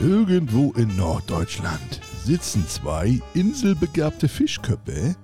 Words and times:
Irgendwo 0.00 0.72
in 0.72 0.96
Norddeutschland 0.96 2.00
sitzen 2.24 2.66
zwei 2.66 3.20
inselbegabte 3.34 4.28
Fischköppe 4.28 5.14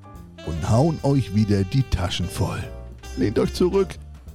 und 0.46 0.70
hauen 0.70 0.98
euch 1.02 1.34
wieder 1.34 1.64
die 1.64 1.82
Taschen 1.82 2.28
voll. 2.28 2.62
Lehnt 3.16 3.38
euch 3.40 3.52
zurück, 3.52 3.88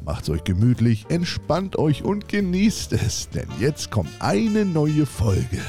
macht's 0.03 0.29
euch 0.29 0.43
gemütlich, 0.43 1.05
entspannt 1.09 1.77
euch 1.77 2.03
und 2.03 2.27
genießt 2.27 2.93
es, 2.93 3.29
denn 3.29 3.47
jetzt 3.59 3.91
kommt 3.91 4.09
eine 4.19 4.65
neue 4.65 5.05
Folge. 5.05 5.61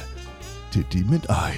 Titti 0.73 1.05
mit 1.09 1.31
Ei. 1.31 1.55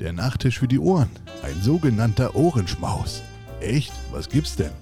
Der 0.00 0.14
Nachtisch 0.14 0.58
für 0.58 0.68
die 0.68 0.78
Ohren. 0.78 1.10
Ein 1.42 1.60
sogenannter 1.62 2.34
Ohrenschmaus. 2.34 3.22
Echt? 3.60 3.92
Was 4.12 4.28
gibt's 4.28 4.56
denn? 4.56 4.72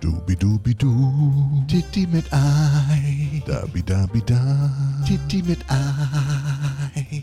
Dubidubidu. 0.00 1.64
Titti 1.68 2.06
mit 2.06 2.32
Ei. 2.32 3.42
Dabidabida. 3.46 4.70
Titti 5.06 5.42
mit 5.42 5.58
Ei. 5.70 6.55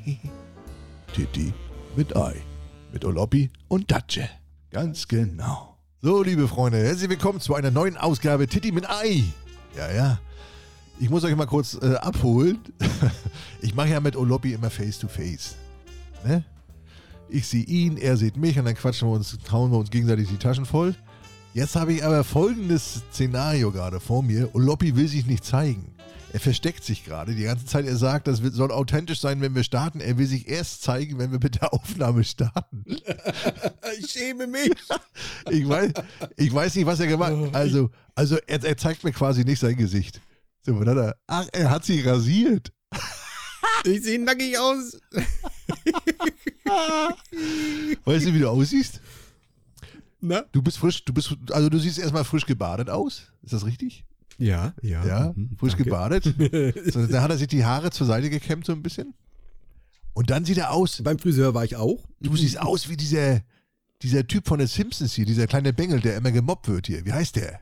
Titti 1.13 1.53
mit 1.95 2.15
Ei. 2.15 2.35
Mit 2.91 3.05
Oloppi 3.05 3.49
und 3.67 3.91
Datsche. 3.91 4.29
Ganz 4.71 5.07
genau. 5.07 5.77
So, 6.01 6.21
liebe 6.21 6.47
Freunde, 6.47 6.77
herzlich 6.79 7.09
willkommen 7.09 7.39
zu 7.39 7.55
einer 7.55 7.71
neuen 7.71 7.97
Ausgabe 7.97 8.47
Titti 8.47 8.71
mit 8.71 8.89
Ei. 8.89 9.23
Ja, 9.77 9.91
ja. 9.91 10.19
Ich 10.99 11.09
muss 11.09 11.23
euch 11.23 11.35
mal 11.35 11.47
kurz 11.47 11.77
äh, 11.81 11.95
abholen. 11.95 12.59
ich 13.61 13.73
mache 13.73 13.89
ja 13.89 13.99
mit 13.99 14.15
Oloppi 14.15 14.53
immer 14.53 14.69
Face-to-Face. 14.69 15.55
Ne? 16.25 16.43
Ich 17.29 17.47
sehe 17.47 17.63
ihn, 17.63 17.97
er 17.97 18.17
sieht 18.17 18.37
mich 18.37 18.59
und 18.59 18.65
dann 18.65 18.75
quatschen 18.75 19.07
wir 19.07 19.13
uns, 19.13 19.37
hauen 19.51 19.71
wir 19.71 19.79
uns 19.79 19.89
gegenseitig 19.89 20.27
die 20.27 20.37
Taschen 20.37 20.65
voll. 20.65 20.93
Jetzt 21.53 21.75
habe 21.75 21.93
ich 21.93 22.03
aber 22.03 22.23
folgendes 22.23 23.03
Szenario 23.11 23.71
gerade 23.71 23.99
vor 23.99 24.21
mir. 24.21 24.53
Oloppi 24.53 24.95
will 24.95 25.07
sich 25.07 25.25
nicht 25.25 25.45
zeigen. 25.45 25.93
Er 26.33 26.39
versteckt 26.39 26.83
sich 26.83 27.05
gerade 27.05 27.35
die 27.35 27.43
ganze 27.43 27.65
Zeit. 27.67 27.85
Er 27.85 27.95
sagt, 27.95 28.27
das 28.27 28.39
soll 28.39 28.71
authentisch 28.71 29.19
sein, 29.19 29.39
wenn 29.41 29.53
wir 29.53 29.63
starten. 29.63 29.99
Er 29.99 30.17
will 30.17 30.25
sich 30.25 30.47
erst 30.47 30.81
zeigen, 30.81 31.19
wenn 31.19 31.31
wir 31.31 31.37
mit 31.39 31.61
der 31.61 31.71
Aufnahme 31.73 32.23
starten. 32.23 32.85
Ich 33.99 34.09
schäme 34.09 34.47
mich. 34.47 34.71
Ich 35.51 35.69
weiß, 35.69 35.91
ich 36.35 36.51
weiß 36.51 36.73
nicht, 36.75 36.87
was 36.87 36.99
er 36.99 37.05
gemacht 37.05 37.33
hat. 37.33 37.53
Also, 37.53 37.91
also 38.15 38.37
er, 38.47 38.63
er 38.63 38.75
zeigt 38.75 39.03
mir 39.03 39.11
quasi 39.11 39.43
nicht 39.43 39.59
sein 39.59 39.77
Gesicht. 39.77 40.19
So, 40.65 40.83
dann 40.83 40.97
er, 40.97 41.15
ach, 41.27 41.47
er 41.51 41.69
hat 41.69 41.85
sich 41.85 42.05
rasiert. 42.05 42.73
Ich 43.85 44.03
sehe 44.03 44.21
nackig 44.21 44.57
aus. 44.57 44.97
Weißt 48.05 48.25
du, 48.25 48.33
wie 48.33 48.39
du 48.39 48.49
aussiehst? 48.49 49.01
Na? 50.21 50.43
Du 50.51 50.61
bist 50.61 50.77
frisch, 50.77 51.03
du 51.03 51.13
bist, 51.13 51.35
also 51.51 51.69
du 51.69 51.77
siehst 51.79 51.99
erstmal 51.99 52.23
frisch 52.23 52.45
gebadet 52.45 52.89
aus. 52.89 53.31
Ist 53.41 53.53
das 53.53 53.65
richtig? 53.65 54.05
Ja, 54.37 54.73
ja. 54.81 55.05
Ja, 55.05 55.33
mhm, 55.35 55.57
frisch 55.57 55.73
danke. 55.73 55.85
gebadet. 55.85 56.25
So, 56.93 57.05
dann 57.05 57.21
hat 57.21 57.31
er 57.31 57.37
sich 57.37 57.47
die 57.47 57.63
Haare 57.65 57.91
zur 57.91 58.07
Seite 58.07 58.29
gekämmt, 58.29 58.65
so 58.65 58.73
ein 58.73 58.81
bisschen. 58.83 59.13
Und 60.13 60.29
dann 60.29 60.45
sieht 60.45 60.57
er 60.57 60.71
aus, 60.71 61.01
Beim 61.03 61.19
Friseur 61.19 61.53
war 61.53 61.63
ich 61.65 61.75
auch. 61.75 61.99
du 62.19 62.35
siehst 62.35 62.59
aus 62.59 62.89
wie 62.89 62.97
dieser, 62.97 63.41
dieser 64.01 64.27
Typ 64.27 64.47
von 64.47 64.59
den 64.59 64.67
Simpsons 64.67 65.13
hier, 65.13 65.25
dieser 65.25 65.47
kleine 65.47 65.73
Bengel, 65.73 65.99
der 66.01 66.17
immer 66.17 66.31
gemobbt 66.31 66.67
wird 66.67 66.87
hier. 66.87 67.05
Wie 67.05 67.13
heißt 67.13 67.35
der? 67.35 67.59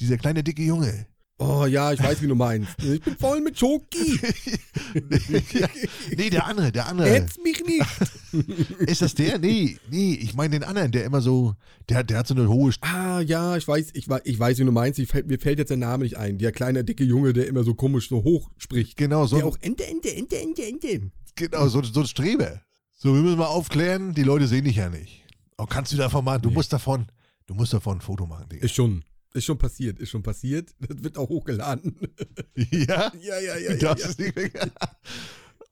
Dieser 0.00 0.18
kleine 0.18 0.42
dicke 0.42 0.62
Junge. 0.62 1.06
Oh 1.38 1.66
ja, 1.66 1.92
ich 1.92 2.02
weiß, 2.02 2.22
wie 2.22 2.28
du 2.28 2.34
meinst. 2.34 2.70
Ich 2.82 3.00
bin 3.02 3.14
voll 3.18 3.42
mit 3.42 3.58
Schoki. 3.58 4.18
nee, 6.16 6.30
der 6.30 6.46
andere, 6.46 6.72
der 6.72 6.86
andere. 6.86 7.14
Ätz 7.14 7.36
mich 7.42 7.62
nicht. 7.64 7.84
Ist 8.80 9.02
das 9.02 9.14
der? 9.14 9.38
Nee, 9.38 9.78
nee, 9.90 10.14
ich 10.14 10.34
meine 10.34 10.58
den 10.58 10.64
anderen, 10.64 10.92
der 10.92 11.04
immer 11.04 11.20
so, 11.20 11.54
der, 11.88 12.04
der 12.04 12.18
hat 12.18 12.26
so 12.26 12.34
eine 12.34 12.48
hohe, 12.48 12.70
St- 12.72 12.78
Ah 12.82 13.20
ja, 13.20 13.56
ich 13.56 13.68
weiß, 13.68 13.90
ich, 13.94 14.06
ich 14.24 14.38
weiß, 14.38 14.58
wie 14.58 14.64
du 14.64 14.72
meinst. 14.72 15.00
Fällt- 15.10 15.26
mir 15.26 15.38
fällt 15.38 15.58
jetzt 15.58 15.68
der 15.68 15.76
Name 15.76 16.04
nicht 16.04 16.16
ein. 16.16 16.38
Der 16.38 16.52
kleine, 16.52 16.84
dicke 16.84 17.04
Junge, 17.04 17.32
der 17.32 17.46
immer 17.48 17.64
so 17.64 17.74
komisch 17.74 18.08
so 18.08 18.22
hoch 18.24 18.50
spricht. 18.56 18.96
genau, 18.96 19.26
so, 19.26 19.36
Der 19.36 19.46
auch 19.46 19.58
Ente, 19.60 19.86
Ente, 19.86 20.14
Ente, 20.14 20.36
Ente, 20.40 20.62
Ente. 20.66 21.10
genau, 21.34 21.68
so, 21.68 21.82
so 21.82 22.00
ein 22.00 22.06
Streber. 22.06 22.62
So, 22.94 23.14
wir 23.14 23.20
müssen 23.20 23.38
mal 23.38 23.46
aufklären, 23.46 24.14
die 24.14 24.22
Leute 24.22 24.46
sehen 24.48 24.64
dich 24.64 24.76
ja 24.76 24.88
nicht. 24.88 25.22
Oh, 25.58 25.66
kannst 25.66 25.92
du 25.92 25.96
davon 25.98 26.24
machen? 26.24 26.40
Du 26.42 26.48
Nee. 26.48 26.54
musst 26.54 26.72
davon, 26.72 27.06
du 27.46 27.54
musst 27.54 27.74
davon 27.74 27.98
ein 27.98 28.00
Foto 28.00 28.24
machen, 28.26 28.48
Digga. 28.50 28.64
Ist 28.64 28.74
schon, 28.74 29.04
ist 29.36 29.44
schon 29.44 29.58
passiert, 29.58 29.98
ist 29.98 30.10
schon 30.10 30.22
passiert. 30.22 30.74
Das 30.80 31.02
wird 31.02 31.16
auch 31.18 31.28
hochgeladen. 31.28 31.96
ja? 32.56 33.12
Ja, 33.20 33.38
ja, 33.40 33.56
ja. 33.58 33.74
Du 33.76 33.86
ja, 33.86 33.92
es 33.94 34.18
nicht 34.18 34.34
mehr. 34.36 34.50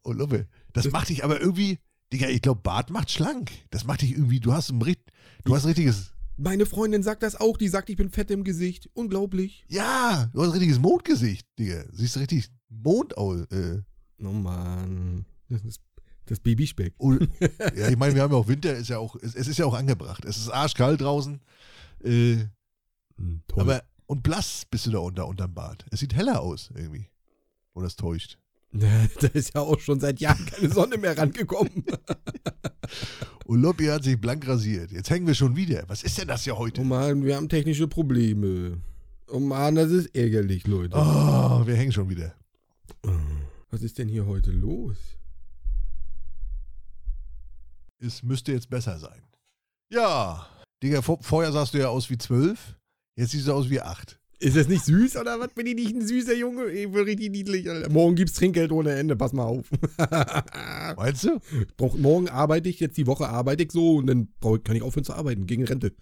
Oh, 0.07 0.13
Luppe. 0.13 0.47
Das 0.75 0.91
macht 0.91 1.09
dich 1.09 1.25
aber 1.25 1.41
irgendwie, 1.41 1.79
Digga, 2.13 2.29
ich 2.29 2.43
glaube, 2.43 2.61
Bart 2.61 2.91
macht 2.91 3.11
schlank. 3.11 3.51
Das 3.71 3.85
macht 3.85 4.03
dich 4.03 4.13
irgendwie, 4.13 4.39
du 4.39 4.53
hast 4.53 4.71
ein, 4.71 4.79
du 4.79 5.55
hast 5.55 5.65
ein 5.65 5.69
richtiges, 5.69 6.13
Meine 6.37 6.67
Freundin 6.67 7.03
sagt 7.03 7.23
das 7.23 7.37
auch. 7.41 7.57
Die 7.57 7.69
sagt, 7.69 7.89
ich 7.89 7.97
bin 7.97 8.11
fett 8.11 8.31
im 8.31 8.45
Gesicht. 8.45 8.91
Unglaublich. 8.93 9.65
ja, 9.69 10.29
du 10.35 10.41
hast 10.43 10.49
ein 10.49 10.53
richtiges 10.53 10.79
Mondgesicht, 10.79 11.47
Digga. 11.59 11.85
Siehst 11.91 12.19
richtig 12.19 12.51
Mond 12.69 13.17
aus. 13.17 13.47
Äh, 13.51 13.81
Oh 14.23 14.31
Mann. 14.31 15.25
Das 15.49 15.65
ist 15.65 15.81
das 16.27 16.41
Babyspeck. 16.41 16.95
oh, 16.99 17.13
ja, 17.77 17.89
ich 17.89 17.97
meine, 17.97 18.15
wir 18.15 18.23
haben 18.23 18.33
ja 18.33 18.39
auch 18.39 18.49
Winter, 18.49 18.75
ist 18.77 18.89
ja 18.89 18.99
auch, 18.99 19.17
es, 19.17 19.35
es 19.35 19.49
ist 19.49 19.59
ja 19.59 19.67
auch 19.67 19.75
angebracht. 19.75 20.25
Es 20.25 20.37
ist 20.37 20.49
arschkalt 20.51 21.01
draußen. 21.01 21.41
Äh, 22.05 22.45
Hm, 23.17 23.43
toll. 23.49 23.63
aber, 23.63 23.83
und 24.07 24.23
blass 24.23 24.65
bist 24.71 24.87
du 24.87 24.91
da 24.91 24.99
unter, 24.99 25.27
unterm 25.27 25.55
Bart. 25.55 25.87
Es 25.91 26.01
sieht 26.01 26.15
heller 26.15 26.41
aus, 26.41 26.71
irgendwie. 26.75 27.09
Oder 27.75 27.87
es 27.87 27.97
täuscht. 27.97 28.39
da 28.73 29.29
ist 29.29 29.55
ja 29.55 29.61
auch 29.61 29.79
schon 29.79 30.01
seit 30.01 30.21
Jahren 30.21 30.45
keine 30.47 30.69
Sonne 30.69 30.97
mehr 30.99 31.17
rangekommen. 31.17 31.85
Und 33.47 33.61
Lobby 33.61 33.87
hat 33.87 34.03
sich 34.05 34.19
blank 34.21 34.49
rasiert. 34.49 34.91
Jetzt 34.91 35.11
hängen 35.11 35.27
wir 35.27 35.35
schon 35.35 35.55
wieder. 35.55 35.85
Was 35.87 36.03
ist 36.03 36.19
denn 36.19 36.29
das 36.29 36.45
hier 36.45 36.59
heute? 36.59 36.81
Oh 36.81 36.85
Mann, 36.85 37.25
wir 37.25 37.37
haben 37.37 37.49
technische 37.49 37.87
Probleme. 37.87 38.79
Oh 39.29 39.39
Mann, 39.39 39.75
das 39.75 39.91
ist 39.91 40.15
ärgerlich, 40.15 40.67
Leute. 40.67 40.97
Oh, 40.97 41.67
wir 41.67 41.77
hängen 41.77 41.93
schon 41.93 42.09
wieder. 42.09 42.35
Was 43.71 43.83
ist 43.83 43.99
denn 43.99 44.09
hier 44.09 44.27
heute 44.27 44.51
los? 44.51 44.97
Es 47.99 48.23
müsste 48.23 48.53
jetzt 48.53 48.71
besser 48.71 48.99
sein. 48.99 49.23
Ja. 49.91 50.47
Digga, 50.83 51.03
vor, 51.03 51.19
vorher 51.23 51.53
sahst 51.53 51.75
du 51.75 51.79
ja 51.79 51.89
aus 51.89 52.11
wie 52.11 52.19
zwölf. 52.19 52.77
Jetzt 53.17 53.31
siehst 53.33 53.47
du 53.49 53.53
aus 53.53 53.71
wie 53.71 53.81
acht. 53.81 54.19
Ist 54.41 54.57
das 54.57 54.69
nicht 54.69 54.85
süß 54.85 55.17
oder 55.17 55.39
was? 55.41 55.55
Bin 55.55 55.67
ich 55.67 55.75
nicht 55.75 55.95
ein 55.95 56.07
süßer 56.07 56.35
Junge? 56.35 56.67
Ich 56.67 56.91
bin 56.91 57.05
richtig 57.05 57.31
niedlich. 57.31 57.71
Alter. 57.71 57.89
Morgen 57.91 58.17
gibt's 58.17 58.35
Trinkgeld 58.35 58.73
ohne 58.73 58.93
Ende. 58.93 59.17
Pass 59.17 59.33
mal 59.33 59.45
auf. 59.45 59.71
Meinst 60.97 61.25
du? 61.25 61.41
Brauch, 61.77 61.97
morgen 61.97 62.29
arbeite 62.29 62.69
ich, 62.69 62.81
jetzt 62.81 62.97
die 62.97 63.07
Woche 63.07 63.29
arbeite 63.29 63.63
ich 63.63 63.73
so 63.73 63.97
und 63.97 64.07
dann 64.07 64.29
brauch, 64.41 64.59
kann 64.63 64.77
ich 64.77 64.83
aufhören 64.83 65.05
zu 65.05 65.15
arbeiten 65.15 65.47
gegen 65.47 65.65
Rente. 65.65 65.93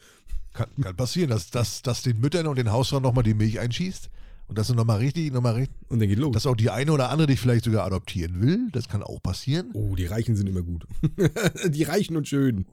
Kann, 0.55 0.69
kann 0.81 0.97
passieren, 0.97 1.31
dass, 1.31 1.51
dass, 1.51 1.83
dass 1.83 2.03
den 2.03 2.21
Müttern 2.21 2.47
und 2.47 2.57
den 2.59 2.73
Hausfrauen 2.73 3.03
nochmal 3.03 3.25
die 3.25 3.35
Milch 3.35 3.61
einschießt. 3.61 4.11
Und 4.49 4.59
dass 4.59 4.67
du 4.67 4.75
nochmal 4.75 4.99
richtig, 4.99 5.33
nochmal 5.33 5.55
richtig, 5.55 5.77
Und 5.89 6.01
dann 6.01 6.09
geht 6.09 6.19
los. 6.19 6.33
dass 6.35 6.47
auch 6.47 6.57
die 6.57 6.69
eine 6.69 6.93
oder 6.93 7.11
andere 7.11 7.29
dich 7.29 7.39
vielleicht 7.41 7.65
sogar 7.65 7.87
adoptieren 7.87 8.43
will. 8.43 8.69
Das 8.73 8.89
kann 8.89 9.03
auch 9.03 9.23
passieren. 9.23 9.71
oh, 9.75 9.95
die 9.95 10.07
Reichen 10.07 10.37
sind 10.37 10.49
immer 10.49 10.63
gut. 10.63 10.87
die 11.69 11.85
Reichen 11.85 12.17
und 12.17 12.29
schön. 12.29 12.67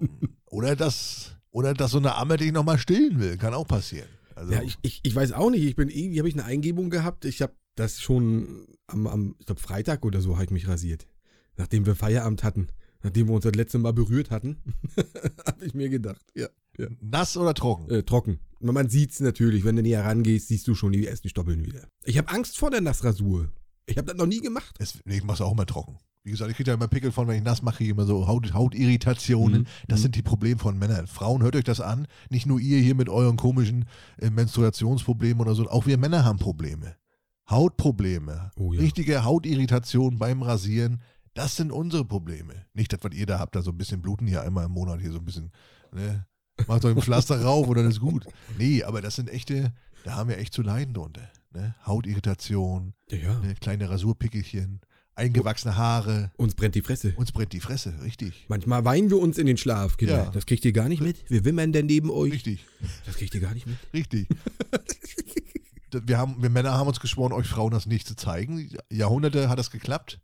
Oder 0.47 0.75
dass, 0.75 1.35
oder 1.51 1.73
dass 1.73 1.91
so 1.91 1.99
eine 1.99 2.15
Amme 2.15 2.37
dich 2.37 2.51
nochmal 2.51 2.79
stillen 2.79 3.19
will. 3.19 3.37
Kann 3.37 3.53
auch 3.53 3.67
passieren. 3.67 4.07
Also, 4.39 4.53
Ja, 4.53 4.61
ich, 4.61 4.77
ich, 4.81 5.01
ich 5.03 5.15
weiß 5.15 5.33
auch 5.33 5.49
nicht. 5.49 5.63
Ich 5.63 5.75
bin 5.75 5.89
irgendwie, 5.89 6.19
habe 6.19 6.29
ich 6.29 6.35
eine 6.35 6.45
Eingebung 6.45 6.89
gehabt. 6.89 7.25
Ich 7.25 7.41
habe 7.41 7.53
das 7.75 8.01
schon 8.01 8.67
am, 8.87 9.05
am 9.05 9.35
ich 9.39 9.45
glaube, 9.45 9.61
Freitag 9.61 10.05
oder 10.05 10.21
so 10.21 10.35
habe 10.35 10.45
ich 10.45 10.51
mich 10.51 10.67
rasiert. 10.67 11.07
Nachdem 11.57 11.85
wir 11.85 11.95
Feierabend 11.95 12.43
hatten. 12.43 12.69
Nachdem 13.01 13.27
wir 13.27 13.33
uns 13.33 13.43
das 13.43 13.55
letzte 13.55 13.79
Mal 13.79 13.93
berührt 13.93 14.29
hatten, 14.29 14.57
habe 15.45 15.65
ich 15.65 15.73
mir 15.73 15.89
gedacht. 15.89 16.25
Ja, 16.35 16.47
ja. 16.77 16.87
nass 17.01 17.37
oder 17.37 17.53
trocken? 17.53 17.89
Äh, 17.89 18.03
trocken. 18.03 18.39
Man 18.59 18.89
sieht's 18.89 19.19
natürlich. 19.19 19.63
Wenn 19.63 19.77
du 19.77 19.81
näher 19.81 20.03
rangehst, 20.03 20.47
siehst 20.49 20.67
du 20.67 20.75
schon 20.75 20.91
die 20.91 21.05
ersten 21.05 21.29
Stoppeln 21.29 21.65
wieder. 21.65 21.87
Ich 22.03 22.17
habe 22.17 22.29
Angst 22.29 22.57
vor 22.57 22.71
der 22.71 22.81
Nassrasur. 22.81 23.51
Ich 23.85 23.97
habe 23.97 24.07
das 24.07 24.17
noch 24.17 24.25
nie 24.25 24.41
gemacht. 24.41 24.75
Es, 24.79 24.99
nee, 25.05 25.17
ich 25.17 25.23
mach's 25.23 25.41
auch 25.41 25.53
immer 25.53 25.65
trocken. 25.65 25.97
Wie 26.23 26.31
gesagt, 26.31 26.51
ich 26.51 26.57
kriege 26.57 26.67
da 26.69 26.73
immer 26.73 26.87
Pickel 26.89 27.11
von, 27.11 27.27
wenn 27.27 27.37
ich 27.37 27.43
nass 27.43 27.61
mache, 27.61 27.83
immer 27.85 28.05
so 28.05 28.27
Haut, 28.27 28.53
Hautirritationen. 28.53 29.61
Mhm. 29.61 29.67
Das 29.87 29.99
Mhm. 29.99 30.03
sind 30.03 30.15
die 30.15 30.21
Probleme 30.21 30.59
von 30.59 30.77
Männern. 30.77 31.07
Frauen, 31.07 31.41
hört 31.41 31.55
euch 31.55 31.63
das 31.63 31.79
an. 31.81 32.07
Nicht 32.29 32.45
nur 32.45 32.59
ihr 32.59 32.79
hier 32.79 32.93
mit 32.95 33.09
euren 33.09 33.37
komischen 33.37 33.85
äh, 34.19 34.29
Menstruationsproblemen 34.29 35.39
oder 35.41 35.55
so. 35.55 35.67
Auch 35.69 35.85
wir 35.85 35.97
Männer 35.97 36.25
haben 36.25 36.37
Probleme. 36.39 36.95
Hautprobleme. 37.49 38.51
Oh 38.57 38.73
ja. 38.73 38.79
Richtige 38.79 39.23
Hautirritation 39.23 40.17
beim 40.17 40.41
Rasieren. 40.43 41.01
Das 41.33 41.55
sind 41.55 41.71
unsere 41.71 42.05
Probleme. 42.05 42.53
Nicht 42.73 42.93
das, 42.93 42.99
was 43.03 43.13
ihr 43.13 43.25
da 43.25 43.39
habt, 43.39 43.55
da 43.55 43.61
so 43.61 43.71
ein 43.71 43.77
bisschen 43.77 44.01
bluten 44.01 44.27
hier 44.27 44.41
einmal 44.43 44.65
im 44.65 44.71
Monat 44.71 44.99
hier 45.01 45.11
so 45.11 45.19
ein 45.19 45.25
bisschen, 45.25 45.51
ne? 45.93 46.25
Macht 46.67 46.83
euch 46.83 46.95
ein 46.95 47.01
Pflaster 47.01 47.41
rauf 47.43 47.67
und 47.67 47.77
dann 47.77 47.87
ist 47.87 47.99
gut. 48.01 48.25
Nee, 48.57 48.83
aber 48.83 49.01
das 49.01 49.15
sind 49.15 49.29
echte, 49.29 49.73
da 50.03 50.15
haben 50.15 50.29
wir 50.29 50.37
echt 50.37 50.53
zu 50.53 50.61
leiden 50.61 50.93
drunter. 50.93 51.29
Ne? 51.53 51.73
Hautirritation, 51.85 52.93
Ja, 53.09 53.17
ja. 53.17 53.39
ne? 53.39 53.55
kleine 53.55 53.89
Rasurpickelchen, 53.89 54.81
eingewachsene 55.19 55.77
Haare. 55.77 56.31
Uns 56.37 56.55
brennt 56.55 56.75
die 56.75 56.81
Fresse. 56.81 57.13
Uns 57.15 57.31
brennt 57.31 57.53
die 57.53 57.59
Fresse, 57.59 57.93
richtig. 58.03 58.45
Manchmal 58.47 58.83
weinen 58.85 59.09
wir 59.09 59.17
uns 59.19 59.37
in 59.37 59.45
den 59.45 59.57
Schlaf, 59.57 59.97
Kinder. 59.97 60.25
Ja. 60.25 60.31
Das 60.31 60.45
kriegt 60.45 60.65
ihr 60.65 60.71
gar 60.71 60.89
nicht 60.89 61.01
mit. 61.01 61.29
Wir 61.29 61.45
wimmern 61.45 61.71
denn 61.71 61.85
neben 61.85 62.09
euch. 62.09 62.33
Richtig, 62.33 62.65
Das 63.05 63.15
kriegt 63.17 63.35
ihr 63.35 63.41
gar 63.41 63.53
nicht 63.53 63.67
mit. 63.67 63.77
richtig. 63.93 64.27
Wir, 66.05 66.19
haben, 66.19 66.39
wir 66.39 66.51
Männer 66.51 66.73
haben 66.73 66.87
uns 66.87 66.99
geschworen, 66.99 67.33
euch 67.33 67.47
Frauen 67.47 67.71
das 67.71 67.87
nicht 67.87 68.07
zu 68.07 68.15
zeigen. 68.15 68.69
Jahrhunderte 68.91 69.49
hat 69.49 69.57
das 69.57 69.71
geklappt. 69.71 70.19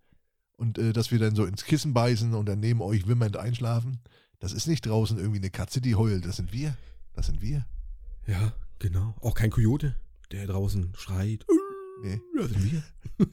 Und 0.57 0.77
äh, 0.77 0.93
dass 0.93 1.09
wir 1.11 1.17
dann 1.17 1.33
so 1.35 1.43
ins 1.43 1.65
Kissen 1.65 1.91
beißen 1.91 2.35
und 2.35 2.45
dann 2.45 2.59
neben 2.59 2.81
euch 2.81 3.07
wimmernd 3.07 3.35
einschlafen. 3.35 3.99
Das 4.39 4.53
ist 4.53 4.67
nicht 4.67 4.85
draußen 4.85 5.17
irgendwie 5.17 5.39
eine 5.39 5.49
Katze, 5.49 5.81
die 5.81 5.95
heult. 5.95 6.23
Das 6.25 6.35
sind 6.35 6.53
wir. 6.53 6.77
Das 7.13 7.25
sind 7.25 7.41
wir. 7.41 7.65
Ja, 8.27 8.53
genau. 8.77 9.15
Auch 9.21 9.33
kein 9.33 9.49
Kojote, 9.49 9.95
der 10.31 10.45
draußen 10.45 10.93
schreit. 10.95 11.47
Nee. 12.01 12.21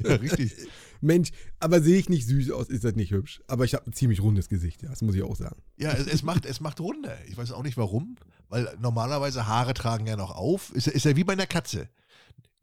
Ja, 0.05 0.15
richtig. 0.17 0.55
Mensch, 1.01 1.31
aber 1.59 1.81
sehe 1.83 1.99
ich 1.99 2.09
nicht 2.09 2.27
süß 2.27 2.51
aus, 2.53 2.69
ist 2.69 2.85
das 2.85 2.95
nicht 2.95 3.11
hübsch. 3.11 3.43
Aber 3.49 3.65
ich 3.65 3.75
habe 3.75 3.87
ein 3.87 3.93
ziemlich 3.93 4.21
rundes 4.23 4.49
Gesicht, 4.49 4.83
ja, 4.83 4.89
das 4.91 5.03
muss 5.03 5.15
ich 5.17 5.23
auch 5.23 5.35
sagen. 5.37 5.61
Ja, 5.77 5.91
es, 5.93 6.07
es, 6.07 6.23
macht, 6.23 6.47
es 6.47 6.61
macht 6.61 6.79
Runde. 6.81 7.17
Ich 7.27 7.37
weiß 7.37 7.51
auch 7.53 7.65
nicht 7.65 7.77
warum, 7.77 8.17
weil 8.49 8.73
normalerweise 8.81 9.47
Haare 9.47 9.75
tragen 9.75 10.07
ja 10.07 10.17
noch 10.17 10.31
auf. 10.31 10.71
Ist, 10.75 10.87
ist 10.87 11.05
ja 11.05 11.17
wie 11.17 11.25
bei 11.25 11.33
einer 11.33 11.47
Katze. 11.47 11.89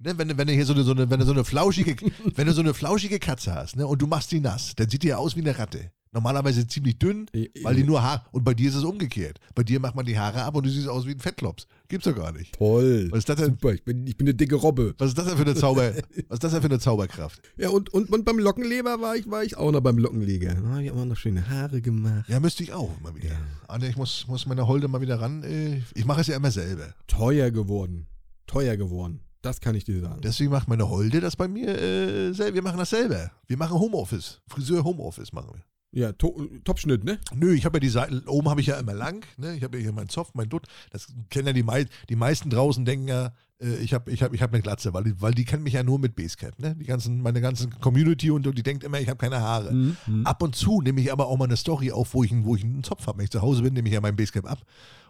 Ne, 0.01 0.17
wenn, 0.17 0.29
du- 0.29 0.37
wenn 0.37 0.47
du 0.47 0.53
hier 0.53 0.65
so 0.65 0.73
eine, 0.73 0.83
so 0.83 0.91
eine, 0.91 1.09
wenn 1.09 1.19
du 1.19 1.25
so 1.25 1.33
eine 1.33 1.43
flauschige, 1.43 1.97
wenn 2.35 2.47
du 2.47 2.53
so 2.53 2.61
eine 2.61 2.73
flauschige 2.73 3.19
Katze 3.19 3.53
hast, 3.53 3.75
ne, 3.75 3.85
und 3.85 4.01
du 4.01 4.07
machst 4.07 4.31
die 4.31 4.39
nass, 4.39 4.73
dann 4.77 4.89
sieht 4.89 5.03
die 5.03 5.07
ja 5.07 5.17
aus 5.17 5.35
wie 5.35 5.41
eine 5.41 5.57
Ratte. 5.59 5.91
Normalerweise 6.11 6.67
ziemlich 6.67 6.97
dünn, 6.97 7.27
weil 7.61 7.75
die 7.75 7.83
nur 7.83 8.01
Haar, 8.01 8.25
und 8.31 8.44
bei 8.44 8.56
dir 8.56 8.69
ist 8.69 8.75
es 8.75 8.83
umgekehrt. 8.83 9.39
Bei 9.53 9.61
dir 9.63 9.79
macht 9.79 9.94
man 9.95 10.06
die 10.07 10.17
Haare 10.17 10.41
ab 10.44 10.56
und 10.56 10.65
du 10.65 10.69
siehst 10.71 10.88
aus 10.88 11.06
wie 11.06 11.11
ein 11.11 11.19
Fettklops. 11.19 11.67
Gibt's 11.88 12.06
doch 12.06 12.15
gar 12.15 12.31
nicht. 12.31 12.56
Toll. 12.57 13.09
Was 13.11 13.19
ist 13.19 13.29
das 13.29 13.35
denn? 13.35 13.51
Super, 13.51 13.73
ich 13.73 13.83
bin, 13.83 14.07
ich 14.07 14.17
bin 14.17 14.25
eine 14.27 14.33
dicke 14.33 14.56
Robbe. 14.56 14.95
Was 14.97 15.09
ist 15.09 15.17
das 15.19 15.27
denn 15.27 15.35
für 15.38 15.44
eine 15.44 15.53
Zauber, 15.53 15.94
was 16.27 16.35
ist 16.38 16.44
das 16.44 16.51
denn 16.53 16.61
für 16.61 16.67
eine 16.67 16.79
Zauberkraft? 16.79 17.41
Ja, 17.57 17.69
und, 17.69 17.94
und, 17.94 18.09
und 18.11 18.25
beim 18.25 18.39
Lockenleber 18.39 19.00
war 19.01 19.15
ich, 19.15 19.29
war 19.29 19.44
ich 19.44 19.56
auch 19.56 19.71
noch 19.71 19.81
beim 19.81 20.00
Lockenleger. 20.00 20.56
Da 20.56 20.67
habe 20.67 20.83
ich 20.83 20.91
auch 20.91 21.06
noch 21.06 21.15
schöne 21.15 21.47
Haare 21.47 21.79
gemacht. 21.81 22.27
Ja, 22.27 22.39
müsste 22.39 22.63
ich 22.63 22.73
auch 22.73 22.89
mal 23.01 23.13
wieder. 23.15 23.35
Anja, 23.67 23.88
ich 23.88 23.95
muss, 23.97 24.25
muss 24.27 24.47
meine 24.47 24.65
Holde 24.67 24.88
mal 24.88 25.01
wieder 25.01 25.21
ran. 25.21 25.44
äh, 25.44 25.81
Ich 25.94 26.06
mache 26.06 26.21
es 26.21 26.27
ja 26.27 26.35
immer 26.38 26.50
selber. 26.51 26.95
Teuer 27.06 27.51
geworden. 27.51 28.07
Teuer 28.47 28.77
geworden. 28.77 29.19
Das 29.44 29.61
kann 29.61 29.75
ich 29.75 29.83
dir 29.85 30.01
sagen. 30.01 30.21
Deswegen 30.21 30.50
macht 30.50 30.67
meine 30.67 30.89
Holde 30.89 31.21
das 31.21 31.35
bei 31.35 31.47
mir 31.47 31.69
äh, 31.79 32.33
selber. 32.33 32.56
Wir 32.56 32.61
machen 32.63 32.79
das 32.79 32.89
selber. 32.89 33.31
Wir 33.45 33.57
machen 33.57 33.77
Homeoffice. 33.79 34.41
Friseur 34.47 34.83
Homeoffice 34.83 35.31
machen 35.33 35.51
wir. 35.53 35.63
Ja, 35.91 36.12
to 36.12 36.47
Topschnitt, 36.63 37.03
ne? 37.03 37.19
Nö, 37.33 37.51
ich 37.53 37.65
habe 37.65 37.77
ja 37.77 37.80
die 37.80 37.89
Seiten, 37.89 38.19
oben 38.27 38.47
habe 38.47 38.62
ich 38.62 38.68
ja 38.68 38.77
immer 38.80 38.94
lang, 38.94 39.25
ne? 39.38 39.56
Ich 39.56 39.63
habe 39.63 39.77
ja 39.77 39.83
hier 39.83 39.91
meinen 39.91 40.09
Zopf, 40.09 40.36
meinen 40.36 40.50
Dutt. 40.50 40.68
Das 40.91 41.07
kennen 41.31 41.47
ja 41.47 41.53
die, 41.53 41.63
mei 41.63 41.86
die 42.09 42.15
meisten 42.15 42.51
draußen, 42.51 42.86
denken 42.86 43.07
ja, 43.07 43.31
äh, 43.59 43.75
ich 43.77 43.95
habe 43.95 44.12
ich 44.12 44.21
hab, 44.21 44.31
ich 44.36 44.41
hab 44.44 44.53
eine 44.53 44.62
Glatze, 44.62 44.94
weil 44.94 45.03
die, 45.06 45.19
weil 45.19 45.33
die 45.33 45.45
kennen 45.45 45.63
mich 45.63 45.74
ja 45.74 45.81
nur 45.81 45.97
mit 45.97 46.15
Basecap, 46.15 46.59
ne? 46.59 46.75
Die 46.75 46.86
ganzen, 46.86 47.24
meine 47.24 47.41
ganzen 47.41 47.71
Community 47.80 48.30
und 48.30 48.44
so, 48.45 48.51
die 48.51 48.62
denkt 48.62 48.83
immer, 48.83 49.00
ich 49.00 49.09
habe 49.09 49.18
keine 49.18 49.41
Haare. 49.41 49.71
Mhm. 49.74 50.25
Ab 50.27 50.44
und 50.44 50.56
zu 50.56 50.80
nehme 50.81 51.01
ich 51.01 51.12
aber 51.12 51.25
auch 51.25 51.38
mal 51.38 51.45
eine 51.45 51.57
Story 51.57 51.92
auf, 51.92 52.13
wo 52.13 52.24
ich, 52.24 52.31
einen- 52.31 52.45
wo 52.45 52.56
ich 52.56 52.63
einen 52.63 52.83
Zopf 52.83 53.07
habe. 53.07 53.18
Wenn 53.18 53.24
ich 53.25 53.31
zu 53.31 53.42
Hause 53.42 53.63
bin, 53.63 53.74
nehme 53.74 53.88
ich 53.88 53.94
ja 53.95 54.01
meinen 54.01 54.15
Basecap 54.15 54.45
ab 54.45 54.59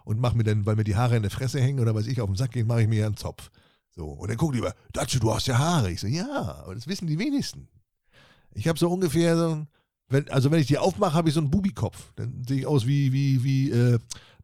und 0.04 0.18
mache 0.18 0.34
mir 0.34 0.44
dann, 0.44 0.64
weil 0.64 0.76
mir 0.76 0.84
die 0.84 0.96
Haare 0.96 1.14
in 1.16 1.22
der 1.22 1.30
Fresse 1.30 1.60
hängen 1.60 1.80
oder 1.80 1.94
weiß 1.94 2.06
ich, 2.06 2.22
auf 2.22 2.30
den 2.30 2.36
Sack 2.36 2.52
gehen, 2.52 2.66
mache 2.66 2.80
ich 2.80 2.88
mir 2.88 3.00
ja 3.00 3.06
einen 3.06 3.18
Zopf. 3.18 3.50
So, 3.94 4.06
und 4.06 4.30
dann 4.30 4.38
gucken 4.38 4.54
die 4.54 4.60
über, 4.60 4.74
Datsche, 4.94 5.20
du 5.20 5.30
hast 5.34 5.46
ja 5.46 5.58
Haare. 5.58 5.90
Ich 5.90 6.00
so, 6.00 6.06
ja, 6.06 6.62
aber 6.64 6.74
das 6.74 6.86
wissen 6.86 7.06
die 7.06 7.18
wenigsten. 7.18 7.68
Ich 8.54 8.66
habe 8.66 8.78
so 8.78 8.90
ungefähr 8.90 9.36
so 9.36 9.50
ein, 9.56 9.68
wenn, 10.10 10.28
also 10.30 10.50
wenn 10.50 10.60
ich 10.60 10.66
die 10.66 10.78
aufmache, 10.78 11.14
habe 11.14 11.28
ich 11.28 11.34
so 11.34 11.40
einen 11.40 11.50
Bubikopf. 11.50 12.12
Dann 12.16 12.42
sehe 12.46 12.58
ich 12.58 12.66
aus 12.66 12.86
wie, 12.86 13.12
wie, 13.12 13.42
wie 13.42 13.70
äh, 13.70 13.98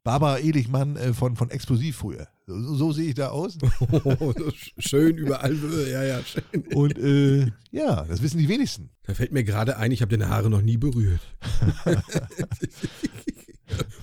Barbara 0.04 0.38
Ehlichmann 0.38 0.96
äh, 0.96 1.12
von, 1.12 1.36
von 1.36 1.50
Explosiv 1.50 1.96
früher. 1.96 2.28
So, 2.46 2.74
so, 2.76 2.92
sehe 2.92 3.08
ich 3.08 3.14
da 3.14 3.28
aus. 3.30 3.58
Oh, 3.90 4.32
schön 4.78 5.16
überall. 5.18 5.56
Ja, 5.90 6.04
ja, 6.04 6.20
schön. 6.22 6.62
Und 6.74 6.96
äh, 6.96 7.50
ja, 7.72 8.04
das 8.04 8.22
wissen 8.22 8.38
die 8.38 8.48
wenigsten. 8.48 8.90
Da 9.02 9.14
fällt 9.14 9.32
mir 9.32 9.42
gerade 9.42 9.76
ein, 9.78 9.90
ich 9.90 10.00
habe 10.02 10.16
deine 10.16 10.30
Haare 10.30 10.48
noch 10.48 10.62
nie 10.62 10.76
berührt. 10.76 11.20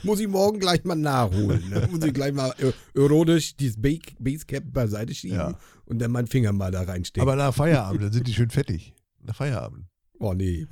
Muss 0.03 0.19
ich 0.19 0.27
morgen 0.27 0.59
gleich 0.59 0.83
mal 0.83 0.95
nachholen. 0.95 1.69
Ne? 1.69 1.87
Muss 1.89 2.03
ich 2.03 2.13
gleich 2.13 2.33
mal 2.33 2.53
äh, 2.59 2.73
erotisch 2.99 3.55
dieses 3.55 3.81
Ba- 3.81 3.97
Basecap 4.19 4.63
beiseite 4.73 5.15
schieben 5.15 5.37
Ja. 5.37 5.57
und 5.85 5.99
dann 5.99 6.11
meinen 6.11 6.27
Finger 6.27 6.51
mal 6.51 6.71
da 6.71 6.81
reinstecken. 6.81 7.21
Aber 7.27 7.37
nach 7.37 7.53
Feierabend, 7.53 8.01
dann 8.03 8.11
sind 8.11 8.27
die 8.27 8.33
schön 8.33 8.49
fettig. 8.49 8.93
Nach 9.21 9.35
Feierabend. 9.35 9.85
oh 10.19 10.33
nee. 10.33 10.67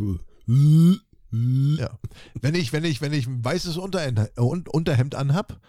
Ja. 0.48 1.90
Wenn 2.42 2.56
ich, 2.56 2.74
wenn 2.74 2.84
ich, 2.84 3.02
wenn 3.02 3.14
ich 3.14 3.28
ein 3.28 3.44
weißes 3.44 3.78
Unterhemd, 3.78 4.20
äh, 4.20 4.42
Un- 4.42 4.68
Unterhemd 4.68 5.16
anhab, 5.16 5.60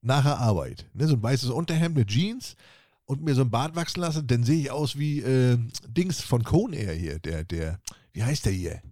nach 0.00 0.22
der 0.24 0.38
Arbeit, 0.38 0.86
ne, 0.94 1.06
so 1.08 1.14
ein 1.14 1.22
weißes 1.22 1.50
Unterhemd 1.50 1.96
mit 1.96 2.08
Jeans 2.08 2.56
und 3.04 3.22
mir 3.22 3.34
so 3.34 3.42
ein 3.42 3.50
Bart 3.50 3.74
wachsen 3.76 4.00
lasse, 4.00 4.22
dann 4.24 4.44
sehe 4.44 4.60
ich 4.60 4.70
aus 4.70 4.96
wie 4.98 5.20
äh, 5.20 5.58
Dings 5.88 6.20
von 6.20 6.44
Cone 6.44 6.76
Air 6.76 6.94
hier, 6.94 7.18
der, 7.18 7.44
der, 7.44 7.80
wie 8.12 8.22
heißt 8.22 8.44
der 8.46 8.52
hier? 8.52 8.82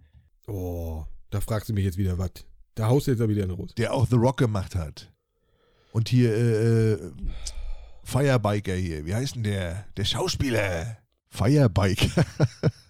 Oh, 0.47 1.05
da 1.31 1.41
fragst 1.41 1.69
du 1.69 1.73
mich 1.75 1.85
jetzt 1.85 1.99
wieder 1.99 2.19
was. 2.19 2.31
Da 2.75 2.87
haust 2.89 3.07
du 3.07 3.13
jetzt 3.13 3.29
wieder 3.29 3.45
in 3.45 3.51
Russ. 3.51 3.75
Der 3.77 3.93
auch 3.93 4.07
The 4.09 4.17
Rock 4.17 4.39
gemacht 4.39 4.75
hat. 4.75 5.13
Und 5.93 6.09
hier, 6.09 6.33
äh, 6.35 6.93
äh, 6.93 7.13
Firebiker 8.05 8.75
hier, 8.75 9.05
wie 9.07 9.15
heißt 9.15 9.35
denn 9.37 9.43
der? 9.45 9.85
Der 9.97 10.05
Schauspieler. 10.05 10.97
Firebiker. 11.29 12.25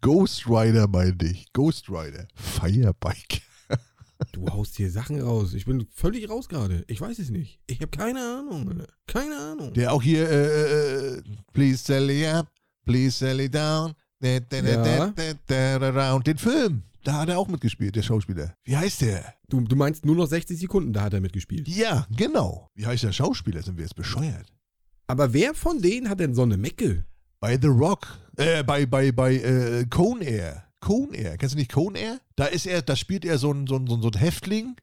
Ghost 0.00 0.46
Rider 0.48 0.88
meinte 0.88 1.26
ich. 1.26 1.52
Ghost 1.52 1.88
Rider. 1.88 2.26
Firebiker. 2.34 3.40
Du 4.32 4.46
haust 4.50 4.76
hier 4.76 4.90
Sachen 4.90 5.18
raus. 5.22 5.54
Ich 5.54 5.64
bin 5.64 5.86
völlig 5.94 6.28
raus 6.28 6.46
gerade. 6.50 6.84
Ich 6.88 7.00
weiß 7.00 7.18
es 7.20 7.30
nicht. 7.30 7.58
Ich 7.66 7.80
habe 7.80 7.90
keine 7.90 8.20
Ahnung. 8.20 8.82
Keine 9.06 9.34
Ahnung. 9.34 9.72
Der 9.72 9.94
auch 9.94 10.02
hier, 10.02 10.28
äh, 10.28 11.14
äh, 11.16 11.22
please 11.54 11.78
sell 11.82 12.10
it 12.10 12.26
up, 12.26 12.46
please 12.84 13.16
sell 13.16 13.40
it 13.40 13.54
down. 13.54 13.94
Da, 14.20 14.38
da, 14.40 14.60
da, 14.60 14.68
Ja. 14.68 15.06
da, 15.16 15.32
da, 15.46 15.78
da, 15.78 15.90
da. 15.92 16.12
Und 16.12 16.26
den 16.26 16.36
Film, 16.36 16.82
da 17.02 17.14
hat 17.14 17.30
er 17.30 17.38
auch 17.38 17.48
mitgespielt, 17.48 17.96
der 17.96 18.02
Schauspieler. 18.02 18.54
Wie 18.64 18.76
heißt 18.76 19.00
der? 19.00 19.34
Du, 19.48 19.62
du 19.62 19.74
meinst 19.74 20.04
nur 20.04 20.16
noch 20.16 20.26
60 20.26 20.58
Sekunden, 20.60 20.92
da 20.92 21.00
hat 21.04 21.14
er 21.14 21.22
mitgespielt. 21.22 21.66
Ja, 21.66 22.06
genau. 22.14 22.68
Wie 22.74 22.84
heißt 22.84 23.04
der 23.04 23.12
Schauspieler? 23.12 23.62
Sind 23.62 23.78
wir 23.78 23.84
jetzt 23.84 23.96
bescheuert? 23.96 24.52
Aber 25.06 25.32
wer 25.32 25.54
von 25.54 25.80
denen 25.80 26.10
hat 26.10 26.20
denn 26.20 26.34
so 26.34 26.42
eine 26.42 26.58
Mecke? 26.58 27.06
Bei 27.40 27.58
The 27.58 27.68
Rock, 27.68 28.18
äh, 28.36 28.62
bei, 28.62 28.84
bei, 28.84 29.12
bei 29.12 29.34
äh, 29.34 29.86
Cone 29.86 30.22
Air. 30.22 30.64
Cone 30.80 31.16
Air, 31.16 31.38
kennst 31.38 31.54
du 31.54 31.58
nicht 31.58 31.72
Cone 31.72 31.98
Air? 31.98 32.20
Da 32.36 32.44
ist 32.44 32.66
er, 32.66 32.82
da 32.82 32.94
spielt 32.96 33.24
er 33.24 33.38
so 33.38 33.50
ein, 33.50 33.66
so 33.66 33.76
ein, 33.76 33.86
so 33.86 33.94
ein, 33.94 34.18
Häftling 34.18 34.76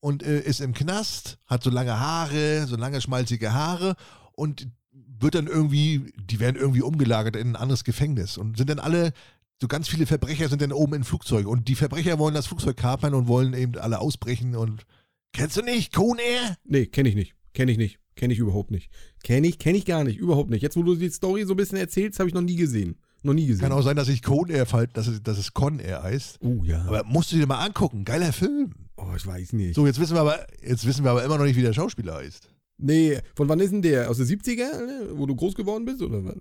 und 0.00 0.24
äh, 0.24 0.40
ist 0.40 0.60
im 0.60 0.74
Knast, 0.74 1.38
hat 1.46 1.62
so 1.62 1.70
lange 1.70 2.00
Haare, 2.00 2.66
so 2.66 2.74
lange 2.74 3.00
schmalzige 3.00 3.52
Haare 3.52 3.94
und 4.32 4.66
wird 4.90 5.36
dann 5.36 5.46
irgendwie, 5.46 6.12
die 6.16 6.40
werden 6.40 6.56
irgendwie 6.56 6.82
umgelagert 6.82 7.36
in 7.36 7.52
ein 7.52 7.56
anderes 7.56 7.84
Gefängnis 7.84 8.38
und 8.38 8.56
sind 8.56 8.70
dann 8.70 8.80
alle, 8.80 9.12
so 9.60 9.68
ganz 9.68 9.88
viele 9.88 10.06
Verbrecher 10.06 10.48
sind 10.48 10.62
dann 10.62 10.72
oben 10.72 10.94
in 10.94 11.04
Flugzeugen 11.04 11.46
und 11.48 11.68
die 11.68 11.76
Verbrecher 11.76 12.18
wollen 12.18 12.34
das 12.34 12.48
Flugzeug 12.48 12.76
kapern 12.76 13.14
und 13.14 13.28
wollen 13.28 13.54
eben 13.54 13.78
alle 13.78 14.00
ausbrechen 14.00 14.56
und 14.56 14.84
kennst 15.32 15.56
du 15.56 15.62
nicht 15.62 15.92
Cone 15.92 16.20
Air? 16.20 16.56
Nee, 16.64 16.86
kenne 16.86 17.08
ich 17.08 17.14
nicht. 17.14 17.34
Kenne 17.52 17.70
ich 17.70 17.78
nicht. 17.78 18.00
Kenne 18.16 18.32
ich 18.32 18.38
überhaupt 18.38 18.70
nicht. 18.70 18.90
Kenne 19.22 19.46
ich, 19.46 19.58
kenne 19.58 19.78
ich 19.78 19.84
gar 19.84 20.04
nicht. 20.04 20.18
Überhaupt 20.18 20.50
nicht. 20.50 20.62
Jetzt, 20.62 20.76
wo 20.76 20.82
du 20.82 20.94
die 20.94 21.10
Story 21.10 21.44
so 21.44 21.54
ein 21.54 21.56
bisschen 21.56 21.78
erzählst, 21.78 22.18
habe 22.18 22.28
ich 22.28 22.34
noch 22.34 22.42
nie 22.42 22.56
gesehen. 22.56 22.96
Noch 23.22 23.34
nie 23.34 23.46
gesehen. 23.46 23.62
Kann 23.62 23.72
auch 23.72 23.82
sein, 23.82 23.96
dass 23.96 24.08
ich 24.08 24.22
Cone 24.22 24.52
Air 24.52 24.66
fall, 24.66 24.86
dass 24.88 25.06
es, 25.06 25.22
dass 25.22 25.38
es 25.38 25.54
Con 25.54 25.78
Air 25.78 26.02
heißt. 26.02 26.38
Oh 26.42 26.62
ja. 26.62 26.84
Aber 26.84 27.04
musst 27.04 27.32
du 27.32 27.36
dir 27.36 27.46
mal 27.46 27.64
angucken, 27.64 28.04
geiler 28.04 28.32
Film. 28.32 28.74
oh, 28.96 29.14
ich 29.16 29.26
weiß 29.26 29.54
nicht. 29.54 29.74
So, 29.74 29.86
jetzt 29.86 29.98
wissen 29.98 30.14
wir 30.14 30.20
aber, 30.20 30.46
jetzt 30.62 30.86
wissen 30.86 31.04
wir 31.04 31.10
aber 31.10 31.24
immer 31.24 31.38
noch 31.38 31.44
nicht, 31.44 31.56
wie 31.56 31.62
der 31.62 31.72
Schauspieler 31.72 32.16
heißt. 32.16 32.48
Nee, 32.76 33.18
von 33.34 33.48
wann 33.48 33.60
ist 33.60 33.72
denn 33.72 33.82
der? 33.82 34.10
Aus 34.10 34.18
den 34.18 34.26
70er, 34.26 34.72
Alter? 34.72 35.18
wo 35.18 35.26
du 35.26 35.34
groß 35.34 35.54
geworden 35.54 35.84
bist? 35.84 36.02
Oder 36.02 36.24
was? 36.24 36.34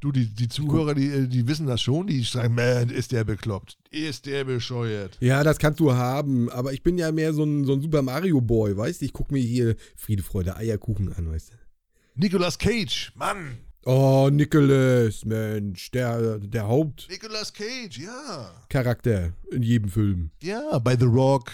Du, 0.00 0.12
die, 0.12 0.26
die 0.26 0.48
Zuhörer, 0.48 0.94
die, 0.94 1.08
äh, 1.08 1.26
die 1.26 1.46
wissen 1.46 1.66
das 1.66 1.82
schon, 1.82 2.06
die 2.06 2.24
schreiben, 2.24 2.54
man, 2.54 2.88
ist 2.88 3.12
der 3.12 3.24
bekloppt. 3.24 3.76
Ist 3.90 4.24
der 4.24 4.44
bescheuert. 4.44 5.18
Ja, 5.20 5.44
das 5.44 5.58
kannst 5.58 5.78
du 5.78 5.92
haben. 5.92 6.48
Aber 6.50 6.72
ich 6.72 6.82
bin 6.82 6.96
ja 6.96 7.12
mehr 7.12 7.34
so 7.34 7.44
ein, 7.44 7.64
so 7.64 7.74
ein 7.74 7.82
Super 7.82 8.00
Mario 8.00 8.40
Boy, 8.40 8.76
weißt 8.76 9.02
du? 9.02 9.04
Ich 9.04 9.12
gucke 9.12 9.34
mir 9.34 9.42
hier 9.42 9.76
Friede, 9.96 10.22
Freude, 10.22 10.56
Eierkuchen 10.56 11.12
an, 11.12 11.30
weißt 11.30 11.50
du? 11.50 11.54
Nicolas 12.14 12.58
Cage, 12.58 13.12
Mann. 13.14 13.58
Oh, 13.84 14.28
Nicholas, 14.30 15.24
Mensch, 15.24 15.90
der, 15.90 16.38
der 16.38 16.68
Nicolas 17.08 17.52
Cage, 17.52 17.98
ja. 17.98 18.54
Hauptcharakter 18.60 19.32
in 19.50 19.62
jedem 19.62 19.88
Film. 19.88 20.30
Ja, 20.42 20.78
bei 20.78 20.96
The 20.98 21.06
Rock, 21.06 21.50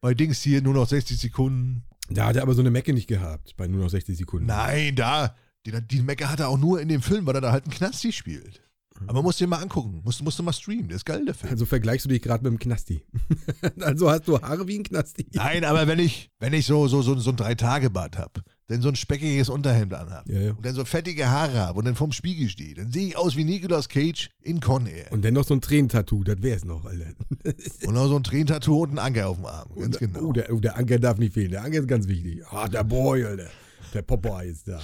bei 0.00 0.12
Dings 0.12 0.42
hier 0.42 0.60
nur 0.60 0.74
noch 0.74 0.88
60 0.88 1.18
Sekunden. 1.18 1.84
Da 2.10 2.26
hat 2.26 2.36
er 2.36 2.42
aber 2.42 2.54
so 2.54 2.60
eine 2.60 2.70
Mecke 2.70 2.92
nicht 2.92 3.06
gehabt, 3.06 3.56
bei 3.56 3.66
nur 3.66 3.82
noch 3.82 3.90
60 3.90 4.16
Sekunden. 4.16 4.46
Nein, 4.46 4.94
da, 4.94 5.34
die, 5.66 5.72
die 5.72 6.02
Mecke 6.02 6.30
hat 6.30 6.40
er 6.40 6.48
auch 6.48 6.58
nur 6.58 6.80
in 6.80 6.88
dem 6.88 7.02
Film, 7.02 7.26
weil 7.26 7.34
er 7.34 7.40
da 7.40 7.52
halt 7.52 7.64
einen 7.64 7.74
Knasti 7.74 8.12
spielt. 8.12 8.62
Aber 9.06 9.22
musst 9.22 9.40
du 9.40 9.44
dir 9.44 9.48
mal 9.48 9.62
angucken, 9.62 10.02
musst, 10.04 10.22
musst 10.22 10.38
du 10.38 10.42
mal 10.42 10.52
streamen, 10.52 10.88
der 10.88 10.96
ist 10.96 11.06
geil, 11.06 11.24
der 11.24 11.34
Film. 11.34 11.50
Also 11.50 11.64
vergleichst 11.64 12.04
du 12.04 12.10
dich 12.10 12.20
gerade 12.20 12.44
mit 12.44 12.52
dem 12.52 12.58
Knasti. 12.58 13.02
also 13.80 14.10
hast 14.10 14.28
du 14.28 14.40
Haare 14.40 14.68
wie 14.68 14.78
ein 14.78 14.82
Knasti. 14.82 15.26
Nein, 15.32 15.64
aber 15.64 15.86
wenn 15.86 15.98
ich, 15.98 16.30
wenn 16.38 16.52
ich 16.52 16.66
so, 16.66 16.86
so, 16.86 17.00
so, 17.00 17.18
so 17.18 17.30
ein 17.30 17.36
Drei-Tage-Bad 17.36 18.18
hab, 18.18 18.42
dann 18.66 18.82
so 18.82 18.88
ein 18.88 18.96
speckiges 18.96 19.48
Unterhemd 19.48 19.94
anhab 19.94 20.28
Ja, 20.28 20.40
ja. 20.40 20.50
und 20.52 20.64
dann 20.64 20.74
so 20.74 20.84
fettige 20.84 21.28
Haare 21.28 21.66
hab 21.66 21.76
und 21.76 21.86
dann 21.86 21.94
vorm 21.96 22.12
Spiegel 22.12 22.48
stehe, 22.50 22.74
dann 22.74 22.92
sehe 22.92 23.08
ich 23.08 23.16
aus 23.16 23.36
wie 23.36 23.44
Nicolas 23.44 23.88
Cage 23.88 24.28
in 24.42 24.60
Con 24.60 24.86
Air. 24.86 25.10
Und 25.12 25.24
dann 25.24 25.34
noch 25.34 25.44
so 25.44 25.54
ein 25.54 25.60
Tränentattoo, 25.62 26.22
das 26.22 26.42
wär's 26.42 26.64
noch, 26.64 26.84
Alter. 26.84 27.06
Und 27.86 27.94
noch 27.94 28.06
so 28.06 28.16
ein 28.16 28.22
Tränentattoo 28.22 28.82
und 28.82 28.92
ein 28.92 28.98
Anker 28.98 29.28
auf 29.28 29.36
dem 29.38 29.46
Arm. 29.46 29.68
Ganz 29.76 29.98
genau. 29.98 30.20
Oh, 30.20 30.32
der, 30.32 30.52
oh, 30.52 30.60
der 30.60 30.76
Anker 30.76 30.98
darf 30.98 31.16
nicht 31.18 31.32
fehlen. 31.32 31.52
Der 31.52 31.64
Anker 31.64 31.78
ist 31.78 31.88
ganz 31.88 32.06
wichtig. 32.06 32.46
Ah, 32.50 32.68
der 32.68 32.84
Boy, 32.84 33.24
Alter. 33.24 33.48
Der 33.94 34.02
Popeye 34.02 34.50
ist 34.50 34.68
da. 34.68 34.78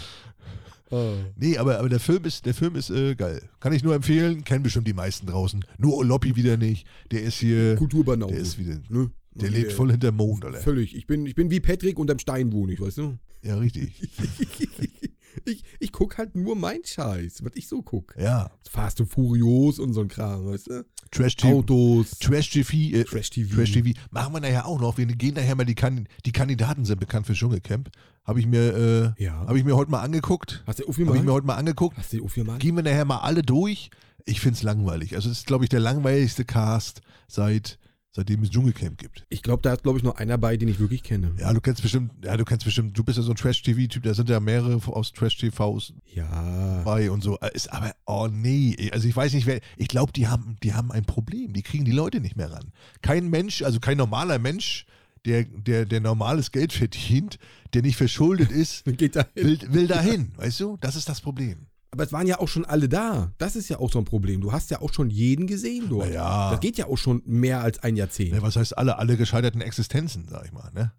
Oh. 0.91 1.15
Nee, 1.37 1.59
aber, 1.59 1.79
aber 1.79 1.89
der 1.89 2.01
Film 2.01 2.25
ist, 2.25 2.47
der 2.47 2.55
Film 2.55 2.77
ist 2.77 2.91
äh, 2.91 3.15
geil. 3.15 3.43
Kann 3.61 3.73
ich 3.73 3.83
nur 3.83 3.95
empfehlen, 3.95 4.45
kennen 4.45 4.63
bestimmt 4.63 4.87
die 4.87 4.95
meisten 4.95 5.27
draußen. 5.27 5.65
Nur 5.79 6.05
Loppi 6.05 6.37
wieder 6.37 6.57
nicht. 6.57 6.87
Der 7.11 7.23
ist 7.23 7.39
hier, 7.39 7.77
Kulturbanause. 7.77 8.33
der 8.33 8.43
ist 8.43 8.59
wieder, 8.59 8.79
ne? 8.89 9.11
der 9.35 9.51
lebt 9.51 9.73
voll 9.73 9.91
hinterm 9.91 10.17
Mond, 10.17 10.45
Alter. 10.45 10.59
Völlig. 10.59 10.97
Ich 10.97 11.07
bin, 11.07 11.27
ich 11.27 11.35
bin 11.35 11.51
wie 11.51 11.61
Patrick 11.61 11.99
unterm 11.99 12.19
Stein 12.19 12.53
wohne 12.53 12.73
ich, 12.73 12.81
weißt 12.81 12.99
du? 12.99 13.19
Ja, 13.43 13.57
richtig. 13.57 14.09
Ich, 15.45 15.63
ich 15.79 15.93
guck 15.93 16.19
halt 16.19 16.35
nur 16.35 16.57
mein 16.57 16.81
Scheiß, 16.85 17.45
was 17.45 17.53
ich 17.55 17.69
so 17.69 17.83
guck. 17.83 18.15
Ja. 18.19 18.51
Fast 18.69 19.01
und 19.01 19.07
Furios 19.07 19.79
und 19.79 19.93
so 19.93 20.01
ein 20.01 20.09
Kram, 20.09 20.47
weißt 20.47 20.69
du? 20.69 20.87
Trash-TV. 21.11 21.59
Autos, 21.59 22.19
Trash-TV. 22.19 22.97
Äh, 22.97 23.05
Trash-TV. 23.05 23.55
Trash-TV. 23.55 23.99
Machen 24.11 24.35
wir 24.35 24.41
nachher 24.41 24.67
auch 24.67 24.81
noch. 24.81 24.99
Wir 24.99 25.07
gehen 25.07 25.35
nachher 25.35 25.55
mal, 25.55 25.65
die, 25.65 25.75
kan 25.75 26.09
die 26.25 26.33
Kandidaten 26.33 26.85
sind 26.85 26.99
bekannt 26.99 27.27
für 27.27 27.35
Dschungelcamp. 27.35 27.91
Habe 28.27 28.41
ich, 28.41 28.47
mir, 28.47 29.15
äh, 29.19 29.23
Ja. 29.23 29.45
hab 29.47 29.55
ich 29.55 29.65
mir 29.65 29.77
heute 29.77 29.91
mal 29.91 30.01
angeguckt. 30.01 30.65
Hast 30.67 30.81
du 30.81 30.83
Habe 30.89 31.17
ich 31.17 31.23
mir 31.23 31.33
heute 31.33 31.47
mal 31.47 31.55
angeguckt. 31.55 31.97
Hast 31.97 32.13
du 32.13 32.25
aufgemacht? 32.25 32.59
Gehen 32.61 32.75
wir 32.75 32.83
nachher 32.83 33.05
mal 33.05 33.19
alle 33.19 33.43
durch. 33.43 33.91
Ich 34.25 34.41
finde 34.41 34.57
es 34.57 34.63
langweilig. 34.65 35.15
Also 35.15 35.31
es 35.31 35.39
ist, 35.39 35.47
glaube 35.47 35.65
ich, 35.65 35.69
der 35.71 35.79
langweiligste 35.79 36.45
Cast 36.45 37.03
seit, 37.29 37.79
seitdem 38.11 38.43
es 38.43 38.51
Dschungelcamp 38.51 38.99
gibt. 38.99 39.25
Ich 39.29 39.45
glaube, 39.45 39.63
da 39.63 39.75
ist, 39.75 39.85
glaube 39.85 39.99
ich, 39.99 40.03
nur 40.03 40.19
einer 40.19 40.37
bei, 40.39 40.57
den 40.57 40.67
ich 40.67 40.81
wirklich 40.81 41.05
kenne. 41.05 41.31
Ja, 41.39 41.53
du 41.53 41.61
kennst 41.61 41.83
bestimmt, 41.83 42.11
ja, 42.25 42.37
du 42.37 42.45
kennst 42.45 42.65
bestimmt, 42.65 42.99
du 42.99 43.05
bist 43.05 43.19
ja 43.19 43.23
so 43.23 43.31
ein 43.31 43.37
Trash-TV-Typ, 43.37 44.03
da 44.03 44.15
sind 44.15 44.29
ja 44.29 44.41
mehrere 44.41 44.81
aus 44.93 45.13
Trash-TVs 45.13 45.93
Ja. 46.13 46.83
bei 46.85 47.09
und 47.13 47.23
so. 47.23 47.39
Äh, 47.39 47.51
Ist 47.55 47.73
aber, 47.73 47.93
oh 48.07 48.27
nee, 48.29 48.91
also 48.93 49.07
ich 49.07 49.15
weiß 49.15 49.33
nicht, 49.35 49.47
wer, 49.47 49.61
ich 49.77 49.87
glaube, 49.87 50.11
die 50.13 50.27
haben, 50.27 50.57
die 50.65 50.75
haben 50.75 50.91
ein 50.91 51.05
Problem. 51.05 51.53
Die 51.53 51.63
kriegen 51.63 51.85
die 51.85 51.93
Leute 51.93 52.19
nicht 52.19 52.35
mehr 52.37 52.51
ran. 52.51 52.73
Kein 53.03 53.29
Mensch, 53.31 53.63
also 53.63 53.79
kein 53.79 53.99
normaler 53.99 54.41
Mensch, 54.41 54.85
der, 55.27 55.45
der, 55.45 55.85
der 55.85 56.01
normales 56.01 56.53
Geld 56.53 56.73
verdient, 56.73 57.39
der 57.75 57.83
nicht 57.83 57.97
verschuldet 57.97 58.51
ist, 58.51 58.85
Geht 58.97 59.17
da 59.17 59.27
hin. 59.35 59.45
will, 59.45 59.59
will 59.73 59.87
dahin, 59.89 60.33
weißt 60.37 60.61
du? 60.61 60.79
Das 60.81 60.97
ist 60.97 61.09
das 61.09 61.21
Problem. 61.21 61.67
Aber 61.91 62.05
es 62.05 62.13
waren 62.13 62.27
ja 62.27 62.39
auch 62.41 62.49
schon 62.49 62.65
alle 62.65 62.89
da. 62.89 63.33
Das 63.39 63.57
ist 63.57 63.69
ja 63.69 63.79
auch 63.79 63.91
so 63.91 63.99
ein 63.99 64.05
Problem. 64.05 64.41
Du 64.41 64.53
hast 64.53 64.71
ja 64.71 64.81
auch 64.81 64.93
schon 64.93 65.09
jeden 65.09 65.47
gesehen 65.47 65.89
dort. 65.89 66.13
Ja. 66.13 66.51
Das 66.51 66.61
geht 66.61 66.77
ja 66.77 66.87
auch 66.87 66.99
schon 66.99 67.23
mehr 67.25 67.61
als 67.63 67.79
ein 67.79 67.97
Jahrzehnt. 67.97 68.33
Ja, 68.33 68.43
was 68.43 68.57
heißt 68.57 68.77
alle, 68.77 68.99
alle 68.99 69.17
gescheiterten 69.17 69.61
Existenzen, 69.63 70.27
sag 70.29 70.45
ich 70.45 70.53
mal, 70.53 70.71
ne? 70.75 70.93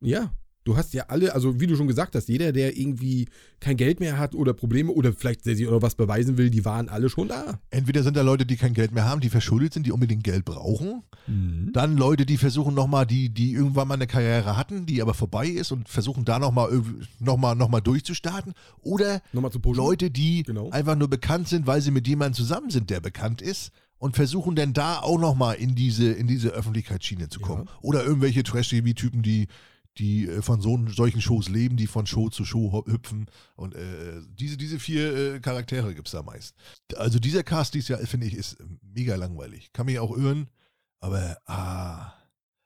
Ja. 0.00 0.32
Du 0.66 0.76
hast 0.76 0.92
ja 0.94 1.04
alle, 1.06 1.32
also 1.32 1.60
wie 1.60 1.68
du 1.68 1.76
schon 1.76 1.86
gesagt 1.86 2.16
hast, 2.16 2.28
jeder, 2.28 2.50
der 2.50 2.76
irgendwie 2.76 3.28
kein 3.60 3.76
Geld 3.76 4.00
mehr 4.00 4.18
hat 4.18 4.34
oder 4.34 4.52
Probleme 4.52 4.90
oder 4.90 5.12
vielleicht 5.12 5.46
der 5.46 5.54
sich 5.54 5.68
oder 5.68 5.80
was 5.80 5.94
beweisen 5.94 6.38
will, 6.38 6.50
die 6.50 6.64
waren 6.64 6.88
alle 6.88 7.08
schon 7.08 7.28
da. 7.28 7.60
Entweder 7.70 8.02
sind 8.02 8.16
da 8.16 8.22
Leute, 8.22 8.44
die 8.44 8.56
kein 8.56 8.74
Geld 8.74 8.90
mehr 8.90 9.04
haben, 9.04 9.20
die 9.20 9.28
verschuldet 9.28 9.74
sind, 9.74 9.86
die 9.86 9.92
unbedingt 9.92 10.24
Geld 10.24 10.44
brauchen. 10.44 11.04
Mhm. 11.28 11.70
Dann 11.72 11.96
Leute, 11.96 12.26
die 12.26 12.36
versuchen 12.36 12.74
nochmal, 12.74 13.06
die, 13.06 13.28
die 13.28 13.52
irgendwann 13.52 13.86
mal 13.86 13.94
eine 13.94 14.08
Karriere 14.08 14.56
hatten, 14.56 14.86
die 14.86 15.00
aber 15.02 15.14
vorbei 15.14 15.46
ist 15.46 15.70
und 15.70 15.88
versuchen 15.88 16.24
da 16.24 16.40
nochmal 16.40 16.82
noch 17.20 17.36
mal, 17.36 17.54
noch 17.54 17.68
mal 17.68 17.80
durchzustarten. 17.80 18.52
Oder 18.82 19.22
Nochmal 19.32 19.52
zu. 19.52 19.60
Leute, 19.72 20.10
die 20.10 20.42
Genau. 20.42 20.70
einfach 20.70 20.96
nur 20.96 21.08
bekannt 21.08 21.46
sind, 21.46 21.68
weil 21.68 21.80
sie 21.80 21.92
mit 21.92 22.08
jemandem 22.08 22.34
zusammen 22.34 22.70
sind, 22.70 22.90
der 22.90 22.98
bekannt 22.98 23.40
ist. 23.40 23.70
Und 23.98 24.14
versuchen 24.14 24.56
dann 24.56 24.74
da 24.74 24.98
auch 24.98 25.18
nochmal 25.18 25.54
in 25.54 25.74
diese, 25.74 26.12
in 26.12 26.26
diese 26.26 26.50
Öffentlichkeitsschiene 26.50 27.30
zu 27.30 27.40
kommen. 27.40 27.64
Ja. 27.66 27.72
Oder 27.80 28.04
irgendwelche 28.04 28.42
Trash-TV-Typen, 28.42 29.22
die, 29.22 29.46
die 29.98 30.26
äh, 30.26 30.42
von 30.42 30.60
so, 30.60 30.78
solchen 30.88 31.20
Shows 31.20 31.48
leben, 31.48 31.76
die 31.76 31.86
von 31.86 32.06
Show 32.06 32.28
zu 32.28 32.44
Show 32.44 32.84
hüpfen. 32.86 33.26
Und 33.56 33.74
äh, 33.74 34.20
diese, 34.38 34.56
diese 34.56 34.78
vier 34.78 35.34
äh, 35.34 35.40
Charaktere 35.40 35.94
gibt 35.94 36.08
es 36.08 36.12
da 36.12 36.22
meist. 36.22 36.54
Also 36.96 37.18
dieser 37.18 37.42
Cast 37.42 37.74
dieses 37.74 37.88
Jahr, 37.88 38.00
finde 38.00 38.26
ich, 38.26 38.34
ist 38.34 38.56
mega 38.94 39.16
langweilig. 39.16 39.72
Kann 39.72 39.86
mich 39.86 39.98
auch 39.98 40.16
irren, 40.16 40.48
aber 41.00 41.38
ah. 41.46 42.12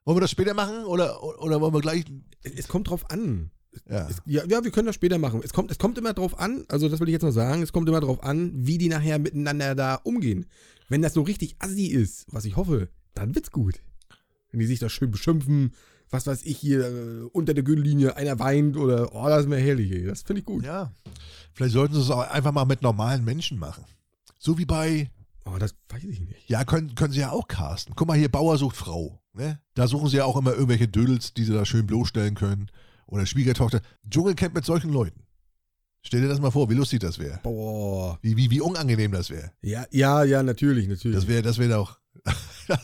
Wollen 0.04 0.16
wir 0.16 0.22
das 0.22 0.30
später 0.30 0.54
machen 0.54 0.84
oder, 0.84 1.22
oder 1.40 1.60
wollen 1.60 1.74
wir 1.74 1.80
gleich. 1.80 2.04
Es 2.42 2.68
kommt 2.68 2.88
drauf 2.88 3.10
an. 3.10 3.50
Ja. 3.88 4.08
Es, 4.08 4.20
ja, 4.26 4.44
ja, 4.46 4.64
wir 4.64 4.70
können 4.70 4.86
das 4.86 4.94
später 4.96 5.18
machen. 5.18 5.40
Es 5.44 5.52
kommt, 5.52 5.70
es 5.70 5.78
kommt 5.78 5.98
immer 5.98 6.12
drauf 6.12 6.38
an, 6.38 6.64
also 6.68 6.88
das 6.88 7.00
will 7.00 7.08
ich 7.08 7.12
jetzt 7.12 7.22
noch 7.22 7.30
sagen, 7.30 7.62
es 7.62 7.72
kommt 7.72 7.88
immer 7.88 8.00
drauf 8.00 8.22
an, 8.22 8.52
wie 8.54 8.78
die 8.78 8.88
nachher 8.88 9.18
miteinander 9.18 9.74
da 9.74 9.94
umgehen. 9.96 10.46
Wenn 10.88 11.02
das 11.02 11.14
so 11.14 11.22
richtig 11.22 11.56
assi 11.60 11.86
ist, 11.86 12.26
was 12.32 12.44
ich 12.44 12.56
hoffe, 12.56 12.88
dann 13.14 13.34
wird's 13.34 13.52
gut. 13.52 13.80
Wenn 14.50 14.60
die 14.60 14.66
sich 14.66 14.80
da 14.80 14.88
schön 14.88 15.12
beschimpfen, 15.12 15.72
was 16.10 16.26
weiß 16.26 16.42
ich 16.44 16.58
hier, 16.58 16.80
äh, 16.86 17.28
unter 17.32 17.54
der 17.54 17.62
Gürtellinie, 17.62 18.16
einer 18.16 18.38
weint 18.38 18.76
oder, 18.76 19.14
oh, 19.14 19.28
das 19.28 19.42
ist 19.42 19.48
mir 19.48 19.58
herrlich, 19.58 19.90
ey. 19.92 20.04
Das 20.06 20.22
finde 20.22 20.40
ich 20.40 20.46
gut. 20.46 20.64
ja. 20.64 20.92
Vielleicht 21.52 21.72
sollten 21.72 21.94
sie 21.94 22.00
es 22.00 22.10
auch 22.10 22.28
einfach 22.30 22.52
mal 22.52 22.64
mit 22.64 22.82
normalen 22.82 23.24
Menschen 23.24 23.58
machen. 23.58 23.84
So 24.38 24.56
wie 24.58 24.64
bei 24.64 25.10
Oh, 25.44 25.58
das 25.58 25.74
weiß 25.88 26.04
ich 26.04 26.20
nicht. 26.20 26.48
Ja, 26.48 26.64
können, 26.64 26.94
können 26.94 27.12
sie 27.12 27.20
ja 27.20 27.30
auch 27.30 27.48
casten. 27.48 27.94
Guck 27.96 28.06
mal 28.08 28.16
hier, 28.16 28.28
Bauer 28.28 28.58
sucht 28.58 28.76
Frau. 28.76 29.20
Ne? 29.32 29.58
Da 29.74 29.88
suchen 29.88 30.08
sie 30.08 30.18
ja 30.18 30.24
auch 30.24 30.36
immer 30.36 30.52
irgendwelche 30.52 30.88
Dödels, 30.88 31.34
die 31.34 31.44
sie 31.44 31.52
da 31.52 31.64
schön 31.64 31.86
bloßstellen 31.86 32.34
können. 32.34 32.70
Oder 33.06 33.26
Schwiegertochter. 33.26 33.80
Dschungelcamp 34.08 34.54
mit 34.54 34.64
solchen 34.64 34.92
Leuten. 34.92 35.22
Stell 36.02 36.22
dir 36.22 36.28
das 36.28 36.40
mal 36.40 36.50
vor, 36.50 36.70
wie 36.70 36.74
lustig 36.74 37.00
das 37.00 37.18
wäre. 37.18 37.40
Boah. 37.42 38.18
Wie, 38.22 38.36
wie, 38.36 38.50
wie 38.50 38.60
unangenehm 38.60 39.12
das 39.12 39.30
wäre. 39.30 39.52
Ja, 39.60 39.86
ja, 39.90 40.24
ja, 40.24 40.42
natürlich, 40.42 40.88
natürlich. 40.88 41.16
Das 41.16 41.26
wäre 41.28 41.42
das 41.42 41.58
wär 41.58 41.68
doch. 41.68 41.99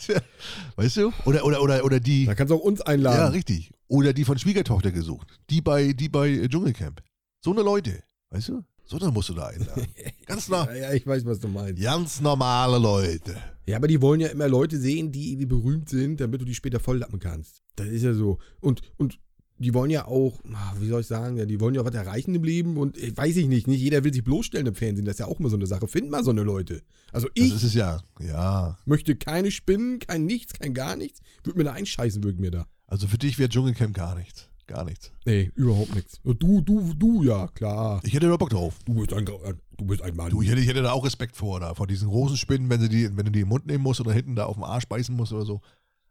Wär, 0.07 0.23
weißt 0.77 0.97
du? 0.97 1.13
Oder, 1.25 1.45
oder, 1.45 1.63
oder, 1.63 1.85
oder 1.85 2.01
die. 2.01 2.27
da 2.27 2.35
kannst 2.35 2.51
du 2.51 2.57
auch 2.57 2.61
uns 2.61 2.81
einladen. 2.81 3.19
Ja, 3.19 3.29
richtig. 3.29 3.71
Oder 3.89 4.13
die 4.13 4.25
von 4.25 4.39
Schwiegertochter 4.39 4.91
gesucht. 4.91 5.39
Die 5.51 5.61
bei, 5.61 5.93
die 5.93 6.09
bei 6.09 6.29
äh, 6.29 6.49
Dschungelcamp. 6.49 7.03
So 7.41 7.53
eine 7.53 7.63
Leute. 7.63 8.03
Weißt 8.31 8.49
du? 8.49 8.65
So 8.85 8.99
eine 8.99 9.11
musst 9.11 9.29
du 9.29 9.35
da 9.35 9.47
einladen. 9.49 9.87
Ganz, 10.27 10.49
ja, 10.49 10.65
no 10.65 10.73
ja, 10.73 10.93
ich 10.93 11.07
weiß, 11.07 11.25
was 11.25 11.41
du 11.41 11.49
meinst. 11.49 11.83
ganz 11.83 12.21
normale 12.21 12.79
Leute. 12.79 13.37
Ja, 13.67 13.77
aber 13.77 13.89
die 13.89 14.01
wollen 14.01 14.21
ja 14.21 14.29
immer 14.29 14.49
Leute 14.49 14.79
sehen, 14.79 15.11
die 15.11 15.31
irgendwie 15.33 15.47
berühmt 15.47 15.89
sind, 15.89 16.21
damit 16.21 16.41
du 16.41 16.45
die 16.45 16.55
später 16.55 16.79
volllappen 16.79 17.19
kannst. 17.19 17.63
Das 17.75 17.89
ist 17.89 18.03
ja 18.03 18.15
so. 18.15 18.39
Und, 18.61 18.83
und 18.97 19.19
die 19.59 19.75
wollen 19.75 19.91
ja 19.91 20.07
auch, 20.07 20.41
wie 20.79 20.89
soll 20.89 21.01
ich 21.01 21.07
sagen, 21.07 21.37
ja, 21.37 21.47
die 21.47 21.61
wollen 21.61 21.75
ja 21.75 21.85
was 21.85 21.95
erreichen 21.95 22.35
im 22.35 22.45
Leben 22.45 22.77
und 22.77 22.97
ich 22.97 23.17
weiß 23.17 23.37
ich 23.37 23.49
nicht, 23.49 23.67
nicht 23.67 23.81
jeder 23.81 24.05
will 24.05 24.13
sich 24.13 24.25
bloßstellen 24.25 24.67
im 24.67 24.75
Fernsehen, 24.75 25.05
das 25.05 25.15
ist 25.15 25.21
ja 25.21 25.27
auch 25.27 25.41
immer 25.41 25.49
so 25.49 25.57
eine 25.57 25.67
Sache. 25.67 25.87
Find 25.89 26.11
mal 26.11 26.23
so 26.25 26.31
eine 26.31 26.43
Leute. 26.43 26.83
Also 27.13 27.29
ich 27.35 27.51
Das 27.51 27.63
ist 27.63 27.69
es 27.69 27.75
ja. 27.75 28.03
Ja. 28.21 28.79
möchte 28.85 29.17
keine 29.17 29.51
Spinnen, 29.51 29.99
kein 29.99 30.27
nichts, 30.27 30.53
kein 30.55 30.75
gar 30.75 30.97
nichts. 30.97 31.21
Würde 31.45 31.59
mir 31.59 31.65
da 31.65 31.73
einscheißen, 31.73 32.23
würde 32.23 32.41
mir 32.41 32.51
da. 32.51 32.67
Also 32.87 33.09
für 33.09 33.19
dich 33.19 33.39
wäre 33.39 33.49
Dschungelcamp 33.49 33.95
gar 33.95 34.15
nichts. 34.15 34.49
Gar 34.67 34.85
nichts. 34.85 35.13
Nee, 35.25 35.53
überhaupt 35.55 35.95
nichts. 35.95 36.21
Du, 36.25 36.61
du, 36.61 36.93
du, 36.95 37.23
ja, 37.23 37.47
klar. 37.49 38.01
Ich 38.03 38.15
hätte 38.15 38.29
da 38.29 38.37
Bock 38.37 38.51
drauf. 38.51 38.75
Du 38.85 38.95
bist 38.95 39.13
ein, 39.13 39.25
du 39.25 39.85
bist 39.85 40.03
ein 40.03 40.17
Mann. 40.17 40.31
Du, 40.31 40.43
ich 40.43 40.51
hätte, 40.51 40.61
ich 40.61 40.67
hätte 40.67 40.83
da 40.83 40.91
auch 40.91 41.05
Respekt 41.05 41.37
vor, 41.37 41.61
da, 41.61 41.75
vor 41.75 41.87
diesen 41.87 42.09
großen 42.09 42.37
Spinnen, 42.37 42.69
wenn, 42.69 42.81
sie 42.81 42.89
die, 42.89 43.17
wenn 43.17 43.27
du 43.27 43.31
die 43.31 43.43
im 43.43 43.49
Mund 43.49 43.67
nehmen 43.67 43.85
musst 43.85 44.01
oder 44.01 44.13
hinten 44.13 44.35
da 44.35 44.47
auf 44.47 44.57
dem 44.57 44.65
Arsch 44.65 44.87
beißen 44.89 45.15
musst 45.15 45.33
oder 45.33 45.45
so. 45.45 45.61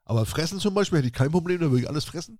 Aber 0.06 0.26
fressen 0.26 0.60
zum 0.60 0.74
Beispiel 0.74 1.00
hätte 1.00 1.08
ich 1.08 1.14
kein 1.14 1.32
Problem, 1.32 1.60
da 1.60 1.70
würde 1.70 1.82
ich 1.82 1.90
alles 1.90 2.06
fressen. 2.06 2.40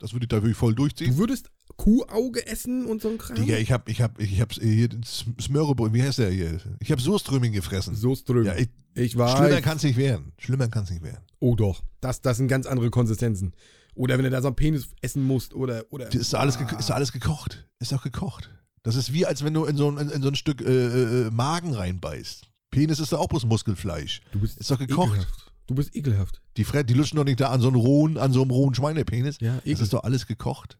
Das 0.00 0.12
würde 0.12 0.24
ich 0.24 0.28
da 0.28 0.36
wirklich 0.38 0.56
voll 0.56 0.74
durchziehen. 0.74 1.12
Du 1.12 1.18
würdest 1.18 1.50
Kuhauge 1.76 2.46
essen 2.46 2.86
und 2.86 3.00
so 3.00 3.08
ein 3.10 3.18
Kram? 3.18 3.36
Digga, 3.36 3.56
ich 3.56 3.70
hab, 3.70 3.88
ich 3.88 4.00
hab, 4.02 4.20
ich 4.20 4.40
hab 4.40 4.52
hier 4.54 4.88
den 4.88 5.02
Smörrebrot, 5.04 5.92
wie 5.94 6.02
heißt 6.02 6.18
der 6.18 6.30
hier? 6.30 6.58
Ich 6.80 6.90
hab 6.90 7.00
Soßtrömming 7.00 7.52
gefressen. 7.52 7.94
so 7.94 8.14
ström. 8.16 8.44
Ja, 8.44 8.56
ich, 8.56 8.68
ich 8.94 9.16
weiß. 9.16 9.38
schlimmer 9.38 9.60
kann's 9.60 9.82
nicht 9.84 9.96
werden. 9.96 10.32
Schlimmer 10.38 10.68
kann's 10.68 10.90
nicht 10.90 11.02
werden. 11.02 11.22
Oh 11.38 11.54
doch, 11.54 11.82
das, 12.00 12.20
das 12.20 12.36
sind 12.38 12.48
ganz 12.48 12.66
andere 12.66 12.90
Konsistenzen. 12.90 13.52
Oder 13.94 14.16
wenn 14.18 14.24
du 14.24 14.30
da 14.30 14.40
so 14.42 14.48
einen 14.48 14.56
Penis 14.56 14.88
essen 15.02 15.22
musst 15.24 15.54
oder. 15.54 15.84
oder 15.90 16.06
Das 16.06 16.14
ist 16.14 16.32
da 16.32 16.38
alles, 16.38 16.58
ge- 16.58 16.66
ist 16.78 16.90
da 16.90 16.94
alles 16.94 17.12
gekocht. 17.12 17.68
Ist 17.78 17.92
auch 17.94 18.02
gekocht. 18.02 18.50
Das 18.82 18.96
ist 18.96 19.12
wie, 19.12 19.26
als 19.26 19.44
wenn 19.44 19.52
du 19.54 19.64
in 19.66 19.76
so 19.76 19.90
ein, 19.90 19.98
in, 19.98 20.08
in 20.10 20.22
so 20.22 20.28
ein 20.28 20.34
Stück 20.34 20.60
äh, 20.62 21.26
äh, 21.26 21.30
Magen 21.30 21.74
reinbeißt. 21.74 22.46
Penis 22.70 23.00
ist 23.00 23.12
da 23.12 23.18
auch 23.18 23.28
bloß 23.28 23.44
Muskelfleisch. 23.46 24.22
du 24.32 24.40
bist 24.40 24.56
Ist 24.58 24.70
doch 24.70 24.78
gekocht. 24.78 25.10
Ekelhaft. 25.12 25.49
Du 25.70 25.76
bist 25.76 25.94
ekelhaft. 25.94 26.42
Die, 26.56 26.64
Fre 26.64 26.84
die 26.84 26.94
lutschen 26.94 27.16
doch 27.16 27.22
nicht 27.24 27.38
da 27.38 27.50
an 27.50 27.60
so 27.60 27.68
einem 27.68 27.76
rohen, 27.76 28.18
an 28.18 28.32
so 28.32 28.42
einem 28.42 28.50
rohen 28.50 28.74
Schweinepenis. 28.74 29.38
Ja, 29.40 29.54
Das 29.58 29.66
ekel. 29.66 29.82
ist 29.84 29.92
doch 29.92 30.02
alles 30.02 30.26
gekocht. 30.26 30.76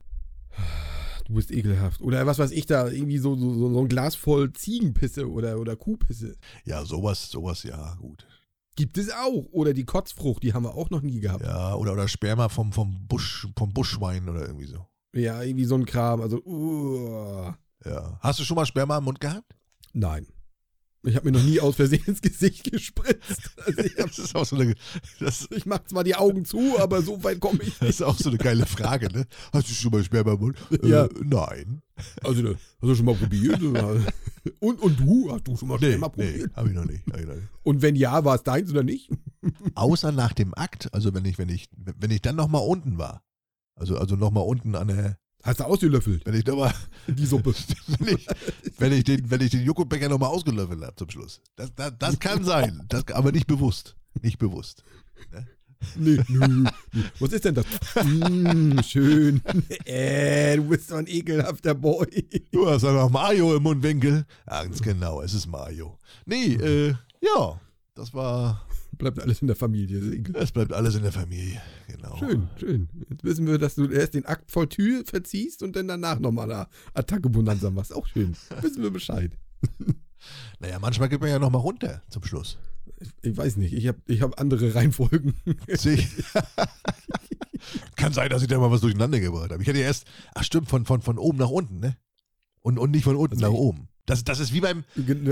Du 1.27 1.35
bist 1.35 1.53
ekelhaft. 1.53 2.01
Oder 2.01 2.27
was 2.27 2.41
weiß 2.41 2.51
ich 2.51 2.67
da, 2.67 2.89
irgendwie 2.89 3.19
so, 3.19 3.37
so, 3.37 3.71
so 3.73 3.79
ein 3.81 3.87
Glas 3.89 4.17
voll 4.17 4.53
Ziegenpisse 4.53 5.31
oder, 5.31 5.61
oder 5.61 5.77
Kuhpisse. 5.77 6.35
Ja, 6.65 6.85
sowas, 6.85 7.31
sowas, 7.31 7.63
ja, 7.63 7.95
gut. 8.01 8.27
Gibt 8.75 8.99
es 8.99 9.13
auch. 9.13 9.47
Oder 9.53 9.75
die 9.75 9.85
Kotzfrucht, 9.85 10.43
die 10.43 10.55
haben 10.55 10.65
wir 10.65 10.75
auch 10.75 10.91
noch 10.91 11.03
nie 11.03 11.21
gehabt. 11.21 11.45
Ja, 11.45 11.77
oder, 11.77 11.93
oder 11.93 12.09
Sperma 12.09 12.49
vom, 12.49 12.73
vom, 12.73 13.07
Busch, 13.07 13.47
vom 13.57 13.73
Buschschwein 13.73 14.29
oder 14.29 14.41
irgendwie 14.45 14.67
so. 14.67 14.89
Ja, 15.15 15.41
irgendwie 15.41 15.67
so 15.67 15.77
ein 15.77 15.87
Kram. 15.87 16.21
Also, 16.21 16.43
uh, 16.45 17.53
Ja. 17.85 18.19
Hast 18.21 18.41
du 18.41 18.45
schon 18.45 18.57
mal 18.57 18.67
Sperma 18.67 18.99
im 18.99 19.05
Mund 19.05 19.21
gehabt? 19.21 19.45
nein. 19.93 20.27
Ich 21.03 21.17
habe 21.17 21.31
mir 21.31 21.39
noch 21.39 21.45
nie 21.45 21.61
aus 21.61 21.77
Versehen 21.77 22.05
ins 22.07 22.21
Gesicht 22.21 22.71
gespritzt. 22.71 23.51
Also 23.65 23.81
ich, 23.81 23.97
hab, 23.99 24.09
Das 24.09 24.19
ist 24.19 24.35
auch 24.37 24.45
so 24.45 24.57
eine, 24.57 24.75
das, 25.19 25.49
ich 25.51 25.65
mach 25.65 25.83
zwar 25.85 26.05
die 26.05 26.15
Augen 26.15 26.45
zu, 26.45 26.79
aber 26.79 27.01
so 27.03 27.25
weit 27.25 27.41
komme 27.41 27.61
ich 27.63 27.79
das 27.79 27.89
ist 27.89 28.03
auch 28.03 28.19
so 28.19 28.29
eine 28.29 28.39
geile 28.39 28.67
Frage, 28.67 29.09
ne? 29.11 29.27
Hast 29.53 29.71
du 29.71 29.73
schon 29.75 29.93
mal 29.93 30.05
Sperma 30.05 30.35
im 30.35 30.41
Mund? 30.41 30.59
Ja. 30.83 31.07
Äh, 31.07 31.09
nein. 31.25 31.83
Also, 32.23 32.49
hast 32.51 32.59
du 32.83 32.95
schon 32.95 33.07
mal 33.07 33.15
probiert? 33.15 33.61
Und, 34.59 34.81
und 34.81 34.99
du? 35.01 35.31
Hast 35.31 35.47
du 35.47 35.57
schon 35.57 35.69
mal, 35.69 35.79
Nee, 35.81 35.99
mal 35.99 36.11
nee, 36.17 36.25
probiert? 36.33 36.57
hab 36.57 36.67
ich 36.67 36.73
noch 36.73 36.85
nicht. 36.87 37.07
Hab 37.13 37.21
ich 37.21 37.27
noch 37.27 37.35
nicht. 37.35 37.49
Und 37.63 37.83
wenn 37.83 37.95
ja, 37.95 38.25
war 38.25 38.37
es 38.37 38.43
deins 38.43 38.71
oder 38.71 38.83
nicht? 38.83 39.11
Außer 39.75 40.13
nach 40.13 40.33
dem 40.33 40.55
Akt, 40.55 40.93
also 40.95 41.13
wenn 41.13 41.27
ich, 41.27 41.37
wenn 41.39 41.51
ich, 41.51 41.69
wenn 41.77 42.11
ich 42.11 42.23
dann 42.23 42.37
nochmal 42.37 42.63
unten 42.67 42.97
war. 42.97 43.23
Also, 43.75 43.99
also 43.99 44.17
nochmal 44.17 44.45
unten 44.45 44.75
an 44.77 44.89
der, 44.89 45.19
Hast 45.43 45.61
du 45.61 45.65
ausgelöffelt, 45.65 46.27
wenn 46.27 46.35
ich 46.35 46.45
nochmal, 46.45 46.75
die 47.07 47.25
Suppe? 47.25 47.55
wenn 47.99 48.17
ich, 48.17 48.27
wenn 48.79 48.93
ich 48.93 49.05
den, 49.05 49.31
wenn 49.31 49.41
ich 49.41 49.51
den 49.51 49.63
Joghurtbecher 49.63 50.09
nochmal 50.09 50.29
ausgelöffelt 50.29 50.83
habe 50.83 50.97
zum 50.97 51.09
Schluss. 51.09 51.41
Das, 51.57 51.75
das, 51.75 51.93
das 51.99 52.19
kann 52.19 52.45
sein, 52.45 52.85
das, 52.89 53.07
aber 53.09 53.33
nicht 53.33 53.47
bewusst. 53.47 53.97
Nicht 54.21 54.39
bewusst. 54.39 54.85
nee, 55.97 56.21
nö, 56.29 56.47
nö. 56.93 57.03
Was 57.21 57.33
ist 57.33 57.45
denn 57.45 57.55
das? 57.55 57.65
Mm, 58.05 58.81
schön. 58.83 59.43
Äh, 59.87 60.57
du 60.57 60.65
bist 60.65 60.89
so 60.89 60.97
ein 60.97 61.07
ekelhafter 61.07 61.75
Boy. 61.75 62.07
Du 62.53 62.69
hast 62.69 62.83
ja 62.83 62.93
noch 62.93 63.11
Mayo 63.11 63.57
im 63.57 63.63
Mundwinkel. 63.63 64.27
Ganz 64.47 64.83
genau, 64.83 65.23
es 65.23 65.33
ist 65.33 65.47
Mayo. 65.47 65.99
Nee, 66.27 66.55
äh, 66.55 66.95
ja, 67.21 67.61
das 67.95 68.13
war, 68.13 68.67
bleibt 69.01 69.19
alles 69.21 69.41
in 69.43 69.49
der 69.49 69.57
Familie. 69.57 70.21
Das 70.33 70.53
bleibt 70.53 70.73
alles 70.73 70.95
in 70.95 71.03
der 71.03 71.13
Familie. 71.13 71.61
Genau. 71.89 72.17
Schön, 72.19 72.49
schön. 72.59 72.89
Jetzt 73.11 73.25
wissen 73.25 73.47
wir, 73.47 73.59
dass 73.59 73.75
du 73.75 73.87
erst 73.89 74.15
den 74.15 74.25
Akt 74.27 74.51
voll 74.53 74.69
Tür 74.69 75.03
verziehst 75.05 75.63
und 75.65 75.75
dann 75.77 75.89
danach 75.89 76.21
nochmal 76.21 76.51
eine 76.53 76.69
Attacke 76.95 77.29
Bonanza 77.29 77.71
machst. 77.71 77.93
Auch 77.93 78.07
schön. 78.07 78.37
Wissen 78.61 78.83
wir 78.83 78.91
Bescheid. 78.91 79.33
Naja, 80.59 80.79
manchmal 80.79 81.09
geht 81.09 81.23
man 81.23 81.31
ja 81.31 81.39
noch 81.39 81.49
mal 81.49 81.57
runter 81.57 82.03
zum 82.11 82.23
Schluss. 82.25 82.59
Ich 83.23 83.35
weiß 83.35 83.57
nicht, 83.57 83.73
ich 83.73 83.89
habe 83.89 83.99
ich 84.07 84.21
hab 84.21 84.39
andere 84.39 84.75
Reihenfolgen. 84.75 85.33
Kann 87.97 88.13
sein, 88.13 88.29
dass 88.31 88.43
ich 88.43 88.49
da 88.49 88.59
mal 88.59 88.71
was 88.71 88.81
durcheinander 88.83 89.19
gebracht 89.21 89.51
habe. 89.51 89.63
Ich 89.63 89.69
hatte 89.69 89.79
ja 89.79 89.87
erst, 89.87 90.07
ach 90.35 90.45
stimmt, 90.45 90.69
von, 90.69 90.85
von, 90.85 91.01
von 91.03 91.19
oben 91.19 91.39
nach 91.39 91.49
unten, 91.51 91.81
ne? 91.81 91.97
Und, 92.61 92.79
und 92.79 92.91
nicht 92.91 93.05
von 93.05 93.17
unten 93.17 93.37
Also 93.37 93.47
nach 93.47 93.53
ich- 93.55 93.59
oben. 93.61 93.89
Das, 94.11 94.25
das 94.25 94.41
ist 94.41 94.53
wie 94.53 94.61
beim, 94.61 94.85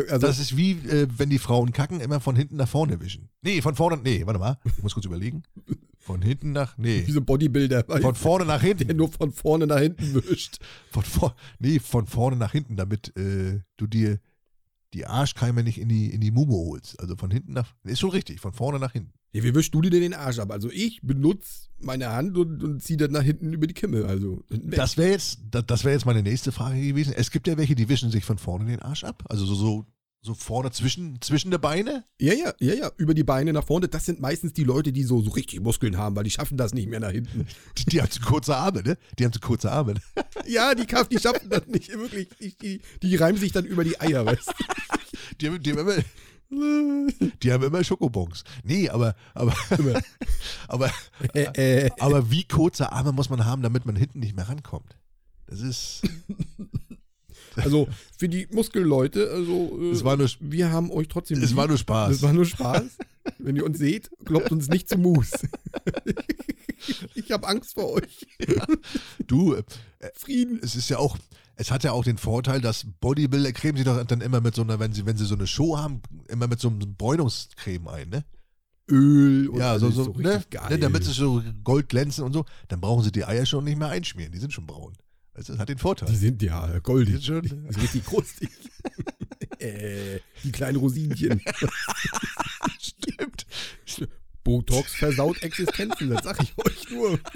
Also, 0.09 0.27
das 0.27 0.39
ist 0.39 0.57
wie, 0.57 0.73
äh, 0.73 1.09
wenn 1.17 1.31
die 1.31 1.39
Frauen 1.39 1.73
kacken, 1.73 2.01
immer 2.01 2.21
von 2.21 2.37
hinten 2.37 2.57
nach 2.57 2.69
vorne 2.69 3.01
wischen. 3.01 3.29
Nee, 3.43 3.61
von 3.61 3.75
vorne, 3.75 3.99
nee, 4.03 4.25
warte 4.25 4.39
mal, 4.39 4.59
ich 4.65 4.83
muss 4.83 4.95
kurz 4.95 5.07
überlegen. 5.07 5.43
Von 5.99 6.23
hinten 6.23 6.53
nach, 6.53 6.79
nee, 6.79 7.03
wie 7.07 7.13
so 7.13 7.21
Bodybuilder, 7.21 7.85
von 7.85 8.15
vorne 8.15 8.47
nach 8.47 8.61
der 8.61 8.69
hinten. 8.69 8.97
nur 8.97 9.11
von 9.11 9.33
vorne 9.33 9.67
nach 9.67 9.81
hinten 9.81 10.15
wischt. 10.15 10.59
Von 10.91 11.03
vor, 11.03 11.37
nee, 11.59 11.81
von 11.81 12.07
vorne 12.07 12.37
nach 12.37 12.53
hinten, 12.53 12.77
damit 12.77 13.15
äh, 13.17 13.61
du 13.77 13.87
dir 13.87 14.21
die 14.95 15.07
Arschkeime 15.07 15.63
nicht 15.63 15.79
in 15.79 15.89
die, 15.89 16.11
in 16.11 16.21
die 16.21 16.31
Mumu 16.31 16.71
holst. 16.71 16.99
Also 17.01 17.17
von 17.17 17.31
hinten 17.31 17.53
nach, 17.53 17.75
ist 17.85 18.01
schon 18.01 18.11
richtig, 18.11 18.41
von 18.41 18.53
vorne 18.53 18.79
nach 18.79 18.93
hinten. 18.93 19.13
Ja, 19.33 19.43
wie 19.43 19.55
wischst 19.55 19.75
du 19.75 19.81
dir 19.83 19.91
denn 19.91 20.01
den 20.01 20.15
Arsch 20.15 20.39
ab? 20.39 20.51
Also 20.51 20.71
ich 20.71 21.01
benutze 21.03 21.69
meine 21.79 22.09
Hand 22.11 22.37
und, 22.39 22.63
und 22.63 22.83
ziehe 22.83 22.97
das 22.97 23.11
nach 23.11 23.23
hinten 23.23 23.53
über 23.53 23.67
die 23.67 23.75
Kimme. 23.75 24.07
Also. 24.07 24.43
Das 24.49 24.97
wäre 24.97 25.11
jetzt, 25.11 25.41
das, 25.51 25.65
das 25.67 25.85
wäre 25.85 25.95
jetzt 25.95 26.07
meine 26.07 26.23
nächste 26.23 26.51
Frage 26.51 26.81
gewesen. 26.81 27.13
Es 27.17 27.31
gibt 27.31 27.47
ja 27.47 27.57
welche, 27.59 27.75
die 27.75 27.89
wischen 27.89 28.11
sich 28.11 28.25
von 28.25 28.39
vorne 28.39 28.65
den 28.65 28.81
Arsch 28.81 29.05
ab. 29.05 29.25
Also 29.29 29.45
so, 29.45 29.55
so, 29.55 29.87
so 30.23 30.35
vorne 30.35 30.71
zwischen, 30.73 31.21
zwischen 31.21 31.51
der 31.51 31.59
Beine. 31.59 32.05
ja, 32.19 32.33
ja, 32.33 32.53
ja, 32.59 32.75
ja, 32.75 32.91
über 32.97 33.13
die 33.15 33.23
Beine 33.23 33.53
nach 33.53 33.65
vorne. 33.65 33.87
Das 33.89 34.07
sind 34.07 34.19
meistens 34.19 34.55
die 34.55 34.65
Leute, 34.65 34.93
die 34.93 35.05
so, 35.05 35.21
so 35.21 35.31
richtig 35.31 35.61
Muskeln 35.61 35.99
haben, 35.99 36.17
weil 36.17 36.25
die 36.25 36.31
schaffen 36.31 36.57
das 36.57 36.73
nicht 36.73 36.89
mehr 36.89 36.99
nach 37.01 37.13
hinten. 37.13 37.47
Die, 37.77 37.85
die 37.91 38.01
haben 38.01 38.11
zu 38.11 38.21
kurze 38.23 38.57
Arme, 38.57 38.83
ne? 38.83 38.97
Die 39.19 39.25
haben 39.27 39.33
zu 39.33 39.41
kurze 39.41 39.71
Arme. 39.71 39.95
Ne? 39.95 40.01
Ja, 40.47 40.75
die, 40.75 40.87
Kaff- 40.87 41.09
die 41.09 41.19
schaffen 41.19 41.51
das 41.51 41.67
nicht 41.67 41.91
wirklich. 41.91 42.29
Die, 42.41 42.57
die, 42.57 42.81
die 43.03 43.17
reimen 43.17 43.39
sich 43.39 43.53
dann 43.53 43.67
über 43.67 43.85
die 43.85 44.01
Eier, 44.01 44.25
weißt 44.25 44.51
Die 45.41 45.47
haben, 45.49 45.63
die 45.63 45.71
haben 45.73 45.79
immer, 45.81 45.97
du? 45.97 46.05
Die 46.51 47.53
haben 47.53 47.63
immer 47.63 47.85
Schokobons. 47.85 48.45
Nee, 48.65 48.89
aber, 48.89 49.15
aber, 49.35 49.55
aber, 50.69 50.91
äh, 51.35 51.91
aber 51.99 52.31
wie 52.31 52.45
kurze 52.45 52.91
Arme 52.93 53.13
muss 53.13 53.29
man 53.29 53.45
haben, 53.45 53.63
damit 53.63 53.85
man 53.85 53.97
hinten 53.97 54.21
nicht 54.21 54.35
mehr 54.35 54.49
rankommt? 54.49 54.97
Das 55.47 55.61
ist, 55.61 56.03
also 57.57 57.89
für 58.17 58.29
die 58.29 58.47
Muskelleute, 58.51 59.31
also 59.31 59.79
äh, 59.81 59.91
es 59.91 60.05
war 60.05 60.17
nur, 60.17 60.29
wir 60.41 60.71
haben 60.71 60.91
euch 60.91 61.09
trotzdem 61.09 61.39
es 61.43 61.51
lieb. 61.51 61.57
war 61.57 61.69
nur 61.69 61.79
Spaß. 61.79 62.11
Das 62.11 62.23
war 62.23 62.33
nur 62.33 62.47
Spaß. 62.47 62.99
Wenn 63.39 63.57
ihr 63.57 63.65
uns 63.65 63.79
seht, 63.79 64.11
kloppt 64.25 64.51
uns 64.51 64.69
nicht 64.69 64.89
zu 64.89 64.97
Mus. 64.97 65.31
ich 67.15 67.31
habe 67.31 67.47
Angst 67.47 67.75
vor 67.75 67.93
euch. 67.93 68.27
Du, 69.27 69.55
äh, 69.55 69.63
Frieden. 70.15 70.61
es 70.63 70.77
ist 70.77 70.89
ja 70.89 70.99
auch, 70.99 71.19
es 71.59 71.73
hat 71.73 71.83
ja 71.83 71.91
auch 71.93 72.05
den 72.05 72.19
Vorteil, 72.19 72.61
dass 72.61 72.87
Bodybuilder 73.01 73.53
cremen 73.53 73.77
sich 73.77 73.85
doch 73.85 74.03
dann 74.05 74.21
immer 74.21 74.41
mit 74.41 74.55
so 74.55 74.63
einer, 74.63 74.79
wenn 74.79 74.93
sie, 74.93 75.05
wenn 75.07 75.17
sie 75.17 75.27
so 75.27 75.35
eine 75.35 75.49
Show 75.49 75.77
haben, 75.77 76.01
immer 76.29 76.47
mit 76.47 76.61
so 76.61 76.69
einem 76.69 76.95
Bräunungscreme 76.95 77.89
ein, 77.89 78.09
ne? 78.09 78.25
Öl 78.89 79.49
und 79.49 79.59
ja, 79.59 79.79
so, 79.79 79.91
so, 79.91 80.13
richtig 80.13 80.53
ne? 80.53 80.69
ne? 80.71 80.79
Damit 80.79 81.05
sie 81.05 81.13
so 81.13 81.43
gold 81.65 81.89
glänzen 81.89 82.25
und 82.25 82.33
so, 82.33 82.47
dann 82.69 82.81
brauchen 82.81 83.03
sie 83.03 83.11
die 83.11 83.25
Eier 83.25 83.45
schon 83.45 83.65
nicht 83.65 83.77
mehr 83.77 83.89
einschmieren, 83.89 84.33
die 84.33 84.39
sind 84.39 84.53
schon 84.53 84.67
braun. 84.67 84.95
Du, 85.35 85.43
das 85.43 85.59
hat 85.59 85.69
den 85.69 85.79
Vorteil. 85.79 86.09
die 86.09 86.17
sind 86.17 86.41
ja 86.43 86.67
Die 86.69 86.81
goldig. 86.81 87.15
sind 87.15 87.25
schon, 87.25 87.43
Die 87.43 87.49
sind 87.49 87.83
richtig 87.83 88.07
krustig. 88.07 88.51
äh, 89.59 90.21
die 90.45 90.53
kleinen 90.53 90.79
Rosinchen. 90.79 91.43
stimmt. 92.81 93.47
Botox 94.45 94.95
versaut 94.95 95.43
Existenzen, 95.43 96.11
das 96.11 96.23
sag 96.25 96.41
ich 96.41 96.55
euch 96.57 96.91
nur. 96.91 97.19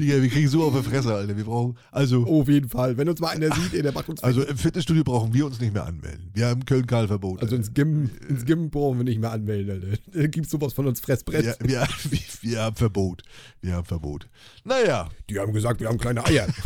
Digga, 0.00 0.22
wir 0.22 0.28
kriegen 0.30 0.48
so 0.48 0.64
auf 0.64 0.74
die 0.74 0.82
Fresse, 0.82 1.14
Alter. 1.14 1.36
Wir 1.36 1.44
brauchen, 1.44 1.76
also, 1.92 2.26
Auf 2.26 2.48
jeden 2.48 2.68
Fall. 2.68 2.96
Wenn 2.96 3.08
uns 3.08 3.20
mal 3.20 3.28
einer 3.28 3.54
sieht, 3.54 3.74
ey, 3.74 3.82
der 3.82 3.92
macht 3.92 4.08
uns 4.08 4.22
also 4.22 4.42
im 4.42 4.56
Fitnessstudio 4.56 5.04
brauchen 5.04 5.34
wir 5.34 5.44
uns 5.46 5.60
nicht 5.60 5.74
mehr 5.74 5.84
anmelden. 5.84 6.30
Wir 6.32 6.46
haben 6.46 6.64
Köln-Karl-Verbot. 6.64 7.42
Also 7.42 7.54
ins 7.54 7.74
Gym, 7.74 8.10
ins 8.28 8.46
Gym 8.46 8.70
brauchen 8.70 8.98
wir 8.98 9.04
nicht 9.04 9.20
mehr 9.20 9.30
anmelden, 9.30 9.70
Alter. 9.70 9.98
Da 10.12 10.26
gibt's 10.26 10.50
sowas 10.50 10.72
von 10.72 10.86
uns 10.86 11.00
Fressbrett. 11.00 11.44
wir, 11.60 11.68
wir, 11.68 11.88
wir, 12.10 12.20
wir 12.40 12.60
haben 12.62 12.76
Verbot. 12.76 13.22
Wir 13.60 13.74
haben 13.74 13.84
Verbot. 13.84 14.26
Naja, 14.64 15.08
Die 15.28 15.38
haben 15.38 15.52
gesagt, 15.52 15.80
wir 15.80 15.88
haben 15.88 15.98
kleine 15.98 16.24
Eier. 16.24 16.48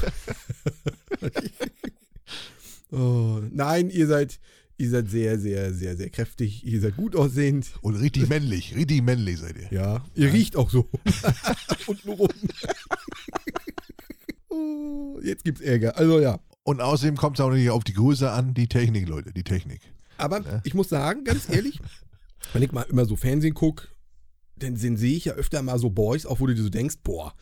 oh, 2.93 3.41
nein, 3.51 3.91
ihr 3.91 4.07
seid, 4.07 4.39
ihr 4.79 4.91
seid 4.91 5.09
sehr, 5.11 5.39
sehr, 5.39 5.73
sehr, 5.73 5.97
sehr 5.97 6.11
kräftig. 6.11 6.65
Ihr 6.65 6.81
seid 6.81 6.97
gut 6.97 7.17
aussehend. 7.17 7.73
und 7.81 7.95
richtig 7.97 8.29
männlich. 8.29 8.75
Richtig 8.77 9.03
männlich 9.03 9.39
seid 9.39 9.57
ihr. 9.57 9.73
Ja, 9.73 10.05
ihr 10.15 10.33
riecht 10.33 10.57
auch 10.57 10.71
so. 10.71 10.89
Und 11.87 12.05
nur 12.07 12.17
rum. 12.17 12.29
oh, 14.49 15.21
jetzt 15.23 15.45
gibt's 15.45 15.61
Ärger. 15.61 15.97
Also 15.97 16.21
ja. 16.21 16.41
Und 16.63 16.81
außerdem 16.81 17.17
kommt 17.17 17.39
es 17.39 17.45
auch 17.45 17.51
nicht 17.51 17.69
auf 17.71 17.85
die 17.85 17.93
Größe 17.93 18.31
an, 18.31 18.55
die 18.55 18.69
Technik, 18.69 19.07
Leute, 19.09 19.33
die 19.33 19.45
Technik. 19.45 19.81
Aber 20.17 20.41
Ja. 20.41 20.61
ich 20.65 20.75
muss 20.75 20.89
sagen, 20.89 21.25
ganz 21.25 21.49
ehrlich, 21.51 21.79
wenn 22.53 22.63
ich 22.63 22.73
mal 22.73 22.83
immer 22.83 23.05
so 23.05 23.17
Fernsehen 23.17 23.55
gucke, 23.55 23.89
dann, 24.57 24.77
dann 24.81 24.97
sehe 24.97 25.17
ich 25.17 25.27
ja 25.27 25.35
öfter 25.35 25.61
mal 25.63 25.79
so 25.79 25.91
Boys, 25.91 26.25
auch 26.25 26.41
wo 26.41 26.47
du 26.47 26.55
dir 26.55 26.63
so 26.63 26.71
denkst, 26.71 26.97
boah, 27.03 27.35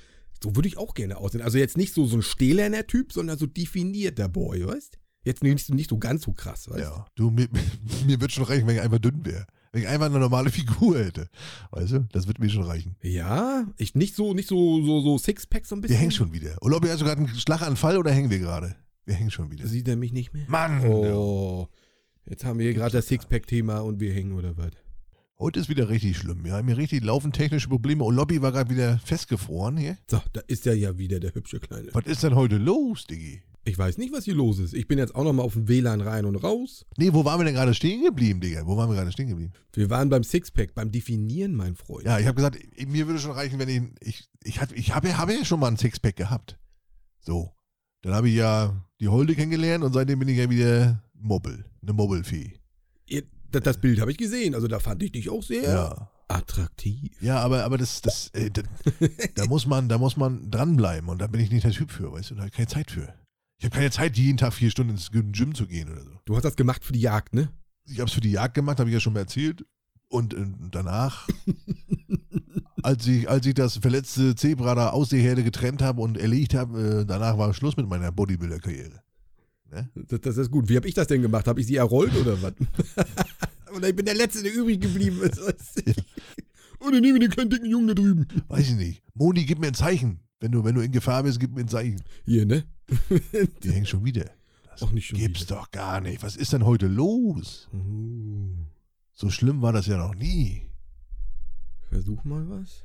so 0.42 0.56
würde 0.56 0.66
ich 0.66 0.76
auch 0.76 0.94
gerne 0.94 1.18
aussehen. 1.18 1.42
Also 1.42 1.58
jetzt 1.58 1.76
nicht 1.76 1.94
so, 1.94 2.04
so 2.06 2.16
ein 2.16 2.22
stählerner 2.22 2.86
Typ, 2.86 3.12
sondern 3.12 3.38
so 3.38 3.46
definierter 3.46 4.28
Boy, 4.28 4.66
weißt 4.66 4.98
Jetzt 5.24 5.42
nicht, 5.42 5.70
nicht 5.72 5.90
so 5.90 5.98
ganz 5.98 6.22
so 6.22 6.32
krass, 6.32 6.68
weißt 6.68 6.80
Ja. 6.80 7.06
Du, 7.14 7.30
mir, 7.30 7.48
mir 8.06 8.20
wird 8.20 8.32
schon 8.32 8.44
reichen, 8.44 8.66
wenn 8.66 8.76
ich 8.76 8.82
einfach 8.82 8.98
dünn 8.98 9.24
wäre. 9.24 9.46
Wenn 9.72 9.82
ich 9.82 9.88
einfach 9.88 10.06
eine 10.06 10.18
normale 10.18 10.50
Figur 10.52 10.98
hätte. 10.98 11.28
Weißt 11.70 11.92
du, 11.92 12.00
das 12.12 12.26
wird 12.26 12.38
mir 12.38 12.50
schon 12.50 12.64
reichen. 12.64 12.96
Ja, 13.02 13.66
ich 13.76 13.94
nicht 13.94 14.14
so, 14.14 14.34
nicht 14.34 14.48
so, 14.48 14.82
so, 14.84 15.00
so 15.00 15.18
Sixpack 15.18 15.64
so 15.64 15.76
ein 15.76 15.80
bisschen. 15.80 15.94
Wir 15.94 16.00
hängen 16.00 16.10
schon 16.12 16.32
wieder. 16.32 16.56
Oder 16.60 16.76
ob 16.76 16.82
wir 16.84 16.90
also 16.90 17.04
gerade 17.04 17.18
einen 17.18 17.28
Schlaganfall 17.28 17.96
oder 17.96 18.10
hängen 18.10 18.30
wir 18.30 18.38
gerade? 18.38 18.76
Wir 19.04 19.14
hängen 19.14 19.30
schon 19.30 19.50
wieder. 19.50 19.66
Sieht 19.66 19.88
er 19.88 19.96
mich 19.96 20.12
nicht 20.12 20.32
mehr? 20.34 20.44
Mann! 20.48 20.84
Oh, 20.86 21.68
jetzt 22.26 22.44
haben 22.44 22.58
wir 22.58 22.64
hier 22.66 22.74
gerade 22.74 22.92
das 22.92 23.08
Sixpack-Thema 23.08 23.78
und 23.80 24.00
wir 24.00 24.12
hängen 24.12 24.32
oder 24.32 24.56
was? 24.56 24.72
Heute 25.38 25.58
ist 25.58 25.68
wieder 25.68 25.88
richtig 25.88 26.18
schlimm. 26.18 26.44
Wir 26.44 26.52
haben 26.52 26.68
hier 26.68 26.76
richtig 26.76 27.02
laufend 27.02 27.34
technische 27.34 27.68
Probleme. 27.68 28.04
Und 28.04 28.14
Lobby 28.14 28.42
war 28.42 28.52
gerade 28.52 28.70
wieder 28.70 28.98
festgefroren 28.98 29.76
hier. 29.76 29.96
So, 30.08 30.20
da 30.32 30.40
ist 30.46 30.66
er 30.68 30.74
ja 30.74 30.98
wieder, 30.98 31.18
der 31.18 31.34
hübsche 31.34 31.58
Kleine. 31.58 31.88
Was 31.92 32.06
ist 32.06 32.22
denn 32.22 32.36
heute 32.36 32.58
los, 32.58 33.06
Diggi? 33.08 33.42
Ich 33.64 33.78
weiß 33.78 33.96
nicht, 33.98 34.12
was 34.12 34.24
hier 34.24 34.34
los 34.34 34.58
ist. 34.58 34.74
Ich 34.74 34.88
bin 34.88 34.98
jetzt 34.98 35.14
auch 35.14 35.22
nochmal 35.22 35.46
auf 35.46 35.52
dem 35.52 35.68
WLAN 35.68 36.00
rein 36.00 36.24
und 36.24 36.34
raus. 36.36 36.84
Nee, 36.96 37.12
wo 37.12 37.24
waren 37.24 37.38
wir 37.38 37.44
denn 37.44 37.54
gerade 37.54 37.74
stehen 37.74 38.02
geblieben, 38.02 38.40
Digga? 38.40 38.66
Wo 38.66 38.76
waren 38.76 38.90
wir 38.90 38.96
gerade 38.96 39.12
stehen 39.12 39.28
geblieben? 39.28 39.52
Wir 39.72 39.88
waren 39.88 40.08
beim 40.08 40.24
Sixpack, 40.24 40.74
beim 40.74 40.90
Definieren, 40.90 41.54
mein 41.54 41.76
Freund. 41.76 42.04
Ja, 42.04 42.18
ich 42.18 42.26
habe 42.26 42.34
gesagt, 42.34 42.58
mir 42.88 43.06
würde 43.06 43.20
schon 43.20 43.30
reichen, 43.30 43.60
wenn 43.60 43.68
ich. 43.68 43.82
Ich, 44.00 44.28
ich, 44.42 44.60
hatte- 44.60 44.74
ich 44.74 44.92
habe 44.94 45.16
habe 45.16 45.32
ja 45.34 45.44
schon 45.44 45.60
mal 45.60 45.68
ein 45.68 45.76
Sixpack 45.76 46.16
gehabt. 46.16 46.58
So. 47.20 47.52
Dann 48.02 48.14
habe 48.14 48.28
ich 48.28 48.34
ja 48.34 48.84
die 49.00 49.06
Holde 49.06 49.36
kennengelernt 49.36 49.84
und 49.84 49.92
seitdem 49.92 50.18
bin 50.18 50.26
ich 50.28 50.38
ja 50.38 50.50
wieder 50.50 51.04
Mobbel. 51.14 51.64
Eine 51.82 51.92
Mobbelfee. 51.92 52.54
Das, 53.52 53.62
das 53.62 53.78
Bild 53.78 54.00
habe 54.00 54.10
ich 54.10 54.16
gesehen. 54.16 54.54
Also 54.56 54.66
da 54.66 54.80
fand 54.80 55.02
ich 55.04 55.12
dich 55.12 55.28
auch 55.30 55.42
sehr 55.42 55.62
Ja. 55.62 56.10
attraktiv. 56.26 57.12
Ja, 57.20 57.38
aber, 57.40 57.62
aber 57.64 57.78
das, 57.78 58.00
das, 58.00 58.28
äh, 58.32 58.50
da, 58.50 58.62
da 59.36 59.44
muss 59.46 59.66
man, 59.66 59.88
da 59.88 59.98
muss 59.98 60.16
man 60.16 60.50
dranbleiben 60.50 61.08
und 61.10 61.20
da 61.20 61.26
bin 61.28 61.40
ich 61.40 61.50
nicht 61.52 61.64
der 61.64 61.70
Typ 61.72 61.90
für, 61.92 62.10
weißt 62.10 62.30
du, 62.30 62.34
da 62.34 62.40
habe 62.40 62.48
ich 62.48 62.54
keine 62.56 62.66
Zeit 62.68 62.90
für. 62.90 63.14
Ich 63.62 63.66
habe 63.66 63.76
keine 63.76 63.92
Zeit, 63.92 64.18
jeden 64.18 64.38
Tag 64.38 64.54
vier 64.54 64.72
Stunden 64.72 64.94
ins 64.94 65.12
Gym 65.12 65.54
zu 65.54 65.68
gehen 65.68 65.88
oder 65.88 66.02
so. 66.02 66.10
Du 66.24 66.34
hast 66.34 66.42
das 66.42 66.56
gemacht 66.56 66.84
für 66.84 66.92
die 66.92 67.00
Jagd, 67.00 67.32
ne? 67.32 67.48
Ich 67.84 68.00
habe 68.00 68.08
es 68.08 68.12
für 68.12 68.20
die 68.20 68.32
Jagd 68.32 68.54
gemacht, 68.54 68.80
habe 68.80 68.90
ich 68.90 68.94
ja 68.94 68.98
schon 68.98 69.12
mal 69.12 69.20
erzählt. 69.20 69.64
Und 70.08 70.34
äh, 70.34 70.46
danach, 70.72 71.28
als 72.82 73.06
ich, 73.06 73.30
als 73.30 73.46
ich 73.46 73.54
das 73.54 73.76
verletzte 73.76 74.34
Zebra 74.34 74.74
da 74.74 74.88
aus 74.88 75.10
der 75.10 75.20
Herde 75.20 75.44
getrennt 75.44 75.80
habe 75.80 76.00
und 76.00 76.18
erlegt 76.18 76.54
habe, 76.54 77.02
äh, 77.02 77.06
danach 77.06 77.38
war 77.38 77.54
Schluss 77.54 77.76
mit 77.76 77.88
meiner 77.88 78.10
Bodybuilder-Karriere. 78.10 79.00
Das, 79.94 80.20
das 80.20 80.36
ist 80.38 80.50
gut. 80.50 80.68
Wie 80.68 80.74
habe 80.74 80.88
ich 80.88 80.94
das 80.94 81.06
denn 81.06 81.22
gemacht? 81.22 81.46
Habe 81.46 81.60
ich 81.60 81.68
sie 81.68 81.76
errollt 81.76 82.16
oder 82.16 82.42
was? 82.42 82.54
oder 83.76 83.88
ich 83.88 83.94
bin 83.94 84.06
der 84.06 84.16
Letzte, 84.16 84.42
der 84.42 84.52
übrig 84.52 84.80
geblieben 84.80 85.22
ist. 85.22 85.38
Und 86.80 86.92
dann 86.92 87.00
nehmen 87.00 87.14
wir 87.14 87.20
den 87.20 87.30
kleinen 87.30 87.50
dicken 87.50 87.66
Jungen 87.66 87.86
da 87.86 87.94
drüben. 87.94 88.26
Weiß 88.48 88.70
ich 88.70 88.76
nicht. 88.76 89.02
Moni, 89.14 89.44
gib 89.44 89.60
mir 89.60 89.68
ein 89.68 89.74
Zeichen. 89.74 90.18
Wenn 90.40 90.50
du, 90.50 90.64
wenn 90.64 90.74
du 90.74 90.80
in 90.80 90.90
Gefahr 90.90 91.22
bist, 91.22 91.38
gib 91.38 91.54
mir 91.54 91.60
ein 91.60 91.68
Zeichen. 91.68 92.02
Hier, 92.24 92.44
ne? 92.44 92.64
Die 93.62 93.70
hängen 93.72 93.86
schon 93.86 94.04
wieder. 94.04 94.30
Das 94.70 94.82
Auch 94.82 94.90
nicht 94.92 95.06
schon 95.06 95.18
gibt's 95.18 95.42
wieder. 95.42 95.56
doch 95.56 95.70
gar 95.70 96.00
nicht. 96.00 96.22
Was 96.22 96.36
ist 96.36 96.52
denn 96.52 96.64
heute 96.64 96.86
los? 96.86 97.68
Uh, 97.72 98.48
So 99.12 99.30
schlimm 99.30 99.62
war 99.62 99.72
das 99.72 99.86
ja 99.86 99.96
noch 99.98 100.14
nie. 100.14 100.62
versuch 101.88 102.24
mal 102.24 102.48
was. 102.48 102.84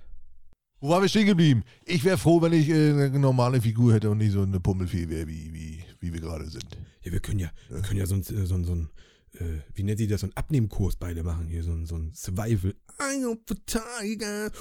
Wo 0.80 0.90
waren 0.90 1.02
wir 1.02 1.10
stehen 1.10 1.26
geblieben? 1.26 1.64
Ich 1.86 2.04
wäre 2.04 2.18
froh, 2.20 2.40
wenn 2.42 2.54
ich 2.54 2.70
äh, 2.70 2.92
eine 2.92 3.18
normale 3.20 3.60
Figur 3.62 3.94
hätte 3.94 4.12
und 4.12 4.20
nicht 4.20 4.34
so 4.34 4.44
eine 4.44 4.60
Pummelfee 4.60 5.10
wäre, 5.10 5.28
wie, 5.28 5.52
wie, 5.54 5.84
wie 6.00 6.14
wir 6.14 6.22
gerade 6.22 6.48
sind. 6.50 6.66
Ja, 7.02 7.12
wir 7.12 7.20
können 7.20 7.40
ja, 7.40 7.50
wir 7.70 7.82
können 7.82 8.00
ja 8.00 8.06
so 8.06 8.14
ein, 8.16 8.22
äh, 8.22 8.46
so 8.46 8.54
ein, 8.56 8.64
so 8.64 8.76
ein 8.76 8.90
äh, 9.34 9.62
wie 9.74 9.84
nennt 9.84 10.00
sich 10.00 10.08
das, 10.08 10.22
so 10.22 10.28
ein 10.28 10.36
Abnehmkurs 10.36 10.96
beide 10.96 11.24
machen. 11.24 11.48
Hier 11.48 11.64
so 11.64 11.72
ein, 11.72 11.86
so 11.86 11.96
ein 11.96 12.14
Survival. 12.14 12.76
I 13.00 13.24
am 13.24 13.38
the 13.48 13.56
tiger. 13.66 14.52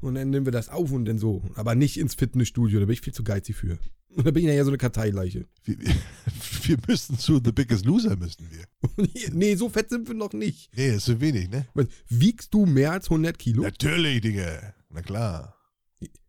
Und 0.00 0.14
dann 0.14 0.30
nehmen 0.30 0.46
wir 0.46 0.52
das 0.52 0.68
auf 0.68 0.92
und 0.92 1.04
dann 1.04 1.18
so. 1.18 1.42
Aber 1.54 1.74
nicht 1.74 1.98
ins 1.98 2.14
Fitnessstudio, 2.14 2.80
da 2.80 2.86
bin 2.86 2.92
ich 2.92 3.00
viel 3.00 3.14
zu 3.14 3.24
geizig 3.24 3.56
für. 3.56 3.78
Und 4.16 4.26
da 4.26 4.32
bin 4.32 4.46
ich 4.46 4.54
ja 4.54 4.64
so 4.64 4.70
eine 4.70 4.78
Karteileiche. 4.78 5.46
Wir, 5.64 5.76
wir 5.78 6.78
müssen 6.88 7.18
zu 7.18 7.40
The 7.42 7.52
Biggest 7.52 7.84
Loser, 7.84 8.16
müssen 8.16 8.48
wir. 8.50 9.28
nee, 9.32 9.54
so 9.54 9.68
fett 9.68 9.90
sind 9.90 10.08
wir 10.08 10.14
noch 10.14 10.32
nicht. 10.32 10.70
Nee, 10.76 10.96
ist 10.96 11.04
zu 11.04 11.20
wenig, 11.20 11.48
ne? 11.48 11.66
Wiegst 12.08 12.52
du 12.52 12.66
mehr 12.66 12.92
als 12.92 13.06
100 13.06 13.38
Kilo? 13.38 13.62
Natürlich, 13.62 14.20
Digga. 14.20 14.74
Na 14.88 15.02
klar. 15.02 15.54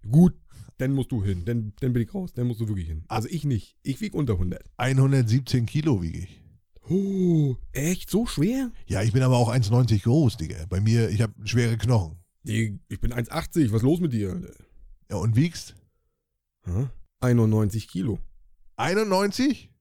Gut, 0.09 0.35
dann 0.77 0.93
musst 0.93 1.11
du 1.11 1.23
hin. 1.23 1.43
Dann, 1.45 1.73
dann 1.79 1.93
bin 1.93 2.03
ich 2.03 2.13
raus. 2.13 2.33
Dann 2.33 2.47
musst 2.47 2.59
du 2.59 2.67
wirklich 2.67 2.87
hin. 2.87 3.03
Also 3.07 3.27
ich 3.29 3.45
nicht. 3.45 3.77
Ich 3.83 3.99
wieg 4.01 4.13
unter 4.13 4.33
100. 4.33 4.63
117 4.77 5.65
Kilo 5.65 6.01
wiege 6.01 6.19
ich. 6.19 6.40
Oh, 6.91 7.55
echt? 7.71 8.09
So 8.09 8.25
schwer? 8.25 8.71
Ja, 8.85 9.01
ich 9.01 9.13
bin 9.13 9.23
aber 9.23 9.37
auch 9.37 9.49
1,90 9.49 10.03
groß, 10.03 10.37
Digga. 10.37 10.65
Bei 10.69 10.81
mir, 10.81 11.09
ich 11.09 11.21
habe 11.21 11.33
schwere 11.45 11.77
Knochen. 11.77 12.17
Nee, 12.43 12.79
ich 12.89 12.99
bin 12.99 13.13
1,80. 13.13 13.71
Was 13.71 13.77
ist 13.77 13.81
los 13.83 13.99
mit 14.01 14.11
dir? 14.11 14.33
Alter? 14.33 14.53
Ja, 15.09 15.15
und 15.17 15.35
wiegst? 15.35 15.75
Hä? 16.65 16.87
91 17.21 17.87
Kilo. 17.87 18.19
91? 18.75 19.71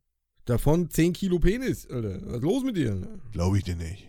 Davon 0.44 0.88
10 0.88 1.12
Kilo 1.12 1.40
Penis, 1.40 1.88
Alter. 1.90 2.20
Was 2.26 2.36
ist 2.36 2.42
los 2.42 2.62
mit 2.62 2.76
dir? 2.76 3.08
Glaube 3.32 3.58
ich 3.58 3.64
dir 3.64 3.76
nicht. 3.76 4.08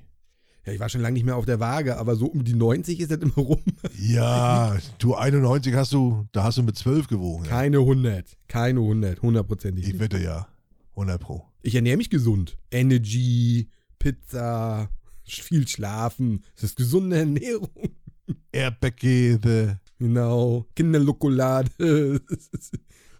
Ja, 0.65 0.73
ich 0.73 0.79
war 0.79 0.89
schon 0.89 1.01
lange 1.01 1.13
nicht 1.13 1.25
mehr 1.25 1.37
auf 1.37 1.45
der 1.45 1.59
Waage, 1.59 1.97
aber 1.97 2.15
so 2.15 2.27
um 2.27 2.43
die 2.43 2.53
90 2.53 2.99
ist 2.99 3.09
das 3.09 3.17
immer 3.19 3.33
rum. 3.33 3.63
Ja, 3.97 4.77
du 4.99 5.15
91 5.15 5.73
hast 5.73 5.91
du, 5.93 6.27
da 6.33 6.43
hast 6.43 6.59
du 6.59 6.63
mit 6.63 6.77
12 6.77 7.07
gewogen. 7.07 7.45
Keine 7.45 7.77
100. 7.79 8.37
Keine 8.47 8.79
100. 8.79 9.21
Hundertprozentig. 9.23 9.87
Ich 9.87 9.99
wette 9.99 10.19
ja. 10.19 10.47
100 10.91 11.19
pro. 11.19 11.50
Ich 11.61 11.75
ernähre 11.75 11.97
mich 11.97 12.09
gesund. 12.09 12.57
Energy, 12.71 13.69
Pizza, 13.99 14.89
viel 15.23 15.67
schlafen. 15.67 16.43
Das 16.55 16.63
ist 16.65 16.77
gesunde 16.77 17.17
Ernährung. 17.17 17.69
Erdbeerkäse. 18.51 19.79
Genau. 19.99 20.65
Kinderlokolade. 20.75 21.69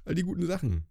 All 0.06 0.16
die 0.16 0.24
guten 0.24 0.48
Sachen. 0.48 0.84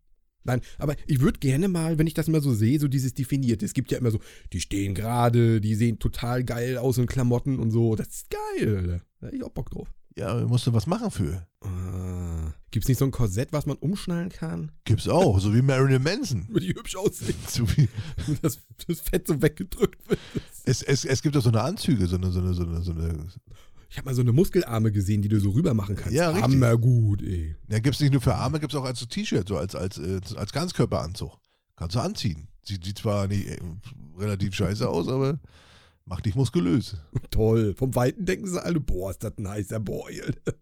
Nein, 0.44 0.62
aber 0.78 0.96
ich 1.06 1.20
würde 1.20 1.38
gerne 1.38 1.68
mal, 1.68 1.98
wenn 1.98 2.06
ich 2.06 2.14
das 2.14 2.28
mal 2.28 2.40
so 2.40 2.54
sehe, 2.54 2.80
so 2.80 2.88
dieses 2.88 3.12
Definierte. 3.12 3.66
Es 3.66 3.74
gibt 3.74 3.90
ja 3.90 3.98
immer 3.98 4.10
so, 4.10 4.20
die 4.52 4.60
stehen 4.60 4.94
gerade, 4.94 5.60
die 5.60 5.74
sehen 5.74 5.98
total 5.98 6.44
geil 6.44 6.78
aus 6.78 6.96
in 6.96 7.06
Klamotten 7.06 7.58
und 7.58 7.70
so. 7.70 7.94
Das 7.94 8.08
ist 8.08 8.30
geil. 8.30 9.02
Da 9.20 9.26
hätte 9.26 9.36
ich 9.36 9.42
auch 9.42 9.50
Bock 9.50 9.70
drauf. 9.70 9.92
Ja, 10.16 10.34
musst 10.46 10.66
du 10.66 10.72
was 10.72 10.86
machen 10.86 11.10
für. 11.10 11.46
Ah, 11.60 12.52
Gibt 12.70 12.84
es 12.84 12.88
nicht 12.88 12.98
so 12.98 13.04
ein 13.04 13.10
Korsett, 13.10 13.52
was 13.52 13.66
man 13.66 13.76
umschnallen 13.76 14.28
kann? 14.28 14.72
Gibt's 14.84 15.08
auch, 15.08 15.40
so 15.40 15.54
wie 15.54 15.62
Marilyn 15.62 16.02
Manson. 16.02 16.46
Würde 16.50 16.66
die 16.66 16.74
hübsch 16.74 16.96
aussehen, 16.96 17.34
So 17.48 17.68
wie, 17.76 17.88
dass 18.42 18.58
das 18.86 19.00
Fett 19.00 19.26
so 19.26 19.40
weggedrückt 19.40 20.08
wird. 20.08 20.20
es, 20.64 20.82
es, 20.82 21.04
es 21.04 21.22
gibt 21.22 21.36
auch 21.36 21.42
so 21.42 21.50
eine 21.50 21.62
Anzüge, 21.62 22.06
so 22.06 22.16
eine, 22.16 22.30
so 22.30 22.40
eine, 22.40 22.54
so 22.54 22.62
eine, 22.64 22.82
so 22.82 22.92
eine 22.92 23.28
Ich 23.88 23.98
habe 23.98 24.06
mal 24.06 24.14
so 24.14 24.20
eine 24.20 24.32
Muskelarme 24.32 24.92
gesehen, 24.92 25.22
die 25.22 25.28
du 25.28 25.40
so 25.40 25.50
rüber 25.50 25.74
machen 25.74 25.96
kannst. 25.96 26.12
Ja, 26.12 26.28
richtig. 26.28 26.44
Hammer 26.44 26.76
gut, 26.76 27.22
ey. 27.22 27.56
Ja, 27.68 27.78
gibt's 27.78 28.00
nicht 28.00 28.12
nur 28.12 28.20
für 28.20 28.34
Arme, 28.34 28.60
gibt's 28.60 28.74
auch 28.74 28.84
als 28.84 29.06
T-Shirt, 29.06 29.48
so 29.48 29.56
als, 29.58 29.74
als, 29.74 29.98
äh, 29.98 30.20
als 30.36 30.52
Ganzkörperanzug. 30.52 31.38
Kannst 31.76 31.96
du 31.96 32.00
anziehen. 32.00 32.48
Sieht, 32.62 32.84
sieht 32.84 32.98
zwar 32.98 33.26
nicht, 33.26 33.48
äh, 33.48 33.58
relativ 34.18 34.54
scheiße 34.54 34.88
aus, 34.88 35.08
aber 35.08 35.40
macht 36.10 36.26
dich 36.26 36.34
muskulös. 36.34 36.96
Toll. 37.30 37.74
Vom 37.74 37.94
Weiten 37.94 38.26
denken 38.26 38.46
sie 38.46 38.62
alle, 38.62 38.80
boah, 38.80 39.12
ist 39.12 39.22
das 39.24 39.38
ein 39.38 39.48
heißer. 39.48 39.76
Alter. 39.76 40.54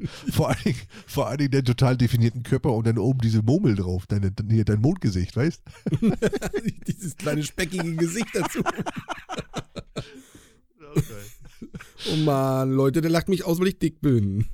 Vor 0.32 0.48
allen, 0.48 0.62
Dingen, 0.64 0.78
vor 1.08 1.26
allen 1.26 1.38
Dingen 1.38 1.50
den 1.50 1.64
total 1.64 1.96
definierten 1.96 2.44
Körper 2.44 2.72
und 2.72 2.86
dann 2.86 2.98
oben 2.98 3.18
diese 3.20 3.42
Murmel 3.42 3.74
drauf, 3.74 4.06
deine, 4.06 4.32
hier 4.48 4.64
dein 4.64 4.80
Mondgesicht, 4.80 5.36
weißt 5.36 5.60
Dieses 6.86 7.16
kleine 7.16 7.42
speckige 7.42 7.96
Gesicht 7.96 8.28
dazu. 8.32 8.60
Oh 12.12 12.16
Mann, 12.18 12.70
Leute, 12.70 13.00
der 13.00 13.10
lacht 13.10 13.28
mich 13.28 13.44
aus, 13.44 13.58
weil 13.58 13.68
ich 13.68 13.80
dick 13.80 14.00
bin. 14.00 14.46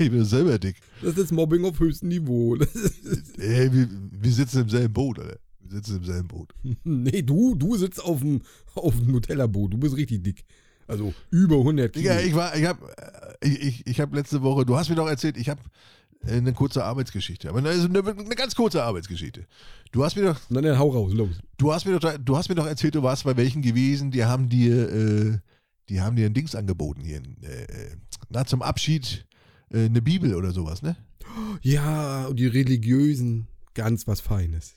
Ich 0.00 0.10
bin 0.10 0.24
selber 0.24 0.58
dick. 0.58 0.80
Das 1.02 1.16
ist 1.16 1.30
Mobbing 1.30 1.64
auf 1.64 1.78
höchstem 1.78 2.08
Niveau. 2.08 2.56
Ey, 2.56 3.72
wir, 3.72 3.88
wir 4.10 4.32
sitzen 4.32 4.62
im 4.62 4.68
selben 4.68 4.92
Boot, 4.92 5.20
Alter. 5.20 5.38
Sitzen 5.68 5.98
im 5.98 6.04
selben 6.04 6.28
Boot. 6.28 6.54
nee, 6.84 7.22
du, 7.22 7.54
du 7.54 7.76
sitzt 7.76 8.02
auf 8.04 8.20
dem, 8.20 8.42
auf 8.74 8.94
dem 8.96 9.12
Nutella-Boot. 9.12 9.74
Du 9.74 9.78
bist 9.78 9.96
richtig 9.96 10.22
dick. 10.22 10.44
Also 10.88 11.12
über 11.30 11.56
100 11.56 11.92
Kilo. 11.92 12.02
Digga, 12.02 12.20
ich 12.20 12.34
war, 12.34 12.56
ich 12.56 12.64
hab, 12.64 12.80
äh, 12.82 13.46
ich, 13.48 13.60
ich, 13.62 13.86
ich 13.86 14.00
hab 14.00 14.14
letzte 14.14 14.42
Woche, 14.42 14.64
du 14.64 14.76
hast 14.76 14.88
mir 14.88 14.94
doch 14.94 15.08
erzählt, 15.08 15.36
ich 15.36 15.48
hab 15.48 15.58
äh, 16.26 16.36
eine 16.36 16.52
kurze 16.52 16.84
Arbeitsgeschichte. 16.84 17.48
Aber 17.48 17.62
also 17.64 17.88
eine, 17.88 17.98
eine 17.98 18.34
ganz 18.34 18.54
kurze 18.54 18.82
Arbeitsgeschichte. 18.82 19.46
Du 19.92 20.04
hast 20.04 20.16
mir 20.16 20.22
doch, 20.22 20.40
Na, 20.48 20.60
dann 20.60 20.78
hau 20.78 20.90
raus, 20.90 21.12
los. 21.12 21.40
du 21.58 21.72
hast 21.72 21.86
mir 21.86 21.98
doch, 21.98 22.16
du 22.18 22.36
hast 22.36 22.48
mir 22.48 22.54
doch 22.54 22.66
erzählt, 22.66 22.94
du 22.94 23.02
warst 23.02 23.24
bei 23.24 23.36
welchen 23.36 23.62
gewesen, 23.62 24.10
die 24.10 24.24
haben 24.24 24.48
dir, 24.48 24.92
äh, 24.92 25.38
die 25.88 26.00
haben 26.00 26.16
dir 26.16 26.26
ein 26.26 26.34
Dings 26.34 26.54
angeboten 26.54 27.02
hier, 27.02 27.18
äh, 27.18 27.96
na, 28.28 28.44
zum 28.44 28.62
Abschied 28.62 29.26
äh, 29.70 29.86
eine 29.86 30.02
Bibel 30.02 30.34
oder 30.34 30.52
sowas, 30.52 30.82
ne? 30.82 30.96
Ja, 31.62 32.26
und 32.26 32.38
die 32.38 32.46
Religiösen, 32.46 33.48
ganz 33.74 34.06
was 34.06 34.20
Feines. 34.20 34.74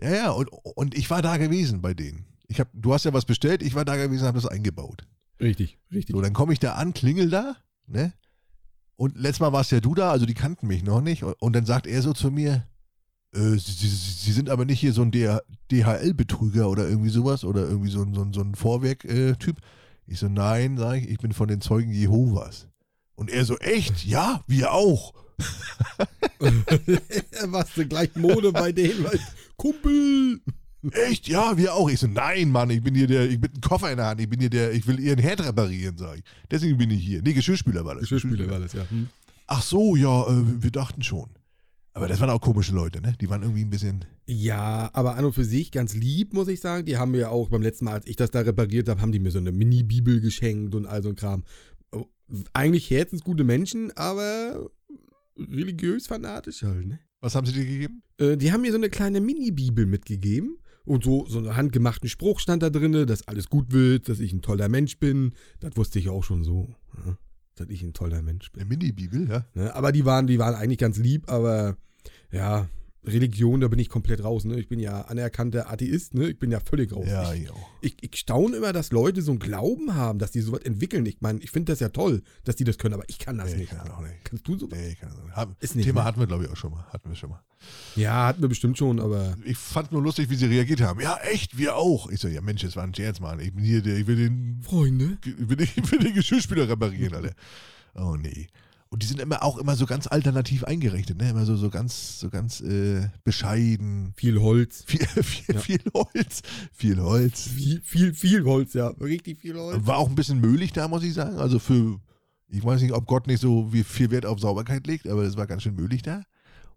Ja, 0.00 0.10
ja, 0.10 0.30
und, 0.30 0.48
und 0.48 0.96
ich 0.96 1.08
war 1.10 1.22
da 1.22 1.36
gewesen 1.36 1.80
bei 1.80 1.94
denen. 1.94 2.26
Ich 2.48 2.60
hab, 2.60 2.68
du 2.72 2.92
hast 2.92 3.04
ja 3.04 3.12
was 3.12 3.24
bestellt, 3.24 3.62
ich 3.62 3.74
war 3.74 3.84
da 3.84 3.96
gewesen, 3.96 4.26
habe 4.26 4.40
das 4.40 4.46
eingebaut. 4.46 5.06
Richtig, 5.40 5.78
richtig. 5.92 6.14
So, 6.14 6.20
dann 6.20 6.32
komme 6.32 6.52
ich 6.52 6.58
da 6.58 6.74
an, 6.74 6.92
klingel 6.92 7.30
da, 7.30 7.56
ne? 7.86 8.12
Und 8.96 9.16
letztes 9.16 9.40
Mal 9.40 9.52
warst 9.52 9.72
ja 9.72 9.80
du 9.80 9.94
da, 9.94 10.10
also 10.10 10.26
die 10.26 10.34
kannten 10.34 10.66
mich 10.66 10.84
noch 10.84 11.00
nicht. 11.00 11.24
Und 11.24 11.56
dann 11.56 11.66
sagt 11.66 11.86
er 11.86 12.02
so 12.02 12.12
zu 12.12 12.30
mir, 12.30 12.66
äh, 13.34 13.56
sie, 13.56 13.72
sie, 13.72 13.88
sie 13.88 14.32
sind 14.32 14.50
aber 14.50 14.64
nicht 14.64 14.80
hier 14.80 14.92
so 14.92 15.02
ein 15.02 15.10
DHL-Betrüger 15.10 16.68
oder 16.68 16.88
irgendwie 16.88 17.10
sowas 17.10 17.44
oder 17.44 17.62
irgendwie 17.62 17.90
so 17.90 18.02
ein, 18.02 18.14
so 18.14 18.22
ein, 18.22 18.32
so 18.32 18.42
ein 18.42 18.54
Vorwerk-Typ. 18.54 19.56
Ich 20.06 20.18
so, 20.18 20.28
nein, 20.28 20.76
sag 20.76 20.98
ich, 20.98 21.08
ich 21.08 21.18
bin 21.18 21.32
von 21.32 21.48
den 21.48 21.60
Zeugen 21.60 21.90
Jehovas. 21.90 22.68
Und 23.14 23.30
er 23.30 23.44
so, 23.44 23.56
echt? 23.58 24.04
Ja, 24.04 24.42
wir 24.46 24.72
auch. 24.72 25.14
Warst 27.46 27.76
du 27.76 27.86
gleich 27.86 28.14
Mode 28.16 28.52
bei 28.52 28.72
denen? 28.72 29.06
Kumpel! 29.56 30.40
Echt? 30.90 31.28
Ja, 31.28 31.56
wir 31.56 31.74
auch. 31.74 31.88
Ich 31.88 32.00
so, 32.00 32.08
nein, 32.08 32.50
Mann, 32.50 32.70
ich 32.70 32.82
bin 32.82 32.94
hier 32.94 33.06
der, 33.06 33.30
ich 33.30 33.40
bin 33.40 33.52
ein 33.54 33.60
Koffer 33.60 33.90
in 33.92 33.98
der 33.98 34.06
Hand, 34.06 34.20
ich 34.20 34.28
bin 34.28 34.40
hier 34.40 34.50
der, 34.50 34.72
ich 34.72 34.86
will 34.86 34.98
ihren 34.98 35.18
Herd 35.18 35.44
reparieren, 35.44 35.96
sag 35.96 36.18
ich. 36.18 36.24
Deswegen 36.50 36.76
bin 36.76 36.90
ich 36.90 37.04
hier. 37.04 37.22
Nee, 37.22 37.34
Geschirrspüler 37.34 37.84
war 37.84 37.94
das. 37.94 38.02
Geschirrspüler 38.02 38.50
war 38.50 38.58
das, 38.58 38.72
ja. 38.72 38.88
Hm. 38.90 39.08
Ach 39.46 39.62
so, 39.62 39.94
ja, 39.94 40.26
äh, 40.28 40.62
wir 40.62 40.70
dachten 40.70 41.02
schon. 41.02 41.30
Aber 41.94 42.08
das 42.08 42.20
waren 42.20 42.30
auch 42.30 42.40
komische 42.40 42.74
Leute, 42.74 43.00
ne? 43.00 43.14
Die 43.20 43.28
waren 43.28 43.42
irgendwie 43.42 43.64
ein 43.64 43.70
bisschen. 43.70 44.04
Ja, 44.26 44.90
aber 44.94 45.16
an 45.16 45.26
und 45.26 45.34
für 45.34 45.44
sich 45.44 45.70
ganz 45.70 45.94
lieb, 45.94 46.32
muss 46.32 46.48
ich 46.48 46.60
sagen. 46.60 46.86
Die 46.86 46.96
haben 46.96 47.10
mir 47.10 47.30
auch 47.30 47.50
beim 47.50 47.62
letzten 47.62 47.84
Mal, 47.84 47.94
als 47.94 48.06
ich 48.06 48.16
das 48.16 48.30
da 48.30 48.40
repariert 48.40 48.88
habe, 48.88 49.00
haben 49.02 49.12
die 49.12 49.18
mir 49.18 49.30
so 49.30 49.38
eine 49.38 49.52
Mini-Bibel 49.52 50.20
geschenkt 50.20 50.74
und 50.74 50.86
all 50.86 51.02
so 51.02 51.10
ein 51.10 51.16
Kram. 51.16 51.44
Eigentlich 52.54 52.90
herzensgute 52.90 53.44
Menschen, 53.44 53.92
aber 53.94 54.70
religiös 55.36 56.06
fanatisch 56.06 56.62
halt, 56.62 56.86
ne? 56.86 57.00
Was 57.20 57.34
haben 57.34 57.46
sie 57.46 57.52
dir 57.52 57.64
gegeben? 57.64 58.02
Äh, 58.18 58.36
die 58.36 58.52
haben 58.52 58.62
mir 58.62 58.72
so 58.72 58.78
eine 58.78 58.90
kleine 58.90 59.20
Mini-Bibel 59.20 59.86
mitgegeben. 59.86 60.58
Und 60.84 61.04
so, 61.04 61.24
so 61.26 61.38
einen 61.38 61.56
handgemachten 61.56 62.08
Spruch 62.08 62.40
stand 62.40 62.64
da 62.64 62.70
drin, 62.70 63.06
dass 63.06 63.28
alles 63.28 63.48
gut 63.48 63.72
wird, 63.72 64.08
dass 64.08 64.18
ich 64.18 64.32
ein 64.32 64.42
toller 64.42 64.68
Mensch 64.68 64.98
bin. 64.98 65.32
Das 65.60 65.76
wusste 65.76 66.00
ich 66.00 66.08
auch 66.08 66.24
schon 66.24 66.42
so, 66.42 66.74
ja, 67.06 67.16
dass 67.54 67.68
ich 67.68 67.82
ein 67.84 67.92
toller 67.92 68.20
Mensch 68.22 68.50
bin. 68.50 68.62
Eine 68.62 68.68
Mini-Bibel, 68.70 69.28
ja? 69.28 69.46
Ne? 69.54 69.72
Aber 69.74 69.92
die 69.92 70.04
waren, 70.04 70.26
die 70.26 70.40
waren 70.40 70.56
eigentlich 70.56 70.78
ganz 70.78 70.98
lieb, 70.98 71.30
aber 71.30 71.76
ja, 72.32 72.68
Religion, 73.04 73.60
da 73.60 73.66
bin 73.68 73.78
ich 73.80 73.88
komplett 73.88 74.22
raus. 74.22 74.44
Ne? 74.44 74.60
Ich 74.60 74.68
bin 74.68 74.78
ja 74.78 75.02
anerkannter 75.02 75.70
Atheist, 75.70 76.14
ne? 76.14 76.28
Ich 76.28 76.38
bin 76.38 76.52
ja 76.52 76.60
völlig 76.60 76.92
raus. 76.92 77.06
Ja, 77.08 77.32
ich, 77.34 77.42
ich 77.44 77.50
ich, 77.80 77.96
ich 78.12 78.16
staune 78.20 78.56
immer, 78.56 78.72
dass 78.72 78.92
Leute 78.92 79.22
so 79.22 79.32
einen 79.32 79.40
Glauben 79.40 79.94
haben, 79.94 80.20
dass 80.20 80.30
die 80.30 80.40
sowas 80.40 80.60
entwickeln. 80.62 81.04
Ich 81.06 81.20
meine, 81.20 81.40
ich 81.40 81.50
finde 81.50 81.72
das 81.72 81.80
ja 81.80 81.88
toll, 81.88 82.22
dass 82.44 82.54
die 82.54 82.62
das 82.64 82.78
können, 82.78 82.94
aber 82.94 83.02
ich 83.08 83.18
kann 83.18 83.38
das 83.38 83.50
Nee, 83.52 83.56
nicht. 83.62 83.70
kann 83.70 83.90
auch 83.90 84.00
nicht. 84.00 84.14
Kannst 84.24 84.46
du 84.46 84.56
so? 84.56 84.68
Nee, 84.70 84.90
ich 84.92 85.00
kann 85.00 85.10
auch 85.12 85.24
nicht. 85.24 85.34
Haben, 85.34 85.56
Ist 85.58 85.74
nicht, 85.74 85.86
Thema 85.86 86.02
ne? 86.02 86.06
hatten 86.06 86.20
wir, 86.20 86.28
glaube 86.28 86.44
ich, 86.44 86.50
auch 86.50 86.56
schon 86.56 86.70
mal. 86.70 86.84
Hatten 86.92 87.08
wir 87.08 87.16
schon 87.16 87.30
mal. 87.30 87.42
Ja, 87.96 88.26
hatten 88.28 88.40
wir 88.42 88.48
bestimmt 88.48 88.78
schon, 88.78 89.00
aber 89.00 89.36
Ich 89.44 89.56
fand 89.56 89.90
nur 89.90 90.02
lustig, 90.02 90.30
wie 90.30 90.36
sie 90.36 90.46
reagiert 90.46 90.80
haben. 90.80 91.00
Ja, 91.00 91.16
echt, 91.24 91.58
wir 91.58 91.76
auch. 91.76 92.08
Ich 92.08 92.20
so, 92.20 92.28
ja, 92.28 92.40
Mensch, 92.40 92.62
das 92.62 92.76
war 92.76 92.84
ein 92.84 92.94
Scherz, 92.94 93.18
Mann. 93.20 93.40
Ich 93.40 93.52
bin 93.52 93.64
hier, 93.64 93.82
der, 93.82 93.96
ich 93.96 94.06
will 94.06 94.16
den, 94.16 94.60
Freunde. 94.62 95.18
ich 95.24 95.48
will 95.48 95.56
den, 95.56 95.68
ich 95.76 95.90
will 95.90 95.98
den 95.98 96.14
Geschirrspüler 96.14 96.68
reparieren, 96.68 97.14
Alter. 97.14 97.34
Oh, 97.94 98.16
nee. 98.16 98.46
Und 98.92 99.02
die 99.02 99.06
sind 99.06 99.22
immer 99.22 99.42
auch 99.42 99.56
immer 99.56 99.74
so 99.74 99.86
ganz 99.86 100.06
alternativ 100.06 100.64
eingerichtet, 100.64 101.16
ne? 101.16 101.30
Immer 101.30 101.46
so, 101.46 101.56
so 101.56 101.70
ganz, 101.70 102.20
so 102.20 102.28
ganz 102.28 102.60
äh, 102.60 103.08
bescheiden. 103.24 104.12
Viel 104.16 104.38
Holz. 104.38 104.84
Viel, 104.86 105.06
viel, 105.22 105.54
Ja. 105.54 105.60
viel 105.62 105.80
Holz. 105.94 106.42
Viel 106.74 107.00
Holz. 107.00 107.48
Viel, 107.48 107.80
viel, 107.82 108.12
viel 108.12 108.44
Holz, 108.44 108.74
ja. 108.74 108.88
Richtig 108.88 109.40
viel 109.40 109.56
Holz. 109.56 109.78
War 109.86 109.96
auch 109.96 110.10
ein 110.10 110.14
bisschen 110.14 110.42
möglich 110.42 110.74
da, 110.74 110.88
muss 110.88 111.04
ich 111.04 111.14
sagen. 111.14 111.38
Also 111.38 111.58
für, 111.58 112.00
ich 112.50 112.62
weiß 112.62 112.82
nicht, 112.82 112.92
ob 112.92 113.06
Gott 113.06 113.26
nicht 113.28 113.40
so 113.40 113.72
wie 113.72 113.82
viel 113.82 114.10
Wert 114.10 114.26
auf 114.26 114.38
Sauberkeit 114.40 114.86
legt, 114.86 115.08
aber 115.08 115.22
es 115.22 115.38
war 115.38 115.46
ganz 115.46 115.62
schön 115.62 115.74
möglich 115.74 116.02
da. 116.02 116.24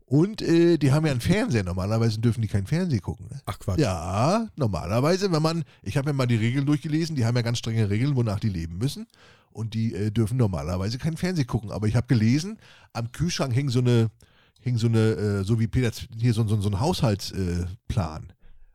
Und 0.05 0.41
äh, 0.41 0.77
die 0.77 0.93
haben 0.93 1.05
ja 1.05 1.11
einen 1.11 1.19
Fernseher. 1.19 1.63
Normalerweise 1.65 2.19
dürfen 2.21 2.41
die 2.41 2.47
kein 2.47 2.65
Fernsehen 2.65 3.01
gucken. 3.01 3.27
Ne? 3.29 3.41
Ach 3.45 3.59
Quatsch. 3.59 3.79
Ja, 3.79 4.47
normalerweise, 4.55 5.33
wenn 5.33 5.41
man, 5.41 5.65
ich 5.83 5.97
habe 5.97 6.09
mir 6.09 6.13
mal 6.13 6.27
die 6.27 6.35
Regeln 6.37 6.65
durchgelesen, 6.65 7.17
die 7.17 7.25
haben 7.25 7.35
ja 7.35 7.41
ganz 7.41 7.57
strenge 7.57 7.89
Regeln, 7.89 8.15
wonach 8.15 8.39
die 8.39 8.47
leben 8.47 8.77
müssen. 8.77 9.05
Und 9.55 9.73
die 9.73 9.93
äh, 9.93 10.11
dürfen 10.11 10.35
normalerweise 10.37 10.97
kein 10.97 11.15
Fernsehen 11.15 11.47
gucken. 11.47 11.71
Aber 11.71 11.87
ich 11.87 11.95
habe 11.95 12.07
gelesen, 12.07 12.59
am 12.91 13.13
Kühlschrank 13.13 13.53
hing 13.53 13.69
so 13.69 13.79
eine, 13.79 14.09
hing 14.59 14.77
so 14.77 14.87
eine, 14.87 14.99
äh, 14.99 15.43
so 15.45 15.61
wie 15.61 15.67
Peter, 15.67 15.91
hier 16.19 16.33
so, 16.33 16.45
so, 16.45 16.59
so 16.59 16.69
ein 16.69 16.81
Haushaltsplan. 16.81 17.67
Plan. 17.87 18.33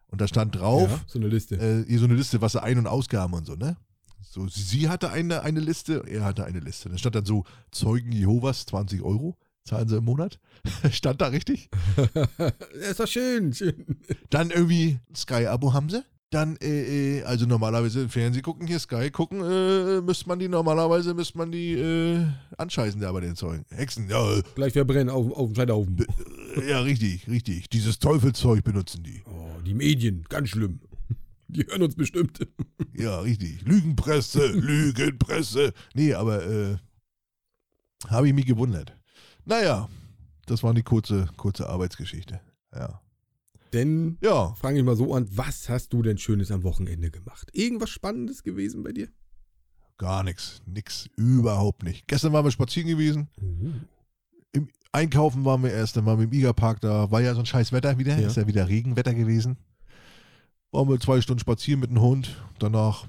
und 0.08 0.22
da 0.22 0.26
stand 0.26 0.56
drauf, 0.56 0.88
Ja, 0.90 1.00
so 1.06 1.18
eine 1.18 1.28
Liste. 1.28 1.56
äh, 1.56 1.84
hier 1.86 1.98
so 1.98 2.06
eine 2.06 2.14
Liste, 2.14 2.40
was 2.40 2.54
er 2.54 2.62
Ein- 2.62 2.78
und 2.78 2.86
Ausgaben 2.86 3.34
und 3.34 3.44
so, 3.46 3.56
ne? 3.56 3.76
So, 4.22 4.48
sie 4.48 4.88
hatte 4.88 5.10
eine, 5.10 5.42
eine 5.42 5.60
Liste, 5.60 6.02
er 6.08 6.24
hatte 6.24 6.44
eine 6.46 6.60
Liste. 6.60 6.88
Da 6.88 6.96
stand 6.96 7.14
dann 7.14 7.26
so 7.26 7.44
Zeugen 7.72 8.12
Jehovas, 8.12 8.64
20 8.64 9.02
Euro. 9.02 9.36
zahlen 9.64 9.86
sie 9.88 9.98
im 9.98 10.04
Monat. 10.04 10.38
Stand 10.92 11.20
da 11.20 11.26
richtig. 11.26 11.68
ist 12.90 13.00
doch 13.00 13.06
schön, 13.06 13.52
schön. 13.52 13.98
Dann 14.30 14.50
irgendwie 14.50 14.98
Sky-Abo 15.14 15.72
haben 15.74 15.90
sie. 15.90 16.02
Dann, 16.30 16.56
äh, 16.58 17.18
äh, 17.18 17.22
also 17.24 17.44
normalerweise 17.44 18.08
Fernsehen 18.08 18.44
gucken, 18.44 18.68
hier 18.68 18.78
Sky 18.78 19.10
gucken, 19.10 19.40
äh, 19.42 20.00
müsste 20.00 20.28
man 20.28 20.38
die 20.38 20.46
normalerweise, 20.48 21.12
müsste 21.12 21.36
man 21.38 21.50
die 21.50 21.72
äh, 21.72 22.24
anscheißen, 22.56 23.00
da 23.00 23.10
bei 23.10 23.20
den 23.20 23.34
Zeugen. 23.34 23.64
Hexen, 23.70 24.08
ja, 24.08 24.40
Gleich 24.54 24.72
verbrennen 24.72 25.10
auf, 25.10 25.32
auf 25.32 25.48
dem 25.48 25.56
Scheiterhaufen. 25.56 26.06
ja, 26.68 26.80
richtig, 26.80 27.26
richtig. 27.26 27.68
Dieses 27.68 27.98
Teufelszeug 27.98 28.62
benutzen 28.62 29.02
die. 29.02 29.22
Oh, 29.26 29.60
die 29.66 29.74
Medien, 29.74 30.24
ganz 30.28 30.50
schlimm. 30.50 30.80
Die 31.48 31.66
hören 31.66 31.82
uns 31.82 31.96
bestimmt. 31.96 32.46
Ja, 32.94 33.18
richtig. 33.20 33.62
Lügenpresse, 33.62 34.46
Lügenpresse. 34.52 35.72
Nee, 35.94 36.14
aber 36.14 36.46
äh, 36.46 36.76
habe 38.06 38.28
ich 38.28 38.34
mich 38.34 38.46
gewundert. 38.46 38.96
Naja, 39.44 39.88
das 40.46 40.62
war 40.62 40.74
die 40.74 40.84
kurze, 40.84 41.28
kurze 41.36 41.68
Arbeitsgeschichte. 41.68 42.40
Ja. 42.72 43.00
Denn, 43.72 44.18
Ja, 44.20 44.54
fange 44.54 44.78
ich 44.78 44.84
mal 44.84 44.96
so 44.96 45.14
an, 45.14 45.28
was 45.30 45.68
hast 45.68 45.92
du 45.92 46.02
denn 46.02 46.18
Schönes 46.18 46.50
am 46.50 46.62
Wochenende 46.64 47.10
gemacht? 47.10 47.50
Irgendwas 47.52 47.90
Spannendes 47.90 48.42
gewesen 48.42 48.82
bei 48.82 48.92
dir? 48.92 49.08
gar 50.00 50.22
nichts. 50.22 50.62
Nix, 50.64 51.10
überhaupt 51.16 51.82
nicht. 51.82 52.08
Gestern 52.08 52.32
waren 52.32 52.44
wir 52.46 52.50
spazieren 52.50 52.88
gewesen. 52.88 53.28
Im 54.52 54.68
Einkaufen 54.92 55.44
waren 55.44 55.62
wir 55.62 55.72
erst, 55.72 55.94
dann 55.96 56.06
waren 56.06 56.18
wir 56.18 56.24
im 56.24 56.32
Igerpark, 56.32 56.80
da 56.80 57.10
war 57.10 57.20
ja 57.20 57.34
so 57.34 57.40
ein 57.40 57.46
scheiß 57.46 57.70
Wetter 57.72 57.98
wieder. 57.98 58.18
Ja. 58.18 58.26
Ist 58.26 58.38
ja 58.38 58.46
wieder 58.46 58.66
Regenwetter 58.66 59.12
gewesen. 59.12 59.58
Waren 60.72 60.88
wir 60.88 60.98
zwei 61.00 61.20
Stunden 61.20 61.40
spazieren 61.40 61.80
mit 61.80 61.90
dem 61.90 62.00
Hund. 62.00 62.42
Danach 62.58 63.08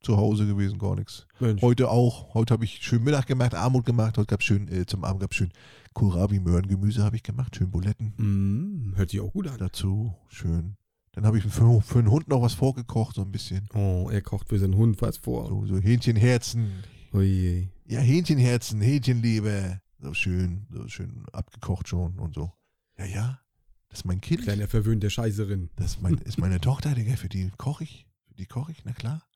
zu 0.00 0.16
Hause 0.16 0.46
gewesen, 0.46 0.78
gar 0.78 0.94
nichts. 0.94 1.26
Mensch, 1.40 1.60
Heute 1.62 1.90
auch. 1.90 2.32
Heute 2.32 2.54
habe 2.54 2.64
ich 2.64 2.78
schön 2.80 3.02
Mittag 3.02 3.26
gemacht, 3.26 3.56
Armut 3.56 3.84
gemacht. 3.84 4.18
Heute 4.18 4.28
gab 4.28 4.40
es 4.40 4.46
schön, 4.46 4.68
äh, 4.68 4.86
zum 4.86 5.02
Abend 5.02 5.20
gab 5.20 5.32
es 5.32 5.36
schön 5.36 5.50
Kohlrabi-Möhrengemüse 5.94 7.02
habe 7.02 7.16
ich 7.16 7.22
gemacht. 7.22 7.56
Schön 7.56 7.70
Buletten 7.70 8.14
mm, 8.16 8.96
hört 8.96 9.10
sich 9.10 9.20
auch 9.20 9.32
gut 9.32 9.48
an. 9.48 9.58
dazu. 9.58 10.14
Schön. 10.28 10.76
Dann 11.12 11.26
habe 11.26 11.38
ich 11.38 11.44
für, 11.44 11.80
für 11.80 12.02
den 12.02 12.10
Hund 12.10 12.28
noch 12.28 12.42
was 12.42 12.54
vorgekocht, 12.54 13.16
so 13.16 13.22
ein 13.22 13.32
bisschen. 13.32 13.68
Oh, 13.74 14.08
er 14.10 14.22
kocht 14.22 14.48
für 14.48 14.58
seinen 14.58 14.76
Hund 14.76 15.00
was 15.02 15.16
vor. 15.16 15.48
So, 15.48 15.66
so 15.66 15.78
Hähnchenherzen. 15.78 16.84
Oh 17.12 17.20
je. 17.20 17.68
Ja, 17.86 18.00
Hähnchenherzen, 18.00 18.80
Hähnchenleber. 18.80 19.80
So 20.00 20.14
schön, 20.14 20.66
so 20.70 20.86
schön 20.86 21.24
abgekocht 21.32 21.88
schon 21.88 22.18
und 22.18 22.34
so. 22.34 22.52
Ja, 22.98 23.04
ja. 23.06 23.40
Das 23.88 24.00
ist 24.00 24.04
mein 24.04 24.20
Kind. 24.20 24.42
Kleiner 24.42 24.68
verwöhnter 24.68 25.10
Scheißerin. 25.10 25.70
Das 25.76 25.92
ist, 25.92 26.02
mein, 26.02 26.18
ist 26.18 26.38
meine 26.38 26.60
Tochter, 26.60 26.94
Digga. 26.94 27.16
Für 27.16 27.28
die 27.28 27.50
koche 27.56 27.84
ich. 27.84 28.06
Für 28.28 28.34
die 28.34 28.46
koche 28.46 28.72
ich, 28.72 28.84
na 28.84 28.92
klar. 28.92 29.27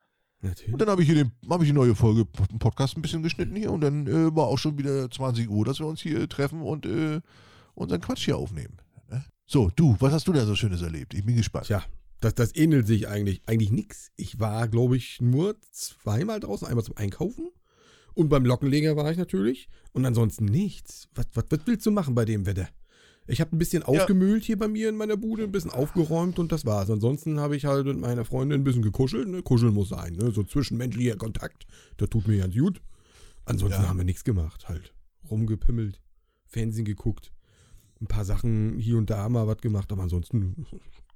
Natürlich. 0.43 0.73
Und 0.73 0.81
dann 0.81 0.89
habe 0.89 1.03
ich 1.03 1.09
hier 1.09 1.15
den, 1.15 1.33
habe 1.49 1.63
ich 1.65 1.71
die 1.71 1.75
neue 1.75 1.95
Folge 1.95 2.25
Podcast 2.25 2.97
ein 2.97 3.03
bisschen 3.03 3.23
geschnitten 3.23 3.55
hier 3.55 3.71
und 3.71 3.81
dann 3.81 4.07
äh, 4.09 4.35
war 4.35 4.49
auch 4.49 4.59
schon 4.59 4.77
wieder 4.77 5.09
20 5.09 5.49
Uhr, 5.49 5.65
dass 5.65 5.79
wir 5.79 5.87
uns 5.87 6.01
hier 6.01 6.29
treffen 6.29 6.63
und 6.63 6.85
äh, 6.85 7.21
unseren 7.75 8.01
Quatsch 8.01 8.25
hier 8.25 8.37
aufnehmen. 8.37 8.79
Ne? 9.09 9.25
So, 9.47 9.71
du, 9.77 9.97
was 10.01 10.13
hast 10.13 10.27
du 10.27 10.33
da 10.33 10.45
so 10.45 10.57
Schönes 10.57 10.83
erlebt? 10.83 11.15
Ich 11.15 11.25
bin 11.25 11.37
gespannt. 11.37 11.67
Tja, 11.67 11.85
das, 12.21 12.35
das 12.35 12.57
ähnelt 12.57 12.89
sich 12.89 13.09
eigentlich. 13.09 13.43
Eigentlich 13.47 13.71
nix. 13.71 14.11
Ich 14.17 14.41
war, 14.41 14.67
glaube 14.67 14.97
ich, 14.97 15.21
nur 15.21 15.57
zweimal 15.71 16.41
draußen. 16.41 16.67
Einmal 16.67 16.85
zum 16.85 16.97
Einkaufen. 16.97 17.49
Und 18.15 18.29
beim 18.29 18.45
Lockenleger 18.45 18.97
war 18.97 19.11
ich 19.11 19.19
natürlich. 19.19 19.69
Und 19.93 20.05
ansonsten 20.05 20.45
nichts. 20.45 21.09
Was, 21.15 21.27
was, 21.35 21.45
was 21.51 21.61
willst 21.67 21.87
du 21.87 21.93
machen 21.93 22.15
bei 22.15 22.25
dem 22.25 22.47
Wetter? 22.47 22.69
Ich 23.27 23.41
habe 23.41 23.55
ein 23.55 23.59
bisschen 23.59 23.83
aufgemühlt 23.85 24.45
hier 24.45 24.59
bei 24.59 24.67
mir 24.69 24.89
in 24.89 24.97
meiner 24.97 25.17
Bude, 25.17 25.45
ein 25.45 25.53
bisschen 25.53 25.71
aufgeräumt 25.71 26.39
und 26.39 26.51
das 26.51 26.65
war's. 26.67 26.91
Ansonsten 26.91 27.39
habe 27.39 27.57
ich 27.57 27.65
halt 27.67 27.87
mit 27.87 27.99
meiner 27.99 28.25
Freundin 28.25 28.61
ein 28.61 28.65
bisschen 28.65 28.83
gekuschelt. 28.83 29.29
Ne? 29.29 29.43
Kuscheln 29.43 29.73
muss 29.75 29.91
sein, 29.91 30.15
ne? 30.15 30.33
so 30.33 30.43
zwischenmenschlicher 30.43 31.17
Kontakt. 31.17 31.67
Das 31.99 32.09
tut 32.11 32.27
mir 32.27 32.39
ganz 32.39 32.55
gut. 32.57 32.81
Ansonsten 33.45 33.83
Ja. 33.83 33.89
haben 33.89 33.99
wir 33.99 34.05
nichts 34.05 34.25
gemacht, 34.25 34.69
halt. 34.69 34.93
Rumgepimmelt, 35.31 36.01
Fernsehen 36.47 36.85
geguckt, 36.85 37.33
ein 38.01 38.07
paar 38.07 38.25
Sachen 38.25 38.79
hier 38.79 38.99
und 38.99 39.09
da 39.09 39.29
mal 39.29 39.47
was 39.47 39.59
gemacht, 39.59 39.93
aber 39.93 40.03
ansonsten 40.03 40.67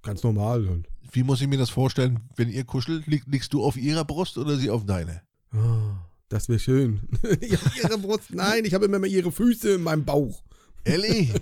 ganz 0.03 0.23
normal 0.23 0.69
halt. 0.69 0.89
Wie 1.11 1.25
muss 1.25 1.41
ich 1.41 1.49
mir 1.49 1.59
das 1.59 1.71
vorstellen, 1.71 2.21
wenn 2.37 2.49
ihr 2.49 2.65
kuschelt? 2.65 3.07
Lieg, 3.09 3.25
liegst 3.27 3.53
du 3.53 3.65
auf 3.65 3.77
ihrer 3.77 4.05
Brust 4.05 4.39
oder 4.39 4.57
sie 4.57 4.71
auf 4.71 4.87
deine? 4.87 5.23
Ah, 5.51 6.07
das 6.29 6.49
wäre 6.49 6.59
schön. 6.61 7.01
ich 7.41 7.53
habe 7.53 7.71
ihre 7.83 7.99
Brust. 7.99 8.33
Nein, 8.33 8.65
ich 8.65 8.75
habe 8.75 8.85
immer 8.85 9.01
mal 9.01 9.07
ihre 9.09 9.33
Füße 9.33 9.75
in 9.75 9.83
meinem 9.83 10.05
Bauch. 10.05 10.45
Ellie? 10.85 11.35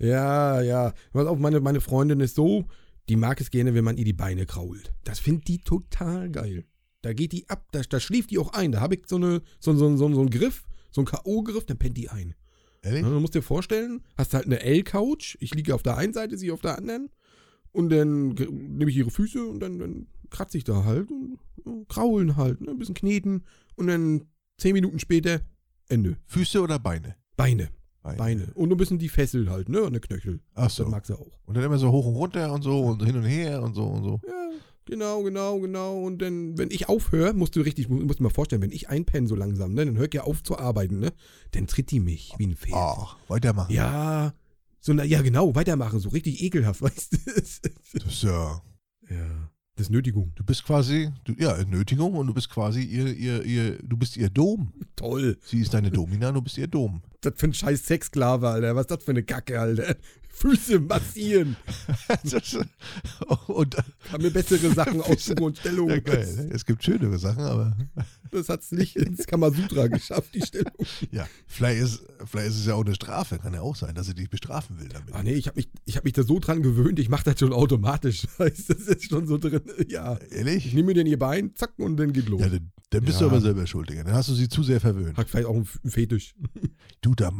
Ja, 0.00 0.60
ja. 0.62 0.92
Pass 1.12 1.26
auf, 1.26 1.38
meine, 1.38 1.60
meine 1.60 1.80
Freundin 1.80 2.20
ist 2.20 2.34
so, 2.34 2.66
die 3.08 3.16
mag 3.16 3.40
es 3.40 3.50
gerne, 3.50 3.74
wenn 3.74 3.84
man 3.84 3.96
ihr 3.96 4.04
die 4.04 4.12
Beine 4.12 4.46
krault. 4.46 4.92
Das 5.04 5.18
findet 5.18 5.48
die 5.48 5.58
total 5.58 6.30
geil. 6.30 6.64
Da 7.02 7.12
geht 7.12 7.32
die 7.32 7.48
ab, 7.48 7.66
da, 7.72 7.80
da 7.82 8.00
schläft 8.00 8.30
die 8.30 8.38
auch 8.38 8.52
ein. 8.52 8.72
Da 8.72 8.80
habe 8.80 8.94
ich 8.94 9.02
so, 9.06 9.16
eine, 9.16 9.42
so, 9.58 9.74
so, 9.74 9.96
so, 9.96 10.12
so 10.12 10.20
einen 10.20 10.30
Griff, 10.30 10.64
so 10.90 11.00
einen 11.00 11.06
K.O.-Griff, 11.06 11.66
dann 11.66 11.78
pennt 11.78 11.96
die 11.96 12.08
ein. 12.08 12.34
Ellie? 12.82 13.02
Ja, 13.02 13.08
du 13.08 13.20
musst 13.20 13.34
dir 13.34 13.42
vorstellen, 13.42 14.02
hast 14.16 14.34
halt 14.34 14.46
eine 14.46 14.60
L-Couch. 14.60 15.36
Ich 15.40 15.54
liege 15.54 15.74
auf 15.74 15.82
der 15.82 15.96
einen 15.96 16.14
Seite, 16.14 16.38
sie 16.38 16.50
auf 16.50 16.62
der 16.62 16.78
anderen. 16.78 17.10
Und 17.72 17.90
dann 17.90 18.30
nehme 18.30 18.90
ich 18.90 18.96
ihre 18.96 19.10
Füße 19.10 19.44
und 19.44 19.60
dann, 19.60 19.78
dann 19.78 20.06
kratze 20.30 20.58
ich 20.58 20.64
da 20.64 20.84
halt 20.84 21.10
und, 21.10 21.38
und 21.64 21.88
kraulen 21.88 22.36
halt, 22.36 22.60
ne? 22.60 22.70
ein 22.70 22.78
bisschen 22.78 22.94
kneten. 22.94 23.44
Und 23.76 23.86
dann 23.86 24.26
zehn 24.56 24.72
Minuten 24.72 24.98
später 24.98 25.40
Ende. 25.88 26.16
Füße 26.26 26.60
oder 26.60 26.78
Beine? 26.78 27.16
Beine, 27.36 27.70
Beine. 28.02 28.50
Und 28.54 28.70
ein 28.70 28.76
bisschen 28.76 28.98
die 28.98 29.08
Fessel 29.08 29.50
halt, 29.50 29.68
ne? 29.68 29.82
An 29.82 29.92
der 29.92 30.00
Knöchel. 30.00 30.40
Ach 30.54 30.64
Das 30.64 30.76
so. 30.76 30.86
mag 30.86 31.04
sie 31.06 31.18
auch. 31.18 31.38
Und 31.44 31.56
dann 31.56 31.64
immer 31.64 31.78
so 31.78 31.90
hoch 31.92 32.06
und 32.06 32.14
runter 32.16 32.52
und 32.52 32.62
so 32.62 32.80
und 32.80 33.04
hin 33.04 33.16
und 33.16 33.24
her 33.24 33.62
und 33.62 33.74
so 33.74 33.84
und 33.84 34.02
so. 34.04 34.20
Ja, 34.26 34.50
genau, 34.86 35.22
genau, 35.22 35.60
genau. 35.60 36.00
Und 36.02 36.22
dann, 36.22 36.56
wenn 36.56 36.70
ich 36.70 36.88
aufhöre, 36.88 37.34
musst 37.34 37.56
du 37.56 37.60
richtig, 37.60 37.88
musst 37.88 38.18
du 38.18 38.22
mal 38.22 38.30
vorstellen, 38.30 38.62
wenn 38.62 38.72
ich 38.72 38.88
einpenne 38.88 39.26
so 39.26 39.34
langsam, 39.34 39.74
ne? 39.74 39.84
Dann 39.84 39.98
hört 39.98 40.14
ja 40.14 40.22
auf 40.22 40.42
zu 40.42 40.58
arbeiten, 40.58 40.98
ne? 40.98 41.12
Dann 41.52 41.66
tritt 41.66 41.90
die 41.90 42.00
mich 42.00 42.32
wie 42.38 42.46
ein 42.46 42.56
Pferd. 42.56 42.76
Ach, 42.76 43.16
weitermachen. 43.28 43.72
Ja, 43.74 44.32
so, 44.80 44.94
na, 44.94 45.04
ja, 45.04 45.20
genau, 45.20 45.54
weitermachen, 45.54 46.00
so 46.00 46.08
richtig 46.08 46.42
ekelhaft, 46.42 46.80
weißt 46.82 47.12
du? 47.12 47.18
Das 47.34 47.60
ist 48.06 48.22
ja. 48.22 48.62
ja, 49.10 49.50
das 49.80 49.86
ist 49.86 49.92
Nötigung. 49.92 50.30
Du 50.34 50.44
bist 50.44 50.64
quasi, 50.66 51.10
du, 51.24 51.32
ja, 51.38 51.56
Nötigung 51.64 52.12
und 52.12 52.26
du 52.26 52.34
bist 52.34 52.50
quasi 52.50 52.82
ihr, 52.82 53.06
ihr, 53.16 53.42
ihr, 53.44 53.78
du 53.82 53.96
bist 53.96 54.14
ihr 54.18 54.28
Dom. 54.28 54.74
Toll. 54.94 55.38
Sie 55.42 55.60
ist 55.60 55.72
deine 55.72 55.90
Domina, 55.90 56.30
du 56.32 56.42
bist 56.42 56.58
ihr 56.58 56.66
Dom. 56.66 57.00
Das 57.22 57.32
für 57.36 57.46
ein 57.46 57.54
scheiß 57.54 57.86
Sexsklave, 57.86 58.48
Alter. 58.48 58.76
Was 58.76 58.82
ist 58.82 58.90
das 58.90 59.04
für 59.04 59.12
eine 59.12 59.22
Kacke, 59.22 59.58
Alter? 59.58 59.96
Füße 60.32 60.80
massieren. 60.80 61.56
und, 63.46 63.76
Kann 64.10 64.22
mir 64.22 64.30
bessere 64.30 64.72
Sachen 64.72 65.00
aussuchen 65.02 65.42
und 65.42 65.58
Stellungen. 65.58 65.94
ja, 65.96 66.00
geil. 66.00 66.34
ne? 66.36 66.50
Es 66.54 66.64
gibt 66.64 66.82
schönere 66.84 67.18
Sachen, 67.18 67.42
aber 67.44 67.76
Das 68.30 68.48
hat's 68.48 68.72
nicht 68.72 68.96
ins 68.96 69.26
Kamasutra 69.26 69.88
geschafft, 69.88 70.34
die 70.34 70.42
Stellung. 70.42 70.72
ja, 71.10 71.26
vielleicht 71.46 71.82
ist, 71.82 72.02
vielleicht 72.24 72.48
ist 72.50 72.58
es 72.60 72.66
ja 72.66 72.74
auch 72.74 72.84
eine 72.84 72.94
Strafe. 72.94 73.38
Kann 73.38 73.54
ja 73.54 73.60
auch 73.60 73.76
sein, 73.76 73.94
dass 73.94 74.06
sie 74.06 74.14
dich 74.14 74.30
bestrafen 74.30 74.78
will 74.80 74.88
damit. 74.88 75.14
Ah 75.14 75.22
nee, 75.22 75.34
ich 75.34 75.46
habe 75.46 75.56
mich, 75.56 75.68
ich 75.84 75.96
hab 75.96 76.04
mich 76.04 76.12
da 76.14 76.22
so 76.22 76.38
dran 76.38 76.62
gewöhnt, 76.62 76.98
ich 76.98 77.08
mache 77.08 77.24
das 77.24 77.38
schon 77.38 77.52
automatisch. 77.52 78.26
Das 78.38 78.58
ist 78.68 79.08
schon 79.08 79.26
so 79.26 79.36
drin. 79.38 79.60
Ja. 79.88 80.18
Ich 80.30 80.32
Ehrlich? 80.36 80.72
nehme 80.72 80.88
mir 80.88 80.94
dann 80.94 81.06
ihr 81.06 81.18
Bein, 81.18 81.54
zack, 81.54 81.72
und 81.78 81.96
dann 81.96 82.12
geht 82.12 82.28
los. 82.28 82.40
Ja, 82.40 82.48
dann, 82.48 82.70
dann 82.90 83.04
bist 83.04 83.20
Ja. 83.20 83.26
du 83.26 83.32
aber 83.32 83.40
selber 83.40 83.66
schuld, 83.66 83.90
Digga. 83.90 84.04
Dann 84.04 84.14
hast 84.14 84.28
du 84.28 84.34
sie 84.34 84.48
zu 84.48 84.62
sehr 84.62 84.80
verwöhnt. 84.80 85.16
Hat 85.16 85.28
vielleicht 85.28 85.46
auch 85.46 85.54
einen 85.54 85.66
Fetisch. 85.84 86.34
Du, 87.02 87.14
da, 87.14 87.30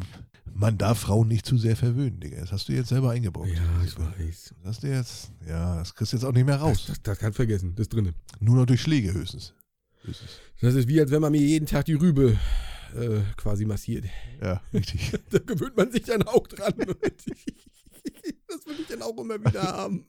man 0.52 0.76
darf 0.78 0.98
Frauen 1.00 1.28
nicht 1.28 1.46
zu 1.46 1.56
sehr 1.58 1.76
verwöhnen, 1.76 2.20
Digga. 2.20 2.40
Das 2.40 2.52
hast 2.52 2.68
du 2.68 2.72
jetzt 2.80 2.88
selber 2.90 3.10
eingebaut. 3.10 3.48
Ja, 3.48 3.84
ich 3.84 3.96
weiß. 3.98 4.54
Das 4.64 4.80
du 4.80 4.88
jetzt, 4.88 5.30
ja, 5.48 5.78
das 5.78 5.94
kriegst 5.94 6.12
du 6.12 6.16
jetzt 6.16 6.24
auch 6.24 6.32
nicht 6.32 6.44
mehr 6.44 6.56
Das, 6.56 6.64
raus. 6.64 6.84
das, 6.88 7.02
das 7.02 7.18
kannst 7.18 7.36
vergessen, 7.36 7.74
das 7.76 7.84
ist 7.84 7.92
drinne. 7.94 8.12
Nur 8.40 8.56
noch 8.56 8.66
durch 8.66 8.80
Schläge 8.82 9.12
höchstens. 9.14 9.54
höchstens. 10.02 10.30
Das 10.60 10.74
ist 10.74 10.88
wie, 10.88 11.00
als 11.00 11.10
wenn 11.10 11.20
man 11.22 11.32
mir 11.32 11.40
jeden 11.40 11.66
Tag 11.66 11.84
die 11.86 11.94
Rübe 11.94 12.36
äh, 12.96 13.20
quasi 13.36 13.64
massiert. 13.64 14.04
Ja, 14.42 14.60
richtig. 14.74 15.12
Da 15.30 15.38
gewöhnt 15.38 15.76
man 15.76 15.90
sich 15.92 16.02
dann 16.02 16.22
auch 16.24 16.46
dran. 16.46 16.74
das 16.78 18.66
will 18.66 18.76
ich 18.80 18.86
dann 18.88 19.02
auch 19.02 19.16
immer 19.18 19.38
wieder 19.38 19.62
haben. 19.62 20.04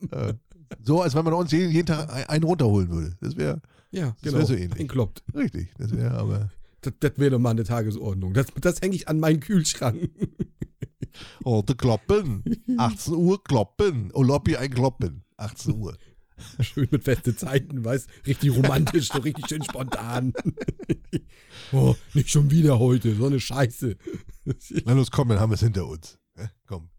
So, 0.83 1.01
als 1.01 1.13
wenn 1.15 1.23
man 1.25 1.33
uns 1.33 1.51
jeden, 1.51 1.71
jeden 1.71 1.85
Tag 1.85 2.09
ein- 2.11 2.25
einen 2.27 2.43
runterholen 2.43 2.89
würde. 2.89 3.15
Das 3.21 3.35
wäre 3.35 3.61
Ja, 3.91 4.07
Das 4.11 4.21
genau. 4.21 4.37
wär 4.39 4.45
so 4.45 4.53
ähnlich. 4.55 4.79
Einkloppt. 4.79 5.23
richtig. 5.35 5.69
Das 5.77 5.91
wäre 5.91 6.11
aber. 6.11 6.49
Das, 6.81 6.93
das 6.99 7.11
wäre 7.17 7.31
doch 7.31 7.39
mal 7.39 7.51
eine 7.51 7.63
Tagesordnung. 7.63 8.33
Das, 8.33 8.47
das 8.59 8.81
hänge 8.81 8.95
ich 8.95 9.07
an 9.07 9.19
meinen 9.19 9.39
Kühlschrank. 9.39 10.09
Oh, 11.43 11.61
der 11.61 11.75
Kloppen. 11.75 12.43
18 12.77 13.13
Uhr 13.13 13.43
kloppen. 13.43 14.11
Oh, 14.13 14.23
Lobby 14.23 14.55
ein 14.55 14.73
Kloppen. 14.73 15.23
18 15.35 15.75
Uhr. 15.75 15.97
Schön 16.59 16.87
mit 16.89 17.03
feste 17.03 17.35
Zeiten, 17.35 17.83
weißt 17.83 18.07
Richtig 18.25 18.55
romantisch, 18.55 19.09
so 19.09 19.19
richtig 19.19 19.47
schön 19.47 19.63
spontan. 19.63 20.33
oh, 21.71 21.95
nicht 22.13 22.29
schon 22.29 22.49
wieder 22.49 22.79
heute, 22.79 23.13
so 23.15 23.27
eine 23.27 23.39
Scheiße. 23.39 23.95
Na 24.85 24.93
los, 24.93 25.11
komm, 25.11 25.29
dann 25.29 25.39
haben 25.39 25.51
wir 25.51 25.55
es 25.55 25.61
hinter 25.61 25.85
uns. 25.87 26.17
Komm. 26.65 26.89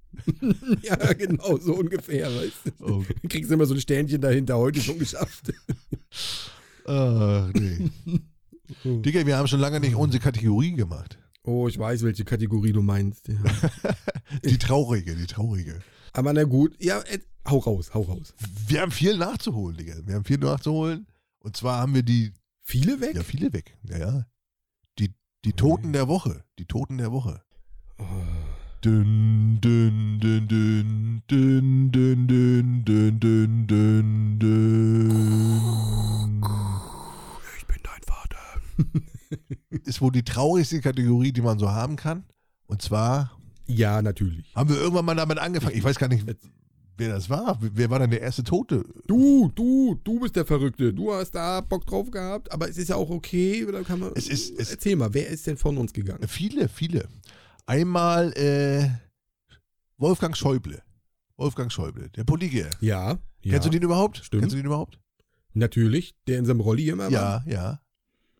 ja, 0.83 1.13
genau, 1.15 1.57
so 1.59 1.75
ungefähr, 1.75 2.29
weißt 2.33 2.79
du. 2.79 2.85
Oh, 2.85 3.05
kriegst 3.29 3.51
immer 3.51 3.67
so 3.67 3.75
ein 3.75 3.81
Sternchen 3.81 4.21
dahinter, 4.21 4.59
heute 4.59 4.81
schon 4.81 4.99
geschafft. 4.99 5.53
ach, 6.85 7.51
nee. 7.55 7.91
Digga, 8.85 9.27
wir 9.27 9.37
haben 9.37 9.49
schon 9.49 9.61
lange 9.61 9.81
nicht 9.81 9.95
unsere 9.95 10.23
Kategorie 10.23 10.73
gemacht. 10.75 11.19
Oh, 11.45 11.67
ich 11.69 11.79
weiß, 11.79 12.03
welche 12.05 12.25
Kategorie 12.25 12.73
du 12.73 12.83
meinst. 12.83 13.29
Ja. 13.29 13.35
Die 14.45 14.59
traurige, 14.59 15.15
die 15.17 15.27
traurige. 15.27 15.81
Aber 16.13 16.33
na 16.33 16.45
gut, 16.45 16.75
ja, 16.83 17.01
äh, 17.01 17.19
hau 17.49 17.59
raus, 17.59 17.93
hau 17.95 18.03
raus. 18.03 18.33
Wir 18.67 18.81
haben 18.81 18.93
viel 18.93 19.17
nachzuholen, 19.19 19.77
Digga. 19.77 19.95
Wir 20.07 20.15
haben 20.15 20.25
viel 20.25 20.39
nachzuholen. 20.39 21.07
Und 21.41 21.57
zwar 21.57 21.81
haben 21.81 21.95
wir 21.95 22.03
die, 22.03 22.33
Viele 22.63 23.01
weg? 23.01 23.17
ja, 23.17 23.23
viele 23.23 23.53
weg. 23.53 23.77
Ja, 23.83 23.99
ja. 23.99 24.27
Die, 24.99 25.13
die 25.45 25.53
Toten 25.53 25.93
der 25.93 26.07
Woche. 26.09 26.45
Die 26.59 26.67
Toten 26.67 26.99
der 26.99 27.11
Woche. 27.13 27.43
Oh, 27.99 28.05
dün, 28.85 29.59
dün, 29.61 30.21
dün, 30.21 30.49
dün, 30.49 31.23
dün, 31.29 31.93
dün, 31.93 32.29
dün, 32.29 32.85
dün, 32.87 33.69
dün, 33.69 34.41
dün. 34.41 36.02
Ist 39.85 40.01
wohl 40.01 40.13
die 40.13 40.25
traurigste 40.25 40.81
Kategorie, 40.81 41.33
die 41.33 41.43
man 41.43 41.59
so 41.59 41.71
haben 41.71 41.97
kann. 41.97 42.25
Und 42.67 42.83
zwar 42.83 43.37
Ja, 43.67 44.03
natürlich. 44.03 44.55
haben 44.55 44.71
wir 44.71 44.77
irgendwann 44.77 45.05
mal 45.05 45.15
damit 45.15 45.39
angefangen. 45.39 45.77
Ich 45.77 45.85
weiß 45.85 45.99
gar 45.99 46.09
nicht, 46.09 46.25
wer 46.97 47.09
das 47.09 47.29
war. 47.31 47.59
Wer 47.61 47.91
war 47.91 47.99
denn 47.99 48.11
der 48.11 48.21
erste 48.21 48.45
Tote? 48.45 48.85
Du, 49.07 49.51
du, 49.55 49.99
du 50.05 50.21
bist 50.21 50.37
der 50.37 50.45
Verrückte. 50.47 50.93
Du 50.93 51.13
hast 51.13 51.33
da 51.33 51.61
Bock 51.61 51.87
drauf 51.87 52.11
gehabt, 52.11 52.51
aber 52.53 52.69
es 52.69 52.77
ist 52.79 52.89
ja 52.89 52.97
auch 52.97 53.11
okay. 53.11 53.67
Man, 53.67 54.13
Es 54.15 54.29
ist- 54.29 54.59
es- 54.59 54.71
Erzähl 54.71 54.97
mal, 54.97 55.13
wer 55.15 55.29
ist 55.29 55.47
denn 55.47 55.57
von 55.57 55.77
uns 55.79 55.93
gegangen? 55.93 56.27
Viele, 56.29 56.69
viele. 56.69 57.09
Einmal 57.67 58.33
äh, 58.37 58.89
Wolfgang 59.99 60.37
Schäuble. 60.37 60.83
Wolfgang 61.37 61.73
Schäuble, 61.73 62.09
der 62.11 62.25
Politiker. 62.25 62.69
Ja. 62.81 63.19
ja 63.43 63.53
Kennst 63.53 63.67
du 63.67 63.71
den 63.71 63.83
überhaupt? 63.83 64.19
Stimmt. 64.19 64.43
Kennst 64.43 64.55
du 64.55 64.59
den 64.59 64.67
überhaupt? 64.67 64.99
Natürlich, 65.55 66.15
der 66.27 66.39
in 66.39 66.47
seinem 66.47 66.61
Rolli 66.61 66.89
immer 66.89 67.05
war. 67.05 67.11
Ja, 67.13 67.45
ja. 67.47 67.82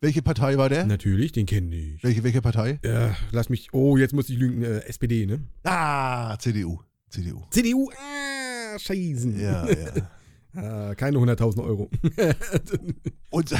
Welche 0.03 0.21
Partei 0.21 0.57
war 0.57 0.67
der? 0.67 0.85
Natürlich, 0.85 1.31
den 1.31 1.45
kenne 1.45 1.73
ich. 1.73 2.03
Welche, 2.03 2.25
welche 2.25 2.41
Partei? 2.41 2.77
Äh, 2.81 3.11
lass 3.31 3.47
mich, 3.47 3.73
oh, 3.73 3.95
jetzt 3.95 4.13
muss 4.13 4.27
ich 4.27 4.37
lügen, 4.37 4.61
äh, 4.61 4.79
SPD, 4.79 5.25
ne? 5.25 5.39
Ah, 5.63 6.37
CDU. 6.39 6.81
CDU. 7.07 7.43
CDU, 7.51 7.89
ah, 7.91 8.77
scheißen. 8.77 9.39
Ja, 9.39 9.65
ja. 9.65 10.09
Ah, 10.55 10.93
keine 10.93 11.17
100.000 11.17 11.63
Euro. 11.63 11.89
unser, 13.31 13.59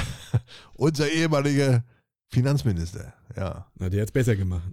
unser 0.73 1.09
ehemaliger 1.09 1.83
Finanzminister. 2.27 3.13
Ja. 3.35 3.65
Na, 3.79 3.89
der 3.89 4.01
hat's 4.01 4.11
besser 4.11 4.35
gemacht. 4.35 4.69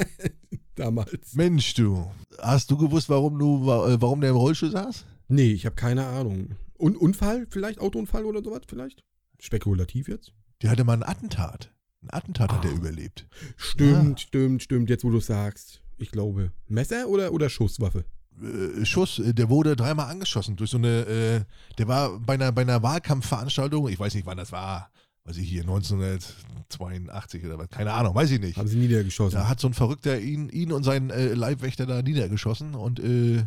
Damals. 0.76 1.34
Mensch, 1.34 1.74
du. 1.74 2.10
Hast 2.38 2.70
du 2.70 2.78
gewusst, 2.78 3.10
warum 3.10 3.38
du, 3.38 3.64
äh, 3.64 4.00
warum 4.00 4.22
der 4.22 4.30
im 4.30 4.36
Rollstuhl 4.36 4.70
saß? 4.70 5.04
Nee, 5.28 5.50
ich 5.50 5.66
habe 5.66 5.76
keine 5.76 6.06
Ahnung. 6.06 6.56
Un 6.78 6.96
Unfall 6.96 7.46
vielleicht? 7.50 7.80
Autounfall 7.80 8.24
oder 8.24 8.42
sowas 8.42 8.62
vielleicht? 8.66 9.04
Spekulativ 9.38 10.08
jetzt? 10.08 10.32
Der 10.62 10.70
hatte 10.70 10.84
mal 10.84 10.94
ein 10.94 11.02
Attentat. 11.02 11.70
Ein 12.02 12.10
Attentat 12.10 12.52
hat 12.52 12.64
er 12.64 12.70
Ah. 12.70 12.74
überlebt. 12.74 13.26
Stimmt, 13.56 14.20
stimmt, 14.20 14.62
stimmt, 14.62 14.90
jetzt 14.90 15.04
wo 15.04 15.10
du 15.10 15.20
sagst. 15.20 15.82
Ich 15.98 16.10
glaube. 16.10 16.52
Messer 16.68 17.08
oder, 17.08 17.32
oder 17.32 17.48
Schusswaffe? 17.48 18.04
Äh, 18.42 18.84
Schuss, 18.84 19.18
äh, 19.18 19.34
der 19.34 19.48
wurde 19.50 19.76
dreimal 19.76 20.10
angeschossen 20.10 20.56
durch 20.56 20.70
so 20.70 20.78
eine, 20.78 21.04
äh, 21.06 21.40
der 21.78 21.88
war 21.88 22.18
bei 22.18 22.34
einer, 22.34 22.50
bei 22.50 22.62
einer 22.62 22.82
Wahlkampfveranstaltung, 22.82 23.88
ich 23.88 24.00
weiß 24.00 24.14
nicht, 24.14 24.26
wann 24.26 24.38
das 24.38 24.50
war, 24.52 24.90
weiß 25.24 25.36
ich 25.36 25.48
hier, 25.48 25.62
1982 25.62 27.44
oder 27.44 27.58
was, 27.58 27.68
keine 27.68 27.92
Ahnung, 27.92 28.14
weiß 28.14 28.30
ich 28.32 28.40
nicht. 28.40 28.56
Haben 28.56 28.68
sie 28.68 28.78
niedergeschossen. 28.78 29.38
Da 29.38 29.48
hat 29.48 29.60
so 29.60 29.68
ein 29.68 29.74
Verrückter 29.74 30.18
ihn, 30.18 30.48
ihn 30.48 30.72
und 30.72 30.82
seinen 30.82 31.08
Leibwächter 31.10 31.86
da 31.86 32.02
niedergeschossen 32.02 32.74
und 32.74 32.98
äh, 33.00 33.44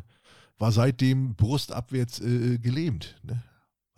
war 0.57 0.71
seitdem 0.71 1.35
brustabwärts 1.35 2.21
äh, 2.21 2.57
gelähmt. 2.59 3.19
Ne? 3.23 3.43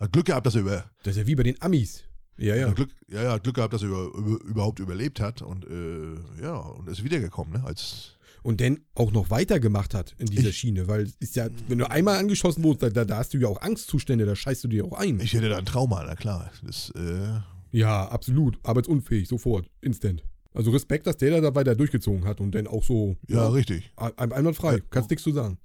Hat 0.00 0.12
Glück 0.12 0.26
gehabt, 0.26 0.46
dass 0.46 0.54
er 0.54 0.62
über, 0.62 0.84
Das 1.02 1.12
ist 1.16 1.18
ja 1.18 1.26
wie 1.26 1.34
bei 1.36 1.42
den 1.44 1.60
Amis. 1.62 2.02
Ja, 2.38 2.54
ja. 2.56 2.68
Hat 2.68 2.76
Glück, 2.76 2.90
ja, 3.08 3.22
ja, 3.22 3.38
Glück 3.38 3.56
gehabt, 3.56 3.72
dass 3.74 3.82
er 3.82 3.88
über, 3.88 4.04
über, 4.16 4.44
überhaupt 4.44 4.78
überlebt 4.78 5.20
hat 5.20 5.42
und 5.42 5.64
äh, 5.66 6.42
ja, 6.42 6.56
und 6.56 6.88
ist 6.88 7.02
wiedergekommen, 7.04 7.52
ne? 7.54 7.64
Als 7.64 8.16
Und 8.44 8.60
dann 8.60 8.78
auch 8.94 9.10
noch 9.12 9.30
weitergemacht 9.30 9.92
hat 9.94 10.14
in 10.18 10.26
dieser 10.26 10.50
Ich- 10.50 10.56
Schiene, 10.58 10.86
weil 10.88 11.10
ist 11.18 11.34
ja, 11.36 11.48
wenn 11.66 11.78
du 11.78 11.90
einmal 11.90 12.18
angeschossen 12.18 12.62
wurdest, 12.62 12.82
da, 12.82 12.90
da, 12.90 13.04
da 13.04 13.16
hast 13.18 13.34
du 13.34 13.38
ja 13.38 13.48
auch 13.48 13.60
Angstzustände, 13.60 14.24
da 14.24 14.36
scheißt 14.36 14.62
du 14.64 14.68
dir 14.68 14.84
auch 14.84 14.92
ein. 14.92 15.18
ich 15.20 15.32
hätte 15.34 15.48
da 15.48 15.56
ein 15.58 15.66
Trauma, 15.66 16.04
na 16.06 16.14
klar. 16.14 16.50
Das, 16.62 16.90
äh, 16.90 17.40
Ja, 17.72 18.06
absolut. 18.08 18.58
Arbeitsunfähig, 18.62 19.28
sofort. 19.28 19.68
Instant. 19.80 20.22
Also 20.54 20.70
Respekt, 20.70 21.06
dass 21.06 21.16
der 21.18 21.40
da 21.40 21.54
weiter 21.54 21.74
durchgezogen 21.74 22.24
hat 22.24 22.40
und 22.40 22.54
dann 22.54 22.66
auch 22.66 22.82
so 22.84 23.16
ja, 23.28 23.48
richtig. 23.48 23.92
ein- 23.96 24.32
einwandfrei. 24.32 24.76
Ja. 24.76 24.82
Kannst 24.90 25.10
nichts 25.10 25.22
zu 25.24 25.32
sagen. 25.32 25.58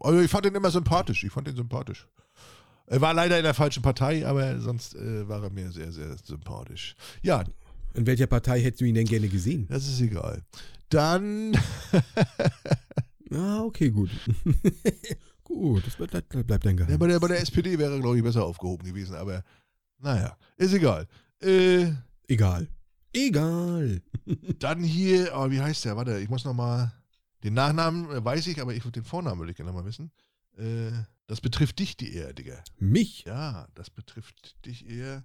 Also 0.00 0.20
ich 0.20 0.30
fand 0.30 0.46
ihn 0.46 0.54
immer 0.54 0.70
sympathisch. 0.70 1.22
Ich 1.24 1.30
fand 1.32 1.46
ihn 1.48 1.54
sympathisch. 1.56 2.08
Er 2.86 3.00
war 3.00 3.14
leider 3.14 3.38
in 3.38 3.44
der 3.44 3.54
falschen 3.54 3.82
Partei, 3.82 4.26
aber 4.26 4.60
sonst 4.60 4.94
äh, 4.94 5.26
war 5.28 5.42
er 5.42 5.50
mir 5.50 5.70
sehr, 5.72 5.92
sehr 5.92 6.16
sympathisch. 6.18 6.94
Ja, 7.22 7.44
In 7.94 8.06
welcher 8.06 8.26
Partei 8.26 8.60
hättest 8.62 8.80
du 8.80 8.84
ihn 8.86 8.94
denn 8.94 9.06
gerne 9.06 9.28
gesehen? 9.28 9.66
das 9.68 9.86
ist 9.88 10.00
egal. 10.00 10.42
Dann, 10.88 11.56
Ah, 13.30 13.62
okay, 13.62 13.90
gut. 13.90 14.10
gut, 15.44 15.86
das 15.86 15.96
bleibt, 15.96 16.28
bleibt, 16.28 16.66
dein 16.66 16.76
ja, 16.76 16.84
Geheimnis. 16.84 16.98
bei, 16.98 17.06
der, 17.06 17.20
bei 17.20 17.28
der 17.28 17.40
SPD 17.40 17.78
wäre 17.78 17.98
glaube 18.00 18.18
ich, 18.18 18.22
besser 18.22 18.44
aufgehoben 18.44 18.84
gewesen, 18.86 19.14
aber 19.16 19.42
naja, 19.98 20.36
ist 20.56 20.74
egal. 20.74 21.06
Äh, 21.40 21.92
Egal. 22.28 22.68
Egal. 23.14 24.00
dann 24.58 24.82
hier, 24.82 25.32
oh, 25.34 25.50
wie 25.50 25.60
heißt 25.60 25.84
der? 25.84 25.96
Warte, 25.96 26.18
ich 26.18 26.28
muss 26.28 26.44
nochmal, 26.44 26.92
den 27.42 27.54
Nachnamen 27.54 28.10
äh, 28.10 28.24
weiß 28.24 28.46
ich, 28.48 28.60
aber 28.60 28.74
ich 28.74 28.82
den 28.84 29.04
Vornamen 29.04 29.38
würde 29.40 29.52
ich 29.52 29.56
gerne 29.56 29.72
mal 29.72 29.84
wissen. 29.84 30.10
Äh, 30.56 30.92
das 31.32 31.40
betrifft 31.40 31.78
dich, 31.78 31.96
die 31.96 32.14
eher, 32.14 32.34
Digga. 32.34 32.62
Mich? 32.78 33.24
Ja, 33.24 33.66
das 33.74 33.88
betrifft 33.88 34.54
dich 34.66 34.86
eher. 34.86 35.24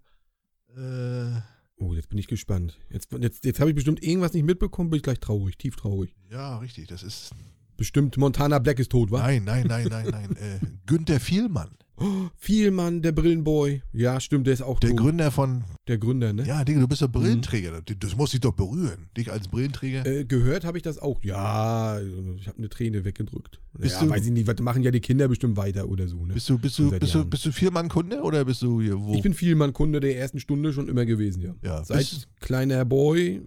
Äh, 0.74 1.41
Oh, 1.80 1.93
jetzt 1.93 2.08
bin 2.08 2.17
ich 2.17 2.28
gespannt. 2.28 2.80
Jetzt, 2.89 3.12
jetzt, 3.12 3.43
jetzt 3.43 3.60
habe 3.60 3.70
ich 3.72 3.76
bestimmt 3.76 4.02
irgendwas 4.02 4.32
nicht 4.34 4.46
mitbekommen, 4.46 4.89
bin 4.89 4.98
ich 4.98 5.04
gleich 5.04 5.20
traurig, 5.20 5.58
tief 5.58 5.76
traurig. 5.76 6.15
ja, 6.32 6.60
richtig, 6.60 6.88
das 6.88 7.04
ist 7.04 7.32
Bestimmt 7.78 8.18
Montana 8.18 8.60
Black 8.60 8.80
ist 8.80 8.92
tot, 8.92 9.12
wa? 9.12 9.20
Nein, 9.20 9.44
nein, 9.46 9.66
nein, 9.68 9.88
nein, 9.90 10.08
nein. 10.12 10.32
Äh, 10.36 10.60
Günther 10.86 11.20
Vielmann, 11.20 11.70
Oh, 12.00 12.28
Vielmann, 12.38 13.02
der 13.02 13.12
Brillenboy. 13.12 13.82
Ja, 13.92 14.20
stimmt, 14.20 14.46
der 14.46 14.54
ist 14.54 14.62
auch 14.62 14.80
der 14.80 14.92
tot. 14.92 15.00
Gründer 15.00 15.32
von. 15.32 15.63
der 15.88 15.98
Gründer, 15.98 16.32
ne? 16.34 16.46
Ja, 16.46 16.63
Digga, 16.63 16.80
du 16.82 16.88
bist 16.88 17.02
doch 17.02 17.08
Brillenträger. 17.12 17.82
Das- 17.82 17.96
Das 18.00 18.16
muss 18.16 18.32
dich 18.32 18.40
doch 18.42 18.54
berühren. 18.54 19.10
Dich 19.18 19.32
als 19.32 19.48
Brillenträger. 19.48 20.06
Äh, 20.06 20.26
gehört 20.26 20.63
habe 20.63 20.78
ich 20.78 20.84
das 20.84 21.00
auch. 21.00 21.24
Ja, 21.24 22.00
ich 22.00 22.48
habe 22.48 22.58
eine 22.60 22.70
Träne 22.70 23.04
weggedrückt. 23.04 23.60
Bist 23.80 23.96
ja, 23.96 24.04
du- 24.06 24.10
weiß 24.12 24.26
ich 24.26 24.32
nicht, 24.32 24.46
was 24.48 24.60
machen 24.60 24.84
ja 24.84 24.92
die 24.92 25.00
Kinder 25.00 25.28
bestimmt 25.28 25.58
weiter 25.58 25.88
oder 25.90 26.08
so, 26.08 26.24
ne? 26.26 26.34
Bist 26.36 26.48
du, 26.50 26.60
bist 26.60 26.78
du, 26.78 26.92
bist 26.92 27.16
du, 27.16 27.26
bist 27.26 27.46
du 27.46 27.52
Vielmann-Kunde 27.52 28.22
oder 28.22 28.46
bist 28.46 28.62
du 28.62 28.80
hier 28.82 29.00
wo? 29.00 29.16
Ich 29.16 29.24
bin 29.24 29.34
Vielmann-Kunde 29.34 30.00
der 30.00 30.18
ersten 30.18 30.40
Stunde 30.40 30.74
schon 30.74 30.88
immer 30.90 31.06
gewesen, 31.06 31.42
ja. 31.42 31.56
Ja, 31.63 31.84
Seit 31.84 32.28
kleiner 32.42 32.86
Boy 32.86 33.42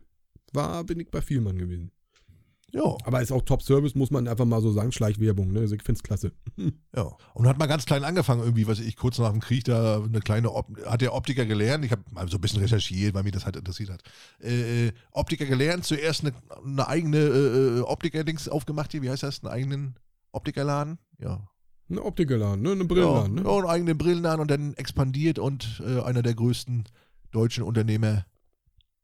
war, 0.52 0.82
bin 0.82 0.98
ich 0.98 1.08
bei 1.08 1.20
Vielmann 1.20 1.56
gewesen. 1.56 1.92
Ja, 2.72 2.96
Aber 3.04 3.20
ist 3.20 3.32
auch 3.32 3.42
Top-Service, 3.42 3.94
muss 3.94 4.10
man 4.10 4.28
einfach 4.28 4.44
mal 4.44 4.60
so 4.62 4.70
sagen. 4.72 4.92
Schleichwerbung, 4.92 5.52
ne? 5.52 5.60
Also 5.60 5.74
ich 5.74 5.82
find's 5.82 6.02
klasse. 6.02 6.32
ja. 6.96 7.10
Und 7.34 7.46
hat 7.48 7.58
mal 7.58 7.66
ganz 7.66 7.84
klein 7.84 8.04
angefangen, 8.04 8.42
irgendwie, 8.42 8.66
was 8.66 8.78
weiß 8.78 8.86
ich, 8.86 8.96
kurz 8.96 9.18
nach 9.18 9.32
dem 9.32 9.40
Krieg 9.40 9.64
da 9.64 10.02
eine 10.02 10.20
kleine, 10.20 10.52
Op 10.52 10.68
hat 10.86 11.00
der 11.00 11.14
Optiker 11.14 11.46
gelernt. 11.46 11.84
Ich 11.84 11.90
habe 11.90 12.02
mal 12.10 12.28
so 12.28 12.36
ein 12.36 12.40
bisschen 12.40 12.60
recherchiert, 12.60 13.14
weil 13.14 13.24
mich 13.24 13.32
das 13.32 13.44
halt 13.44 13.56
interessiert 13.56 13.90
hat. 13.90 14.02
Äh, 14.40 14.88
äh, 14.88 14.92
Optiker 15.12 15.46
gelernt, 15.46 15.84
zuerst 15.84 16.24
eine, 16.24 16.32
eine 16.64 16.86
eigene 16.86 17.18
äh, 17.18 17.78
äh, 17.78 17.80
Optiker-Dings 17.80 18.48
aufgemacht 18.48 18.92
hier. 18.92 19.02
Wie 19.02 19.10
heißt 19.10 19.22
das? 19.22 19.42
Einen 19.42 19.52
eigenen 19.52 19.94
Optikerladen? 20.32 20.98
Ja, 21.18 21.48
Ein 21.90 21.98
Optikerladen, 21.98 22.62
ne? 22.62 22.70
Eine 22.72 22.82
Ja, 22.82 22.86
Brillenladen, 22.86 23.34
ne? 23.34 23.42
ja, 23.44 23.50
einen 23.56 23.66
eigenen 23.66 23.98
Brillenladen 23.98 24.40
und 24.40 24.50
dann 24.50 24.74
expandiert 24.74 25.38
und 25.38 25.82
äh, 25.84 26.00
einer 26.02 26.22
der 26.22 26.34
größten 26.34 26.84
deutschen 27.32 27.64
Unternehmer 27.64 28.26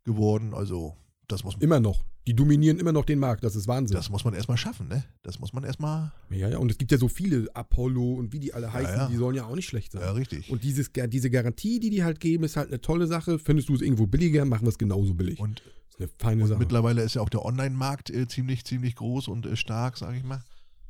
geworden. 0.04 0.54
Also, 0.54 0.96
das 1.26 1.42
muss, 1.42 1.56
Immer 1.58 1.80
noch. 1.80 2.04
Die 2.26 2.34
dominieren 2.34 2.78
immer 2.78 2.92
noch 2.92 3.04
den 3.04 3.20
Markt, 3.20 3.44
das 3.44 3.54
ist 3.54 3.68
Wahnsinn. 3.68 3.96
das 3.96 4.10
muss 4.10 4.24
man 4.24 4.34
erstmal 4.34 4.56
schaffen, 4.56 4.88
ne? 4.88 5.04
Das 5.22 5.38
muss 5.38 5.52
man 5.52 5.62
erstmal. 5.62 6.12
ja, 6.30 6.48
ja, 6.48 6.58
und 6.58 6.70
es 6.70 6.78
gibt 6.78 6.90
ja 6.90 6.98
so 6.98 7.08
viele, 7.08 7.48
Apollo 7.54 8.14
und 8.14 8.32
wie 8.32 8.40
die 8.40 8.52
alle 8.52 8.72
heißen, 8.72 8.96
ja. 8.96 9.08
die 9.08 9.16
sollen 9.16 9.36
ja 9.36 9.44
auch 9.44 9.54
nicht 9.54 9.68
schlecht 9.68 9.92
sein. 9.92 10.02
Ja, 10.02 10.10
richtig. 10.10 10.50
Und 10.50 10.64
dieses, 10.64 10.90
diese 10.92 11.30
Garantie, 11.30 11.78
die 11.78 11.90
die 11.90 12.02
halt 12.02 12.18
geben, 12.18 12.44
ist 12.44 12.56
halt 12.56 12.68
eine 12.68 12.80
tolle 12.80 13.06
Sache. 13.06 13.38
Findest 13.38 13.68
du 13.68 13.74
es 13.74 13.80
irgendwo 13.80 14.06
billiger, 14.06 14.44
machen 14.44 14.64
wir 14.64 14.70
es 14.70 14.78
genauso 14.78 15.14
billig. 15.14 15.38
Und, 15.38 15.60
das 15.60 15.94
ist 15.94 16.00
eine 16.00 16.08
feine 16.18 16.42
und 16.42 16.48
Sache. 16.48 16.58
mittlerweile 16.58 17.02
ist 17.02 17.14
ja 17.14 17.22
auch 17.22 17.28
der 17.28 17.44
Online-Markt 17.44 18.10
äh, 18.10 18.26
ziemlich, 18.26 18.64
ziemlich 18.64 18.96
groß 18.96 19.28
und 19.28 19.46
äh, 19.46 19.56
stark, 19.56 19.96
sage 19.96 20.16
ich 20.16 20.24
mal. 20.24 20.42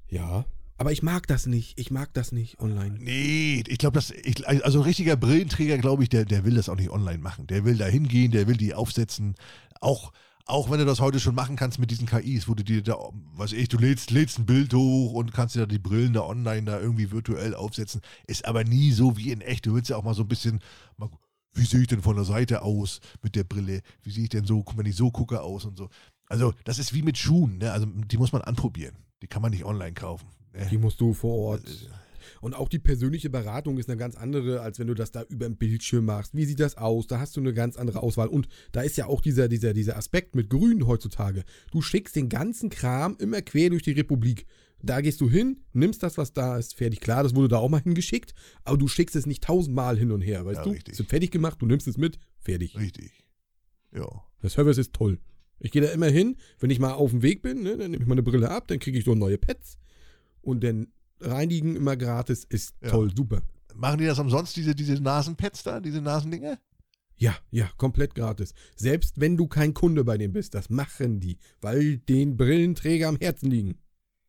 Ja. 0.08 0.46
Aber 0.78 0.92
ich 0.92 1.02
mag 1.02 1.26
das 1.26 1.46
nicht. 1.46 1.78
Ich 1.78 1.90
mag 1.90 2.12
das 2.12 2.32
nicht 2.32 2.60
online. 2.60 2.98
Nee, 2.98 3.62
ich 3.66 3.78
glaube, 3.78 3.94
das, 3.94 4.10
ich, 4.10 4.46
also 4.46 4.80
ein 4.80 4.84
richtiger 4.84 5.16
Brillenträger, 5.16 5.78
glaube 5.78 6.02
ich, 6.02 6.08
der, 6.08 6.24
der 6.24 6.44
will 6.44 6.54
das 6.54 6.68
auch 6.68 6.76
nicht 6.76 6.90
online 6.90 7.18
machen. 7.18 7.46
Der 7.46 7.64
will 7.64 7.76
da 7.76 7.86
hingehen, 7.86 8.30
der 8.30 8.46
will 8.46 8.56
die 8.56 8.74
aufsetzen. 8.74 9.36
Auch, 9.80 10.12
auch 10.46 10.70
wenn 10.70 10.78
du 10.78 10.84
das 10.84 11.00
heute 11.00 11.18
schon 11.18 11.34
machen 11.34 11.56
kannst 11.56 11.80
mit 11.80 11.90
diesen 11.90 12.06
KIs, 12.06 12.48
wo 12.48 12.54
du 12.54 12.62
dir 12.62 12.82
da, 12.82 12.96
weiß 13.34 13.52
ich, 13.52 13.68
du 13.68 13.78
lädst, 13.78 14.12
lädst 14.12 14.38
ein 14.38 14.46
Bild 14.46 14.72
hoch 14.72 15.12
und 15.12 15.32
kannst 15.32 15.56
dir 15.56 15.60
da 15.60 15.66
die 15.66 15.80
Brillen 15.80 16.12
da 16.12 16.22
online 16.22 16.64
da 16.64 16.80
irgendwie 16.80 17.10
virtuell 17.10 17.54
aufsetzen. 17.54 18.00
Ist 18.28 18.46
aber 18.46 18.62
nie 18.62 18.92
so 18.92 19.16
wie 19.16 19.32
in 19.32 19.40
echt. 19.40 19.66
Du 19.66 19.74
willst 19.74 19.90
ja 19.90 19.96
auch 19.96 20.04
mal 20.04 20.14
so 20.14 20.22
ein 20.22 20.28
bisschen, 20.28 20.60
mal, 20.96 21.10
wie 21.52 21.64
sehe 21.64 21.80
ich 21.80 21.88
denn 21.88 22.00
von 22.00 22.14
der 22.14 22.24
Seite 22.24 22.62
aus 22.62 23.00
mit 23.22 23.34
der 23.34 23.42
Brille? 23.42 23.82
Wie 24.02 24.12
sehe 24.12 24.24
ich 24.24 24.30
denn 24.30 24.44
so, 24.44 24.64
wenn 24.76 24.86
ich 24.86 24.94
so 24.94 25.10
gucke 25.10 25.42
aus 25.42 25.64
und 25.64 25.76
so. 25.76 25.88
Also, 26.28 26.54
das 26.64 26.78
ist 26.78 26.94
wie 26.94 27.02
mit 27.02 27.18
Schuhen, 27.18 27.58
ne? 27.58 27.72
Also, 27.72 27.86
die 27.86 28.16
muss 28.16 28.32
man 28.32 28.42
anprobieren. 28.42 28.94
Die 29.22 29.26
kann 29.26 29.42
man 29.42 29.50
nicht 29.50 29.64
online 29.64 29.94
kaufen. 29.94 30.26
Ne? 30.52 30.66
Die 30.70 30.78
musst 30.78 31.00
du 31.00 31.12
vor 31.12 31.52
Ort. 31.52 31.62
Und 32.40 32.54
auch 32.54 32.68
die 32.68 32.78
persönliche 32.78 33.30
Beratung 33.30 33.78
ist 33.78 33.88
eine 33.88 33.96
ganz 33.96 34.16
andere, 34.16 34.60
als 34.60 34.78
wenn 34.78 34.86
du 34.86 34.94
das 34.94 35.10
da 35.10 35.22
über 35.28 35.46
den 35.48 35.56
Bildschirm 35.56 36.04
machst. 36.04 36.34
Wie 36.34 36.44
sieht 36.44 36.60
das 36.60 36.76
aus? 36.76 37.06
Da 37.06 37.18
hast 37.20 37.36
du 37.36 37.40
eine 37.40 37.52
ganz 37.54 37.76
andere 37.76 38.02
Auswahl. 38.02 38.28
Und 38.28 38.48
da 38.72 38.82
ist 38.82 38.96
ja 38.96 39.06
auch 39.06 39.20
dieser, 39.20 39.48
dieser, 39.48 39.72
dieser 39.72 39.96
Aspekt 39.96 40.34
mit 40.34 40.50
Grün 40.50 40.86
heutzutage. 40.86 41.44
Du 41.70 41.82
schickst 41.82 42.16
den 42.16 42.28
ganzen 42.28 42.70
Kram 42.70 43.16
immer 43.18 43.42
quer 43.42 43.70
durch 43.70 43.82
die 43.82 43.92
Republik. 43.92 44.46
Da 44.82 45.00
gehst 45.00 45.20
du 45.20 45.30
hin, 45.30 45.60
nimmst 45.72 46.02
das, 46.02 46.18
was 46.18 46.32
da 46.32 46.58
ist, 46.58 46.74
fertig. 46.74 47.00
Klar, 47.00 47.22
das 47.22 47.34
wurde 47.34 47.48
da 47.48 47.58
auch 47.58 47.70
mal 47.70 47.80
hingeschickt, 47.82 48.34
aber 48.62 48.76
du 48.76 48.88
schickst 48.88 49.16
es 49.16 49.24
nicht 49.26 49.42
tausendmal 49.42 49.98
hin 49.98 50.12
und 50.12 50.20
her, 50.20 50.44
weißt 50.44 50.58
Ja, 50.58 50.64
du? 50.64 50.70
richtig. 50.70 50.92
Es 50.92 50.98
wird 50.98 51.08
fertig 51.08 51.30
gemacht, 51.30 51.60
du 51.60 51.66
nimmst 51.66 51.88
es 51.88 51.96
mit, 51.96 52.18
fertig. 52.38 52.78
Richtig. 52.78 53.24
Ja. 53.94 54.06
Der 54.42 54.50
Service 54.50 54.76
ist 54.78 54.92
toll. 54.92 55.18
Ich 55.58 55.70
gehe 55.72 55.80
da 55.80 55.88
immer 55.88 56.08
hin, 56.08 56.36
wenn 56.60 56.68
ich 56.70 56.78
mal 56.78 56.92
auf 56.92 57.10
dem 57.10 57.22
Weg 57.22 57.40
bin, 57.40 57.62
ne, 57.62 57.78
dann 57.78 57.90
nehme 57.90 58.02
ich 58.02 58.08
meine 58.08 58.22
Brille 58.22 58.50
ab, 58.50 58.68
dann 58.68 58.78
kriege 58.78 58.98
ich 58.98 59.04
so 59.04 59.14
neue 59.14 59.38
Pads 59.38 59.78
und 60.42 60.62
dann 60.62 60.88
reinigen 61.20 61.76
immer 61.76 61.96
gratis, 61.96 62.44
ist 62.44 62.74
Ja. 62.82 62.90
toll, 62.90 63.12
super. 63.16 63.42
Machen 63.74 63.98
die 63.98 64.06
das 64.06 64.18
umsonst, 64.18 64.56
diese, 64.56 64.74
diese 64.74 64.94
Nasenpads 64.94 65.62
da, 65.62 65.80
diese 65.80 66.00
Nasendinger? 66.00 66.58
Ja, 67.18 67.34
ja, 67.50 67.68
komplett 67.78 68.14
gratis. 68.14 68.52
Selbst 68.74 69.20
wenn 69.20 69.36
du 69.36 69.46
kein 69.46 69.72
Kunde 69.74 70.04
bei 70.04 70.18
denen 70.18 70.32
bist, 70.34 70.54
das 70.54 70.68
machen 70.70 71.20
die, 71.20 71.38
weil 71.60 71.98
den 71.98 72.36
Brillenträger 72.36 73.08
am 73.08 73.16
Herzen 73.16 73.50
liegen. 73.50 73.78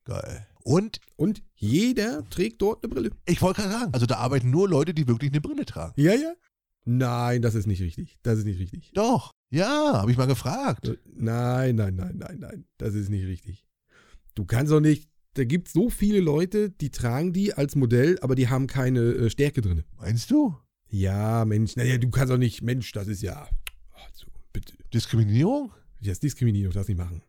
Geil. 0.06 0.48
Und 0.64 1.00
Und 1.16 1.44
jeder 1.56 2.24
trägt 2.30 2.62
dort 2.62 2.84
eine 2.84 2.94
Brille. 2.94 3.12
ich 3.26 3.42
wollte 3.42 3.62
gerade 3.62 3.74
sagen, 3.74 3.94
also 3.94 4.06
da 4.06 4.18
arbeiten 4.18 4.50
nur 4.52 4.68
Leute, 4.70 4.94
die 4.94 5.08
wirklich 5.08 5.32
eine 5.32 5.42
Brille 5.42 5.66
tragen. 5.66 5.94
Ja, 6.02 6.14
ja. 6.14 6.34
Nein, 6.86 7.42
das 7.42 7.56
ist 7.56 7.68
nicht 7.68 7.82
richtig. 7.82 8.18
Das 8.24 8.38
ist 8.40 8.46
nicht 8.46 8.60
richtig. 8.60 8.92
Doch. 8.94 9.34
Ja, 9.50 9.94
habe 10.00 10.12
ich 10.12 10.18
mal 10.18 10.26
gefragt. 10.28 10.88
Äh, 10.90 10.98
Nein, 11.14 11.76
nein, 11.76 11.96
nein, 11.96 12.18
nein, 12.18 12.38
nein. 12.40 12.66
Das 12.78 12.94
ist 12.96 13.10
nicht 13.10 13.26
richtig. 13.26 13.66
Du 14.36 14.46
kannst 14.46 14.72
doch 14.72 14.80
nicht. 14.82 15.10
Da 15.38 15.44
gibt 15.44 15.68
es 15.68 15.74
so 15.74 15.92
viele 15.92 16.20
Leute, 16.20 16.72
die 16.72 16.90
tragen 16.90 17.32
die 17.32 17.54
als 17.54 17.76
Modell, 17.76 18.18
aber 18.22 18.34
die 18.34 18.50
haben 18.50 18.66
keine 18.66 19.02
äh, 19.02 19.30
Stärke 19.30 19.62
drin. 19.62 19.84
Meinst 20.00 20.32
du? 20.32 20.58
Ja, 20.90 21.46
Mensch. 21.46 21.76
Naja, 21.76 22.00
du 22.00 22.10
kannst 22.10 22.34
doch 22.34 22.40
nicht. 22.40 22.64
Mensch, 22.64 22.92
das 22.92 23.08
ist 23.08 23.22
ja. 23.22 23.48
Also, 23.94 24.26
bitte. 24.52 24.74
Diskriminierung? 24.92 25.72
Das 26.02 26.14
ist 26.14 26.24
Diskriminierung, 26.24 26.74
das 26.74 26.88
nicht 26.88 26.98
machen. 26.98 27.22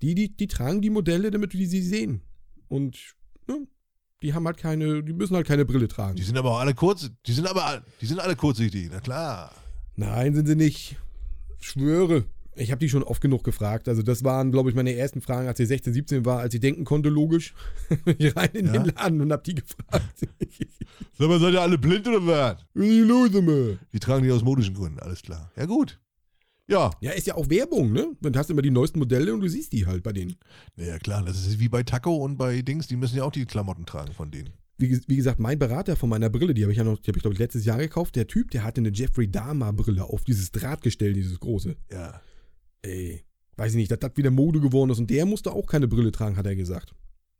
Die, 0.00 0.14
die, 0.14 0.34
die 0.34 0.46
tragen 0.46 0.80
die 0.80 0.88
Modelle, 0.88 1.30
damit 1.30 1.52
wir 1.52 1.68
sie 1.68 1.82
sehen. 1.82 2.22
Und 2.68 3.14
ne, 3.46 3.66
die 4.22 4.32
haben 4.32 4.46
halt 4.46 4.56
keine, 4.56 5.02
die 5.02 5.12
müssen 5.12 5.36
halt 5.36 5.46
keine 5.46 5.66
Brille 5.66 5.88
tragen. 5.88 6.16
Die 6.16 6.22
sind 6.22 6.38
aber 6.38 6.52
auch 6.52 6.60
alle 6.60 6.72
kurz, 6.72 7.10
die 7.26 7.32
sind 7.32 7.46
aber, 7.46 7.84
die 8.00 8.06
sind 8.06 8.20
alle 8.20 8.36
kurzsichtig, 8.36 8.88
na 8.90 9.00
klar. 9.00 9.54
Nein, 9.96 10.34
sind 10.34 10.46
sie 10.46 10.56
nicht. 10.56 10.96
Schwöre. 11.60 12.24
Ich 12.56 12.70
habe 12.70 12.78
die 12.78 12.88
schon 12.88 13.02
oft 13.02 13.20
genug 13.20 13.42
gefragt. 13.44 13.88
Also 13.88 14.02
das 14.02 14.22
waren, 14.24 14.52
glaube 14.52 14.70
ich, 14.70 14.76
meine 14.76 14.94
ersten 14.94 15.20
Fragen, 15.20 15.48
als 15.48 15.58
ich 15.60 15.68
16, 15.68 15.92
17 15.92 16.24
war, 16.24 16.40
als 16.40 16.54
ich 16.54 16.60
denken 16.60 16.84
konnte, 16.84 17.08
logisch. 17.08 17.54
Ich 18.18 18.34
rein 18.36 18.50
in 18.52 18.66
Ja? 18.66 18.72
den 18.72 18.84
Laden 18.94 19.20
und 19.20 19.32
habe 19.32 19.42
die 19.44 19.54
gefragt. 19.56 20.20
Sag 21.18 21.28
mal, 21.28 21.40
seid 21.40 21.54
ihr 21.54 21.60
alle 21.62 21.78
blind 21.78 22.06
oder 22.08 22.24
was? 22.26 22.64
Was 22.74 22.86
ist 22.86 23.06
los, 23.06 23.30
immer? 23.34 23.76
Die 23.92 23.98
tragen 24.00 24.24
die 24.24 24.30
aus 24.32 24.42
modischen 24.42 24.74
Gründen, 24.74 24.98
alles 25.00 25.22
klar. 25.22 25.50
Ja, 25.56 25.66
gut. 25.66 26.00
Ja, 26.66 26.90
Ja, 27.00 27.10
ist 27.10 27.26
ja 27.26 27.34
auch 27.34 27.50
Werbung, 27.50 27.92
ne? 27.92 28.16
Du 28.20 28.38
hast 28.38 28.48
immer 28.50 28.62
die 28.62 28.70
neuesten 28.70 28.98
Modelle 28.98 29.34
und 29.34 29.40
du 29.40 29.48
siehst 29.48 29.72
die 29.72 29.86
halt 29.86 30.02
bei 30.02 30.12
denen. 30.12 30.36
ja 30.76 30.98
klar, 30.98 31.22
das 31.24 31.46
ist 31.46 31.58
wie 31.60 31.68
bei 31.68 31.82
Taco 31.82 32.16
und 32.16 32.36
bei 32.38 32.62
Dings, 32.62 32.86
die 32.86 32.96
müssen 32.96 33.16
ja 33.16 33.24
auch 33.24 33.32
die 33.32 33.44
Klamotten 33.44 33.84
tragen 33.84 34.12
von 34.14 34.30
denen. 34.30 34.50
Wie, 34.78 34.98
wie 35.06 35.16
gesagt, 35.16 35.38
mein 35.38 35.58
Berater 35.58 35.94
von 35.94 36.08
meiner 36.08 36.30
Brille, 36.30 36.52
die 36.54 36.62
habe 36.62 36.72
ich 36.72 36.78
ja 36.78 36.84
noch, 36.84 36.98
die 36.98 37.08
habe 37.08 37.18
ich 37.18 37.22
glaube 37.22 37.34
ich 37.34 37.38
letztes 37.38 37.64
Jahr 37.64 37.78
gekauft. 37.78 38.16
Der 38.16 38.26
Typ, 38.26 38.50
der 38.50 38.64
hatte 38.64 38.80
eine 38.80 38.90
Jeffrey 38.92 39.30
Dahmer 39.30 39.72
Brille 39.72 40.04
auf 40.04 40.24
dieses 40.24 40.50
Drahtgestell, 40.52 41.12
dieses 41.12 41.38
große. 41.38 41.76
Ja. 41.92 42.20
Ey, 42.84 43.24
weiß 43.56 43.72
ich 43.72 43.76
nicht, 43.76 43.90
dass 43.90 43.98
das 43.98 44.12
wieder 44.16 44.30
Mode 44.30 44.60
geworden 44.60 44.90
ist 44.90 44.98
und 44.98 45.08
der 45.10 45.24
musste 45.26 45.52
auch 45.52 45.66
keine 45.66 45.88
Brille 45.88 46.12
tragen, 46.12 46.36
hat 46.36 46.46
er 46.46 46.54
gesagt. 46.56 46.94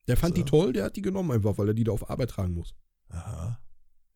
Der 0.09 0.17
fand 0.17 0.37
So. 0.37 0.43
die 0.43 0.49
toll, 0.49 0.73
der 0.73 0.85
hat 0.85 0.97
die 0.97 1.03
genommen 1.03 1.31
einfach, 1.33 1.59
weil 1.59 1.69
er 1.69 1.75
die 1.75 1.85
da 1.85 1.93
auf 1.93 2.09
Arbeit 2.09 2.31
tragen 2.31 2.55
muss. 2.55 2.75
Aha. 3.09 3.59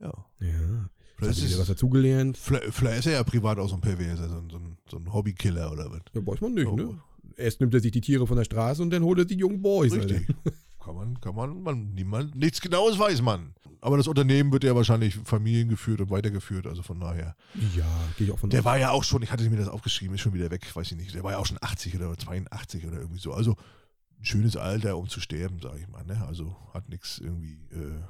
Ja. 0.01 0.13
Ja. 0.41 0.91
Vielleicht 1.17 1.39
wieder 1.43 1.53
was 1.55 1.61
ist, 1.63 1.71
dazugelernt? 1.71 2.37
vielleicht, 2.37 2.73
vielleicht 2.73 2.99
ist 3.01 3.07
er 3.07 3.13
ja 3.15 3.25
privat 3.25 3.59
auch 3.59 3.69
so 3.69 3.75
ein 3.75 3.81
Perverser, 3.81 4.29
so 4.29 4.37
ein, 4.37 4.51
so 4.51 4.57
ein, 4.57 4.79
so 4.89 4.97
ein 4.99 5.13
Hobbykiller 5.13 5.73
oder 5.73 5.91
was. 5.91 6.01
Ja, 6.15 6.25
weiß 6.25 6.41
man 6.41 6.55
nicht, 6.55 6.67
Oh, 6.67 6.77
ne? 6.77 6.99
Erst 7.37 7.61
nimmt 7.61 7.75
er 7.75 7.81
sich 7.81 7.93
die 7.93 8.01
Tiere 8.01 8.27
von 8.27 8.37
der 8.37 8.45
Straße 8.45 8.81
und 8.83 8.91
dann 8.91 9.03
holt 9.03 9.19
er 9.19 9.25
die 9.25 9.37
jungen 9.37 9.61
Boys. 9.61 9.93
Richtig. 9.93 10.27
Kann 10.89 10.97
man, 10.97 11.21
kann 11.21 11.35
man, 11.35 11.63
man, 11.63 11.93
niemand, 11.95 12.35
nichts 12.35 12.63
Genaues 12.63 12.99
weiß 12.99 13.21
man. 13.21 13.53
Aber 13.83 13.99
das 13.99 14.09
Unternehmen 14.09 14.51
wird 14.53 14.65
ja 14.65 14.75
wahrscheinlich 14.75 15.15
familiengeführt 15.17 16.01
und 16.01 16.09
weitergeführt, 16.11 16.67
also 16.67 16.83
von 16.83 16.99
daher. 16.99 17.37
Ja, 17.77 17.85
gehe 18.17 18.27
ich 18.27 18.33
auch 18.33 18.39
von 18.39 18.49
Der 18.49 18.61
aus. 18.61 18.65
war 18.65 18.79
ja 18.79 18.91
auch 18.91 19.05
schon, 19.05 19.23
ich 19.23 19.31
hatte 19.31 19.49
mir 19.51 19.59
das 19.59 19.69
aufgeschrieben, 19.69 20.15
ist 20.15 20.23
schon 20.23 20.33
wieder 20.33 20.51
weg, 20.51 20.75
weiß 20.75 20.91
ich 20.93 20.97
nicht. 20.97 21.15
Der 21.15 21.23
war 21.25 21.33
ja 21.33 21.39
auch 21.39 21.45
schon 21.47 21.59
80 21.61 21.95
oder 21.97 22.17
82 22.17 22.87
oder 22.87 22.97
irgendwie 23.01 23.21
so. 23.21 23.35
Also 23.35 23.55
ein 24.19 24.25
schönes 24.25 24.57
Alter, 24.57 24.97
um 24.97 25.09
zu 25.09 25.21
sterben, 25.21 25.61
sage 25.61 25.79
ich 25.81 25.89
mal. 25.89 26.05
Ne? 26.07 26.25
Also 26.27 26.57
hat 26.73 26.89
nichts 26.89 27.19
irgendwie, 27.19 27.69
äh, 27.71 28.01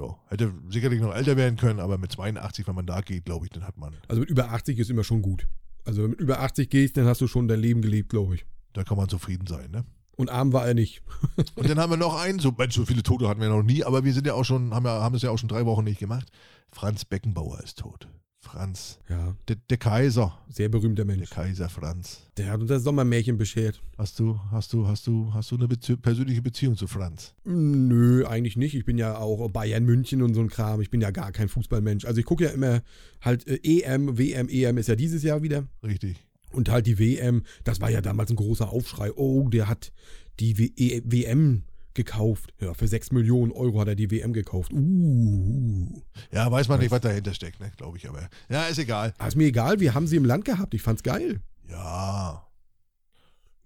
ja, 0.00 0.16
hätte 0.28 0.54
sicherlich 0.68 1.00
noch 1.00 1.12
älter 1.14 1.36
werden 1.36 1.56
können, 1.56 1.80
aber 1.80 1.98
mit 1.98 2.12
82, 2.12 2.66
wenn 2.68 2.74
man 2.76 2.86
da 2.86 3.00
geht, 3.00 3.24
glaube 3.24 3.46
ich, 3.46 3.50
dann 3.50 3.66
hat 3.66 3.76
man, 3.76 3.94
Also 4.06 4.20
mit 4.20 4.30
über 4.30 4.52
80 4.52 4.78
ist 4.78 4.90
immer 4.90 5.02
schon 5.04 5.22
gut. 5.22 5.48
Also 5.84 6.02
wenn 6.04 6.10
du 6.12 6.16
mit 6.16 6.20
über 6.20 6.40
80 6.40 6.70
gehst, 6.70 6.96
dann 6.96 7.06
hast 7.06 7.20
du 7.20 7.26
schon 7.26 7.48
dein 7.48 7.58
Leben 7.60 7.82
gelebt, 7.82 8.10
glaube 8.10 8.36
ich. 8.36 8.46
da 8.74 8.84
kann 8.84 8.96
man 8.96 9.08
zufrieden 9.08 9.48
sein. 9.48 9.72
Ne? 9.72 9.84
Und 10.20 10.28
arm 10.28 10.52
war 10.52 10.66
er 10.66 10.74
nicht. 10.74 11.02
Und 11.54 11.68
dann 11.68 11.78
haben 11.78 11.90
wir 11.90 11.96
noch 11.96 12.20
einen, 12.20 12.38
so, 12.38 12.52
Mensch, 12.56 12.74
so 12.74 12.84
viele 12.84 13.02
Tote 13.02 13.26
hatten 13.26 13.40
wir 13.40 13.48
noch 13.48 13.62
nie, 13.62 13.84
aber 13.84 14.04
wir 14.04 14.12
sind 14.12 14.26
ja 14.26 14.34
auch 14.34 14.44
schon, 14.44 14.74
haben 14.74 14.84
ja, 14.84 15.00
haben 15.00 15.14
es 15.14 15.22
ja 15.22 15.30
auch 15.30 15.38
schon 15.38 15.48
drei 15.48 15.64
Wochen 15.64 15.84
nicht 15.84 15.98
gemacht. 15.98 16.30
Franz 16.70 17.04
Beckenbauer 17.04 17.60
ist 17.60 17.78
tot. 17.78 18.06
Franz, 18.42 18.98
Ja, 19.08 19.36
der, 19.48 19.56
der 19.68 19.76
Kaiser, 19.76 20.38
sehr 20.48 20.68
berühmter 20.70 21.04
der 21.04 21.16
Mensch. 21.16 21.30
Kaiser 21.30 21.68
Franz. 21.68 22.22
Der 22.36 22.50
hat 22.50 22.60
uns 22.60 22.68
das 22.68 22.82
Sommermärchen 22.82 23.36
beschert. 23.36 23.82
Hast 23.98 24.18
du, 24.18 24.40
hast 24.50 24.72
du, 24.72 24.88
hast 24.88 25.06
du, 25.06 25.32
hast 25.34 25.50
du 25.50 25.56
eine 25.56 25.68
Bezie 25.68 25.96
persönliche 25.96 26.40
Beziehung 26.40 26.76
zu 26.76 26.86
Franz? 26.86 27.34
Nö, 27.44 28.26
eigentlich 28.26 28.56
nicht. 28.56 28.74
Ich 28.74 28.84
bin 28.86 28.96
ja 28.96 29.18
auch 29.18 29.48
Bayern 29.50 29.84
München 29.84 30.22
und 30.22 30.34
so 30.34 30.40
ein 30.40 30.48
Kram. 30.48 30.80
Ich 30.80 30.90
bin 30.90 31.00
ja 31.00 31.10
gar 31.10 31.32
kein 31.32 31.48
Fußballmensch. 31.48 32.06
Also 32.06 32.18
ich 32.18 32.26
gucke 32.26 32.44
ja 32.44 32.50
immer 32.50 32.80
halt 33.20 33.46
äh, 33.46 33.60
EM, 33.62 34.18
WM, 34.18 34.48
EM 34.48 34.78
ist 34.78 34.88
ja 34.88 34.96
dieses 34.96 35.22
Jahr 35.22 35.42
wieder. 35.42 35.66
Richtig. 35.82 36.16
Und 36.52 36.68
halt 36.68 36.86
die 36.86 36.98
WM, 36.98 37.44
das 37.64 37.80
war 37.80 37.90
ja 37.90 38.00
damals 38.00 38.30
ein 38.30 38.36
großer 38.36 38.70
Aufschrei. 38.70 39.12
Oh, 39.12 39.48
der 39.48 39.68
hat 39.68 39.92
die 40.40 40.58
w 40.58 40.72
e 40.76 41.02
WM 41.04 41.62
gekauft. 41.94 42.54
Ja, 42.60 42.74
für 42.74 42.88
6 42.88 43.12
Millionen 43.12 43.52
Euro 43.52 43.80
hat 43.80 43.88
er 43.88 43.94
die 43.94 44.10
WM 44.10 44.32
gekauft. 44.32 44.72
Uh. 44.72 46.02
Ja, 46.32 46.50
weiß 46.50 46.68
man 46.68 46.80
nicht, 46.80 46.90
was 46.90 47.00
dahinter 47.00 47.34
steckt, 47.34 47.60
ne, 47.60 47.72
glaube 47.76 47.98
ich, 47.98 48.08
aber. 48.08 48.28
Ja, 48.48 48.66
ist 48.66 48.78
egal. 48.78 49.14
Ah, 49.18 49.26
ist 49.26 49.36
mir 49.36 49.46
egal, 49.46 49.80
wir 49.80 49.94
haben 49.94 50.06
sie 50.06 50.16
im 50.16 50.24
Land 50.24 50.44
gehabt. 50.44 50.74
Ich 50.74 50.82
fand's 50.82 51.02
geil. 51.02 51.40
Ja. 51.68 52.46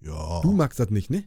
Ja. 0.01 0.41
Du 0.41 0.51
magst 0.51 0.79
das 0.79 0.89
nicht, 0.89 1.09
ne? 1.09 1.23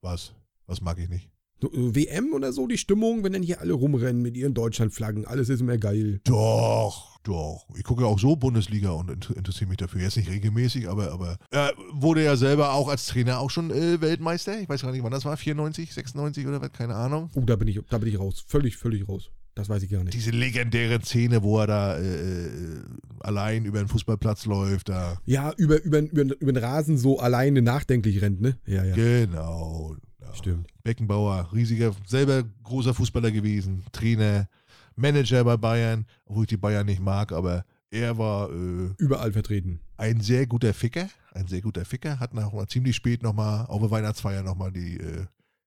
Was? 0.00 0.34
Was 0.66 0.80
mag 0.80 0.98
ich 0.98 1.08
nicht? 1.08 1.28
Äh, 1.62 1.68
WM 1.72 2.32
oder 2.32 2.52
so, 2.52 2.66
die 2.66 2.78
Stimmung, 2.78 3.24
wenn 3.24 3.32
dann 3.32 3.42
hier 3.42 3.60
alle 3.60 3.72
rumrennen 3.72 4.22
mit 4.22 4.36
ihren 4.36 4.54
Deutschlandflaggen, 4.54 5.26
alles 5.26 5.48
ist 5.48 5.60
immer 5.60 5.78
geil. 5.78 6.20
Doch, 6.24 7.11
doch. 7.22 7.66
Ich 7.76 7.84
gucke 7.84 8.04
auch 8.06 8.18
so 8.18 8.36
Bundesliga 8.36 8.90
und 8.90 9.10
inter- 9.10 9.36
interessiere 9.36 9.68
mich 9.68 9.78
dafür. 9.78 10.00
Jetzt 10.00 10.16
nicht 10.16 10.30
regelmäßig, 10.30 10.88
aber, 10.88 11.12
aber 11.12 11.36
er 11.50 11.72
wurde 11.92 12.24
ja 12.24 12.36
selber 12.36 12.72
auch 12.72 12.88
als 12.88 13.06
Trainer 13.06 13.38
auch 13.38 13.50
schon 13.50 13.70
äh, 13.70 14.00
Weltmeister. 14.00 14.60
Ich 14.60 14.68
weiß 14.68 14.82
gar 14.82 14.92
nicht, 14.92 15.02
wann 15.02 15.12
das 15.12 15.24
war. 15.24 15.36
94, 15.36 15.92
96 15.94 16.46
oder 16.46 16.60
was, 16.60 16.72
keine 16.72 16.94
Ahnung. 16.94 17.30
Oh, 17.34 17.40
da 17.40 17.56
bin 17.56 17.68
ich, 17.68 17.80
da 17.88 17.98
bin 17.98 18.08
ich 18.08 18.18
raus. 18.18 18.44
Völlig, 18.46 18.76
völlig 18.76 19.08
raus. 19.08 19.30
Das 19.54 19.68
weiß 19.68 19.82
ich 19.82 19.90
gar 19.90 20.02
nicht. 20.02 20.14
Diese 20.14 20.30
legendäre 20.30 21.00
Szene, 21.02 21.42
wo 21.42 21.58
er 21.60 21.66
da 21.66 21.96
äh, 21.98 22.46
äh, 22.46 22.82
allein 23.20 23.66
über 23.66 23.78
den 23.80 23.88
Fußballplatz 23.88 24.46
läuft, 24.46 24.88
da. 24.88 25.18
Ja, 25.26 25.52
über, 25.58 25.82
über, 25.82 25.98
über, 25.98 26.22
über 26.22 26.52
den 26.52 26.64
Rasen 26.64 26.96
so 26.96 27.18
alleine 27.18 27.60
nachdenklich 27.60 28.22
rennt, 28.22 28.40
ne? 28.40 28.56
Ja, 28.66 28.82
ja. 28.82 28.94
Genau. 28.94 29.96
Ja. 30.22 30.34
Stimmt. 30.34 30.68
Beckenbauer, 30.82 31.50
riesiger, 31.52 31.92
selber 32.06 32.44
großer 32.64 32.94
Fußballer 32.94 33.30
gewesen, 33.30 33.84
Trainer, 33.92 34.48
Manager 34.96 35.44
bei 35.44 35.56
Bayern, 35.56 36.06
obwohl 36.26 36.44
ich 36.44 36.48
die 36.48 36.56
Bayern 36.56 36.86
nicht 36.86 37.00
mag, 37.00 37.32
aber 37.32 37.64
er 37.90 38.16
war 38.18 38.50
äh, 38.50 38.90
Überall 38.98 39.32
vertreten. 39.32 39.80
ein 39.96 40.20
sehr 40.20 40.46
guter 40.46 40.72
Ficker, 40.72 41.08
ein 41.32 41.46
sehr 41.46 41.60
guter 41.60 41.84
Ficker, 41.84 42.18
hat 42.20 42.32
noch 42.34 42.52
mal 42.52 42.66
ziemlich 42.66 42.96
spät 42.96 43.22
nochmal, 43.22 43.66
auf 43.66 43.80
der 43.80 43.90
Weihnachtsfeier 43.90 44.42
nochmal 44.42 44.72
die, 44.72 44.96
äh, 44.96 45.26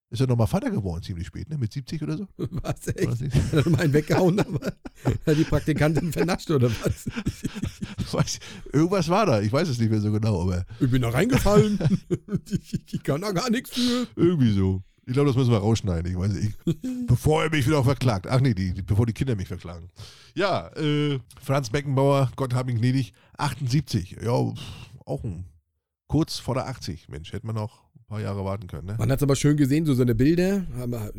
ist 0.10 0.22
er 0.22 0.28
nochmal 0.28 0.48
Vater 0.48 0.70
geworden, 0.72 1.04
ziemlich 1.04 1.28
spät, 1.28 1.50
ne? 1.50 1.58
Mit 1.58 1.74
70 1.74 2.02
oder 2.04 2.18
so? 2.18 2.28
Was, 2.38 2.88
echt? 2.88 3.22
nicht? 3.22 3.36
Hat 3.36 3.66
er 3.66 3.70
mal 3.70 3.82
einen 3.82 3.94
weggehauen, 3.94 4.40
aber 4.40 4.74
hat 5.26 5.38
die 5.38 5.44
Praktikantin 5.44 6.12
vernascht 6.14 6.50
oder 6.52 6.70
was? 6.84 7.06
Weiß, 8.14 8.40
irgendwas 8.72 9.10
war 9.10 9.26
da, 9.26 9.42
ich 9.42 9.52
weiß 9.52 9.68
es 9.68 9.80
nicht 9.80 9.90
mehr 9.92 10.00
so 10.02 10.12
genau, 10.12 10.42
aber 10.44 10.66
Ich 10.80 10.90
bin 10.90 11.02
da 11.02 11.10
reingefallen. 11.10 11.80
ich, 12.50 12.94
ich 12.94 13.04
kann 13.04 13.22
da 13.22 13.32
gar 13.32 13.50
nichts 13.50 13.72
für. 13.72 14.08
irgendwie 14.16 14.54
so. 14.54 14.82
Ich 15.08 15.14
glaube, 15.14 15.28
das 15.28 15.36
müssen 15.36 15.52
wir 15.52 15.60
rausschneiden, 15.60 16.12
ich 16.12 16.18
weiß 16.18 16.34
nicht. 16.34 16.58
Bevor 17.08 17.44
er 17.44 17.52
mich 17.52 17.68
wieder 17.68 17.84
verklagt. 17.84 18.26
Ach 18.28 18.40
nee, 18.42 18.54
die, 18.56 18.74
die, 18.74 18.82
bevor 18.82 19.06
die 19.06 19.14
Kinder 19.14 19.36
mich 19.36 19.48
verklagen. 19.48 19.90
Ja, 20.34 20.68
äh, 20.76 21.20
Franz 21.40 21.70
Beckenbauer, 21.70 22.32
Gott 22.36 22.54
hab 22.56 22.70
ihn 22.70 22.78
gnädig, 22.78 23.14
78. 23.38 24.18
Ja, 24.24 24.52
pff, 24.52 24.62
auch 25.06 25.24
ein, 25.24 25.46
kurz 26.08 26.40
vor 26.40 26.56
der 26.56 26.68
80. 26.68 27.08
Mensch, 27.10 27.34
hätte 27.34 27.46
man 27.46 27.56
noch 27.56 27.84
ein 27.96 28.04
paar 28.08 28.20
Jahre 28.22 28.44
warten 28.46 28.66
können, 28.68 28.88
ne? 28.88 28.96
Man 28.98 29.12
hat 29.12 29.20
es 29.20 29.24
aber 29.24 29.36
schön 29.36 29.58
gesehen, 29.58 29.86
so 29.86 29.94
seine 29.94 30.16
Bilder. 30.16 30.66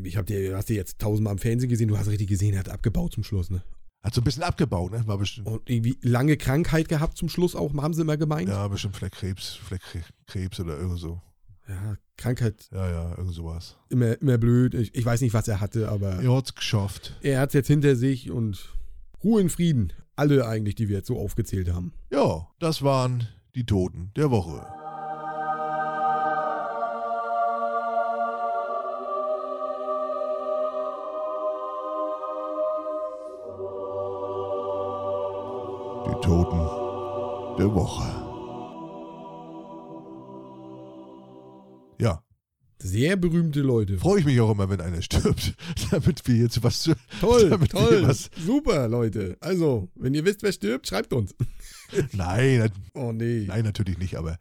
Ich 0.02 0.16
hab 0.16 0.26
dir, 0.26 0.56
hast 0.56 0.68
dir 0.68 0.76
jetzt 0.76 0.98
tausendmal 0.98 1.34
im 1.34 1.38
Fernsehen 1.38 1.70
gesehen, 1.70 1.88
du 1.88 1.96
hast 1.96 2.08
richtig 2.08 2.28
gesehen, 2.28 2.54
er 2.54 2.60
hat 2.60 2.68
abgebaut 2.68 3.12
zum 3.12 3.22
Schluss, 3.22 3.50
ne? 3.50 3.62
Hat 4.02 4.14
so 4.14 4.20
ein 4.20 4.24
bisschen 4.24 4.42
abgebaut, 4.42 4.92
ne? 4.92 5.06
War 5.06 5.18
bestimmt, 5.18 5.46
Und 5.46 5.70
irgendwie 5.70 5.96
lange 6.02 6.36
Krankheit 6.36 6.88
gehabt 6.88 7.16
zum 7.16 7.28
Schluss 7.28 7.54
auch, 7.54 7.72
haben 7.74 7.94
sie 7.94 8.02
immer 8.02 8.16
gemeint. 8.16 8.48
ja, 8.48 8.66
bestimmt 8.66 8.96
vielleicht 8.96 9.14
Krebs, 9.14 9.58
vielleicht 9.64 9.84
Krebs 10.26 10.58
oder 10.58 10.76
irgend 10.76 10.98
so. 10.98 11.20
Ja, 11.68 11.96
Krankheit 12.16 12.68
Ja, 12.72 12.88
ja, 12.90 13.10
irgend 13.18 13.34
sowas. 13.34 13.76
immer, 13.90 14.20
immer 14.20 14.38
blöd. 14.38 14.74
Ich, 14.74 14.94
ich 14.94 15.04
weiß 15.04 15.20
nicht, 15.20 15.34
was 15.34 15.48
er 15.48 15.60
hatte, 15.60 15.88
aber 15.88 16.22
Er 16.22 16.34
hat's 16.34 16.54
geschafft. 16.54 17.16
er 17.22 17.40
hat 17.40 17.50
es 17.50 17.54
jetzt 17.54 17.66
hinter 17.68 17.94
sich 17.96 18.30
und 18.30 18.72
Ruhe 19.22 19.40
in 19.40 19.50
Frieden. 19.50 19.92
Alle 20.14 20.46
eigentlich, 20.46 20.74
die 20.76 20.88
wir 20.88 20.96
jetzt 20.96 21.08
so 21.08 21.18
aufgezählt 21.18 21.70
haben. 21.72 21.92
Ja, 22.10 22.48
das 22.58 22.82
waren 22.82 23.28
die 23.54 23.66
Toten 23.66 24.12
der 24.16 24.30
Woche. 24.30 24.64
Die 36.06 36.20
Toten 36.20 36.60
der 37.58 37.74
Woche. 37.74 38.25
Sehr 42.78 43.16
berühmte 43.16 43.60
Leute. 43.60 43.98
Freue 43.98 44.20
ich 44.20 44.26
mich 44.26 44.40
auch 44.40 44.50
immer, 44.50 44.68
wenn 44.68 44.80
einer 44.80 45.00
stirbt, 45.00 45.54
damit 45.90 46.26
wir 46.28 46.36
jetzt 46.36 46.62
was. 46.62 46.90
Toll, 47.20 47.48
damit 47.50 47.72
wir 47.72 47.80
toll. 47.80 48.02
Was, 48.06 48.30
Super, 48.44 48.86
Leute. 48.88 49.36
Also, 49.40 49.88
wenn 49.94 50.14
ihr 50.14 50.24
wisst, 50.24 50.42
wer 50.42 50.52
stirbt, 50.52 50.86
schreibt 50.86 51.12
uns. 51.12 51.34
nein, 52.12 52.70
Oh 52.94 53.12
nee. 53.12 53.44
nein, 53.46 53.64
natürlich 53.64 53.98
nicht, 53.98 54.16
aber. 54.16 54.38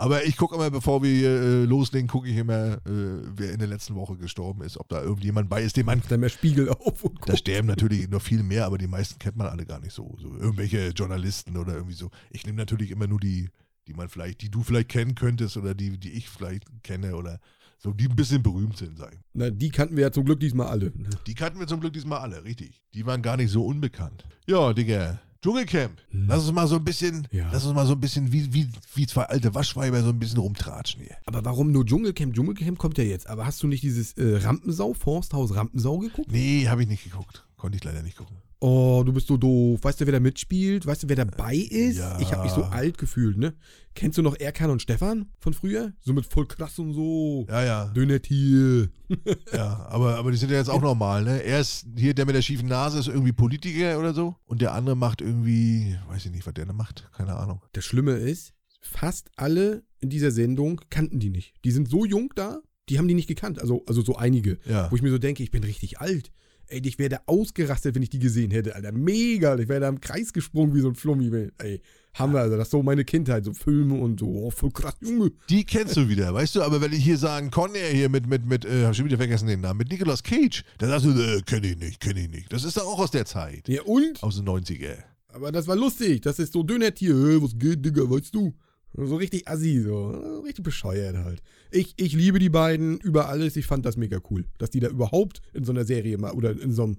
Aber 0.00 0.24
ich 0.24 0.36
gucke 0.36 0.54
immer, 0.54 0.70
bevor 0.70 1.02
wir 1.02 1.10
hier, 1.10 1.30
äh, 1.30 1.64
loslegen, 1.64 2.06
gucke 2.06 2.28
ich 2.28 2.36
immer, 2.36 2.74
äh, 2.86 3.20
wer 3.34 3.50
in 3.50 3.58
der 3.58 3.66
letzten 3.66 3.96
Woche 3.96 4.16
gestorben 4.16 4.62
ist, 4.62 4.78
ob 4.78 4.88
da 4.88 5.02
irgendjemand 5.02 5.48
bei 5.48 5.60
ist, 5.64 5.76
den 5.76 5.86
man 5.86 6.00
Dann 6.08 6.20
mehr 6.20 6.28
Spiegel 6.28 6.68
auf 6.68 7.02
und 7.02 7.18
Da 7.26 7.36
sterben 7.36 7.66
natürlich 7.66 8.08
noch 8.08 8.22
viel 8.22 8.44
mehr, 8.44 8.66
aber 8.66 8.78
die 8.78 8.86
meisten 8.86 9.18
kennt 9.18 9.36
man 9.36 9.48
alle 9.48 9.66
gar 9.66 9.80
nicht 9.80 9.92
so. 9.92 10.14
so 10.20 10.28
irgendwelche 10.36 10.90
Journalisten 10.90 11.56
oder 11.56 11.74
irgendwie 11.74 11.96
so. 11.96 12.10
Ich 12.30 12.46
nehme 12.46 12.58
natürlich 12.58 12.92
immer 12.92 13.08
nur 13.08 13.18
die, 13.18 13.48
die 13.88 13.94
man 13.94 14.08
vielleicht, 14.08 14.40
die 14.42 14.50
du 14.52 14.62
vielleicht 14.62 14.88
kennen 14.88 15.16
könntest 15.16 15.56
oder 15.56 15.74
die, 15.74 15.98
die 15.98 16.12
ich 16.12 16.28
vielleicht 16.28 16.62
kenne 16.84 17.16
oder 17.16 17.40
so, 17.78 17.92
die 17.92 18.08
ein 18.08 18.16
bisschen 18.16 18.42
berühmt 18.42 18.76
sind, 18.76 18.98
sag 18.98 19.12
ich. 19.12 19.20
Na, 19.34 19.50
die 19.50 19.70
kannten 19.70 19.96
wir 19.96 20.02
ja 20.02 20.10
zum 20.12 20.24
Glück 20.24 20.40
diesmal 20.40 20.66
alle. 20.66 20.92
Die 21.26 21.34
kannten 21.34 21.60
wir 21.60 21.66
zum 21.66 21.80
Glück 21.80 21.92
diesmal 21.92 22.18
alle, 22.18 22.42
richtig. 22.44 22.82
Die 22.94 23.06
waren 23.06 23.22
gar 23.22 23.36
nicht 23.36 23.50
so 23.50 23.64
unbekannt. 23.64 24.24
Ja, 24.46 24.72
Digga. 24.72 25.20
Dschungelcamp. 25.40 25.96
Hm. 26.10 26.26
Lass 26.26 26.42
uns 26.42 26.52
mal 26.52 26.66
so 26.66 26.74
ein 26.76 26.84
bisschen, 26.84 27.28
Ja. 27.30 27.48
lass 27.52 27.64
uns 27.64 27.72
mal 27.72 27.86
so 27.86 27.92
ein 27.92 28.00
bisschen 28.00 28.32
wie, 28.32 28.52
wie, 28.52 28.68
wie 28.94 29.06
zwei 29.06 29.22
alte 29.22 29.54
Waschweiber 29.54 30.02
so 30.02 30.08
ein 30.08 30.18
bisschen 30.18 30.40
rumtratschen 30.40 31.00
hier. 31.02 31.16
Aber 31.26 31.44
warum 31.44 31.70
nur 31.70 31.86
Dschungelcamp? 31.86 32.34
Dschungelcamp 32.34 32.76
kommt 32.76 32.98
ja 32.98 33.04
jetzt. 33.04 33.28
Aber 33.28 33.46
hast 33.46 33.62
du 33.62 33.68
nicht 33.68 33.84
dieses 33.84 34.14
äh, 34.14 34.38
Rampensau, 34.38 34.94
Forsthaus 34.94 35.54
Rampensau 35.54 35.98
geguckt? 35.98 36.32
Nee, 36.32 36.66
habe 36.68 36.82
ich 36.82 36.88
nicht 36.88 37.04
geguckt. 37.04 37.46
Konnte 37.56 37.76
ich 37.78 37.84
leider 37.84 38.02
nicht 38.02 38.16
gucken. 38.16 38.36
Oh, 38.60 39.02
du 39.06 39.12
bist 39.12 39.28
so 39.28 39.36
doof. 39.36 39.78
Weißt 39.82 40.00
du, 40.00 40.06
wer 40.06 40.12
da 40.12 40.20
mitspielt? 40.20 40.84
Weißt 40.84 41.04
du, 41.04 41.08
wer 41.08 41.16
dabei 41.16 41.54
ist? 41.54 41.98
Ja. 41.98 42.18
Ich 42.18 42.32
habe 42.32 42.42
mich 42.42 42.52
so 42.52 42.64
alt 42.64 42.98
gefühlt, 42.98 43.38
ne? 43.38 43.54
Kennst 43.94 44.18
du 44.18 44.22
noch 44.22 44.34
Erkan 44.38 44.70
und 44.70 44.82
Stefan 44.82 45.26
von 45.38 45.52
früher? 45.52 45.92
So 46.00 46.12
mit 46.12 46.26
voll 46.26 46.46
krass 46.46 46.78
und 46.78 46.92
so. 46.92 47.46
Ja, 47.48 47.64
ja. 47.64 47.84
Dünner 47.86 48.20
Tier. 48.20 48.88
Ja, 49.52 49.86
aber, 49.88 50.16
aber 50.16 50.30
die 50.30 50.36
sind 50.36 50.50
ja 50.50 50.58
jetzt 50.58 50.68
auch 50.68 50.82
normal, 50.82 51.24
ne? 51.24 51.42
Er 51.42 51.60
ist 51.60 51.86
hier, 51.96 52.12
der 52.14 52.26
mit 52.26 52.34
der 52.34 52.42
schiefen 52.42 52.68
Nase 52.68 52.98
ist 52.98 53.08
irgendwie 53.08 53.32
Politiker 53.32 53.98
oder 53.98 54.12
so. 54.12 54.36
Und 54.44 54.60
der 54.60 54.74
andere 54.74 54.96
macht 54.96 55.22
irgendwie, 55.22 55.96
weiß 56.08 56.26
ich 56.26 56.32
nicht, 56.32 56.46
was 56.46 56.54
der 56.54 56.66
da 56.66 56.72
macht. 56.74 57.08
Keine 57.16 57.34
Ahnung. 57.36 57.62
Das 57.72 57.84
Schlimme 57.84 58.12
ist, 58.12 58.52
fast 58.80 59.30
alle 59.36 59.84
in 60.00 60.10
dieser 60.10 60.30
Sendung 60.30 60.80
kannten 60.90 61.20
die 61.20 61.30
nicht. 61.30 61.54
Die 61.64 61.70
sind 61.70 61.88
so 61.88 62.04
jung 62.04 62.32
da, 62.34 62.60
die 62.88 62.98
haben 62.98 63.08
die 63.08 63.14
nicht 63.14 63.28
gekannt. 63.28 63.60
Also, 63.60 63.84
also 63.86 64.02
so 64.02 64.16
einige. 64.16 64.58
Ja. 64.66 64.90
Wo 64.90 64.96
ich 64.96 65.02
mir 65.02 65.10
so 65.10 65.18
denke, 65.18 65.42
ich 65.42 65.50
bin 65.50 65.64
richtig 65.64 66.00
alt. 66.00 66.32
Ey, 66.68 66.80
ich 66.84 66.98
wäre 66.98 67.20
ausgerastet, 67.26 67.94
wenn 67.94 68.02
ich 68.02 68.10
die 68.10 68.18
gesehen 68.18 68.50
hätte, 68.50 68.74
Alter. 68.74 68.92
Mega. 68.92 69.56
Ich 69.56 69.68
wäre 69.68 69.80
da 69.80 69.88
im 69.88 70.00
Kreis 70.00 70.32
gesprungen 70.32 70.74
wie 70.74 70.80
so 70.80 70.88
ein 70.88 70.94
Flummi. 70.94 71.50
Ey, 71.58 71.80
Hammer, 72.14 72.40
also 72.40 72.56
das 72.56 72.66
ist 72.66 72.72
so 72.72 72.82
meine 72.82 73.04
Kindheit, 73.04 73.44
so 73.44 73.52
Filme 73.54 73.94
und 73.94 74.20
so, 74.20 74.26
oh, 74.26 74.50
voll 74.50 74.70
krass, 74.70 74.94
Junge. 75.00 75.30
Die 75.48 75.64
kennst 75.64 75.96
du 75.96 76.08
wieder, 76.08 76.34
weißt 76.34 76.56
du? 76.56 76.62
Aber 76.62 76.80
wenn 76.80 76.92
ich 76.92 77.04
hier 77.04 77.16
sagen, 77.16 77.50
Conner 77.50 77.78
hier 77.92 78.08
mit, 78.08 78.26
mit, 78.26 78.44
mit, 78.44 78.64
äh, 78.64 78.84
hab 78.84 78.96
schon 78.96 79.04
wieder 79.04 79.16
vergessen 79.16 79.46
den 79.46 79.60
Namen, 79.60 79.78
mit 79.78 79.90
Nicolas 79.90 80.22
Cage, 80.22 80.64
dann 80.78 80.90
sagst 80.90 81.06
du, 81.06 81.10
äh, 81.10 81.40
kenn 81.42 81.64
ich 81.64 81.78
nicht, 81.78 82.00
kenn 82.00 82.16
ich 82.16 82.28
nicht. 82.28 82.52
Das 82.52 82.64
ist 82.64 82.76
doch 82.76 82.86
auch 82.86 82.98
aus 82.98 83.10
der 83.10 83.24
Zeit. 83.24 83.68
Ja, 83.68 83.82
und? 83.82 84.22
Aus 84.22 84.36
den 84.36 84.46
90er. 84.46 84.96
Aber 85.28 85.52
das 85.52 85.66
war 85.66 85.76
lustig. 85.76 86.22
Das 86.22 86.38
ist 86.38 86.52
so 86.52 86.62
Döner-Tier. 86.62 87.14
Hey, 87.14 87.42
was 87.42 87.56
geht, 87.56 87.84
Digga, 87.84 88.02
weißt 88.02 88.34
du? 88.34 88.54
So 88.94 89.16
richtig 89.16 89.46
assi, 89.48 89.80
so. 89.80 90.08
Richtig 90.44 90.64
bescheuert 90.64 91.16
halt. 91.16 91.42
Ich, 91.70 91.94
ich 91.96 92.14
liebe 92.14 92.38
die 92.38 92.48
beiden 92.48 92.98
über 92.98 93.28
alles. 93.28 93.56
Ich 93.56 93.66
fand 93.66 93.84
das 93.86 93.96
mega 93.96 94.18
cool, 94.30 94.44
dass 94.58 94.70
die 94.70 94.80
da 94.80 94.88
überhaupt 94.88 95.40
in 95.52 95.64
so 95.64 95.72
einer 95.72 95.84
Serie 95.84 96.18
mal 96.18 96.32
oder 96.32 96.50
in 96.50 96.72
so 96.72 96.84
einem 96.84 96.96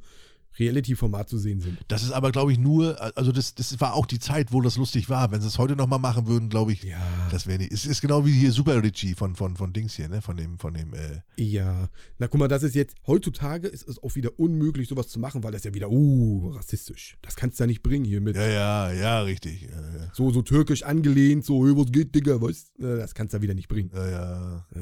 Reality-Format 0.58 1.30
zu 1.30 1.38
sehen 1.38 1.60
sind. 1.62 1.78
Das 1.88 2.04
ist 2.04 2.12
aber, 2.12 2.32
glaube 2.32 2.52
ich, 2.52 2.58
nur, 2.58 2.98
also 3.18 3.32
das, 3.32 3.56
das 3.56 3.80
war 3.80 3.94
auch 3.94 4.06
die 4.06 4.20
Zeit, 4.20 4.52
wo 4.52 4.62
das 4.62 4.78
lustig 4.78 5.10
war. 5.10 5.32
Wenn 5.32 5.42
sie 5.42 5.48
es 5.48 5.58
heute 5.58 5.76
nochmal 5.76 6.00
machen 6.00 6.28
würden, 6.28 6.50
glaube 6.50 6.74
ich, 6.74 6.84
Ja. 6.84 6.98
das 7.32 7.48
wäre 7.48 7.60
nicht. 7.60 7.72
Es 7.72 7.86
ist 7.86 8.02
genau 8.02 8.26
wie 8.26 8.32
hier 8.32 8.52
Super 8.52 8.82
Richie 8.84 9.14
von, 9.16 9.36
von, 9.36 9.56
von 9.56 9.72
Dings 9.74 9.94
hier, 9.96 10.10
ne? 10.10 10.22
Von 10.22 10.38
dem, 10.38 10.58
von 10.60 10.74
dem, 10.74 10.94
äh, 10.94 11.22
Ja. 11.38 11.90
Na, 12.18 12.28
guck 12.28 12.40
mal, 12.40 12.48
das 12.48 12.64
ist 12.64 12.76
jetzt, 12.76 12.96
heutzutage 13.08 13.68
ist 13.68 13.88
es 13.88 14.02
auch 14.02 14.16
wieder 14.16 14.38
unmöglich, 14.40 14.88
sowas 14.90 15.08
zu 15.08 15.20
machen, 15.20 15.44
weil 15.44 15.52
das 15.52 15.64
ja 15.64 15.74
wieder, 15.74 15.90
uh, 15.90 16.50
rassistisch. 16.56 17.18
Das 17.22 17.36
kannst 17.36 17.60
du 17.60 17.64
ja 17.64 17.68
nicht 17.68 17.84
bringen 17.84 18.06
hier 18.06 18.22
mit. 18.22 18.36
ja, 18.36 18.48
ja, 18.48 18.92
ja, 18.92 19.22
richtig. 19.22 19.62
Ja, 19.64 19.70
ja. 19.70 20.12
So, 20.14 20.32
so 20.32 20.42
türkisch 20.42 20.84
angelehnt, 20.84 21.46
so, 21.46 21.66
hey, 21.66 21.76
was 21.78 21.92
geht, 21.92 22.14
Digga, 22.16 22.42
weißt 22.42 22.72
du? 22.80 22.98
Das 22.98 23.14
kannst 23.14 23.34
du 23.34 23.38
ja 23.38 23.42
wieder 23.44 23.54
nicht 23.54 23.68
bringen. 23.68 23.92
Ja, 23.94 24.08
ja, 24.10 24.66
Ja. 24.76 24.82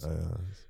ja, 0.00 0.12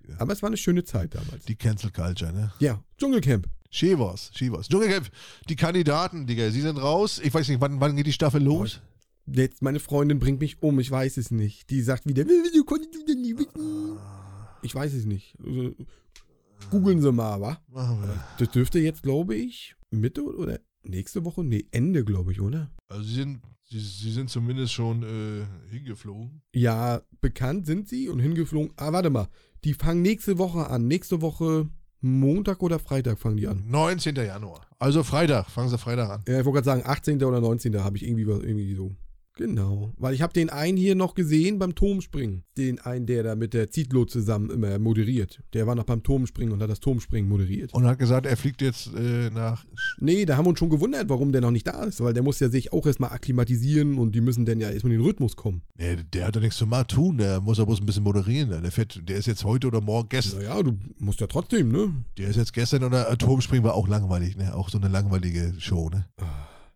ja. 0.08 0.16
Aber 0.18 0.32
es 0.32 0.42
war 0.42 0.48
eine 0.48 0.56
schöne 0.56 0.84
Zeit 0.84 1.14
damals. 1.14 1.44
Die 1.46 1.54
Cancel 1.56 1.90
Culture, 1.90 2.32
ne? 2.32 2.52
Ja, 2.58 2.82
Dschungelcamp. 2.98 3.46
Chivas, 3.72 4.30
Chivas. 4.34 4.68
Dschungelcamp, 4.68 5.10
die 5.48 5.56
Kandidaten, 5.56 6.26
Digga, 6.26 6.50
sie 6.50 6.60
sind 6.60 6.76
raus. 6.76 7.20
Ich 7.24 7.32
weiß 7.32 7.48
nicht, 7.48 7.60
wann, 7.60 7.80
wann 7.80 7.96
geht 7.96 8.06
die 8.06 8.12
Staffel 8.12 8.42
los? 8.42 8.82
Jetzt, 9.26 9.62
meine 9.62 9.80
Freundin 9.80 10.18
bringt 10.18 10.40
mich 10.40 10.62
um, 10.62 10.78
ich 10.78 10.90
weiß 10.90 11.16
es 11.16 11.30
nicht. 11.30 11.70
Die 11.70 11.80
sagt 11.80 12.06
wieder, 12.06 12.26
wieso 12.26 12.64
konntest 12.64 12.94
du 12.94 13.04
denn 13.06 13.22
nie 13.22 13.36
wissen? 13.36 13.98
Ich 14.60 14.74
weiß 14.74 14.92
es 14.92 15.06
nicht. 15.06 15.34
Also, 15.42 15.74
googeln 16.70 17.00
Sie 17.00 17.12
mal, 17.12 17.40
wa? 17.40 17.58
Machen 17.68 18.02
wir. 18.02 18.24
Das 18.38 18.50
dürfte 18.50 18.78
jetzt, 18.78 19.02
glaube 19.02 19.34
ich, 19.36 19.74
Mitte 19.90 20.22
oder 20.22 20.60
nächste 20.82 21.24
Woche? 21.24 21.42
Nee, 21.42 21.66
Ende, 21.70 22.04
glaube 22.04 22.32
ich, 22.32 22.40
oder? 22.40 22.70
Also 22.88 23.04
sie 23.04 23.14
sind, 23.14 23.40
sie, 23.70 23.80
sie 23.80 24.12
sind 24.12 24.28
zumindest 24.28 24.74
schon 24.74 25.02
äh, 25.02 25.70
hingeflogen. 25.70 26.42
Ja, 26.54 27.00
bekannt 27.22 27.64
sind 27.66 27.88
sie 27.88 28.10
und 28.10 28.18
hingeflogen. 28.18 28.72
Ah, 28.76 28.92
warte 28.92 29.08
mal. 29.08 29.28
Die 29.64 29.74
fangen 29.74 30.02
nächste 30.02 30.36
Woche 30.36 30.68
an. 30.68 30.86
Nächste 30.86 31.22
Woche 31.22 31.70
Montag 32.02 32.62
oder 32.62 32.78
Freitag 32.78 33.18
fangen 33.18 33.36
die 33.36 33.46
an. 33.48 33.62
19. 33.68 34.14
Januar. 34.16 34.66
Also 34.78 35.02
Freitag, 35.04 35.48
fangen 35.48 35.68
sie 35.68 35.78
Freitag 35.78 36.10
an. 36.10 36.22
Ja, 36.26 36.40
ich 36.40 36.44
wollte 36.44 36.62
gerade 36.62 36.64
sagen, 36.64 36.82
18. 36.84 37.22
oder 37.22 37.40
19. 37.40 37.82
habe 37.82 37.96
ich 37.96 38.04
irgendwie, 38.06 38.26
was- 38.26 38.42
irgendwie 38.42 38.74
so. 38.74 38.90
Genau. 39.34 39.92
Weil 39.96 40.14
ich 40.14 40.22
habe 40.22 40.32
den 40.32 40.50
einen 40.50 40.76
hier 40.76 40.94
noch 40.94 41.14
gesehen 41.14 41.58
beim 41.58 41.74
Turmspringen. 41.74 42.44
Den 42.58 42.78
einen, 42.80 43.06
der 43.06 43.22
da 43.22 43.34
mit 43.34 43.54
der 43.54 43.70
Zitlo 43.70 44.04
zusammen 44.04 44.50
immer 44.50 44.78
moderiert. 44.78 45.42
Der 45.54 45.66
war 45.66 45.74
noch 45.74 45.84
beim 45.84 46.02
Turmspringen 46.02 46.52
und 46.52 46.62
hat 46.62 46.68
das 46.68 46.80
Turmspringen 46.80 47.28
moderiert. 47.28 47.72
Und 47.72 47.86
hat 47.86 47.98
gesagt, 47.98 48.26
er 48.26 48.36
fliegt 48.36 48.60
jetzt 48.60 48.90
äh, 48.94 49.30
nach. 49.30 49.64
Nee, 49.98 50.26
da 50.26 50.36
haben 50.36 50.44
wir 50.44 50.50
uns 50.50 50.58
schon 50.58 50.68
gewundert, 50.68 51.08
warum 51.08 51.32
der 51.32 51.40
noch 51.40 51.50
nicht 51.50 51.66
da 51.66 51.84
ist. 51.84 52.02
Weil 52.02 52.12
der 52.12 52.22
muss 52.22 52.40
ja 52.40 52.50
sich 52.50 52.72
auch 52.72 52.86
erstmal 52.86 53.10
akklimatisieren 53.10 53.98
und 53.98 54.14
die 54.14 54.20
müssen 54.20 54.44
dann 54.44 54.60
ja 54.60 54.70
erstmal 54.70 54.92
in 54.92 54.98
den 54.98 55.06
Rhythmus 55.06 55.34
kommen. 55.34 55.62
Nee, 55.78 55.96
der 56.12 56.26
hat 56.26 56.36
doch 56.36 56.40
nichts 56.40 56.58
zu 56.58 56.66
mal 56.66 56.84
tun, 56.84 57.16
der 57.18 57.40
muss 57.40 57.58
aber 57.58 57.68
bloß 57.68 57.80
ein 57.80 57.86
bisschen 57.86 58.04
moderieren. 58.04 58.50
Der, 58.50 58.70
fährt, 58.70 59.00
der 59.08 59.16
ist 59.16 59.26
jetzt 59.26 59.44
heute 59.44 59.66
oder 59.68 59.80
morgen 59.80 60.10
gestern. 60.10 60.40
Naja, 60.40 60.62
du 60.62 60.78
musst 60.98 61.20
ja 61.20 61.26
trotzdem, 61.26 61.70
ne? 61.70 61.94
Der 62.18 62.28
ist 62.28 62.36
jetzt 62.36 62.52
gestern 62.52 62.84
oder 62.84 63.10
Atomspringen 63.10 63.64
war 63.64 63.74
auch 63.74 63.88
langweilig, 63.88 64.36
ne? 64.36 64.54
Auch 64.54 64.68
so 64.68 64.78
eine 64.78 64.88
langweilige 64.88 65.54
Show, 65.58 65.88
ne? 65.88 66.06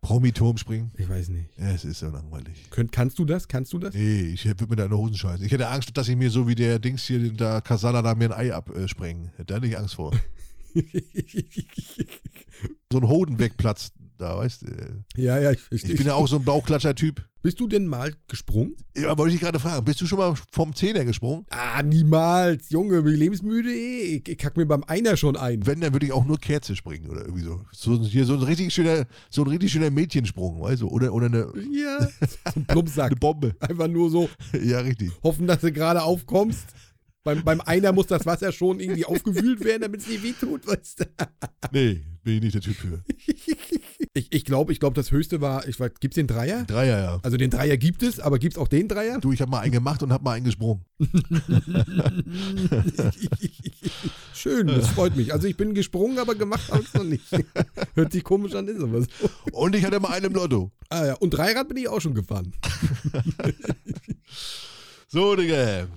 Promi-Turmspringen. 0.07 0.91
Ich 0.97 1.09
weiß 1.09 1.27
nicht. 1.27 1.49
Ja, 1.57 1.71
es 1.71 1.83
ist 1.83 1.99
so 1.99 2.07
langweilig. 2.07 2.69
Könnt, 2.69 2.93
kannst 2.93 3.19
du 3.19 3.25
das? 3.25 3.49
Kannst 3.49 3.73
du 3.73 3.77
das? 3.77 3.93
Nee, 3.93 4.21
ich 4.21 4.45
würde 4.45 4.67
mir 4.67 4.77
da 4.77 4.85
in 4.85 4.89
der 4.91 4.97
Hosen 4.97 5.17
scheißen. 5.17 5.45
Ich 5.45 5.51
hätte 5.51 5.67
Angst, 5.67 5.97
dass 5.97 6.07
ich 6.07 6.15
mir 6.15 6.29
so 6.29 6.47
wie 6.47 6.55
der 6.55 6.79
Dings 6.79 7.03
hier, 7.03 7.33
da 7.33 7.59
Kasala 7.59 8.01
da 8.01 8.15
mir 8.15 8.31
ein 8.31 8.39
Ei 8.39 8.53
absprengen. 8.53 9.31
Hätte 9.35 9.55
da 9.55 9.59
nicht 9.59 9.77
Angst 9.77 9.95
vor. 9.95 10.13
So 12.89 12.99
ein 12.99 13.07
Hoden 13.09 13.37
wegplatzt 13.37 13.93
da, 14.17 14.37
weißt 14.37 14.63
du. 14.63 14.67
ja, 15.15 15.39
ja, 15.39 15.51
ich 15.51 15.59
verstehe. 15.61 15.91
Ich 15.91 15.97
bin 15.97 16.07
ja 16.07 16.13
auch 16.15 16.27
so 16.27 16.37
ein 16.37 16.43
Bauchklatscher-Typ. 16.43 17.23
Bist 17.43 17.59
du 17.59 17.67
denn 17.67 17.87
mal 17.87 18.13
gesprungen? 18.27 18.75
Ja, 18.97 19.17
wollte 19.17 19.33
ich 19.35 19.39
gerade 19.39 19.59
fragen, 19.59 19.85
bist 19.85 20.01
du 20.01 20.05
schon 20.05 20.17
mal 20.17 20.33
vom 20.51 20.75
Zehner 20.75 21.05
gesprungen? 21.05 21.45
Ah, 21.49 21.81
niemals. 21.81 22.69
Junge, 22.71 23.01
bin 23.03 23.13
ich 23.13 23.19
lebensmüde. 23.19 23.69
ey. 23.69 24.17
Ich, 24.17 24.27
ich 24.27 24.37
kack 24.37 24.57
mir 24.57 24.65
beim 24.65 24.83
Einer 24.83 25.15
schon 25.15 25.37
ein. 25.37 25.65
Wenn, 25.65 25.79
dann 25.79 25.93
würde 25.93 26.05
ich 26.07 26.11
auch 26.11 26.25
nur 26.25 26.39
Kerze 26.39 26.75
springen 26.75 27.09
oder 27.09 27.21
irgendwie 27.21 27.43
so. 27.43 27.61
So, 27.71 28.01
hier 28.03 28.25
so 28.25 28.33
ein 28.33 28.41
richtig 28.43 28.73
schöner, 28.73 29.05
so 29.29 29.43
ein 29.43 29.47
richtig 29.47 29.71
schöner 29.71 29.91
Mädchensprung, 29.91 30.59
weißt 30.61 30.81
du? 30.81 30.89
Oder, 30.89 31.13
oder 31.13 31.27
eine, 31.27 31.47
Ja. 31.71 32.09
Zum 32.53 32.65
Plumpsack. 32.65 33.11
eine 33.11 33.15
Bombe. 33.15 33.55
Einfach 33.59 33.87
nur 33.87 34.09
so 34.09 34.29
Ja, 34.61 34.79
richtig. 34.79 35.11
hoffen, 35.23 35.47
dass 35.47 35.61
du 35.61 35.71
gerade 35.71 36.03
aufkommst. 36.03 36.65
Beim, 37.23 37.43
beim 37.43 37.59
Einer 37.61 37.91
muss 37.91 38.07
das 38.07 38.25
Wasser 38.25 38.51
schon 38.53 38.79
irgendwie 38.79 39.03
aufgewühlt 39.05 39.63
werden, 39.63 39.81
damit 39.81 39.99
es 40.01 40.07
dir 40.07 40.23
wehtut, 40.23 40.65
weißt 40.65 41.01
du. 41.01 41.05
Nee, 41.73 42.01
bin 42.23 42.35
ich 42.35 42.41
nicht 42.41 42.55
der 42.55 42.61
Typ 42.61 42.75
für. 42.75 43.03
Ich, 44.17 44.33
ich 44.33 44.45
glaube, 44.45 44.71
ich 44.73 44.79
glaub, 44.79 44.95
das 44.95 45.11
höchste 45.11 45.41
war, 45.41 45.67
ich 45.67 45.79
weiß, 45.79 45.91
gibt's 45.99 46.15
den 46.15 46.25
Dreier? 46.25 46.63
Dreier, 46.63 46.99
ja. 46.99 47.19
Also 47.21 47.37
den 47.37 47.51
Dreier 47.51 47.77
gibt 47.77 48.01
es, 48.01 48.19
aber 48.19 48.39
gibt's 48.39 48.57
auch 48.57 48.67
den 48.67 48.87
Dreier? 48.87 49.19
Du, 49.19 49.31
ich 49.31 49.41
habe 49.41 49.51
mal 49.51 49.59
einen 49.59 49.71
gemacht 49.71 50.01
und 50.01 50.11
habe 50.11 50.23
mal 50.23 50.31
einen 50.31 50.45
gesprungen. 50.45 50.83
Schön, 54.33 54.65
das 54.65 54.87
freut 54.87 55.15
mich. 55.15 55.33
Also 55.33 55.47
ich 55.47 55.55
bin 55.55 55.75
gesprungen, 55.75 56.17
aber 56.17 56.33
gemacht 56.33 56.71
habe 56.71 56.81
ich 56.81 56.91
noch 56.95 57.03
nicht. 57.03 57.25
Hört 57.93 58.11
sich 58.11 58.23
komisch 58.23 58.55
an, 58.55 58.67
ist 58.67 58.81
aber 58.81 59.03
so. 59.03 59.07
Und 59.51 59.75
ich 59.75 59.85
hatte 59.85 59.99
mal 59.99 60.13
einen 60.13 60.25
im 60.25 60.33
Lotto. 60.33 60.71
Ah 60.89 61.05
ja, 61.05 61.13
und 61.13 61.29
Dreirad 61.29 61.67
bin 61.67 61.77
ich 61.77 61.87
auch 61.87 62.01
schon 62.01 62.15
gefahren. 62.15 62.53
So, 65.09 65.37
Digga. 65.37 65.87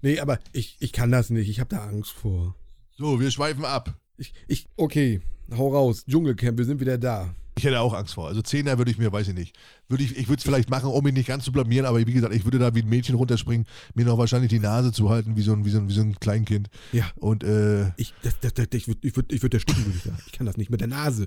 Nee, 0.00 0.20
aber 0.20 0.38
ich, 0.52 0.78
ich 0.80 0.92
kann 0.92 1.12
das 1.12 1.28
nicht. 1.28 1.50
Ich 1.50 1.60
habe 1.60 1.68
da 1.68 1.84
Angst 1.84 2.12
vor. 2.12 2.54
So, 2.96 3.20
wir 3.20 3.30
schweifen 3.30 3.66
ab. 3.66 3.94
Ich, 4.16 4.32
ich, 4.46 4.68
okay, 4.78 5.20
hau 5.54 5.68
raus. 5.74 6.06
Dschungelcamp, 6.06 6.56
wir 6.56 6.64
sind 6.64 6.80
wieder 6.80 6.96
da. 6.96 7.34
Ich 7.58 7.64
hätte 7.64 7.80
auch 7.80 7.92
Angst 7.92 8.14
vor. 8.14 8.28
Also 8.28 8.40
Zehner 8.40 8.78
würde 8.78 8.90
ich 8.90 8.98
mir, 8.98 9.12
weiß 9.12 9.28
ich 9.28 9.34
nicht. 9.34 9.56
Würde 9.88 10.04
ich 10.04 10.16
ich 10.16 10.28
würde 10.28 10.38
es 10.38 10.44
vielleicht 10.44 10.70
machen, 10.70 10.90
um 10.90 11.02
mich 11.04 11.12
nicht 11.12 11.26
ganz 11.26 11.44
zu 11.44 11.52
blamieren, 11.52 11.86
aber 11.86 11.98
wie 12.06 12.12
gesagt, 12.12 12.34
ich 12.34 12.44
würde 12.44 12.58
da 12.58 12.74
wie 12.74 12.82
ein 12.82 12.88
Mädchen 12.88 13.14
runterspringen, 13.16 13.66
mir 13.94 14.04
noch 14.06 14.18
wahrscheinlich 14.18 14.50
die 14.50 14.58
Nase 14.60 14.92
zu 14.92 15.10
halten, 15.10 15.36
wie 15.36 15.42
so 15.42 15.52
ein, 15.52 15.64
wie 15.64 15.70
so 15.70 15.78
ein, 15.78 15.88
wie 15.88 15.92
so 15.92 16.00
ein 16.00 16.18
Kleinkind. 16.18 16.68
Ja. 16.92 17.04
Und 17.16 17.44
äh, 17.44 17.90
Ich, 17.96 18.14
das, 18.22 18.38
das, 18.40 18.54
das, 18.54 18.66
ich 18.72 18.88
würde 18.88 19.00
ich 19.06 19.16
würd, 19.16 19.32
ich 19.32 19.42
würd 19.42 19.54
ersticken, 19.54 19.84
würde 19.84 19.98
ich 19.98 20.04
sagen. 20.04 20.18
Ich 20.26 20.32
kann 20.32 20.46
das 20.46 20.56
nicht 20.56 20.70
mit 20.70 20.80
der 20.80 20.88
Nase. 20.88 21.26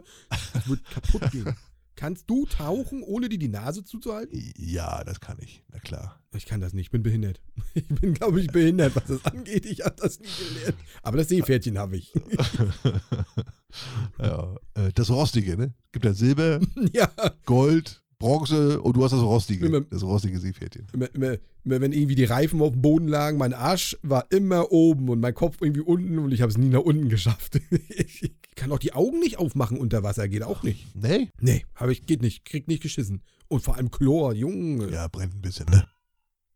Ich 0.58 0.68
würde 0.68 0.82
kaputt 0.94 1.32
gehen. 1.32 1.56
Kannst 2.02 2.28
du 2.32 2.48
tauchen, 2.48 3.04
ohne 3.04 3.30
dir 3.30 3.38
die 3.38 3.48
Nase 3.48 3.84
zuzuhalten? 3.84 4.36
Ja, 4.58 5.04
das 5.04 5.20
kann 5.20 5.38
ich. 5.40 5.64
Na 5.72 5.78
klar. 5.78 6.20
Ich 6.36 6.48
kann 6.48 6.60
das 6.60 6.74
nicht, 6.74 6.86
ich 6.88 6.92
bin 6.92 7.04
behindert. 7.04 7.40
Ich 7.76 7.88
bin, 7.88 8.16
glaube 8.16 8.42
ich, 8.42 8.48
behindert, 8.48 8.96
was 8.96 9.06
das 9.06 9.24
angeht. 9.26 9.66
Ich 9.68 9.82
habe 9.86 9.96
das 9.98 10.20
nie 10.20 10.26
gelernt. 10.56 10.78
Aber 11.04 11.18
das 11.18 11.30
Seepferdchen 11.30 11.78
habe 11.78 11.98
ich. 11.98 12.12
ja, 14.20 14.56
äh, 14.74 14.92
das 14.96 15.10
Rostige, 15.12 15.58
ne? 15.58 15.74
Gibt 15.92 16.06
ja 16.06 16.14
Silber, 16.14 16.60
ja, 16.92 17.10
Gold, 17.46 18.02
Bronze 18.20 18.82
und 18.82 18.98
du 18.98 19.04
hast 19.04 19.12
das 19.12 19.22
Rostige. 19.22 19.66
Immer- 19.68 19.82
Das 19.82 20.02
rostige 20.04 20.40
Seepferdchen. 20.40 20.88
immer, 20.94 21.14
immer, 21.14 21.38
immer, 21.64 21.82
wenn 21.82 21.92
irgendwie 21.94 22.16
die 22.16 22.24
Reifen 22.26 22.62
auf 22.62 22.72
dem 22.74 22.82
Boden 22.82 23.08
lagen, 23.08 23.38
mein 23.38 23.54
Arsch 23.54 23.96
war 24.02 24.26
immer 24.32 24.72
oben 24.72 25.08
und 25.10 25.20
mein 25.20 25.34
Kopf 25.36 25.58
irgendwie 25.62 25.82
unten 25.82 26.18
und 26.20 26.32
ich 26.32 26.42
habe 26.42 26.50
es 26.52 26.58
nie 26.58 26.70
nach 26.70 26.80
unten 26.82 27.10
geschafft. 27.10 27.60
Ich 27.90 28.32
kann 28.56 28.72
auch 28.72 28.80
die 28.80 28.94
Augen 28.94 29.20
nicht 29.20 29.38
aufmachen 29.40 29.78
unter 29.78 30.04
Wasser, 30.04 30.28
geht 30.28 30.44
auch 30.44 30.64
nicht. 30.64 30.86
Nee? 30.96 31.30
Nee, 31.40 31.66
habe 31.76 31.92
ich, 31.92 32.06
geht 32.06 32.22
nicht, 32.22 32.46
krieg 32.46 32.68
nicht 32.68 32.84
geschissen. 32.84 33.22
Und 33.48 33.62
vor 33.64 33.76
allem 33.76 33.92
Chlor, 33.92 34.34
Junge. 34.34 34.90
Ja, 34.92 35.08
brennt 35.08 35.36
ein 35.36 35.42
bisschen, 35.42 35.66
ne? 35.68 35.88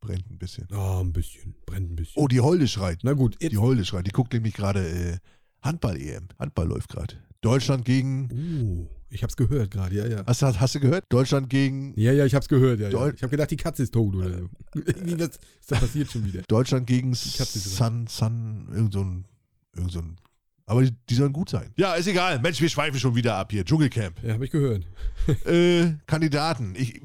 Brennt 0.02 0.30
ein 0.30 0.38
bisschen. 0.38 0.68
Ah, 0.72 1.00
ein 1.02 1.14
bisschen, 1.14 1.56
brennt 1.66 1.92
ein 1.92 1.96
bisschen. 1.96 2.22
Oh, 2.22 2.28
die 2.28 2.40
Holde 2.42 2.68
schreit. 2.68 3.00
Na 3.04 3.14
gut, 3.14 3.38
jetzt. 3.42 3.52
Die 3.52 3.58
Holde 3.58 3.84
schreit. 3.86 4.06
Die 4.08 4.12
guckt 4.12 4.34
nämlich 4.34 4.54
gerade 4.54 4.88
äh, 4.88 5.18
Handball-EM. 5.62 6.28
Handball 6.38 6.68
läuft 6.68 6.90
gerade. 6.90 7.16
Deutschland 7.42 7.86
gegen. 7.86 8.30
Oh, 8.32 8.90
ich 9.10 9.24
hab's 9.24 9.36
gehört 9.36 9.72
gerade, 9.72 9.96
ja, 9.96 10.06
ja. 10.08 10.24
Hast 10.26 10.42
du, 10.42 10.48
hast 10.60 10.76
du 10.76 10.80
gehört? 10.80 11.06
Deutschland 11.10 11.50
gegen. 11.50 11.94
Ja, 12.00 12.12
ja, 12.12 12.26
ich 12.26 12.36
hab's 12.36 12.48
gehört, 12.50 12.80
ja, 12.80 12.90
ja. 12.90 12.92
Deut- 12.92 13.16
Ich 13.16 13.24
hab 13.24 13.32
gedacht, 13.32 13.50
die 13.52 13.58
Katze 13.58 13.84
ist 13.84 13.94
tot 13.94 14.16
oder 14.16 14.30
so. 14.30 14.50
Irgendwie 14.76 15.20
was 15.20 15.28
ist 15.30 15.40
da 15.72 15.78
passiert 15.80 16.12
schon 16.12 16.26
wieder. 16.26 16.42
Deutschland 16.48 16.86
gegen 16.88 17.14
Sun, 17.16 18.08
Sun, 18.08 18.68
irgend 18.74 18.94
so 18.94 19.02
ein, 19.04 19.26
irgend 19.76 19.92
so 19.92 20.00
ein. 20.00 20.18
Aber 20.68 20.82
die, 20.84 20.92
die 21.10 21.16
sollen 21.16 21.32
gut 21.32 21.50
sein. 21.50 21.70
Ja, 21.78 21.94
ist 21.94 22.08
egal. 22.08 22.40
Mensch, 22.40 22.60
wir 22.60 22.70
schweifen 22.70 23.00
schon 23.00 23.14
wieder 23.16 23.36
ab 23.36 23.52
hier. 23.52 23.64
Dschungelcamp. 23.64 24.24
Ja, 24.24 24.34
hab 24.34 24.42
ich 24.42 24.50
gehört. 24.50 24.88
äh, 25.46 25.94
Kandidaten. 26.08 26.74
Ich, 26.76 27.02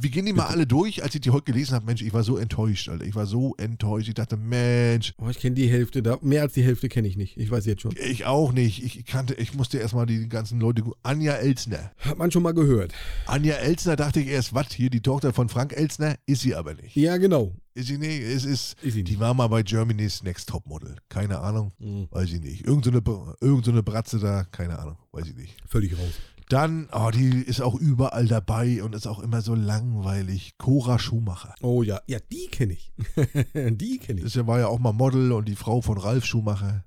wir 0.00 0.08
gehen 0.08 0.24
die 0.24 0.32
mal 0.32 0.46
alle 0.46 0.66
durch. 0.66 1.02
Als 1.02 1.14
ich 1.14 1.20
die 1.20 1.30
heute 1.30 1.44
gelesen 1.44 1.74
habe, 1.74 1.84
Mensch, 1.84 2.00
ich 2.00 2.14
war 2.14 2.22
so 2.22 2.38
enttäuscht, 2.38 2.88
Alter. 2.88 3.04
Ich 3.04 3.14
war 3.14 3.26
so 3.26 3.54
enttäuscht. 3.56 4.08
Ich 4.08 4.14
dachte, 4.14 4.38
Mensch, 4.38 5.12
Oh, 5.18 5.28
ich 5.28 5.38
kenne 5.38 5.54
die 5.54 5.68
Hälfte 5.68 6.02
da. 6.02 6.18
Mehr 6.22 6.42
als 6.42 6.54
die 6.54 6.62
Hälfte 6.62 6.88
kenne 6.88 7.06
ich 7.06 7.16
nicht. 7.18 7.36
Ich 7.36 7.50
weiß 7.50 7.66
jetzt 7.66 7.82
schon. 7.82 7.94
ich 8.02 8.24
auch 8.24 8.52
nicht. 8.52 8.82
Ich 8.82 9.04
kannte, 9.04 9.34
ich 9.34 9.52
musste 9.52 9.78
erstmal 9.78 10.06
die 10.06 10.26
ganzen 10.28 10.58
Leute. 10.58 10.82
Anja 11.02 11.34
Elsner. 11.34 11.92
Hat 11.98 12.16
man 12.16 12.30
schon 12.30 12.42
mal 12.42 12.54
gehört. 12.54 12.92
Anja 13.26 13.56
Elsner 13.56 13.96
dachte 13.96 14.20
ich 14.20 14.28
erst, 14.28 14.54
was, 14.54 14.72
hier 14.72 14.88
die 14.88 15.02
Tochter 15.02 15.34
von 15.34 15.50
Frank 15.50 15.74
Elsner? 15.74 16.16
Ist 16.24 16.40
sie 16.40 16.54
aber 16.54 16.72
nicht. 16.74 16.96
Ja, 16.96 17.18
genau. 17.18 17.52
Ist 17.76 17.88
sie 17.88 17.98
nicht? 17.98 18.22
Es 18.22 18.44
ist, 18.44 18.80
Ist 18.82 18.96
die 18.96 19.18
war 19.18 19.34
mal 19.34 19.48
bei 19.48 19.64
Germany's 19.64 20.22
Next 20.22 20.48
Topmodel. 20.48 20.96
Keine 21.08 21.40
Ahnung. 21.40 21.72
Mhm. 21.78 22.06
Weiß 22.10 22.30
ich 22.32 22.40
nicht. 22.40 22.64
Irgend 22.64 22.84
so 22.84 22.92
irgend 23.40 23.64
so 23.64 23.72
eine 23.72 23.82
Bratze 23.82 24.20
da, 24.20 24.44
keine 24.44 24.78
Ahnung, 24.78 24.96
weiß 25.10 25.26
ich 25.26 25.34
nicht. 25.34 25.56
Völlig 25.66 25.98
raus. 25.98 26.12
Dann, 26.48 26.88
oh, 26.92 27.10
die 27.10 27.30
ist 27.30 27.60
auch 27.60 27.74
überall 27.74 28.26
dabei 28.26 28.82
und 28.82 28.94
ist 28.94 29.06
auch 29.06 29.18
immer 29.18 29.40
so 29.40 29.54
langweilig. 29.54 30.52
Cora 30.58 30.98
Schumacher. 30.98 31.54
Oh 31.62 31.82
ja, 31.82 32.00
ja, 32.06 32.18
die 32.30 32.46
kenne 32.46 32.74
ich. 32.74 32.92
die 33.54 33.98
kenne 33.98 34.20
ich. 34.20 34.32
Das 34.32 34.46
war 34.46 34.60
ja 34.60 34.68
auch 34.68 34.78
mal 34.78 34.92
Model 34.92 35.32
und 35.32 35.48
die 35.48 35.56
Frau 35.56 35.80
von 35.80 35.98
Ralf 35.98 36.26
Schumacher. 36.26 36.84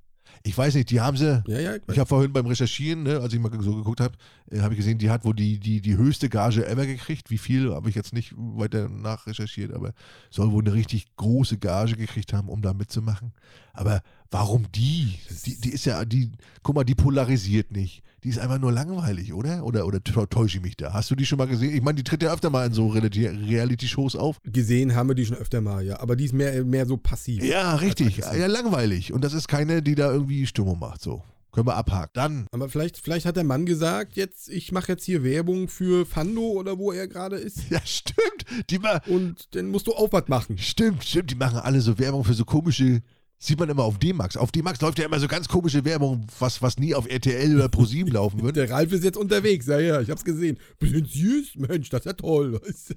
Ich 0.48 0.58
weiß 0.58 0.76
nicht, 0.76 0.90
die 0.92 1.02
haben 1.02 1.18
sie. 1.18 1.44
Ja, 1.46 1.60
ja, 1.60 1.76
ich. 1.76 1.82
Ich 1.92 2.00
habe 2.00 2.08
vorhin 2.08 2.32
beim 2.32 2.46
Recherchieren, 2.46 3.04
ne, 3.04 3.20
als 3.20 3.34
ich 3.34 3.40
mal 3.40 3.52
so 3.62 3.76
geguckt 3.76 4.00
habe, 4.00 4.16
äh, 4.50 4.60
habe 4.62 4.74
ich 4.74 4.78
gesehen, 4.78 4.98
die 4.98 5.10
hat 5.10 5.26
wohl 5.26 5.36
die, 5.36 5.60
die, 5.60 5.82
die 5.82 5.98
höchste 5.98 6.30
Gage 6.30 6.66
ever 6.66 6.86
gekriegt. 6.86 7.30
Wie 7.30 7.38
viel, 7.38 7.74
habe 7.74 7.90
ich 7.90 7.96
jetzt 7.96 8.14
nicht 8.14 8.34
weiter 8.38 8.88
nachrecherchiert, 8.88 9.74
aber 9.74 9.94
soll 10.30 10.52
wohl 10.52 10.64
eine 10.64 10.74
richtig 10.74 11.16
große 11.18 11.58
Gage 11.58 11.98
gekriegt 11.98 12.32
haben, 12.32 12.48
um 12.48 12.62
da 12.62 12.74
mitzumachen. 12.74 13.34
Aber 13.74 14.02
warum 14.32 14.72
die? 14.72 15.20
Die, 15.46 15.60
die 15.60 15.70
ist 15.70 15.86
ja, 15.86 16.06
die, 16.06 16.32
guck 16.64 16.76
mal, 16.76 16.86
die 16.86 16.96
polarisiert 16.96 17.72
nicht. 17.72 18.04
Die 18.28 18.32
ist 18.32 18.40
einfach 18.40 18.60
nur 18.60 18.74
langweilig, 18.74 19.32
oder? 19.34 19.64
Oder, 19.64 19.88
oder 19.88 20.04
täusche 20.04 20.58
ich 20.58 20.62
mich 20.62 20.76
da? 20.76 20.92
Hast 20.92 21.10
du 21.10 21.16
die 21.16 21.26
schon 21.26 21.38
mal 21.38 21.48
gesehen? 21.48 21.74
Ich 21.74 21.82
meine, 21.82 21.96
die 21.96 22.04
tritt 22.04 22.22
ja 22.22 22.34
öfter 22.34 22.50
mal 22.50 22.68
in 22.68 22.74
so 22.74 22.90
Reality- 22.90 23.26
Reality-Shows 23.30 24.18
auf. 24.18 24.40
Gesehen 24.44 24.96
haben 24.96 25.08
wir 25.08 25.16
die 25.16 25.26
schon 25.26 25.38
öfter 25.38 25.62
mal, 25.62 25.82
ja. 25.86 26.02
Aber 26.02 26.18
die 26.18 26.26
ist 26.26 26.34
mehr, 26.34 26.66
mehr 26.66 26.86
so 26.86 26.98
passiv. 26.98 27.42
Ja, 27.42 27.76
richtig. 27.76 28.18
Ja, 28.18 28.48
langweilig. 28.48 29.14
Und 29.14 29.24
das 29.24 29.32
ist 29.32 29.48
keine, 29.48 29.82
die 29.82 29.96
da 29.96 30.12
irgendwie 30.12 30.46
Stimmung 30.46 30.78
macht. 30.78 31.02
So. 31.02 31.24
Können 31.54 31.68
wir 31.68 31.78
abhaken. 31.78 32.10
Dann, 32.16 32.48
Aber 32.52 32.68
vielleicht, 32.68 32.98
vielleicht 32.98 33.26
hat 33.26 33.38
der 33.38 33.46
Mann 33.46 33.66
gesagt, 33.66 34.18
jetzt, 34.18 34.50
ich 34.50 34.74
mache 34.74 34.92
jetzt 34.92 35.06
hier 35.06 35.24
Werbung 35.24 35.70
für 35.70 36.06
Fando 36.06 36.42
oder 36.42 36.78
wo 36.78 36.92
er 36.92 37.08
gerade 37.08 37.38
ist. 37.38 37.70
ja, 37.70 37.80
stimmt. 37.86 38.70
Die 38.70 38.80
ma 38.80 39.00
Und 39.08 39.56
dann 39.56 39.68
musst 39.70 39.88
du 39.88 39.94
was 40.12 40.28
machen. 40.28 40.58
stimmt, 40.58 41.06
stimmt. 41.06 41.32
Die 41.32 41.36
machen 41.36 41.60
alle 41.60 41.80
so 41.80 41.98
Werbung 41.98 42.26
für 42.26 42.34
so 42.34 42.44
komische. 42.44 43.02
Sieht 43.40 43.60
man 43.60 43.70
immer 43.70 43.84
auf 43.84 44.00
D-Max. 44.00 44.36
Auf 44.36 44.52
D-Max 44.52 44.82
läuft 44.82 44.98
ja 44.98 45.06
immer 45.06 45.20
so 45.20 45.28
ganz 45.28 45.48
komische 45.48 45.86
Werbung, 45.86 46.26
was, 46.40 46.64
was 46.64 46.80
nie 46.80 46.96
auf 46.96 47.08
RTL 47.08 47.56
oder 47.56 47.70
ProSieben 47.70 48.12
laufen 48.14 48.42
würde. 48.42 48.62
Der 48.66 48.72
Ralf 48.72 48.92
ist 48.92 49.04
jetzt 49.04 49.18
unterwegs, 49.18 49.68
ja, 49.68 49.78
ja, 49.80 50.02
ich 50.02 50.10
hab's 50.10 50.24
gesehen. 50.26 50.58
Bisschen 50.80 51.06
süß, 51.06 51.56
Mensch, 51.58 51.90
das 51.90 52.00
ist 52.02 52.06
ja 52.06 52.14
toll. 52.14 52.60
Ist 52.66 52.90
ja. 52.90 52.96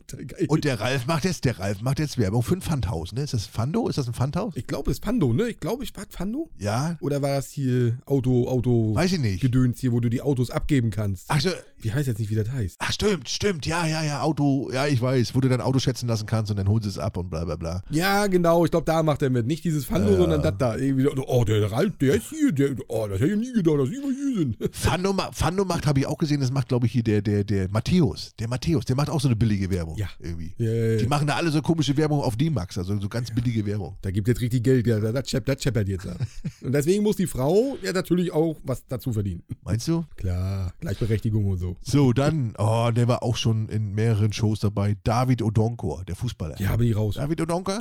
Und 0.48 0.64
der 0.64 0.80
Ralf 0.80 1.06
macht 1.06 1.24
jetzt, 1.26 1.44
der 1.44 1.58
Ralf 1.58 1.82
macht 1.82 1.98
jetzt 1.98 2.16
Werbung 2.16 2.42
für 2.42 2.54
ein 2.54 2.62
Pfandhaus, 2.62 3.12
ne? 3.12 3.22
Ist 3.22 3.34
das 3.34 3.44
Fando? 3.46 3.86
Ist 3.88 3.98
das 3.98 4.06
ein 4.08 4.14
Pfandhaus? 4.14 4.54
ich 4.56 4.66
glaube, 4.66 4.90
es 4.90 4.96
ist 4.98 5.04
Fando, 5.04 5.34
ne? 5.34 5.48
Ich 5.48 5.60
glaube, 5.60 5.84
ich 5.84 5.94
war 5.94 6.04
Fando. 6.08 6.48
Ja, 6.58 6.96
Oder 7.00 7.20
war 7.20 7.34
das 7.34 7.50
hier 7.50 7.98
Auto, 8.06 8.48
Auto, 8.48 8.94
weiß 8.94 9.12
ich 9.12 9.20
nicht. 9.20 9.42
Gedöns 9.42 9.78
hier, 9.80 9.92
wo 9.92 10.00
du 10.00 10.08
die 10.08 10.22
Autos 10.22 10.50
abgeben 10.50 10.90
kannst? 10.90 11.26
Ach, 11.28 11.40
so, 11.40 11.50
Wie 11.78 11.92
heißt 11.92 12.08
jetzt 12.08 12.18
nicht, 12.18 12.30
wie 12.30 12.34
das 12.34 12.50
heißt? 12.50 12.76
ach, 12.78 12.92
stimmt, 12.92 13.28
stimmt. 13.28 13.66
Ja, 13.66 13.86
ja, 13.86 14.02
ja, 14.02 14.22
Auto. 14.22 14.70
Ja, 14.72 14.86
ich 14.86 15.02
weiß. 15.02 15.34
Wo 15.34 15.40
du 15.40 15.50
dein 15.50 15.60
Auto 15.60 15.78
schätzen 15.80 16.08
lassen 16.08 16.24
kannst 16.24 16.50
und 16.50 16.56
dann 16.56 16.68
holst 16.68 16.86
du 16.86 16.88
es 16.88 16.98
ab 16.98 17.18
und 17.18 17.28
bla, 17.28 17.44
bla, 17.44 17.56
bla. 17.56 17.82
Ja, 17.90 18.26
genau, 18.26 18.64
ich 18.64 18.70
glaube, 18.70 18.86
da 18.86 19.02
macht 19.02 19.20
er 19.20 19.28
mit. 19.28 19.46
Nicht 19.46 19.64
dieses 19.64 19.84
Fando, 19.84 20.12
Ja. 20.12 20.29
Sondern 20.30 20.42
das 20.42 20.58
da. 20.58 20.76
Irgendwie, 20.76 21.06
oh, 21.08 21.44
der 21.44 21.70
Ralf, 21.70 21.96
der 21.98 22.14
ist 22.14 22.30
hier. 22.30 22.52
Der, 22.52 22.70
oh, 22.88 23.06
das 23.08 23.20
hätte 23.20 23.32
ich 23.32 23.38
nie 23.38 23.52
gedacht, 23.52 23.78
dass 23.78 23.88
die 23.90 23.96
immer 23.96 24.12
hier 24.12 24.38
sind. 24.38 24.56
Fando, 24.72 25.14
Fando 25.32 25.64
macht, 25.64 25.86
habe 25.86 26.00
ich 26.00 26.06
auch 26.06 26.18
gesehen, 26.18 26.40
das 26.40 26.50
macht, 26.50 26.68
glaube 26.68 26.86
ich, 26.86 26.92
hier 26.92 27.02
der, 27.02 27.22
der, 27.22 27.44
der 27.44 27.68
Matthäus. 27.70 28.32
Der 28.38 28.48
Matthäus, 28.48 28.84
der 28.84 28.96
macht 28.96 29.10
auch 29.10 29.20
so 29.20 29.28
eine 29.28 29.36
billige 29.36 29.70
Werbung. 29.70 29.96
Ja. 29.96 30.08
Irgendwie. 30.18 30.54
Ja, 30.58 30.70
ja, 30.72 30.96
Die 30.96 31.06
machen 31.06 31.26
da 31.26 31.36
alle 31.36 31.50
so 31.50 31.62
komische 31.62 31.96
Werbung 31.96 32.20
auf 32.20 32.36
D-Max, 32.36 32.78
also 32.78 32.98
so 32.98 33.08
ganz 33.08 33.30
billige 33.30 33.64
Werbung. 33.66 33.96
Da 34.02 34.10
gibt 34.10 34.28
jetzt 34.28 34.40
richtig 34.40 34.62
Geld, 34.62 34.86
ja, 34.86 35.00
das, 35.00 35.28
schepp, 35.28 35.46
das 35.46 35.62
scheppert 35.62 35.88
jetzt. 35.88 36.06
Und 36.62 36.72
deswegen 36.72 37.02
muss 37.02 37.16
die 37.16 37.26
Frau 37.26 37.76
ja 37.82 37.92
natürlich 37.92 38.32
auch 38.32 38.56
was 38.64 38.86
dazu 38.86 39.12
verdienen. 39.12 39.42
Meinst 39.62 39.88
du? 39.88 40.04
Klar, 40.16 40.72
Gleichberechtigung 40.80 41.44
und 41.46 41.58
so. 41.58 41.76
So, 41.82 42.12
dann, 42.12 42.54
oh, 42.58 42.90
der 42.94 43.08
war 43.08 43.22
auch 43.22 43.36
schon 43.36 43.68
in 43.68 43.92
mehreren 43.94 44.32
Shows 44.32 44.60
dabei. 44.60 44.96
David 45.04 45.42
Odonkor, 45.42 46.04
der 46.04 46.16
Fußballer. 46.16 46.60
Ja, 46.60 46.76
bin 46.76 46.88
ich 46.88 46.96
raus. 46.96 47.16
David 47.16 47.40
Odonkor? 47.40 47.78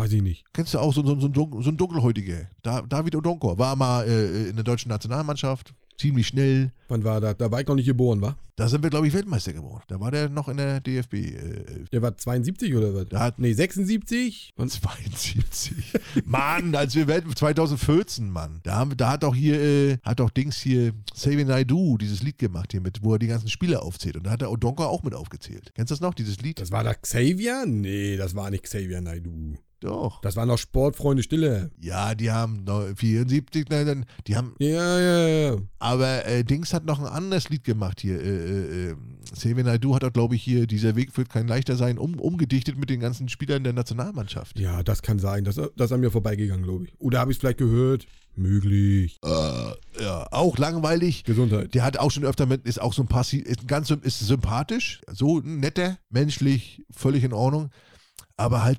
Weiß 0.00 0.12
ich 0.12 0.22
nicht. 0.22 0.44
Kennst 0.52 0.74
du 0.74 0.78
auch 0.78 0.92
so, 0.92 1.04
so, 1.04 1.20
so, 1.20 1.28
so 1.60 1.70
ein 1.70 1.76
Dunkelhäutiger? 1.76 2.48
Da, 2.62 2.82
David 2.82 3.14
Odonkor 3.16 3.58
war 3.58 3.76
mal 3.76 4.06
äh, 4.08 4.48
in 4.48 4.56
der 4.56 4.64
deutschen 4.64 4.88
Nationalmannschaft, 4.88 5.74
ziemlich 5.98 6.26
schnell. 6.26 6.72
Wann 6.88 7.04
war 7.04 7.20
das? 7.20 7.36
Da 7.36 7.50
war 7.50 7.60
ich 7.60 7.66
noch 7.68 7.74
nicht 7.74 7.86
geboren, 7.86 8.22
wa? 8.22 8.34
Da 8.56 8.68
sind 8.68 8.82
wir, 8.82 8.90
glaube 8.90 9.06
ich, 9.06 9.12
Weltmeister 9.14 9.52
geworden. 9.52 9.82
Da 9.88 10.00
war 10.00 10.10
der 10.10 10.28
noch 10.28 10.48
in 10.48 10.56
der 10.56 10.80
DFB. 10.80 11.14
Äh, 11.14 11.84
Der 11.92 12.02
war 12.02 12.16
72 12.16 12.74
oder 12.74 12.94
was? 12.94 13.06
da 13.08 13.20
hat 13.20 13.38
Nee, 13.38 13.52
76. 13.52 14.52
Und 14.56 14.70
72. 14.70 15.92
Mann, 16.24 16.74
als 16.74 16.94
wir 16.94 17.06
Welt 17.06 17.24
2014, 17.34 18.30
Mann. 18.30 18.60
Da, 18.62 18.76
haben, 18.76 18.96
da 18.96 19.10
hat 19.10 19.24
auch 19.24 19.34
hier, 19.34 19.60
äh, 19.60 19.98
hat 20.02 20.20
auch 20.20 20.30
Dings 20.30 20.56
hier, 20.58 20.92
Saving 21.14 21.46
Naidu, 21.48 21.96
dieses 21.98 22.22
Lied 22.22 22.38
gemacht 22.38 22.72
hier 22.72 22.80
mit, 22.80 23.02
wo 23.02 23.14
er 23.14 23.18
die 23.18 23.26
ganzen 23.28 23.48
Spieler 23.48 23.82
aufzählt. 23.82 24.16
Und 24.16 24.24
da 24.24 24.30
hat 24.30 24.40
der 24.40 24.50
Odonko 24.50 24.84
auch 24.84 25.02
mit 25.02 25.14
aufgezählt. 25.14 25.72
Kennst 25.74 25.90
du 25.90 25.94
das 25.94 26.00
noch, 26.00 26.14
dieses 26.14 26.40
Lied? 26.40 26.60
das 26.60 26.70
war 26.72 26.84
da 26.84 26.94
Xavier? 26.94 27.64
Nee, 27.66 28.16
das 28.16 28.34
war 28.34 28.50
nicht 28.50 28.64
Xavier 28.64 29.00
Naidu. 29.00 29.54
Doch. 29.80 30.20
Das 30.20 30.36
war 30.36 30.44
noch 30.44 30.58
Sportfreunde 30.58 31.22
Stille. 31.22 31.70
Ja, 31.80 32.14
die 32.14 32.30
haben 32.30 32.64
noch 32.64 32.84
74, 32.94 33.66
nein, 33.70 33.86
nein, 33.86 34.06
die 34.26 34.36
haben, 34.36 34.54
Ja, 34.58 35.00
ja, 35.00 35.28
ja. 35.28 35.56
aber 35.78 36.26
äh, 36.26 36.44
Dings 36.44 36.74
hat 36.74 36.84
noch 36.84 36.98
ein 37.00 37.06
anderes 37.06 37.48
Lied 37.48 37.64
gemacht 37.64 38.00
hier. 38.00 38.20
Äh, 38.20 38.28
äh, 38.28 38.90
äh, 38.90 38.96
Saving 39.34 39.64
Naidu 39.64 39.94
hat 39.94 40.04
auch, 40.04 40.12
glaube 40.12 40.34
ich, 40.34 40.42
hier, 40.42 40.66
dieser 40.66 40.96
Weg 40.96 41.16
wird 41.16 41.30
kein 41.30 41.48
leichter 41.48 41.76
sein, 41.76 41.96
um, 41.96 42.20
umgedichtet 42.20 42.76
mit 42.76 42.90
den 42.90 43.00
ganzen 43.00 43.30
Spielern 43.30 43.64
der 43.64 43.72
Nationalmannschaft. 43.72 44.58
Ja, 44.58 44.82
das 44.82 45.00
kann 45.00 45.18
sein. 45.18 45.44
Das, 45.44 45.56
das 45.56 45.70
ist 45.78 45.92
an 45.92 46.00
mir 46.00 46.10
vorbeigegangen, 46.10 46.64
glaube 46.64 46.84
ich. 46.84 46.92
Oder 46.98 47.20
habe 47.20 47.30
ich 47.30 47.38
es 47.38 47.40
vielleicht 47.40 47.58
gehört? 47.58 48.06
Möglich. 48.36 49.18
Äh, 49.24 49.28
ja, 50.02 50.26
auch 50.30 50.58
langweilig. 50.58 51.24
Gesundheit. 51.24 51.74
Der 51.74 51.84
hat 51.84 51.98
auch 51.98 52.10
schon 52.10 52.24
öfter 52.24 52.44
mit, 52.46 52.66
ist 52.66 52.80
auch 52.80 52.92
so 52.92 53.02
ein 53.02 53.08
Passi, 53.08 53.38
ist 53.38 53.66
ganz 53.66 53.90
ist 53.90 54.20
sympathisch, 54.20 55.00
so 55.10 55.40
netter, 55.40 55.98
menschlich, 56.10 56.82
völlig 56.90 57.24
in 57.24 57.32
Ordnung, 57.32 57.70
aber 58.36 58.62
halt 58.62 58.78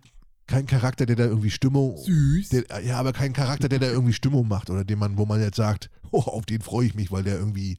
kein 0.52 0.68
Charakter, 0.68 1.06
der 1.06 1.16
da 1.16 1.26
irgendwie 1.26 1.50
Stimmung, 1.50 1.98
Süß. 1.98 2.50
der, 2.50 2.64
ja, 2.84 2.98
aber 2.98 3.14
kein 3.14 3.32
Charakter, 3.32 3.70
der 3.70 3.80
da 3.80 3.88
irgendwie 3.88 4.14
Stimmung 4.14 4.48
macht 4.48 4.70
oder 4.70 4.84
den 4.84 5.00
man, 5.00 5.18
wo 5.18 5.26
man 5.26 5.42
jetzt 5.42 5.56
sagt, 5.56 5.90
oh, 6.12 6.20
auf 6.20 6.46
den 6.46 6.62
freue 6.62 6.86
ich 6.86 6.94
mich, 6.94 7.12
weil 7.12 7.24
der 7.24 7.38
irgendwie 7.38 7.78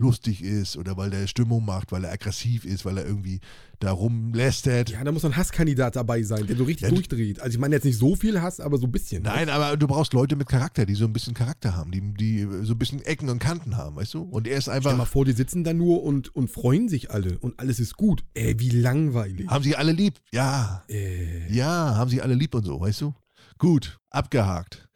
lustig 0.00 0.42
ist 0.42 0.76
oder 0.76 0.96
weil 0.96 1.10
der 1.10 1.26
Stimmung 1.26 1.64
macht, 1.64 1.92
weil 1.92 2.04
er 2.04 2.12
aggressiv 2.12 2.64
ist, 2.64 2.84
weil 2.84 2.98
er 2.98 3.06
irgendwie 3.06 3.40
da 3.78 3.92
rumlästert. 3.92 4.90
Ja, 4.90 5.04
da 5.04 5.12
muss 5.12 5.24
ein 5.24 5.36
Hasskandidat 5.36 5.96
dabei 5.96 6.22
sein, 6.22 6.46
der 6.46 6.56
so 6.56 6.64
richtig 6.64 6.88
Ja, 6.88 6.94
durchdreht. 6.94 7.40
Also 7.40 7.54
ich 7.54 7.58
meine 7.60 7.74
jetzt 7.76 7.84
nicht 7.84 7.98
so 7.98 8.16
viel 8.16 8.40
Hass, 8.42 8.60
aber 8.60 8.78
so 8.78 8.86
ein 8.86 8.92
bisschen. 8.92 9.22
Nein, 9.22 9.48
aber 9.48 9.76
du 9.76 9.86
brauchst 9.86 10.12
Leute 10.12 10.36
mit 10.36 10.48
Charakter, 10.48 10.86
die 10.86 10.94
so 10.94 11.04
ein 11.04 11.12
bisschen 11.12 11.34
Charakter 11.34 11.76
haben, 11.76 11.90
die, 11.92 12.00
die 12.14 12.48
so 12.62 12.72
ein 12.74 12.78
bisschen 12.78 13.02
Ecken 13.04 13.28
und 13.28 13.38
Kanten 13.38 13.76
haben, 13.76 13.96
weißt 13.96 14.14
du? 14.14 14.22
Und 14.22 14.46
er 14.48 14.56
ist 14.58 14.64
Stell 14.64 14.80
mal 14.80 14.90
einfach, 14.92 15.06
vor, 15.06 15.24
die 15.24 15.32
sitzen 15.32 15.64
da 15.64 15.72
nur 15.72 16.02
und, 16.02 16.34
und 16.34 16.48
freuen 16.50 16.88
sich 16.88 17.10
alle 17.10 17.38
und 17.38 17.58
alles 17.60 17.78
ist 17.80 17.96
gut. 17.96 18.24
Ey, 18.34 18.58
wie 18.58 18.70
langweilig. 18.70 19.48
haben 19.48 19.62
sie 19.64 19.76
alle 19.76 19.92
lieb? 19.92 20.14
Ja, 20.32 20.82
Äh, 20.88 21.52
Ja, 21.52 21.94
haben 21.96 22.10
sie 22.10 22.22
alle 22.22 22.34
lieb 22.34 22.54
und 22.54 22.64
so, 22.64 22.80
weißt 22.80 23.00
du? 23.02 23.14
Gut, 23.58 23.98
abgehakt. 24.10 24.88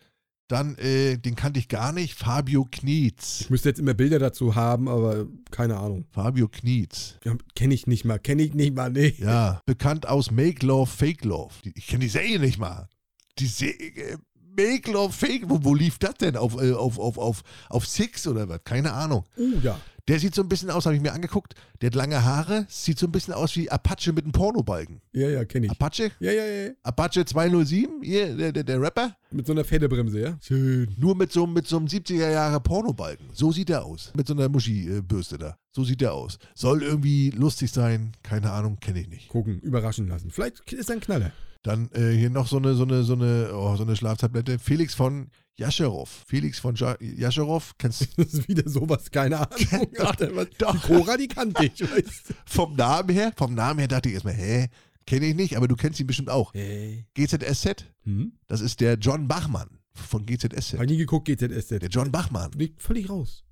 Dann, 0.49 0.76
äh, 0.76 1.16
den 1.16 1.36
kannte 1.36 1.59
ich 1.59 1.68
gar 1.68 1.92
nicht, 1.92 2.18
Fabio 2.18 2.66
Knietz. 2.70 3.40
Ich 3.40 3.51
müsste 3.51 3.70
jetzt 3.70 3.78
immer 3.78 3.95
Bilder 3.95 4.18
dazu 4.18 4.55
haben, 4.55 4.88
aber 4.88 5.26
keine 5.51 5.78
Ahnung. 5.78 6.05
Fabio 6.11 6.49
Knietz. 6.49 7.14
Ja, 7.24 7.34
Kenne 7.55 7.72
ich 7.72 7.86
nicht 7.86 8.05
mal, 8.05 8.18
kenne 8.18 8.42
ich 8.42 8.53
nicht 8.53 8.74
mal, 8.74 8.90
nee. 8.90 9.14
Ja, 9.18 9.62
bekannt 9.64 10.07
aus 10.07 10.30
Make 10.30 10.66
Love, 10.66 10.90
Fake 10.90 11.24
Love. 11.24 11.55
Ich 11.74 11.86
kenne 11.86 12.01
die 12.01 12.11
Serie 12.11 12.38
nicht 12.38 12.59
mal. 12.59 12.88
Die 13.38 13.47
Serie, 13.47 14.18
Make 14.57 14.92
Love, 14.92 15.14
Fake, 15.14 15.45
wo, 15.49 15.64
wo 15.64 15.74
lief 15.74 15.99
das 15.99 16.14
denn? 16.14 16.36
Auf, 16.36 16.61
äh, 16.61 16.72
auf, 16.72 16.99
auf, 16.99 17.16
auf, 17.16 17.42
auf 17.70 17.86
Six 17.86 18.26
oder 18.26 18.47
was? 18.49 18.61
Keine 18.64 18.92
Ahnung. 18.92 19.24
Oh 19.38 19.59
ja. 19.62 19.80
Der 20.07 20.18
sieht 20.18 20.34
so 20.34 20.42
ein 20.42 20.50
bisschen 20.50 20.70
aus, 20.70 20.84
habe 20.84 20.94
ich 20.96 21.00
mir 21.00 21.14
angeguckt. 21.14 21.55
Der 21.80 21.86
hat 21.86 21.94
lange 21.94 22.22
Haare, 22.22 22.66
sieht 22.68 22.98
so 22.98 23.07
ein 23.07 23.12
bisschen 23.12 23.32
aus 23.32 23.57
wie 23.57 23.70
Apache 23.70 24.12
mit 24.12 24.24
einem 24.24 24.32
Pornobalken. 24.32 25.00
Ja, 25.12 25.30
ja, 25.30 25.46
kenne 25.46 25.66
ich. 25.66 25.72
Apache? 25.72 26.11
Ja, 26.20 26.30
ja, 26.30 26.44
ja. 26.44 26.70
Apache 26.82 27.24
207, 27.24 28.02
hier, 28.02 28.36
der, 28.36 28.52
der, 28.52 28.64
der 28.64 28.80
Rapper. 28.82 29.16
Mit 29.30 29.46
so 29.46 29.52
einer 29.52 29.64
Federbremse, 29.64 30.20
ja? 30.20 30.38
Schön. 30.42 30.94
Nur 30.98 31.16
mit 31.16 31.32
so, 31.32 31.46
mit 31.46 31.66
so 31.66 31.78
einem 31.78 31.86
70er 31.86 32.30
Jahre 32.30 32.61
Pornobalken. 32.61 33.30
So 33.32 33.50
sieht 33.50 33.70
er 33.70 33.84
aus. 33.86 34.12
Mit 34.14 34.26
so 34.26 34.34
einer 34.34 34.50
Muschi-Bürste 34.50 35.38
da. 35.38 35.57
So 35.72 35.84
sieht 35.84 36.02
er 36.02 36.12
aus. 36.12 36.38
Soll 36.55 36.82
irgendwie 36.82 37.30
lustig 37.30 37.72
sein. 37.72 38.12
Keine 38.22 38.52
Ahnung, 38.52 38.78
kenne 38.80 39.00
ich 39.00 39.09
nicht. 39.09 39.28
Gucken, 39.30 39.59
überraschen 39.61 40.07
lassen. 40.07 40.30
Vielleicht 40.30 40.70
ist 40.72 40.90
er 40.90 40.96
ein 40.96 41.00
Knaller. 41.00 41.32
Dann 41.65 41.91
äh, 41.93 42.12
hier 42.12 42.29
noch 42.29 42.47
so 42.47 42.59
eine, 42.59 42.75
so 42.75 42.85
eine, 42.85 43.03
so 43.05 43.15
eine, 43.15 43.51
oh, 43.55 43.75
so 43.75 43.85
eine 43.85 43.97
Schlaftablette. 43.97 44.59
Felix 44.59 44.95
von 44.95 45.31
Jascherow. 45.57 46.09
Felix 46.27 46.59
von 46.59 46.75
ja 46.75 46.95
Jascherow. 47.01 47.73
Kennst 47.79 48.03
du 48.03 48.07
Das 48.23 48.35
ist 48.35 48.49
wieder 48.49 48.69
sowas, 48.69 49.11
keine 49.11 49.39
Ahnung. 49.39 49.89
Doch, 49.97 50.15
doch. 50.59 50.73
Die 50.73 50.79
Cora, 50.79 51.17
die 51.17 51.27
kannte 51.27 51.65
ich, 51.65 51.81
weißt 51.81 52.29
du. 52.29 52.35
vom 52.47 52.77
Namen 52.77 53.09
her? 53.09 53.33
Vom 53.37 53.55
Namen 53.55 53.79
her 53.79 53.89
dachte 53.89 54.11
ich 54.11 54.15
erstmal, 54.15 54.35
hä? 54.35 54.69
Kenne 55.07 55.25
ich 55.25 55.35
nicht, 55.35 55.57
aber 55.57 55.67
du 55.67 55.75
kennst 55.75 55.99
ihn 56.01 56.07
bestimmt 56.07 56.29
auch. 56.29 56.53
Hey. 56.53 57.07
GZSZ. 57.15 57.87
Hm? 58.05 58.33
Das 58.47 58.61
ist 58.61 58.81
der 58.81 58.97
John 58.99 59.27
Bachmann 59.27 59.79
von 59.95 60.27
GZSZ. 60.27 60.75
Hab 60.75 60.87
nie 60.87 60.99
geguckt, 60.99 61.27
GZSZ. 61.27 61.81
Der 61.81 61.89
John 61.89 62.12
Bachmann. 62.12 62.51
Liegt 62.53 62.83
völlig 62.83 63.09
raus. 63.09 63.43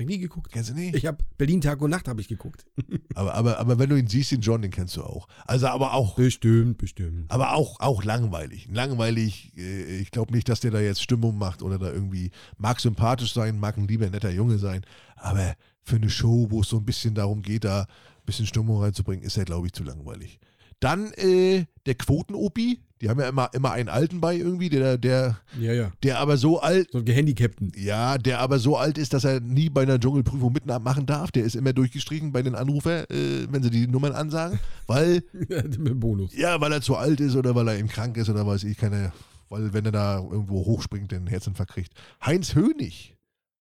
Hab 0.00 0.08
ich 0.08 0.16
nie 0.16 0.18
geguckt. 0.18 0.50
Kennst 0.50 0.70
du 0.70 0.74
nicht? 0.74 0.96
Ich 0.96 1.04
hab 1.04 1.22
Berlin 1.36 1.60
Tag 1.60 1.82
und 1.82 1.90
Nacht 1.90 2.08
habe 2.08 2.22
ich 2.22 2.28
geguckt. 2.28 2.64
Aber, 3.14 3.34
aber, 3.34 3.58
aber 3.58 3.78
wenn 3.78 3.90
du 3.90 3.96
ihn 3.96 4.06
siehst, 4.06 4.30
den 4.32 4.40
John, 4.40 4.62
den 4.62 4.70
kennst 4.70 4.96
du 4.96 5.02
auch. 5.02 5.26
Also 5.46 5.66
aber 5.66 5.92
auch, 5.92 6.14
Bestimmt, 6.14 6.78
bestimmt. 6.78 7.30
aber 7.30 7.54
auch, 7.54 7.78
auch 7.80 8.02
langweilig. 8.04 8.68
Langweilig, 8.70 9.52
äh, 9.58 9.98
ich 9.98 10.10
glaube 10.10 10.32
nicht, 10.32 10.48
dass 10.48 10.60
der 10.60 10.70
da 10.70 10.80
jetzt 10.80 11.02
Stimmung 11.02 11.36
macht 11.36 11.62
oder 11.62 11.78
da 11.78 11.92
irgendwie, 11.92 12.30
mag 12.56 12.80
sympathisch 12.80 13.34
sein, 13.34 13.58
mag 13.58 13.76
ein 13.76 13.88
lieber 13.88 14.08
netter 14.08 14.30
Junge 14.30 14.58
sein, 14.58 14.82
aber 15.16 15.54
für 15.82 15.96
eine 15.96 16.08
Show, 16.08 16.46
wo 16.50 16.60
es 16.60 16.68
so 16.68 16.78
ein 16.78 16.84
bisschen 16.84 17.14
darum 17.14 17.42
geht, 17.42 17.64
da 17.64 17.82
ein 17.82 17.86
bisschen 18.24 18.46
Stimmung 18.46 18.80
reinzubringen, 18.80 19.24
ist 19.24 19.36
er, 19.36 19.44
glaube 19.44 19.66
ich, 19.66 19.72
zu 19.74 19.82
langweilig. 19.82 20.38
Dann 20.80 21.12
äh, 21.12 21.64
der 21.86 21.94
Quoten-Opi, 21.94 22.80
die 23.00 23.08
haben 23.08 23.20
ja 23.20 23.28
immer, 23.28 23.50
immer 23.54 23.72
einen 23.72 23.88
Alten 23.88 24.20
bei 24.20 24.36
irgendwie, 24.36 24.68
der, 24.68 24.98
der, 24.98 25.38
Ja, 25.58 25.72
ja. 25.72 25.92
der 26.02 26.18
aber 26.18 26.36
so 26.36 26.60
alt, 26.60 26.88
So 26.92 26.98
ein 26.98 27.04
Gehandicapten. 27.04 27.72
ja, 27.76 28.18
der 28.18 28.40
aber 28.40 28.58
so 28.58 28.76
alt 28.76 28.98
ist, 28.98 29.12
dass 29.14 29.24
er 29.24 29.40
nie 29.40 29.70
bei 29.70 29.82
einer 29.82 29.98
Dschungelprüfung 29.98 30.52
mitmachen 30.52 31.06
darf. 31.06 31.30
Der 31.30 31.44
ist 31.44 31.54
immer 31.56 31.72
durchgestrichen 31.72 32.32
bei 32.32 32.42
den 32.42 32.54
Anrufer, 32.54 33.10
äh, 33.10 33.46
wenn 33.50 33.62
sie 33.62 33.70
die 33.70 33.86
Nummern 33.86 34.12
ansagen, 34.12 34.58
weil, 34.86 35.22
Mit 35.32 36.00
Bonus. 36.00 36.34
ja, 36.36 36.60
weil 36.60 36.72
er 36.72 36.82
zu 36.82 36.96
alt 36.96 37.20
ist 37.20 37.36
oder 37.36 37.54
weil 37.54 37.68
er 37.68 37.78
eben 37.78 37.88
krank 37.88 38.16
ist 38.16 38.28
oder 38.28 38.46
weiß 38.46 38.64
ich 38.64 38.76
keine, 38.76 39.12
weil 39.48 39.72
wenn 39.72 39.84
er 39.86 39.92
da 39.92 40.18
irgendwo 40.18 40.64
hochspringt, 40.66 41.10
den 41.12 41.26
Herzinfarkt 41.26 41.72
kriegt. 41.72 41.92
Heinz 42.24 42.54
Hönig. 42.54 43.16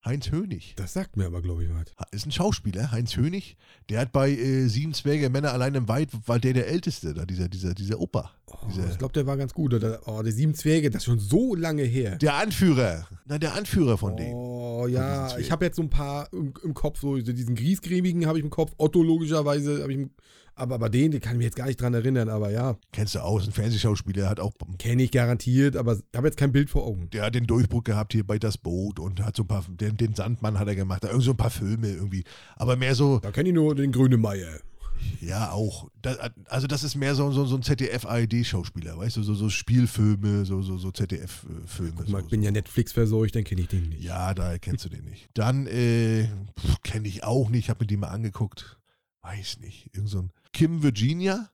Heinz 0.06 0.30
Hönig. 0.32 0.74
Das 0.78 0.93
sagt 0.93 1.18
mir 1.18 1.26
aber, 1.26 1.41
glaube 1.41 1.64
ich, 1.64 1.70
was. 1.74 1.86
Ist 2.12 2.28
ein 2.28 2.32
Schauspieler, 2.32 2.91
Heinz 2.91 3.18
Hönig. 3.18 3.58
Der 3.89 3.99
hat 4.01 4.12
bei 4.12 4.30
äh, 4.30 4.68
Sieben 4.68 4.93
Zwerge 4.93 5.30
Männer 5.32 5.51
allein 5.51 5.74
im 5.74 5.88
Wald, 5.88 6.10
war 6.28 6.38
der 6.39 6.53
der 6.53 6.68
Älteste, 6.68 7.14
da, 7.16 7.26
dieser, 7.26 7.49
dieser, 7.49 7.74
dieser 7.74 7.99
Opa. 7.99 8.32
Oh, 8.45 8.56
Dieser- 8.70 8.89
ich 8.91 8.97
glaube, 8.99 9.14
der 9.14 9.26
war 9.26 9.36
ganz 9.36 9.53
gut. 9.53 9.74
Oder, 9.74 10.01
oh, 10.08 10.22
der 10.22 10.32
Sieben 10.32 10.53
Zwerge, 10.53 10.91
das 10.91 11.01
ist 11.01 11.06
schon 11.06 11.18
so 11.20 11.56
lange 11.56 11.82
her. 11.84 12.18
Der 12.18 12.36
Anführer. 12.36 13.08
Na, 13.26 13.39
der 13.39 13.56
Anführer 13.56 13.97
von 13.97 14.16
denen. 14.16 14.34
Oh 14.36 14.86
ja, 14.88 15.36
ich 15.39 15.51
habe 15.51 15.66
jetzt 15.66 15.78
so 15.78 15.82
ein 15.82 15.89
paar 15.89 16.32
im, 16.32 16.53
im 16.64 16.74
Kopf, 16.76 16.99
so 17.01 17.18
diesen 17.18 17.56
Griesgrämigen 17.56 18.28
habe 18.28 18.38
ich 18.38 18.43
im 18.43 18.51
Kopf, 18.51 18.74
Otto 18.78 19.01
logischerweise 19.01 19.82
habe 19.82 19.91
ich 19.91 19.97
im, 19.99 20.12
aber, 20.56 20.76
aber 20.76 20.89
den, 20.89 21.12
den 21.12 21.22
kann 21.22 21.34
ich 21.34 21.38
mich 21.38 21.45
jetzt 21.45 21.56
gar 21.56 21.66
nicht 21.68 21.80
dran 21.82 21.93
erinnern, 21.93 22.30
aber 22.30 22.49
ja, 22.51 22.78
Kennst 22.91 23.16
du 23.16 23.20
aus, 23.20 23.45
ein 23.45 23.51
Fernsehschauspieler, 23.51 24.30
hat 24.30 24.39
auch 24.39 24.53
kenne 24.78 25.03
ich 25.03 25.12
garantiert, 25.12 25.76
aber 25.76 25.93
ich 25.95 26.18
habe 26.18 26.28
jetzt 26.28 26.38
kein 26.38 26.51
Bild 26.51 26.70
vor 26.70 26.86
Augen. 26.86 27.10
der 27.12 27.24
hat 27.24 27.36
den 27.36 27.45
Durchbruch 27.47 27.84
gehabt 27.84 28.14
hier 28.14 28.26
bei 28.26 28.39
Das 28.39 28.58
Boot 28.58 28.99
und 28.99 29.22
hat 29.24 29.36
so 29.36 29.43
ein 29.43 29.47
paar, 29.47 29.66
den, 29.70 29.97
den 29.97 30.14
Sandmann 30.16 30.58
hat 30.60 30.68
er 30.68 30.76
gemacht, 30.76 31.03
da 31.03 31.10
irgend 31.10 31.24
so 31.24 31.32
ein 31.32 31.38
paar 31.38 31.49
Filme 31.49 31.89
irgendwie. 31.89 32.24
Aber 32.56 32.76
mehr 32.76 32.95
so, 32.95 33.20
Da 33.20 33.32
kenne 33.32 33.49
ich 33.49 33.56
nur 33.56 33.76
den 33.76 33.91
Grünemeier. 33.91 34.60
ja 35.20 35.51
auch. 35.51 35.89
Das, 36.01 36.18
also 36.45 36.68
das 36.68 36.84
ist 36.84 36.95
mehr 36.95 37.16
so, 37.16 37.32
so, 37.32 37.45
so 37.45 37.58
ein 37.58 37.62
ZDF-ARD-Schauspieler, 37.64 38.97
weißt 38.97 39.18
du, 39.18 39.24
so, 39.24 39.34
so 39.34 39.49
Spielfilme, 39.49 40.45
so, 40.45 40.62
so, 40.62 40.78
so 40.78 40.91
ZDF-Filme. 40.91 41.93
Mal, 41.95 42.08
So, 42.08 42.18
ich 42.20 42.28
bin 42.28 42.41
ja 42.43 42.51
Netflix 42.51 42.93
verseucht, 42.93 43.36
dann 43.36 43.43
kenne 43.43 43.62
ich 43.62 43.68
den 43.68 43.89
nicht. 43.89 44.03
ja, 44.03 44.34
daher 44.34 44.58
kennst 44.60 44.86
du 44.86 44.89
den 44.89 45.03
nicht. 45.06 45.28
Dann, 45.34 45.68
äh, 45.68 46.28
kenne 46.84 47.08
ich 47.08 47.24
auch 47.24 47.49
nicht, 47.49 47.70
habe 47.70 47.84
mir 47.84 47.88
die 47.88 47.97
mal 47.97 48.08
angeguckt. 48.08 48.78
Weiß 49.22 49.60
nicht. 49.60 49.89
Irgend 49.93 50.10
so 50.10 50.20
ein 50.20 50.32
Kim 50.56 50.82
Virginia, 50.82 51.49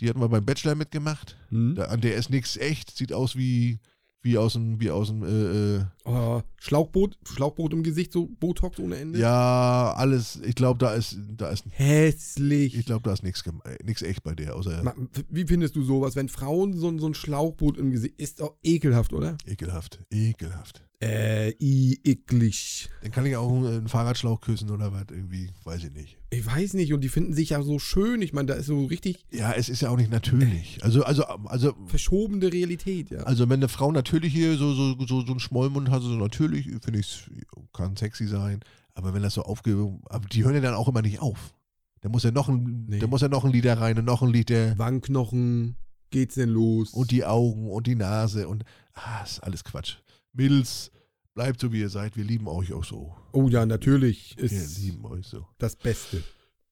die 0.00 0.08
hat 0.08 0.16
mal 0.16 0.28
beim 0.28 0.44
Bachelor 0.44 0.74
mitgemacht. 0.76 1.36
Hm? 1.48 1.74
Da, 1.74 1.84
an 1.86 2.00
der 2.00 2.14
ist 2.14 2.30
nichts 2.30 2.56
echt, 2.56 2.96
sieht 2.96 3.12
aus 3.12 3.36
wie, 3.36 3.80
wie 4.22 4.38
aus 4.38 4.52
dem, 4.52 4.80
wie 4.80 4.90
aus 4.90 5.08
dem, 5.08 5.24
äh, 5.24 5.76
äh, 5.78 5.84
Oh, 6.04 6.40
Schlauchboot, 6.58 7.18
Schlauchboot 7.24 7.72
im 7.72 7.82
Gesicht, 7.82 8.12
so 8.12 8.28
Botox 8.28 8.78
ohne 8.78 8.96
Ende. 8.96 9.18
Ja, 9.18 9.92
alles, 9.96 10.40
ich 10.44 10.54
glaube, 10.54 10.78
da 10.78 10.94
ist, 10.94 11.18
da 11.36 11.50
ist, 11.50 11.64
Hässlich. 11.70 12.76
ich 12.76 12.86
glaube, 12.86 13.02
da 13.02 13.12
ist 13.12 13.22
nichts 13.24 13.42
nichts 13.84 14.02
echt 14.02 14.22
bei 14.22 14.34
der, 14.34 14.54
außer 14.54 14.82
Ma- 14.84 14.94
Wie 15.28 15.44
findest 15.46 15.74
du 15.76 15.82
sowas, 15.82 16.14
wenn 16.16 16.28
Frauen 16.28 16.74
so, 16.74 16.96
so 16.98 17.06
ein 17.08 17.14
Schlauchboot 17.14 17.76
im 17.78 17.90
Gesicht, 17.90 18.20
ist 18.20 18.40
doch 18.40 18.56
ekelhaft, 18.62 19.12
oder? 19.12 19.36
ekelhaft, 19.46 20.00
ekelhaft. 20.12 20.84
Äh, 21.02 21.50
i, 21.60 21.98
eklig. 22.04 22.88
Dann 23.02 23.10
kann 23.10 23.26
ich 23.26 23.34
auch 23.34 23.50
einen, 23.52 23.66
einen 23.66 23.88
Fahrradschlauch 23.88 24.40
küssen 24.40 24.70
oder 24.70 24.92
was, 24.92 25.06
irgendwie, 25.10 25.50
weiß 25.64 25.82
ich 25.82 25.92
nicht. 25.92 26.16
Ich 26.30 26.46
weiß 26.46 26.74
nicht, 26.74 26.92
und 26.92 27.00
die 27.00 27.08
finden 27.08 27.34
sich 27.34 27.50
ja 27.50 27.60
so 27.62 27.80
schön. 27.80 28.22
Ich 28.22 28.32
meine, 28.32 28.46
da 28.46 28.54
ist 28.54 28.66
so 28.66 28.84
richtig 28.84 29.24
Ja, 29.32 29.52
es 29.52 29.68
ist 29.68 29.82
ja 29.82 29.90
auch 29.90 29.96
nicht 29.96 30.12
natürlich. 30.12 30.78
Also, 30.82 31.02
also, 31.02 31.24
also, 31.24 31.74
verschobene 31.86 32.52
Realität, 32.52 33.10
ja. 33.10 33.18
also 33.24 33.48
wenn 33.48 33.58
eine 33.58 33.68
Frau 33.68 33.90
natürlich 33.90 34.32
hier 34.32 34.56
so, 34.56 34.74
so, 34.74 34.94
so, 35.00 35.22
so 35.22 35.32
einen 35.32 35.40
Schmollmund 35.40 35.90
hat, 35.90 36.02
so 36.02 36.10
natürlich, 36.10 36.66
finde 36.82 37.00
ich, 37.00 37.24
kann 37.72 37.96
sexy 37.96 38.28
sein. 38.28 38.60
Aber 38.94 39.12
wenn 39.12 39.22
das 39.22 39.34
so 39.34 39.42
aufge... 39.42 39.98
Aber 40.08 40.28
die 40.28 40.44
hören 40.44 40.54
ja 40.54 40.60
dann 40.60 40.74
auch 40.74 40.86
immer 40.86 41.02
nicht 41.02 41.20
auf. 41.20 41.52
Da 42.00 42.08
muss 42.08 42.22
ja 42.22 42.30
noch 42.30 42.48
ein, 42.48 42.86
Nee. 42.88 43.00
da 43.00 43.08
muss 43.08 43.22
ja 43.22 43.28
noch 43.28 43.44
ein 43.44 43.50
Lied 43.50 43.64
da 43.64 43.74
rein 43.74 43.98
und 43.98 44.04
noch 44.04 44.22
ein 44.22 44.30
Lied, 44.30 44.50
der... 44.50 44.78
Wangenknochen, 44.78 45.74
geht's 46.10 46.36
denn 46.36 46.50
los? 46.50 46.92
Und 46.92 47.10
die 47.10 47.24
Augen 47.24 47.68
und 47.70 47.88
die 47.88 47.96
Nase 47.96 48.46
und... 48.46 48.64
Ah, 48.94 49.24
ist 49.24 49.42
alles 49.42 49.64
Quatsch. 49.64 49.96
Mädels, 50.32 50.91
bleibt 51.34 51.60
so, 51.60 51.72
wie 51.72 51.80
ihr 51.80 51.88
seid. 51.88 52.16
Wir 52.16 52.24
lieben 52.24 52.48
euch 52.48 52.72
auch 52.72 52.84
so. 52.84 53.16
oh 53.32 53.48
ja, 53.48 53.66
natürlich 53.66 54.36
Wir 54.36 54.44
ist 54.44 54.78
lieben 54.78 55.04
euch 55.04 55.26
so. 55.26 55.46
das 55.58 55.76
Beste. 55.76 56.22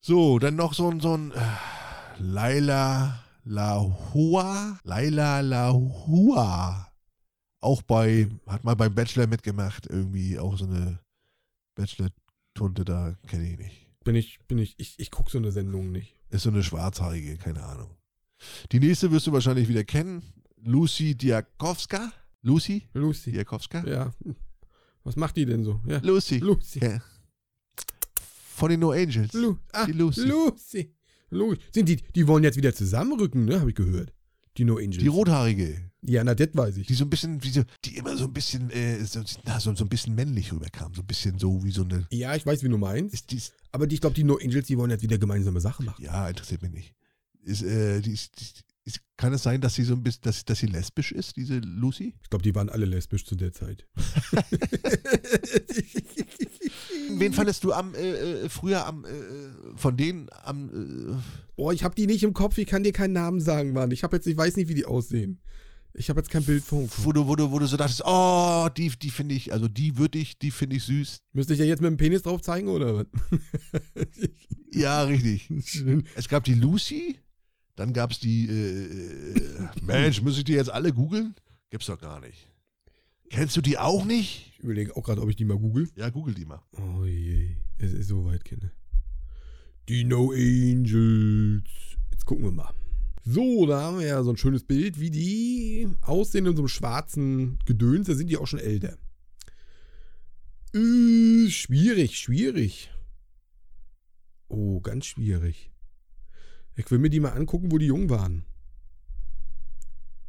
So, 0.00 0.38
dann 0.38 0.56
noch 0.56 0.74
so 0.74 0.90
ein, 0.90 1.00
so 1.00 1.16
ein 1.16 1.32
äh, 1.32 1.40
Laila 2.18 3.22
Lahua. 3.44 4.78
Laila 4.84 5.40
Lahua. 5.40 6.92
Auch 7.60 7.82
bei, 7.82 8.28
hat 8.46 8.64
mal 8.64 8.76
beim 8.76 8.94
Bachelor 8.94 9.26
mitgemacht, 9.26 9.86
irgendwie 9.86 10.38
auch 10.38 10.56
so 10.56 10.64
eine 10.64 11.00
Bachelor-Tunte 11.74 12.84
da, 12.84 13.16
kenne 13.26 13.50
ich 13.50 13.58
nicht. 13.58 13.86
Bin 14.04 14.14
ich, 14.14 14.38
bin 14.48 14.58
ich, 14.58 14.74
ich, 14.78 14.98
ich 14.98 15.10
gucke 15.10 15.30
so 15.30 15.38
eine 15.38 15.52
Sendung 15.52 15.92
nicht. 15.92 16.16
Ist 16.30 16.44
so 16.44 16.50
eine 16.50 16.62
schwarzhaarige, 16.62 17.36
keine 17.36 17.62
Ahnung. 17.62 17.96
Die 18.72 18.80
nächste 18.80 19.10
wirst 19.10 19.26
du 19.26 19.32
wahrscheinlich 19.32 19.68
wieder 19.68 19.84
kennen. 19.84 20.22
Lucy 20.62 21.14
Diakowska. 21.14 22.12
Lucy 22.42 22.88
Lucy. 22.94 23.32
Diakowska? 23.32 23.86
Ja. 23.86 24.12
Was 25.04 25.16
macht 25.16 25.36
die 25.36 25.46
denn 25.46 25.64
so? 25.64 25.80
Ja. 25.86 25.98
Lucy. 26.02 26.38
Lucy. 26.38 26.80
Ja. 26.82 27.00
Von 28.54 28.70
den 28.70 28.80
No 28.80 28.90
Angels. 28.92 29.32
Lu 29.32 29.56
ah, 29.72 29.86
Die 29.86 29.92
Lucy. 29.92 30.26
Lucy. 30.26 30.94
Lu 31.30 31.54
Sind 31.72 31.88
die, 31.88 31.96
die 31.96 32.26
wollen 32.26 32.44
jetzt 32.44 32.56
wieder 32.56 32.74
zusammenrücken, 32.74 33.44
ne? 33.44 33.60
Habe 33.60 33.70
ich 33.70 33.76
gehört. 33.76 34.12
Die 34.56 34.64
No 34.64 34.76
Angels. 34.76 34.98
Die 34.98 35.06
rothaarige. 35.06 35.90
ja, 36.02 36.24
na, 36.24 36.34
das 36.34 36.48
weiß 36.52 36.76
ich. 36.78 36.86
Die 36.88 36.94
so 36.94 37.04
ein 37.04 37.10
bisschen, 37.10 37.42
wie 37.42 37.50
so, 37.50 37.62
die 37.84 37.96
immer 37.96 38.16
so 38.16 38.24
ein 38.24 38.32
bisschen, 38.32 38.68
äh, 38.70 39.02
so, 39.04 39.22
na, 39.44 39.60
so, 39.60 39.74
so 39.74 39.84
ein 39.84 39.88
bisschen 39.88 40.14
männlich 40.14 40.52
rüberkam. 40.52 40.92
So 40.94 41.02
ein 41.02 41.06
bisschen 41.06 41.38
so 41.38 41.62
wie 41.64 41.70
so 41.70 41.84
eine. 41.84 42.06
Ja, 42.10 42.34
ich 42.34 42.44
weiß, 42.44 42.62
wie 42.62 42.68
du 42.68 42.76
meinst. 42.76 43.14
Ist 43.14 43.30
dies, 43.30 43.52
Aber 43.72 43.86
die, 43.86 43.94
ich 43.94 44.00
glaube, 44.00 44.16
die 44.16 44.24
No 44.24 44.36
Angels, 44.42 44.66
die 44.66 44.76
wollen 44.76 44.90
jetzt 44.90 45.02
wieder 45.02 45.18
gemeinsame 45.18 45.60
Sachen 45.60 45.86
machen. 45.86 46.04
ja, 46.04 46.28
interessiert 46.28 46.62
mich 46.62 46.72
nicht. 46.72 46.94
Ist, 47.42 47.62
äh, 47.62 48.00
die 48.00 48.12
ist, 48.12 48.38
die 48.38 48.44
ist, 48.44 48.64
kann 49.16 49.32
es 49.32 49.42
sein, 49.42 49.60
dass 49.60 49.74
sie 49.74 49.82
so 49.84 49.94
ein 49.94 50.02
bisschen, 50.02 50.22
dass, 50.22 50.44
dass 50.44 50.58
sie 50.58 50.66
lesbisch 50.66 51.12
ist, 51.12 51.36
diese 51.36 51.58
Lucy? 51.58 52.14
Ich 52.22 52.30
glaube, 52.30 52.42
die 52.42 52.54
waren 52.54 52.70
alle 52.70 52.86
lesbisch 52.86 53.26
zu 53.26 53.36
der 53.36 53.52
Zeit. 53.52 53.86
Wen 57.10 57.32
fandest 57.32 57.62
du 57.64 57.72
am, 57.72 57.94
äh, 57.94 58.44
äh, 58.44 58.48
früher 58.48 58.86
am, 58.86 59.04
äh, 59.04 59.08
von 59.76 59.96
denen 59.96 60.28
am, 60.42 60.68
äh, 60.68 61.16
Boah, 61.56 61.72
ich 61.74 61.84
habe 61.84 61.94
die 61.94 62.06
nicht 62.06 62.22
im 62.22 62.32
Kopf, 62.32 62.56
ich 62.56 62.66
kann 62.66 62.82
dir 62.82 62.92
keinen 62.92 63.12
Namen 63.12 63.40
sagen, 63.40 63.72
Mann. 63.72 63.90
Ich 63.90 64.02
habe 64.02 64.16
jetzt, 64.16 64.26
ich 64.26 64.36
weiß 64.36 64.56
nicht, 64.56 64.68
wie 64.68 64.74
die 64.74 64.86
aussehen. 64.86 65.42
Ich 65.92 66.08
habe 66.08 66.20
jetzt 66.20 66.30
kein 66.30 66.44
Bild 66.44 66.62
vor. 66.62 66.88
wo 66.98 67.12
du, 67.12 67.26
wo 67.26 67.36
du, 67.36 67.50
wo 67.50 67.58
du 67.58 67.66
so 67.66 67.76
dachtest, 67.76 68.02
oh, 68.06 68.68
die, 68.76 68.88
die 68.90 69.10
finde 69.10 69.34
ich, 69.34 69.52
also 69.52 69.68
die 69.68 69.98
würde 69.98 70.18
ich, 70.18 70.38
die 70.38 70.50
finde 70.50 70.76
ich 70.76 70.84
süß. 70.84 71.20
Müsste 71.32 71.52
ich 71.52 71.58
ja 71.58 71.66
jetzt 71.66 71.82
mit 71.82 71.90
dem 71.90 71.96
Penis 71.96 72.22
drauf 72.22 72.40
zeigen, 72.40 72.68
oder 72.68 72.96
was? 72.96 73.06
Ja, 74.72 75.02
richtig. 75.02 75.50
Schön. 75.66 76.04
Es 76.14 76.28
gab 76.28 76.44
die 76.44 76.54
Lucy, 76.54 77.18
dann 77.80 77.94
gab 77.94 78.10
es 78.10 78.20
die, 78.20 78.46
äh, 78.46 79.38
äh, 79.38 79.68
Mensch, 79.80 80.20
muss 80.20 80.36
ich 80.36 80.44
die 80.44 80.52
jetzt 80.52 80.70
alle 80.70 80.92
googeln? 80.92 81.34
Gibt's 81.70 81.86
doch 81.86 81.98
gar 81.98 82.20
nicht. 82.20 82.52
Kennst 83.30 83.56
du 83.56 83.62
die 83.62 83.78
auch 83.78 84.04
nicht? 84.04 84.52
Ich 84.52 84.58
überlege 84.58 84.94
auch 84.94 85.02
gerade, 85.02 85.22
ob 85.22 85.30
ich 85.30 85.36
die 85.36 85.46
mal 85.46 85.56
google. 85.56 85.88
Ja, 85.96 86.10
google 86.10 86.34
die 86.34 86.44
mal. 86.44 86.60
Oh 86.72 87.06
je, 87.06 87.56
es 87.78 87.94
ist 87.94 88.08
soweit, 88.08 88.44
Kinder. 88.44 88.70
Dino 89.88 90.30
Angels. 90.32 91.70
Jetzt 92.12 92.26
gucken 92.26 92.44
wir 92.44 92.52
mal. 92.52 92.74
So, 93.24 93.64
da 93.64 93.80
haben 93.80 94.00
wir 94.00 94.06
ja 94.08 94.22
so 94.24 94.30
ein 94.30 94.36
schönes 94.36 94.64
Bild, 94.64 95.00
wie 95.00 95.10
die 95.10 95.88
aussehen 96.02 96.44
in 96.44 96.56
so 96.56 96.60
einem 96.60 96.68
schwarzen 96.68 97.58
Gedöns. 97.64 98.08
Da 98.08 98.14
sind 98.14 98.28
die 98.28 98.36
auch 98.36 98.46
schon 98.46 98.58
älter. 98.58 98.98
Äh, 100.74 101.48
schwierig, 101.48 102.18
schwierig. 102.18 102.90
Oh, 104.48 104.80
ganz 104.80 105.06
schwierig. 105.06 105.69
Ich 106.80 106.90
will 106.90 106.98
mir 106.98 107.10
die 107.10 107.20
mal 107.20 107.32
angucken, 107.32 107.70
wo 107.70 107.76
die 107.76 107.86
jung 107.86 108.08
waren. 108.08 108.42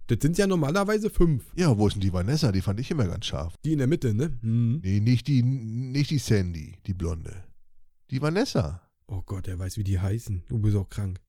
Das 0.08 0.18
sind 0.22 0.38
ja 0.38 0.48
normalerweise 0.48 1.10
fünf. 1.10 1.46
Ja, 1.56 1.78
wo 1.78 1.88
ist 1.88 1.94
denn 1.94 2.02
die 2.02 2.12
Vanessa? 2.12 2.52
Die 2.52 2.60
fand 2.60 2.78
ich 2.82 2.92
immer 2.92 3.08
ganz 3.08 3.26
scharf. 3.26 3.56
Die 3.64 3.72
in 3.72 3.78
der 3.78 3.88
Mitte, 3.88 4.14
ne? 4.14 4.38
Hm. 4.42 4.82
Nee, 4.84 5.00
nicht 5.00 5.30
die, 5.30 5.44
nicht 5.44 6.12
die 6.12 6.18
Sandy, 6.18 6.76
die 6.86 6.94
Blonde. 6.94 7.46
Die 8.10 8.22
Vanessa. 8.22 8.82
Oh 9.08 9.22
Gott, 9.26 9.48
er 9.48 9.60
weiß, 9.60 9.78
wie 9.78 9.86
die 9.86 9.98
heißen. 9.98 10.44
Du 10.50 10.60
bist 10.60 10.76
auch 10.76 10.90
krank. 10.90 11.22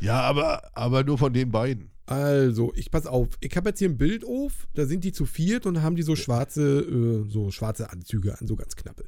Ja, 0.00 0.20
aber, 0.20 0.70
aber 0.76 1.02
nur 1.02 1.18
von 1.18 1.32
den 1.32 1.50
beiden. 1.50 1.90
Also, 2.06 2.72
ich 2.76 2.92
pass 2.92 3.06
auf. 3.06 3.30
Ich 3.40 3.56
habe 3.56 3.70
jetzt 3.70 3.80
hier 3.80 3.88
ein 3.88 3.98
Bild 3.98 4.24
auf. 4.24 4.68
Da 4.74 4.86
sind 4.86 5.02
die 5.02 5.10
zu 5.10 5.26
viert 5.26 5.66
und 5.66 5.82
haben 5.82 5.96
die 5.96 6.04
so 6.04 6.14
schwarze, 6.14 6.62
äh, 6.82 7.28
so 7.28 7.50
schwarze 7.50 7.90
Anzüge 7.90 8.38
an, 8.38 8.46
so 8.46 8.54
ganz 8.54 8.76
knappe. 8.76 9.06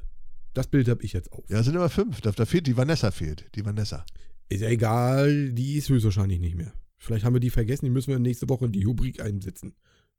Das 0.53 0.67
Bild 0.67 0.89
habe 0.89 1.03
ich 1.03 1.13
jetzt 1.13 1.31
auf. 1.31 1.45
Ja, 1.49 1.63
sind 1.63 1.77
aber 1.77 1.89
fünf. 1.89 2.19
Da, 2.19 2.31
da 2.31 2.45
fehlt 2.45 2.67
die 2.67 2.75
Vanessa 2.75 3.11
fehlt. 3.11 3.45
Die 3.55 3.63
Vanessa. 3.63 4.05
Ist 4.49 4.61
ja 4.61 4.69
egal, 4.69 5.51
die 5.51 5.75
ist 5.75 5.89
höchstwahrscheinlich 5.89 6.39
nicht 6.39 6.55
mehr. 6.55 6.73
Vielleicht 6.97 7.23
haben 7.23 7.33
wir 7.33 7.39
die 7.39 7.51
vergessen, 7.51 7.85
die 7.85 7.91
müssen 7.91 8.11
wir 8.11 8.19
nächste 8.19 8.49
Woche 8.49 8.65
in 8.65 8.71
die 8.71 8.83
Rubrik 8.83 9.21
einsetzen. 9.21 9.73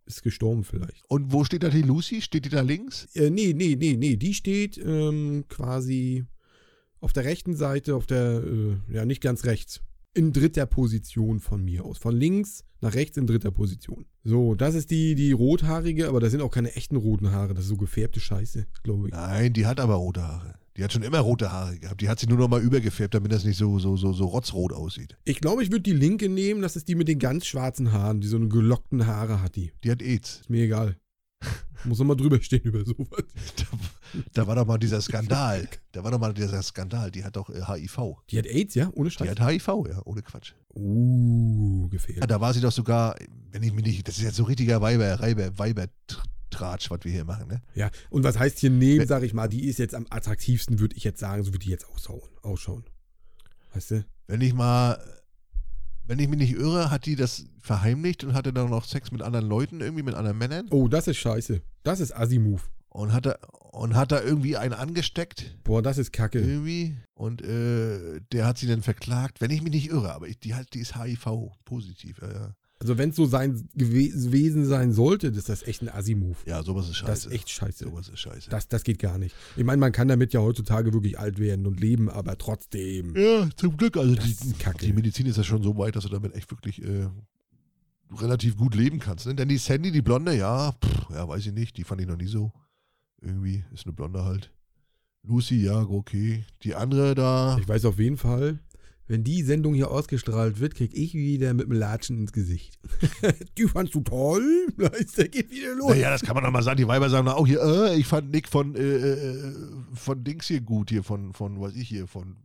Ist 0.07 0.23
gestorben 0.23 0.65
vielleicht. 0.65 1.05
Und 1.09 1.33
wo 1.33 1.45
steht 1.45 1.63
da 1.63 1.69
die 1.69 1.83
Lucy? 1.83 2.23
Steht 2.23 2.47
die 2.47 2.49
da 2.49 2.63
links? 2.63 3.07
Äh, 3.15 3.31
nee, 3.31 3.53
nee, 3.55 3.77
nee, 3.79 3.97
nee. 3.97 4.17
Die 4.17 4.35
steht 4.35 4.79
ähm, 4.79 5.45
quasi 5.49 6.25
auf 7.01 7.13
der 7.13 7.25
rechten 7.25 7.55
Seite, 7.55 7.95
auf 7.95 8.07
der, 8.07 8.43
äh, 8.43 8.77
ja, 8.95 9.05
nicht 9.05 9.21
ganz 9.21 9.45
rechts. 9.45 9.83
In 10.15 10.33
dritter 10.33 10.67
Position 10.67 11.39
von 11.39 11.65
mir 11.65 11.85
aus. 11.85 11.99
Von 11.99 12.17
links 12.17 12.65
nach 12.81 12.95
rechts 12.95 13.17
in 13.17 13.27
dritter 13.27 13.51
Position. 13.51 14.07
So, 14.25 14.55
das 14.55 14.75
ist 14.75 14.91
die, 14.91 15.15
die 15.15 15.33
rothaarige, 15.33 16.09
aber 16.09 16.19
das 16.19 16.33
sind 16.33 16.41
auch 16.41 16.51
keine 16.51 16.75
echten 16.75 16.97
roten 16.97 17.31
Haare. 17.31 17.55
Das 17.55 17.65
ist 17.65 17.71
so 17.71 17.77
gefärbte 17.77 18.21
Scheiße, 18.21 18.67
glaube 18.83 19.09
ich. 19.09 19.13
Nein, 19.13 19.53
die 19.53 19.67
hat 19.67 19.81
aber 19.81 19.95
rote 19.95 20.23
Haare. 20.23 20.55
Die 20.81 20.85
hat 20.85 20.95
schon 20.95 21.03
immer 21.03 21.19
rote 21.21 21.53
Haare 21.53 21.79
gehabt. 21.79 22.01
Die 22.01 22.09
hat 22.09 22.19
sie 22.21 22.27
nur 22.27 22.39
noch 22.39 22.49
mal 22.49 22.63
übergefärbt, 22.63 23.13
damit 23.13 23.31
das 23.33 23.45
nicht 23.45 23.59
so, 23.59 23.79
so, 23.79 23.99
so, 23.99 24.15
so 24.15 24.25
rotzrot 24.25 24.73
aussieht. 24.73 25.19
Ich 25.25 25.39
glaube, 25.43 25.63
ich 25.63 25.71
würde 25.71 25.83
die 25.83 25.93
linke 25.93 26.31
nehmen. 26.31 26.63
Das 26.63 26.75
ist 26.75 26.89
die 26.89 26.95
mit 26.95 27.07
den 27.07 27.19
ganz 27.19 27.45
schwarzen 27.45 27.93
Haaren, 27.93 28.23
die 28.23 28.29
so 28.29 28.39
eine 28.39 28.49
gelockten 28.49 29.07
Haare 29.07 29.43
hat 29.43 29.57
die. 29.57 29.73
Die 29.85 29.91
hat 29.91 30.01
AIDS. 30.01 30.37
Ist 30.41 30.49
mir 30.49 30.63
egal. 30.65 30.97
Muss 31.85 31.99
noch 31.99 32.07
mal 32.07 32.15
drüber 32.15 32.41
stehen 32.41 32.63
über 32.63 32.83
sowas. 32.87 33.25
Da, 33.57 33.65
da 34.33 34.47
war 34.47 34.57
doch 34.57 34.67
mal 34.67 34.79
dieser 34.79 35.03
Skandal. 35.03 35.69
Da 35.93 36.03
war 36.03 36.13
doch 36.13 36.19
mal 36.19 36.33
dieser 36.33 36.63
Skandal. 36.63 37.11
Die 37.11 37.25
hat 37.25 37.37
doch 37.37 37.51
äh, 37.51 37.61
HIV. 37.63 37.99
Die 38.31 38.39
hat 38.39 38.47
AIDS, 38.47 38.75
ja? 38.75 38.91
Ohne 38.95 39.11
Die 39.11 39.15
Scheiß. 39.17 39.29
hat 39.29 39.41
HIV, 39.47 39.67
ja, 39.87 40.01
ohne 40.07 40.23
Quatsch. 40.23 40.53
Uh, 40.75 41.83
Ja, 41.85 41.89
gefährlich. 41.91 42.25
da 42.27 42.41
war 42.41 42.55
sie 42.55 42.61
doch 42.63 42.73
sogar, 42.73 43.17
wenn 43.51 43.63
ich 43.63 43.75
mich 43.75 43.85
nicht, 43.85 44.09
das 44.09 44.17
ist 44.17 44.23
jetzt 44.25 44.37
so 44.37 44.45
richtiger 44.45 44.81
Weiber, 44.81 45.21
Reiber, 45.21 45.51
Weiber-Tratsch, 46.51 46.91
was 46.91 47.01
wir 47.05 47.13
hier 47.13 47.25
machen, 47.25 47.49
ne? 47.49 47.63
Ja, 47.75 47.91
und 48.11 48.25
was 48.25 48.39
heißt 48.39 48.59
hier 48.59 48.71
nehmen, 48.71 49.01
Wenn- 49.01 49.09
sag 49.09 49.23
ich 49.23 49.35
mal, 49.35 49.49
die 49.49 49.67
ist 49.67 49.79
jetzt 49.79 49.95
am 49.95 50.07
attraktivsten, 50.11 50.79
würde 50.79 50.97
ich 50.97 51.05
jetzt 51.05 51.21
sagen, 51.21 51.43
so 51.43 51.53
wie 51.55 51.59
die 51.59 51.71
jetzt 51.71 51.87
ausschauen. 51.89 52.29
ausschauen. 52.43 52.85
Weißt 53.75 53.93
du? 53.93 54.05
Wenn 54.27 54.41
ich 54.41 54.53
mal, 54.55 54.99
wenn 56.05 56.19
ich 56.19 56.29
mich 56.29 56.39
nicht 56.39 56.53
irre, 56.53 56.91
hat 56.91 57.07
die 57.07 57.17
das 57.17 57.45
verheimlicht 57.61 58.25
und 58.25 58.35
hatte 58.35 58.53
dann 58.53 58.71
noch 58.71 58.85
Sex 58.85 59.13
mit 59.13 59.23
anderen 59.23 59.47
Leuten, 59.47 59.81
irgendwie 59.81 60.03
mit 60.03 60.15
anderen 60.15 60.39
Männern 60.39 60.67
Oh, 60.71 60.89
das 60.89 61.07
ist 61.09 61.19
scheiße. 61.19 61.63
Das 61.83 62.01
ist 62.01 62.13
Assi-Move. 62.17 62.63
und 62.89 63.13
hat 63.13 63.27
da, 63.27 63.37
und 63.73 63.95
hat 63.95 64.11
da 64.11 64.21
irgendwie 64.21 64.57
einen 64.57 64.75
angesteckt, 64.75 65.57
Boah, 65.63 65.81
das 65.83 65.99
ist 65.99 66.13
kacke. 66.13 66.41
irgendwie, 66.41 66.97
und 67.15 67.43
äh, 67.43 68.21
der 68.33 68.47
hat 68.47 68.59
sie 68.59 68.67
dann 68.67 68.83
verklagt, 68.83 69.41
wenn 69.41 69.51
ich 69.53 69.63
mich 69.63 69.73
nicht 69.73 69.89
irre, 69.91 70.13
aber 70.13 70.27
ich, 70.29 70.41
die, 70.41 70.55
halt, 70.55 70.75
die 70.75 70.81
ist 70.81 70.97
HIV-positiv, 70.97 72.19
ja, 72.23 72.33
ja. 72.33 72.55
Also, 72.81 72.97
wenn 72.97 73.11
es 73.11 73.17
so 73.17 73.27
sein 73.27 73.69
gewesen 73.75 74.65
sein 74.65 74.93
sollte, 74.93 75.31
das 75.31 75.41
ist 75.41 75.49
das 75.51 75.63
echt 75.65 75.83
ein 75.83 75.91
Assi-Move. 75.91 76.39
Ja, 76.47 76.63
sowas 76.63 76.89
ist 76.89 76.97
scheiße. 76.97 77.13
Das 77.13 77.27
ist 77.27 77.33
echt 77.33 77.51
scheiße. 77.51 77.85
Sowas 77.85 78.09
ist 78.09 78.19
scheiße. 78.21 78.49
Das, 78.49 78.69
das 78.69 78.85
geht 78.85 78.99
gar 78.99 79.19
nicht. 79.19 79.37
Ich 79.57 79.65
meine, 79.65 79.79
man 79.79 79.93
kann 79.93 80.09
damit 80.09 80.33
ja 80.33 80.41
heutzutage 80.41 80.93
wirklich 80.95 81.19
alt 81.19 81.39
werden 81.39 81.67
und 81.67 81.79
leben, 81.79 82.09
aber 82.09 82.39
trotzdem. 82.39 83.15
Ja, 83.15 83.49
zum 83.57 83.77
Glück. 83.77 83.99
Also 83.99 84.15
die, 84.15 84.37
die 84.81 84.93
Medizin 84.95 85.27
ist 85.27 85.37
ja 85.37 85.45
schon 85.45 85.63
so 85.63 85.77
weit, 85.77 85.95
dass 85.95 86.05
du 86.05 86.09
damit 86.09 86.35
echt 86.35 86.51
wirklich 86.51 86.83
äh, 86.83 87.09
relativ 88.17 88.57
gut 88.57 88.75
leben 88.75 88.99
kannst. 88.99 89.27
Ne? 89.27 89.35
Denn 89.35 89.49
die 89.49 89.59
Sandy, 89.59 89.93
die 89.93 90.03
Blonde, 90.03 90.35
ja, 90.35 90.73
pff, 90.73 91.11
ja, 91.11 91.29
weiß 91.29 91.47
ich 91.47 91.53
nicht, 91.53 91.77
die 91.77 91.85
fand 91.85 92.01
ich 92.01 92.07
noch 92.07 92.17
nie 92.17 92.27
so. 92.27 92.51
Irgendwie 93.21 93.63
ist 93.75 93.85
eine 93.85 93.93
Blonde 93.93 94.25
halt. 94.25 94.51
Lucy, 95.23 95.65
ja, 95.65 95.83
okay. 95.83 96.45
Die 96.63 96.75
andere 96.75 97.15
da, 97.15 97.59
Ich 97.61 97.69
weiß 97.69 97.85
auf 97.85 97.99
jeden 97.99 98.17
Fall, 98.17 98.59
wenn 99.11 99.25
die 99.25 99.43
Sendung 99.43 99.75
hier 99.75 99.91
ausgestrahlt 99.91 100.61
wird, 100.61 100.77
krieg 100.77 100.93
ich 100.95 101.15
wieder 101.15 101.53
mit 101.53 101.67
dem 101.67 101.73
Latschen 101.73 102.17
ins 102.21 102.33
Gesicht. 102.33 102.79
die 103.59 103.67
fandst 103.67 103.93
du 103.97 104.03
toll? 104.03 104.69
Weißt 104.77 105.19
du, 105.19 105.29
geht 105.29 105.51
wieder 105.51 105.75
los. 105.75 105.91
naja, 105.91 106.11
das 106.11 106.23
kann 106.23 106.37
man 106.37 106.45
doch 106.45 106.53
mal 106.53 106.63
sagen. 106.63 106.77
Die 106.77 106.87
Weiber 106.87 107.11
sagen 107.11 107.27
auch 107.27 107.45
hier, 107.45 107.61
äh, 107.61 107.97
ich 107.97 108.07
fand 108.07 108.31
Nick 108.31 108.47
von, 108.47 108.77
äh, 108.77 108.81
äh, 108.81 109.53
von 109.95 110.23
Dings 110.23 110.47
hier 110.47 110.61
gut, 110.61 110.91
hier 110.91 111.03
von, 111.03 111.33
von, 111.33 111.61
was 111.61 111.75
ich 111.75 111.89
hier, 111.89 112.07
von 112.07 112.37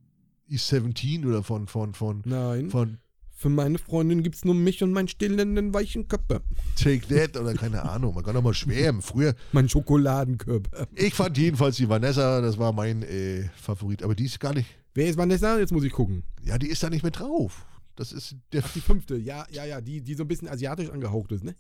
East 0.50 0.68
17 0.70 1.24
oder 1.28 1.44
von, 1.44 1.68
von, 1.68 1.94
von, 1.94 2.24
Nein, 2.26 2.72
von 2.72 2.98
für 3.38 3.50
meine 3.50 3.78
Freundin 3.78 4.24
gibt's 4.24 4.44
nur 4.44 4.56
mich 4.56 4.82
und 4.82 4.92
meinen 4.92 5.08
stillenden 5.08 5.72
weichen 5.72 6.08
Körper. 6.08 6.42
Take 6.82 7.08
That 7.14 7.40
oder 7.40 7.54
keine 7.54 7.84
Ahnung. 7.84 8.16
Man 8.16 8.24
kann 8.24 8.34
doch 8.34 8.42
mal 8.42 8.54
schwärmen. 8.56 9.04
Früher, 9.04 9.36
Mein 9.52 9.70
Schokoladenkörper. 9.70 10.88
Ich 10.96 11.14
fand 11.14 11.38
jedenfalls 11.38 11.76
die 11.76 11.88
Vanessa, 11.88 12.42
das 12.42 12.58
war 12.58 12.72
mein 12.72 13.04
äh, 13.04 13.50
Favorit. 13.56 14.02
Aber 14.02 14.16
die 14.16 14.26
ist 14.26 14.40
gar 14.40 14.54
nicht, 14.54 14.68
Wer 14.96 15.08
ist 15.10 15.18
Vanessa? 15.18 15.60
Jetzt 15.60 15.74
muss 15.74 15.84
ich 15.84 15.92
gucken. 15.92 16.24
ja, 16.42 16.58
die 16.58 16.68
ist 16.70 16.82
da 16.82 16.90
nicht 16.90 17.04
mit 17.04 17.20
drauf. 17.20 17.66
Das 17.98 18.12
ist 18.14 18.36
der, 18.54 18.64
Ach, 18.66 18.74
die 18.74 18.80
fünfte. 18.82 19.16
Ja, 19.18 19.46
ja, 19.52 19.66
ja, 19.66 19.82
die, 19.82 20.02
die 20.02 20.14
so 20.16 20.24
ein 20.24 20.28
bisschen 20.28 20.48
asiatisch 20.48 20.90
angehaucht 20.90 21.32
ist, 21.34 21.44
ne? 21.44 21.56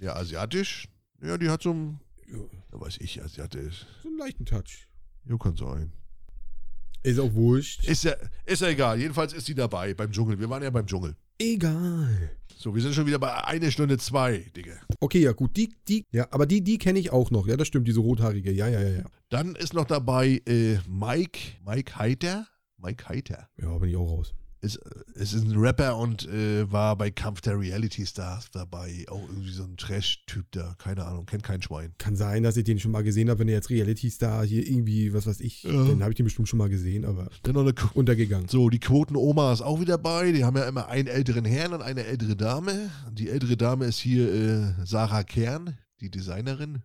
ja, 0.00 0.14
asiatisch. 0.14 0.86
Ja, 1.22 1.36
die 1.38 1.48
hat 1.48 1.62
so 1.62 1.72
ein, 1.72 2.00
Ja, 2.30 2.36
ja, 2.38 2.80
weiß 2.80 2.98
ich, 3.00 3.22
asiatisch. 3.22 3.86
so 4.02 4.08
einen 4.08 4.18
leichten 4.18 4.44
Touch. 4.44 4.86
Ja, 5.28 5.36
kann 5.38 5.56
sein. 5.56 5.92
Ist 7.02 7.18
auch 7.18 7.32
wurscht. 7.34 7.84
Ist 7.86 8.04
ja, 8.04 8.14
ist 8.44 8.60
ja 8.60 8.68
egal. 8.68 8.98
Jedenfalls 8.98 9.32
ist 9.32 9.48
die 9.48 9.54
dabei 9.54 9.94
beim 9.94 10.10
Dschungel. 10.10 10.38
Wir 10.38 10.50
waren 10.50 10.62
ja 10.62 10.70
beim 10.70 10.86
Dschungel. 10.86 11.16
Egal. 11.38 12.32
So, 12.56 12.74
wir 12.74 12.82
sind 12.82 12.94
schon 12.94 13.06
wieder 13.06 13.18
bei 13.18 13.44
eine 13.44 13.70
Stunde 13.70 13.98
zwei, 13.98 14.38
Digga. 14.56 14.72
Okay, 15.00 15.20
ja, 15.20 15.32
gut. 15.32 15.56
Die, 15.56 15.72
die, 15.86 16.04
ja, 16.10 16.26
aber 16.32 16.44
die, 16.44 16.62
die 16.62 16.76
kenne 16.76 16.98
ich 16.98 17.12
auch 17.12 17.30
noch. 17.30 17.46
Ja, 17.46 17.56
das 17.56 17.68
stimmt, 17.68 17.86
diese 17.88 18.00
rothaarige. 18.00 18.50
Ja, 18.52 18.66
ja, 18.68 18.80
ja, 18.80 18.88
ja. 18.98 19.04
Dann 19.28 19.54
ist 19.54 19.74
noch 19.74 19.84
dabei 19.84 20.42
äh, 20.46 20.78
Mike, 20.88 21.38
Mike 21.64 21.96
Heiter. 21.98 22.46
Mike 22.78 23.08
Heiter. 23.08 23.48
Ja, 23.60 23.76
bin 23.78 23.90
ich 23.90 23.96
auch 23.96 24.10
raus. 24.10 24.34
Ist, 24.60 24.74
äh, 24.76 25.20
ist 25.22 25.34
ein 25.34 25.56
Rapper 25.56 25.96
und 25.98 26.26
äh, 26.26 26.70
war 26.72 26.96
bei 26.96 27.12
Kampf 27.12 27.40
der 27.42 27.60
Reality 27.60 28.04
Stars 28.04 28.50
dabei. 28.50 29.04
Auch 29.08 29.22
irgendwie 29.28 29.52
so 29.52 29.62
ein 29.62 29.76
Trash-Typ 29.76 30.46
da. 30.50 30.74
Keine 30.78 31.04
Ahnung, 31.04 31.26
kennt 31.26 31.44
kein 31.44 31.62
Schwein. 31.62 31.92
Kann 31.98 32.16
sein, 32.16 32.42
dass 32.42 32.56
ich 32.56 32.64
den 32.64 32.80
schon 32.80 32.90
mal 32.90 33.04
gesehen 33.04 33.30
habe, 33.30 33.38
wenn 33.38 33.48
er 33.48 33.54
jetzt 33.54 33.70
Reality 33.70 34.10
Star 34.10 34.44
hier 34.44 34.66
irgendwie, 34.68 35.12
was 35.12 35.28
weiß 35.28 35.38
ich, 35.42 35.62
Ja. 35.62 35.70
dann 35.70 36.02
habe 36.02 36.10
ich 36.10 36.16
den 36.16 36.24
bestimmt 36.24 36.48
schon 36.48 36.58
mal 36.58 36.68
gesehen, 36.68 37.04
aber 37.04 37.28
Dann 37.44 37.54
noch 37.54 37.60
eine 37.62 37.70
Qu- 37.70 37.92
untergegangen. 37.94 38.48
So, 38.48 38.68
die 38.68 38.80
Quotenoma 38.80 39.52
ist 39.52 39.62
auch 39.62 39.80
wieder 39.80 39.96
bei. 39.96 40.32
Die 40.32 40.44
haben 40.44 40.56
ja 40.56 40.64
immer 40.66 40.88
einen 40.88 41.06
älteren 41.06 41.44
Herrn 41.44 41.72
und 41.72 41.82
eine 41.82 42.04
ältere 42.04 42.34
Dame. 42.34 42.90
Die 43.12 43.28
ältere 43.28 43.56
Dame 43.56 43.84
ist 43.84 44.00
hier 44.00 44.32
äh, 44.32 44.74
Sarah 44.84 45.22
Kern, 45.22 45.78
die 46.00 46.10
Designerin. 46.10 46.82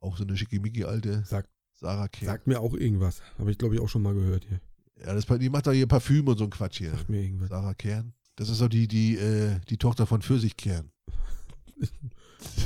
Auch 0.00 0.16
so 0.16 0.24
eine 0.24 0.34
schickimicki 0.34 0.84
alte 0.84 1.24
Sagt, 1.26 1.50
Sarah 1.74 2.08
Kern. 2.08 2.26
sagt 2.26 2.46
mir 2.46 2.60
auch 2.60 2.72
irgendwas. 2.72 3.20
Habe 3.38 3.50
ich, 3.50 3.58
glaube 3.58 3.74
ich, 3.74 3.82
auch 3.82 3.88
schon 3.90 4.00
mal 4.02 4.14
gehört 4.14 4.46
hier. 4.48 4.60
Ja, 5.04 5.12
das, 5.14 5.26
die 5.26 5.50
macht 5.50 5.66
doch 5.66 5.72
hier 5.72 5.86
Parfüm 5.86 6.26
und 6.28 6.38
so 6.38 6.44
ein 6.44 6.50
Quatsch 6.50 6.78
hier. 6.78 6.90
Sagt 6.92 7.08
mir 7.08 7.22
irgendwas. 7.22 7.48
Sarah 7.50 7.74
Kern. 7.74 8.12
Das 8.36 8.48
ist 8.48 8.60
doch 8.60 8.68
die, 8.68 8.86
die, 8.88 9.16
äh, 9.16 9.60
die 9.68 9.76
Tochter 9.78 10.06
von 10.06 10.22
Pfirsich 10.22 10.56
Kern. 10.56 10.90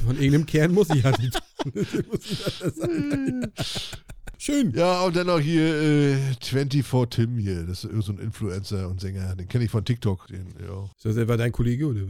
Von 0.05 0.17
irgendeinem 0.17 0.47
Kern 0.47 0.73
muss 0.73 0.91
ich 0.91 1.03
ja 1.05 1.13
nicht. 1.17 1.41
Schön. 4.39 4.73
Ja, 4.75 5.03
und 5.03 5.15
dann 5.17 5.27
noch 5.27 5.39
hier 5.39 5.63
äh, 5.63 6.17
24 6.43 6.85
Tim 7.11 7.37
hier. 7.39 7.65
Das 7.65 7.85
ist 7.85 8.05
so 8.07 8.13
ein 8.13 8.19
Influencer 8.19 8.89
und 8.89 9.01
Sänger. 9.01 9.37
Den 9.37 9.49
kenne 9.49 9.65
ich 9.65 9.71
von 9.71 9.85
TikTok. 9.85 10.27
Den, 10.29 10.47
ja. 10.67 10.85
Ist 10.97 11.05
das 11.05 11.17
etwa 11.17 11.37
dein 11.37 11.53
Kollege 11.53 11.87
oder? 11.87 12.01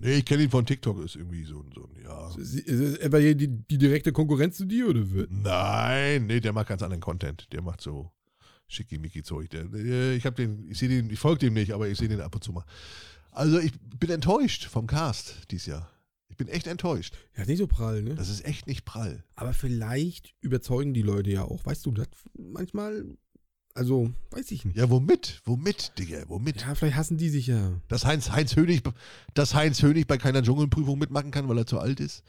Nee, 0.00 0.14
ich 0.18 0.24
kenne 0.24 0.44
ihn 0.44 0.50
von 0.50 0.64
TikTok. 0.64 1.04
Ist 1.04 1.16
irgendwie 1.16 1.44
so, 1.44 1.58
ein- 1.60 1.72
so 1.74 1.82
ein, 1.82 2.02
ja. 2.04 2.28
Ist 2.36 2.68
das 2.68 2.96
etwa 2.98 3.18
hier 3.18 3.34
die, 3.34 3.48
die 3.48 3.78
direkte 3.78 4.12
Konkurrenz 4.12 4.56
zu 4.56 4.64
dir 4.64 4.88
oder? 4.88 5.10
wird? 5.10 5.30
Nein, 5.32 6.26
nee, 6.26 6.40
der 6.40 6.52
macht 6.52 6.68
ganz 6.68 6.82
anderen 6.82 7.00
Content. 7.00 7.48
Der 7.52 7.62
macht 7.62 7.80
so 7.80 8.10
schickimicki-Zeug. 8.72 9.50
Der, 9.50 10.12
ich 10.12 10.26
habe 10.26 10.36
den, 10.36 10.70
ich 10.70 10.78
sehe 10.78 10.88
den, 10.88 11.10
ich 11.10 11.18
folge 11.18 11.40
dem 11.40 11.54
nicht, 11.54 11.72
aber 11.72 11.88
ich 11.88 11.98
sehe 11.98 12.08
den 12.08 12.20
ab 12.20 12.34
und 12.34 12.42
zu 12.42 12.52
mal. 12.52 12.64
Also 13.30 13.58
ich 13.58 13.72
bin 13.98 14.10
enttäuscht 14.10 14.66
vom 14.66 14.86
Cast 14.86 15.50
dieses 15.50 15.66
Jahr. 15.66 15.90
Ich 16.28 16.36
bin 16.36 16.48
echt 16.48 16.66
enttäuscht. 16.66 17.14
Ja, 17.36 17.42
ist 17.42 17.48
nicht 17.48 17.58
so 17.58 17.66
prall, 17.66 18.02
ne? 18.02 18.14
Das 18.14 18.30
ist 18.30 18.44
echt 18.44 18.66
nicht 18.66 18.84
prall. 18.84 19.22
Aber 19.34 19.52
vielleicht 19.52 20.34
überzeugen 20.40 20.94
die 20.94 21.02
Leute 21.02 21.30
ja 21.30 21.42
auch. 21.42 21.64
Weißt 21.66 21.84
du, 21.84 21.92
das 21.92 22.08
manchmal, 22.34 23.04
also, 23.74 24.10
weiß 24.30 24.50
ich 24.50 24.64
nicht. 24.64 24.76
Ja, 24.76 24.88
womit? 24.88 25.42
Womit, 25.44 25.92
Digga? 25.98 26.24
Womit? 26.28 26.62
Ja, 26.62 26.74
vielleicht 26.74 26.96
hassen 26.96 27.18
die 27.18 27.28
sich 27.28 27.48
ja. 27.48 27.80
Dass 27.88 28.06
Heinz, 28.06 28.30
Heinz 28.30 28.56
Hönig, 28.56 28.82
dass 29.34 29.54
Heinz 29.54 29.82
Hönig 29.82 30.06
bei 30.06 30.16
keiner 30.16 30.42
Dschungelprüfung 30.42 30.98
mitmachen 30.98 31.30
kann, 31.30 31.48
weil 31.48 31.58
er 31.58 31.66
zu 31.66 31.78
alt 31.78 32.00
ist. 32.00 32.22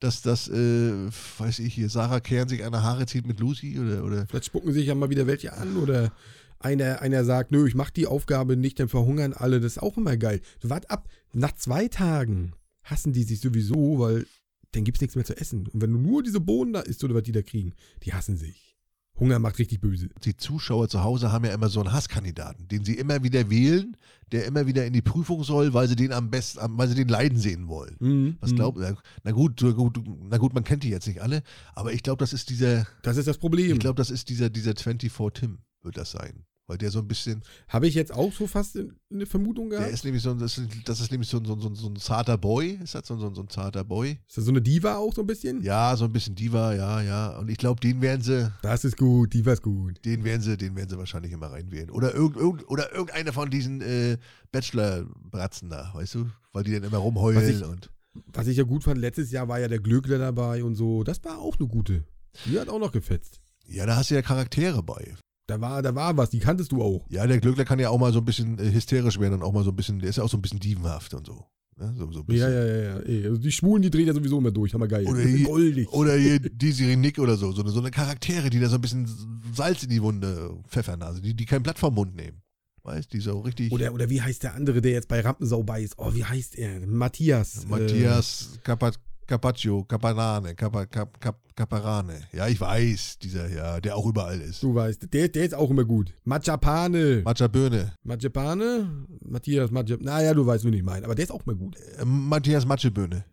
Dass 0.00 0.22
das, 0.22 0.48
äh, 0.48 1.08
weiß 1.38 1.60
ich 1.60 1.74
hier, 1.74 1.88
Sarah 1.88 2.20
Kern 2.20 2.48
sich 2.48 2.64
eine 2.64 2.82
Haare 2.82 3.06
zieht 3.06 3.26
mit 3.26 3.40
Lucy 3.40 3.78
oder, 3.78 4.04
oder 4.04 4.26
Vielleicht 4.26 4.46
spucken 4.46 4.72
sich 4.72 4.86
ja 4.86 4.94
mal 4.94 5.10
wieder 5.10 5.26
welche 5.26 5.52
an 5.52 5.76
oder 5.76 6.12
einer, 6.58 7.02
einer 7.02 7.24
sagt, 7.24 7.52
nö, 7.52 7.66
ich 7.66 7.74
mach 7.74 7.90
die 7.90 8.06
Aufgabe 8.06 8.56
nicht, 8.56 8.80
dann 8.80 8.88
verhungern 8.88 9.32
alle. 9.32 9.60
Das 9.60 9.72
ist 9.72 9.82
auch 9.82 9.96
immer 9.96 10.16
geil. 10.16 10.40
Wart 10.62 10.90
ab, 10.90 11.08
nach 11.32 11.52
zwei 11.52 11.88
Tagen 11.88 12.54
hassen 12.82 13.12
die 13.12 13.22
sich 13.22 13.40
sowieso, 13.40 13.98
weil 13.98 14.26
dann 14.72 14.84
gibt's 14.84 15.00
nichts 15.00 15.16
mehr 15.16 15.24
zu 15.24 15.36
essen. 15.36 15.68
Und 15.68 15.80
wenn 15.80 15.92
du 15.92 15.98
nur 15.98 16.22
diese 16.22 16.40
Bohnen 16.40 16.72
da 16.72 16.80
isst 16.80 17.04
oder 17.04 17.14
was 17.14 17.22
die 17.22 17.32
da 17.32 17.42
kriegen, 17.42 17.74
die 18.02 18.12
hassen 18.12 18.36
sich. 18.36 18.73
Hunger 19.18 19.38
macht 19.38 19.58
richtig 19.58 19.80
böse. 19.80 20.08
die 20.24 20.36
Zuschauer 20.36 20.88
zu 20.88 21.04
Hause 21.04 21.30
haben 21.30 21.44
ja 21.44 21.52
immer 21.54 21.68
so 21.68 21.80
einen 21.80 21.92
Hasskandidaten, 21.92 22.66
den 22.68 22.84
sie 22.84 22.94
immer 22.94 23.22
wieder 23.22 23.48
wählen, 23.48 23.96
der 24.32 24.44
immer 24.46 24.66
wieder 24.66 24.86
in 24.86 24.92
die 24.92 25.02
Prüfung 25.02 25.44
soll, 25.44 25.72
weil 25.72 25.86
sie 25.86 25.94
den 25.94 26.12
am 26.12 26.30
besten, 26.30 26.58
weil 26.76 26.88
sie 26.88 26.96
den 26.96 27.08
leiden 27.08 27.38
sehen 27.38 27.68
wollen. 27.68 27.96
Mhm. 28.00 28.36
Was 28.40 28.54
glaubt, 28.54 28.78
na, 28.80 28.96
na 29.22 29.30
gut, 29.30 29.60
so 29.60 29.72
gut, 29.72 30.00
na 30.28 30.38
gut, 30.38 30.52
man 30.52 30.64
kennt 30.64 30.82
die 30.82 30.90
jetzt 30.90 31.06
nicht 31.06 31.22
alle, 31.22 31.42
aber 31.74 31.92
ich 31.92 32.02
glaube, 32.02 32.18
das 32.18 32.32
ist 32.32 32.50
dieser, 32.50 32.86
Das 33.02 33.16
ist 33.16 33.28
das 33.28 33.38
Problem. 33.38 33.72
ich 33.74 33.78
glaube, 33.78 33.96
das 33.96 34.10
ist 34.10 34.28
dieser, 34.28 34.50
dieser 34.50 34.74
24 34.74 35.12
Tim, 35.34 35.58
wird 35.82 35.96
das 35.96 36.10
sein. 36.10 36.44
Weil 36.66 36.78
der 36.78 36.90
so 36.90 37.00
ein 37.00 37.06
bisschen, 37.06 37.42
Habe 37.68 37.86
ich 37.86 37.94
jetzt 37.94 38.10
auch 38.14 38.32
so 38.32 38.46
fast 38.46 38.78
eine 39.10 39.26
Vermutung 39.26 39.68
der 39.68 39.80
gehabt? 39.80 39.92
ist 39.92 40.02
nämlich 40.04 40.22
so 40.22 40.30
ein, 40.30 40.38
das 40.38 40.56
ist, 40.56 40.66
das 40.86 40.98
ist 40.98 41.10
nämlich 41.10 41.28
so 41.28 41.36
ein, 41.36 41.44
so, 41.44 41.52
ein- 41.54 41.60
so, 41.60 41.68
ein- 41.68 41.74
so 41.74 41.88
ein 41.88 41.96
zarter 41.96 42.38
Boy, 42.38 42.78
ist 42.82 42.94
das 42.94 43.06
so 43.06 43.14
ein, 43.14 43.20
so 43.20 43.26
ein, 43.26 43.34
so 43.34 43.42
ein 43.42 43.50
zarter 43.50 43.84
Boy? 43.84 44.18
Ist 44.26 44.38
das 44.38 44.44
so 44.46 44.50
eine 44.50 44.62
Diva 44.62 44.96
auch 44.96 45.12
so 45.12 45.20
ein 45.20 45.26
bisschen? 45.26 45.60
Ja, 45.62 45.94
so 45.94 46.06
ein 46.06 46.12
bisschen 46.12 46.34
Diva, 46.34 46.72
ja, 46.74 47.02
ja. 47.02 47.36
Und 47.38 47.50
ich 47.50 47.58
glaube, 47.58 47.80
den 47.82 48.00
werden 48.00 48.22
sie, 48.22 48.50
Das 48.62 48.82
ist 48.86 48.96
gut, 48.96 49.34
Diva 49.34 49.52
ist 49.52 49.60
gut. 49.62 50.02
den 50.06 50.24
werden 50.24 50.40
sie, 50.40 50.56
den 50.56 50.74
werden 50.74 50.88
sie 50.88 50.96
wahrscheinlich 50.96 51.32
immer 51.32 51.48
reinwählen. 51.48 51.90
Oder, 51.90 52.14
irgend, 52.14 52.38
irgend, 52.38 52.66
oder 52.70 52.90
irgendeiner 52.92 53.34
von 53.34 53.50
diesen 53.50 53.82
äh, 53.82 54.16
Bachelor-Bratzen 54.52 55.68
da, 55.70 55.90
weißt 55.94 56.14
du? 56.14 56.26
Weil 56.52 56.64
die 56.64 56.72
dann 56.72 56.84
immer 56.84 56.98
Was 56.98 57.02
rumheulen 57.04 57.48
ich- 57.60 57.64
und. 57.64 57.90
Was 58.32 58.46
ich 58.46 58.56
ja 58.56 58.62
gut 58.62 58.84
fand, 58.84 58.98
letztes 58.98 59.32
Jahr 59.32 59.48
war 59.48 59.58
ja 59.58 59.66
der 59.68 59.80
Glöckler 59.80 60.18
dabei 60.18 60.62
und 60.62 60.76
so. 60.76 61.02
Das 61.02 61.22
war 61.24 61.38
auch 61.40 61.58
eine 61.58 61.66
gute. 61.68 62.04
Die 62.46 62.58
hat 62.60 62.68
auch 62.68 62.78
noch 62.78 62.92
gefetzt. 62.92 63.40
Ja, 63.66 63.86
da 63.86 63.96
hast 63.96 64.10
du 64.10 64.14
ja 64.14 64.22
Charaktere 64.22 64.82
bei. 64.84 65.14
Da 65.46 65.60
war, 65.60 65.82
da 65.82 65.94
war 65.94 66.16
was, 66.16 66.30
die 66.30 66.38
kanntest 66.38 66.72
du 66.72 66.82
auch. 66.82 67.06
Ja, 67.10 67.26
der 67.26 67.38
Glöckler 67.38 67.64
kann 67.66 67.78
ja 67.78 67.90
auch 67.90 67.98
mal 67.98 68.12
so 68.12 68.20
ein 68.20 68.24
bisschen 68.24 68.58
äh, 68.58 68.72
hysterisch 68.72 69.20
werden 69.20 69.34
und 69.34 69.42
auch 69.42 69.52
mal 69.52 69.62
so 69.64 69.70
ein 69.70 69.76
bisschen, 69.76 69.98
der 69.98 70.08
ist 70.08 70.16
ja 70.16 70.22
auch 70.24 70.30
so 70.30 70.38
ein 70.38 70.42
bisschen 70.42 70.60
dievenhaft 70.60 71.12
und 71.14 71.26
so. 71.26 71.44
Ne? 71.76 71.92
so, 71.98 72.10
so 72.12 72.20
ein 72.20 72.24
Ja, 72.28 72.46
bisschen. 72.46 72.52
ja, 72.52 72.64
ja, 72.66 72.86
ja. 72.86 73.28
Also 73.28 73.36
die 73.42 73.52
Schwulen, 73.52 73.82
die 73.82 73.90
drehen 73.90 74.06
ja 74.06 74.14
sowieso 74.14 74.38
immer 74.38 74.50
durch. 74.52 74.72
Hammer 74.72 74.88
geil. 74.88 75.06
Oder 75.06 75.20
hier- 75.22 75.44
Goldig. 75.46 75.92
Oder 75.92 76.16
hier 76.16 76.38
Desiree 76.40 76.96
Nick 76.96 77.18
oder 77.18 77.36
so. 77.36 77.52
So 77.52 77.60
eine, 77.62 77.70
so 77.72 77.80
eine 77.80 77.90
Charaktere, 77.90 78.48
die 78.48 78.58
da 78.60 78.68
so 78.68 78.76
ein 78.76 78.80
bisschen 78.80 79.06
Salz 79.54 79.82
in 79.82 79.90
die 79.90 80.00
Wunde 80.00 80.56
pfeffern, 80.68 81.02
also 81.02 81.20
die, 81.20 81.34
die 81.34 81.44
kein 81.44 81.62
Blatt 81.62 81.78
vom 81.78 81.94
Mund 81.94 82.14
nehmen. 82.16 82.40
Weißt 82.82 83.12
die 83.12 83.20
so 83.20 83.40
richtig. 83.40 83.72
Oder, 83.72 83.92
oder 83.94 84.08
wie 84.10 84.20
heißt 84.22 84.42
der 84.42 84.54
andere, 84.54 84.80
der 84.82 84.92
jetzt 84.92 85.08
bei 85.08 85.20
Rampensau 85.20 85.62
bei 85.62 85.82
ist? 85.82 85.94
Oh, 85.98 86.14
wie 86.14 86.24
heißt 86.24 86.54
er? 86.56 86.86
Matthias. 86.86 87.66
Matthias 87.66 88.58
Capa- 88.62 88.92
Capaccio, 88.92 89.00
Capanane, 89.26 90.54
Capa, 90.54 90.86
Cap, 90.86 91.20
Cap, 91.20 91.38
Caparane. 91.56 92.20
Ja, 92.32 92.48
ich 92.48 92.60
weiß, 92.60 93.18
dieser, 93.20 93.48
ja, 93.48 93.80
der 93.80 93.96
auch 93.96 94.06
überall 94.06 94.40
ist. 94.40 94.62
du 94.62 94.74
weißt, 94.74 95.12
der, 95.12 95.28
der 95.28 95.44
ist 95.44 95.54
auch 95.54 95.70
immer 95.70 95.84
gut. 95.84 96.12
Machapane. 96.24 97.22
Matcha 97.24 97.46
Birne. 97.48 97.94
Machapane? 98.02 99.06
Matthias 99.24 99.70
Machap. 99.70 100.00
Naja, 100.00 100.34
du 100.34 100.44
weißt, 100.46 100.64
wen 100.64 100.72
ich 100.74 100.82
meine. 100.82 101.04
Aber 101.06 101.14
der 101.14 101.24
ist 101.24 101.30
auch 101.30 101.46
immer 101.46 101.56
gut. 101.56 101.76
Äh, 101.98 102.04
Matthias 102.04 102.66
Matschebirne. 102.66 103.24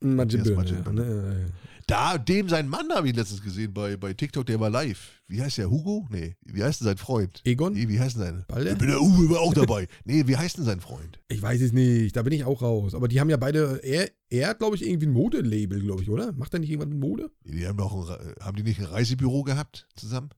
Machapane. 0.00 0.54
Machapane. 0.54 1.52
Da, 1.86 2.18
dem 2.18 2.48
sein 2.48 2.68
Mann 2.68 2.88
habe 2.92 3.08
ich 3.08 3.16
letztens 3.16 3.42
gesehen 3.42 3.72
bei, 3.74 3.96
bei 3.96 4.14
TikTok, 4.14 4.46
der 4.46 4.58
war 4.60 4.70
live. 4.70 5.20
Wie 5.26 5.42
heißt 5.42 5.58
der? 5.58 5.70
Hugo? 5.70 6.06
Nee. 6.10 6.36
Wie 6.42 6.62
heißt 6.62 6.80
denn 6.80 6.86
sein 6.86 6.96
Freund? 6.96 7.40
Egon? 7.44 7.74
Nee, 7.74 7.88
wie 7.88 8.00
heißt 8.00 8.16
denn 8.16 8.22
sein? 8.22 8.44
Balder? 8.48 8.72
Ich 8.72 8.78
bin 8.78 8.88
der 8.88 9.00
Uwe 9.00 9.30
war 9.30 9.40
auch 9.40 9.54
dabei. 9.54 9.86
Nee, 10.04 10.26
wie 10.26 10.36
heißt 10.36 10.58
denn 10.58 10.64
sein 10.64 10.80
Freund? 10.80 11.20
Ich 11.28 11.42
weiß 11.42 11.60
es 11.60 11.72
nicht, 11.72 12.16
da 12.16 12.22
bin 12.22 12.32
ich 12.32 12.44
auch 12.44 12.62
raus. 12.62 12.94
Aber 12.94 13.08
die 13.08 13.20
haben 13.20 13.30
ja 13.30 13.36
beide, 13.36 13.80
er, 13.82 14.10
er 14.30 14.48
hat, 14.48 14.58
glaube 14.58 14.76
ich, 14.76 14.86
irgendwie 14.86 15.06
ein 15.06 15.12
Modelabel, 15.12 15.80
glaube 15.80 16.02
ich, 16.02 16.10
oder? 16.10 16.32
Macht 16.32 16.54
er 16.54 16.60
nicht 16.60 16.70
irgendwas 16.70 16.90
mit 16.90 17.00
Mode? 17.00 17.30
Die 17.44 17.66
haben 17.66 17.76
doch 17.76 17.92
ein, 17.92 18.34
haben 18.40 18.56
die 18.56 18.62
nicht 18.62 18.80
ein 18.80 18.86
Reisebüro 18.86 19.42
gehabt 19.42 19.86
zusammen? 19.96 20.30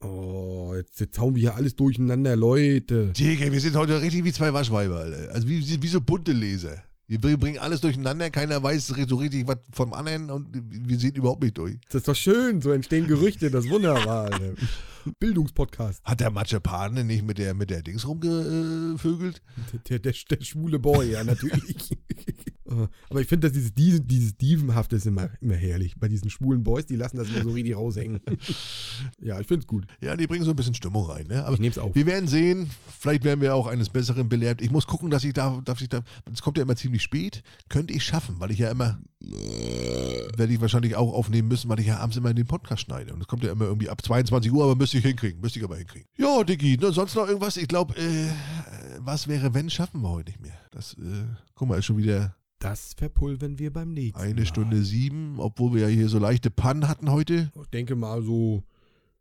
Oh, 0.00 0.74
jetzt, 0.76 1.00
jetzt 1.00 1.18
hauen 1.18 1.34
wir 1.34 1.40
hier 1.40 1.54
alles 1.56 1.74
durcheinander, 1.74 2.36
Leute. 2.36 3.12
Digga, 3.12 3.50
wir 3.50 3.60
sind 3.60 3.74
heute 3.74 4.00
richtig 4.00 4.24
wie 4.24 4.32
zwei 4.32 4.52
Waschweiber, 4.52 5.00
Alter. 5.00 5.34
Also 5.34 5.48
wie, 5.48 5.82
wie 5.82 5.88
so 5.88 6.00
bunte 6.00 6.32
Leser. 6.32 6.82
Wir 7.08 7.18
bring- 7.18 7.38
bringen 7.38 7.58
alles 7.58 7.80
durcheinander, 7.80 8.28
keiner 8.30 8.62
weiß 8.62 8.86
so 8.88 9.16
richtig 9.16 9.48
was 9.48 9.56
vom 9.72 9.94
anderen 9.94 10.30
und 10.30 10.48
wir 10.52 10.98
sehen 10.98 11.14
überhaupt 11.14 11.42
nicht 11.42 11.56
durch. 11.56 11.78
Das 11.86 11.96
ist 12.02 12.08
doch 12.08 12.14
schön, 12.14 12.60
so 12.60 12.70
entstehen 12.70 13.06
Gerüchte, 13.06 13.50
das 13.50 13.64
ist 13.64 13.70
wunderbar. 13.70 14.30
Bildungspodcast. 15.18 16.04
Hat 16.04 16.20
der 16.20 16.30
Matschepane 16.30 17.02
nicht 17.04 17.24
mit 17.24 17.38
der, 17.38 17.54
mit 17.54 17.70
der 17.70 17.80
Dings 17.82 18.06
rumgevögelt? 18.06 19.40
Der, 19.88 19.98
der, 20.00 20.12
der 20.30 20.44
schwule 20.44 20.78
Boy, 20.78 21.12
ja, 21.12 21.24
natürlich. 21.24 21.96
Aber 23.08 23.20
ich 23.20 23.26
finde, 23.26 23.48
dass 23.48 23.54
dieses, 23.56 23.74
dieses, 23.74 24.06
dieses 24.06 24.36
Dievenhafte 24.36 24.96
ist 24.96 25.06
immer, 25.06 25.30
immer 25.40 25.54
herrlich. 25.54 25.94
Bei 25.98 26.08
diesen 26.08 26.30
schwulen 26.30 26.62
Boys, 26.62 26.86
die 26.86 26.96
lassen 26.96 27.16
das 27.16 27.28
immer 27.28 27.42
so 27.42 27.50
richtig 27.50 27.76
raushängen. 27.76 28.20
ja, 29.20 29.40
ich 29.40 29.46
finde 29.46 29.60
es 29.62 29.66
gut. 29.66 29.86
Ja, 30.00 30.16
die 30.16 30.26
bringen 30.26 30.44
so 30.44 30.50
ein 30.50 30.56
bisschen 30.56 30.74
Stimmung 30.74 31.06
rein. 31.06 31.26
Ne? 31.26 31.44
Aber 31.44 31.54
Ich 31.54 31.60
nehme 31.60 31.70
es 31.72 31.78
auf. 31.78 31.94
wir 31.94 32.06
werden 32.06 32.28
sehen, 32.28 32.70
vielleicht 32.98 33.24
werden 33.24 33.40
wir 33.40 33.54
auch 33.54 33.66
eines 33.66 33.88
Besseren 33.88 34.28
belehrt. 34.28 34.60
Ich 34.60 34.70
muss 34.70 34.86
gucken, 34.86 35.10
dass 35.10 35.24
ich 35.24 35.32
da, 35.32 35.62
ich 35.80 35.88
da, 35.88 36.02
es 36.32 36.42
kommt 36.42 36.58
ja 36.58 36.62
immer 36.62 36.76
ziemlich 36.76 37.02
spät, 37.02 37.42
könnte 37.68 37.94
ich 37.94 38.04
schaffen, 38.04 38.36
weil 38.38 38.50
ich 38.50 38.58
ja 38.58 38.70
immer, 38.70 39.00
werde 39.20 40.52
ich 40.52 40.60
wahrscheinlich 40.60 40.96
auch 40.96 41.12
aufnehmen 41.12 41.48
müssen, 41.48 41.68
weil 41.68 41.80
ich 41.80 41.86
ja 41.86 41.98
abends 41.98 42.16
immer 42.16 42.30
in 42.30 42.36
den 42.36 42.46
Podcast 42.46 42.82
schneide. 42.82 43.12
Und 43.14 43.20
es 43.20 43.26
kommt 43.26 43.44
ja 43.44 43.52
immer 43.52 43.64
irgendwie 43.64 43.88
ab 43.88 44.02
22 44.02 44.52
Uhr, 44.52 44.64
aber 44.64 44.76
müsste 44.76 44.98
ich 44.98 45.04
hinkriegen, 45.04 45.40
müsste 45.40 45.58
ich 45.58 45.64
aber 45.64 45.76
hinkriegen. 45.76 46.08
Ja, 46.16 46.42
Diggi, 46.44 46.76
ne, 46.76 46.92
sonst 46.92 47.14
noch 47.14 47.26
irgendwas? 47.26 47.56
Ich 47.56 47.68
glaube, 47.68 47.96
äh, 47.96 48.28
was 49.00 49.28
wäre, 49.28 49.54
wenn, 49.54 49.70
schaffen 49.70 50.02
wir 50.02 50.10
heute 50.10 50.30
nicht 50.30 50.40
mehr. 50.40 50.58
Das, 50.70 50.94
äh, 50.94 51.24
guck 51.54 51.68
mal, 51.68 51.78
ist 51.78 51.86
schon 51.86 51.96
wieder 51.96 52.34
Das 52.60 52.94
verpulvern 52.94 53.58
wir 53.58 53.72
beim 53.72 53.92
nächsten 53.92 54.20
eine 54.20 54.34
Mal. 54.34 54.46
Stunde 54.46 54.82
sieben, 54.82 55.36
obwohl 55.38 55.74
wir 55.74 55.82
ja 55.82 55.88
hier 55.88 56.08
so 56.08 56.18
leichte 56.18 56.50
Pannen 56.50 56.88
hatten 56.88 57.10
heute. 57.10 57.52
Ich 57.62 57.68
denke 57.70 57.94
mal 57.94 58.22
so 58.22 58.64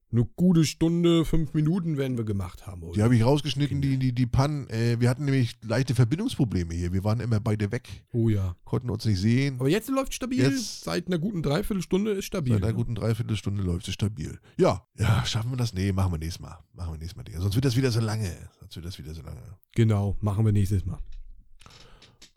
eine 0.09 0.23
gute 0.38 0.63
Stunde, 0.63 1.25
fünf 1.25 1.53
Minuten 1.53 1.97
werden 1.97 2.17
wir 2.17 2.23
gemacht 2.23 2.65
haben. 2.65 2.79
Die 2.81 2.88
Oder? 2.88 3.03
habe 3.03 3.15
ich 3.17 3.23
rausgeschnitten, 3.25 3.81
die, 3.81 3.97
die, 3.97 4.13
die 4.13 4.25
Pannen. 4.25 4.67
Äh, 4.69 4.99
wir 5.01 5.09
hatten 5.09 5.25
nämlich 5.25 5.57
leichte 5.63 5.93
Verbindungsprobleme 5.95 6.73
hier. 6.73 6.93
Wir 6.93 7.03
waren 7.03 7.19
immer 7.19 7.39
beide 7.41 7.71
weg, 7.73 7.89
Oh 8.13 8.29
ja. 8.29 8.55
konnten 8.63 8.89
uns 8.89 9.03
nicht 9.05 9.19
sehen. 9.19 9.57
Aber 9.59 9.67
jetzt 9.69 9.89
läuft 9.89 10.13
stabil. 10.13 10.39
Jetzt- 10.39 10.85
Seit 10.85 11.07
einer 11.07 11.19
guten 11.19 11.43
Dreiviertelstunde 11.43 12.11
ist 12.11 12.25
stabil. 12.25 12.53
Seit 12.53 12.63
einer 12.63 12.73
guten 12.73 12.95
Dreiviertelstunde 12.95 13.61
läuft 13.61 13.88
es 13.89 13.93
stabil. 13.95 14.39
Ja, 14.57 14.88
ja, 14.97 15.25
schaffen 15.25 15.51
wir 15.51 15.57
das? 15.57 15.73
Nee, 15.73 15.91
machen 15.91 16.13
wir 16.13 16.17
nächstes 16.19 16.39
Mal. 16.41 16.57
Machen 16.73 16.93
wir 16.93 16.97
nächstes 16.99 17.17
Mal. 17.17 17.23
Digga. 17.23 17.41
Sonst 17.41 17.55
wird 17.55 17.65
das 17.65 17.75
wieder 17.75 17.91
so 17.91 17.99
lange. 17.99 18.31
Sonst 18.61 18.77
wird 18.77 18.85
das 18.85 18.97
wieder 18.97 19.13
so 19.13 19.21
lange. 19.21 19.41
Genau, 19.75 20.15
machen 20.21 20.45
wir 20.45 20.53
nächstes 20.53 20.85
Mal. 20.85 20.97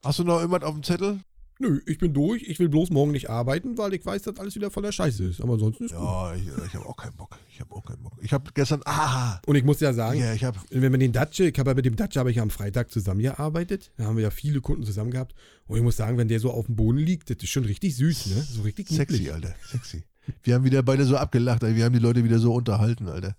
Hast 0.03 0.18
du 0.18 0.24
noch 0.24 0.40
irgendwas 0.40 0.62
auf 0.62 0.74
dem 0.74 0.82
Zettel? 0.82 1.20
Nö, 1.59 1.82
ich 1.84 1.98
bin 1.98 2.14
durch. 2.14 2.42
Ich 2.44 2.59
will 2.59 2.70
bloß 2.70 2.88
morgen 2.88 3.11
nicht 3.12 3.28
arbeiten, 3.28 3.76
weil 3.76 3.92
ich 3.92 4.07
weiß, 4.07 4.22
dass 4.22 4.38
alles 4.38 4.55
wieder 4.55 4.70
voller 4.70 4.92
Scheiße 4.92 5.24
ist. 5.24 5.42
Aber 5.42 5.53
ansonsten 5.53 5.84
ist 5.84 5.94
gut. 5.94 6.03
Ja, 6.03 6.34
ich, 6.34 6.46
ich 6.66 6.74
habe 6.74 6.86
auch 6.86 6.96
keinen 6.96 7.16
Bock. 7.16 7.38
Ich 7.53 7.61
habe 7.61 7.74
auch 7.74 7.84
keinen 7.84 8.03
Bock. 8.03 8.14
Ich 8.22 8.32
habe 8.32 8.51
gestern, 8.55 8.80
ah, 8.86 9.38
Und 9.44 9.57
ich 9.57 9.64
muss 9.64 9.78
ja 9.80 9.92
sagen, 9.92 10.18
ja, 10.18 10.32
ich 10.32 10.42
habe, 10.42 10.59
wenn 10.70 10.90
man 10.90 11.01
den 11.01 11.12
Datsche, 11.12 11.44
ich 11.51 11.59
habe 11.59 11.72
ja 11.72 11.74
mit 11.74 11.84
dem 11.84 11.96
Datsche 11.96 12.18
habe 12.18 12.30
ich 12.30 12.38
ja 12.38 12.42
am 12.42 12.48
Freitag 12.48 12.90
zusammengearbeitet. 12.90 13.92
Da 13.98 14.05
haben 14.05 14.16
wir 14.16 14.22
ja 14.22 14.30
viele 14.30 14.62
Kunden 14.62 14.84
zusammen 14.84 15.11
gehabt. 15.11 15.34
Und 15.66 15.76
ich 15.76 15.82
muss 15.82 15.98
sagen, 15.98 16.16
wenn 16.16 16.28
der 16.28 16.40
so 16.40 16.51
auf 16.51 16.64
dem 16.64 16.76
Boden 16.76 16.98
liegt, 16.98 17.28
das 17.28 17.36
ist 17.42 17.51
schon 17.51 17.66
richtig 17.66 17.94
süß, 17.94 18.26
ne? 18.28 18.42
So 18.42 18.62
richtig 18.62 18.88
sexy, 18.88 19.18
niedlich. 19.18 19.34
Alter, 19.34 19.55
sexy. 19.70 20.05
Wir 20.42 20.55
haben 20.55 20.64
wieder 20.64 20.82
beide 20.82 21.05
so 21.05 21.18
abgelacht, 21.18 21.62
Alter. 21.62 21.76
wir 21.76 21.84
haben 21.84 21.92
die 21.92 21.98
Leute 21.98 22.24
wieder 22.24 22.38
so 22.38 22.55
unterhalten, 22.55 23.07
Alter. 23.07 23.36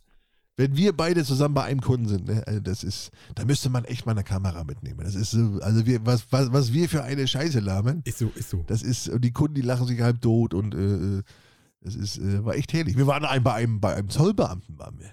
Wenn 0.57 0.75
wir 0.75 0.95
beide 0.95 1.23
zusammen 1.23 1.53
bei 1.53 1.63
einem 1.63 1.81
Kunden 1.81 2.07
sind, 2.07 2.27
ne, 2.27 2.43
also 2.45 2.59
das 2.59 2.83
ist, 2.83 3.11
da 3.35 3.45
müsste 3.45 3.69
man 3.69 3.85
echt 3.85 4.05
mal 4.05 4.11
eine 4.11 4.23
Kamera 4.23 4.63
mitnehmen. 4.63 4.99
Das 5.03 5.15
ist 5.15 5.31
so, 5.31 5.59
also 5.61 5.85
wir, 5.85 6.05
was, 6.05 6.25
was, 6.29 6.51
was 6.51 6.73
wir 6.73 6.89
für 6.89 7.03
eine 7.03 7.25
Scheiße 7.25 7.59
labern, 7.59 8.01
Ist 8.05 8.19
so, 8.19 8.31
ist 8.35 8.49
so. 8.49 8.63
das 8.67 8.83
ist, 8.83 9.09
und 9.09 9.21
die 9.21 9.31
Kunden, 9.31 9.55
die 9.55 9.61
lachen 9.61 9.87
sich 9.87 10.01
halb 10.01 10.21
tot 10.21 10.53
und 10.53 10.75
äh, 10.75 11.17
äh, 11.19 11.23
das 11.81 11.95
ist, 11.95 12.17
äh, 12.17 12.43
war 12.45 12.55
echt 12.55 12.73
herrlich. 12.73 12.97
Wir 12.97 13.07
waren 13.07 13.25
ein, 13.25 13.43
bei 13.43 13.53
einem, 13.53 13.79
bei 13.79 13.95
einem 13.95 14.09
Zollbeamten, 14.09 14.77
waren 14.77 14.99
wir. 14.99 15.09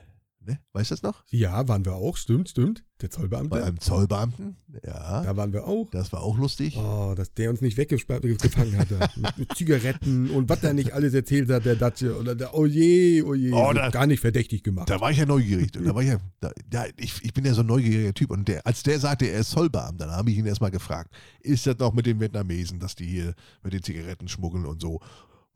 Ne? 0.49 0.59
Weißt 0.73 0.91
du 0.91 0.95
das 0.95 1.03
noch? 1.03 1.25
Ja, 1.29 1.69
waren 1.69 1.85
wir 1.85 1.95
auch, 1.95 2.17
stimmt, 2.17 2.49
stimmt. 2.49 2.83
Der 3.03 3.11
Zollbeamte. 3.11 3.51
Bei 3.51 3.63
einem 3.63 3.79
Zollbeamten, 3.79 4.57
ja. 4.83 5.23
da 5.23 5.37
waren 5.37 5.53
wir 5.53 5.67
auch. 5.67 5.91
Das 5.91 6.11
war 6.11 6.23
auch 6.23 6.39
lustig. 6.39 6.77
Oh, 6.79 7.13
dass 7.15 7.35
der 7.35 7.51
uns 7.51 7.61
nicht 7.61 7.77
weggefangen 7.77 8.79
hatte. 8.79 8.99
mit, 9.17 9.39
mit 9.39 9.55
Zigaretten 9.55 10.31
und 10.31 10.49
was 10.49 10.65
er 10.65 10.73
nicht 10.73 10.95
alles 10.95 11.13
erzählt 11.13 11.51
hat, 11.51 11.67
der 11.67 11.77
Datsche. 11.77 12.19
Oder 12.19 12.35
der, 12.35 12.55
oh 12.55 12.65
je, 12.65 13.23
oh 13.23 13.35
je. 13.35 13.53
Oh, 13.53 13.69
so 13.69 13.75
da- 13.75 13.91
gar 13.91 14.07
nicht 14.07 14.21
verdächtig 14.21 14.63
gemacht. 14.65 14.89
Da 14.89 15.01
war 15.01 15.11
ich 15.11 15.19
ja 15.19 15.27
neugierig. 15.27 15.71
Da 15.71 15.95
war 15.95 16.03
ich 16.03 16.09
ja, 16.09 16.19
da, 16.41 16.51
ja 16.73 16.87
ich, 16.97 17.23
ich 17.23 17.35
bin 17.35 17.45
ja 17.45 17.53
so 17.53 17.61
ein 17.61 17.67
neugieriger 17.67 18.15
Typ. 18.15 18.31
Und 18.31 18.49
der, 18.49 18.67
als 18.67 18.83
der 18.83 18.99
sagte, 18.99 19.27
er 19.27 19.41
ist 19.41 19.51
Zollbeamter, 19.51 20.07
dann 20.07 20.17
habe 20.17 20.31
ich 20.31 20.39
ihn 20.39 20.47
erstmal 20.47 20.71
gefragt, 20.71 21.15
ist 21.41 21.67
das 21.67 21.79
noch 21.79 21.93
mit 21.93 22.07
den 22.07 22.21
Vietnamesen, 22.21 22.81
dass 22.81 22.97
die 22.97 23.07
hier 23.07 23.35
mit 23.63 23.75
den 23.75 23.83
Zigaretten 23.83 24.29
schmuggeln 24.29 24.65
und 24.65 24.81
so? 24.81 25.01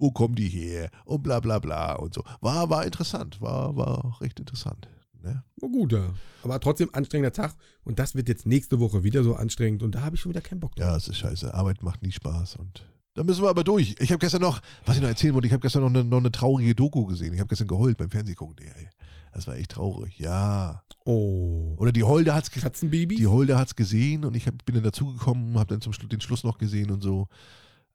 Wo 0.02 0.10
kommen 0.10 0.34
die 0.34 0.48
her? 0.48 0.90
Und 1.04 1.22
bla 1.22 1.38
bla 1.38 1.60
bla 1.60 1.94
und 1.94 2.12
so. 2.12 2.24
War, 2.40 2.68
war 2.70 2.84
interessant, 2.84 3.40
war, 3.40 3.76
war 3.76 4.20
recht 4.20 4.40
interessant. 4.40 4.88
Ne? 5.22 5.44
Oh, 5.60 5.68
gut, 5.68 5.92
ja. 5.92 6.12
Aber 6.42 6.58
trotzdem 6.58 6.90
anstrengender 6.92 7.32
Tag. 7.32 7.54
Und 7.84 8.00
das 8.00 8.16
wird 8.16 8.28
jetzt 8.28 8.44
nächste 8.44 8.80
Woche 8.80 9.04
wieder 9.04 9.22
so 9.22 9.36
anstrengend. 9.36 9.84
Und 9.84 9.94
da 9.94 10.00
habe 10.00 10.16
ich 10.16 10.20
schon 10.20 10.30
wieder 10.30 10.40
keinen 10.40 10.58
Bock 10.58 10.74
drauf. 10.74 10.84
Ja, 10.84 10.96
es 10.96 11.06
ist 11.06 11.18
scheiße. 11.18 11.54
Arbeit 11.54 11.84
macht 11.84 12.02
nie 12.02 12.10
Spaß. 12.10 12.56
Und 12.56 12.84
da 13.14 13.22
müssen 13.22 13.44
wir 13.44 13.48
aber 13.48 13.62
durch. 13.62 13.94
Ich 14.00 14.10
habe 14.10 14.18
gestern 14.18 14.40
noch, 14.42 14.60
was 14.84 14.96
ich 14.96 15.02
noch 15.02 15.08
erzählen 15.08 15.34
wollte, 15.34 15.46
ich 15.46 15.52
habe 15.52 15.60
gestern 15.60 15.82
noch 15.82 15.90
eine, 15.90 16.02
noch 16.02 16.18
eine 16.18 16.32
traurige 16.32 16.74
Doku 16.74 17.06
gesehen. 17.06 17.32
Ich 17.32 17.38
habe 17.38 17.46
gestern 17.48 17.68
geheult 17.68 17.96
beim 17.96 18.10
Fernsehgucken. 18.10 18.56
Ey. 18.58 18.88
Das 19.32 19.46
war 19.46 19.54
echt 19.54 19.70
traurig. 19.70 20.18
Ja. 20.18 20.82
Oh. 21.04 21.76
Oder 21.78 21.92
die 21.92 22.02
Holde 22.02 22.34
hat's 22.34 22.50
ge- 22.50 22.60
Katzenbaby? 22.60 23.14
Die 23.14 23.28
Holde 23.28 23.56
hat's 23.56 23.76
gesehen 23.76 24.24
und 24.24 24.34
ich 24.34 24.48
hab, 24.48 24.64
bin 24.64 24.74
dann 24.74 24.82
dazugekommen, 24.84 25.56
habe 25.56 25.68
dann 25.68 25.80
zum 25.80 25.92
Schlu- 25.92 26.08
den 26.08 26.20
Schluss 26.20 26.42
noch 26.42 26.58
gesehen 26.58 26.90
und 26.90 27.00
so. 27.02 27.28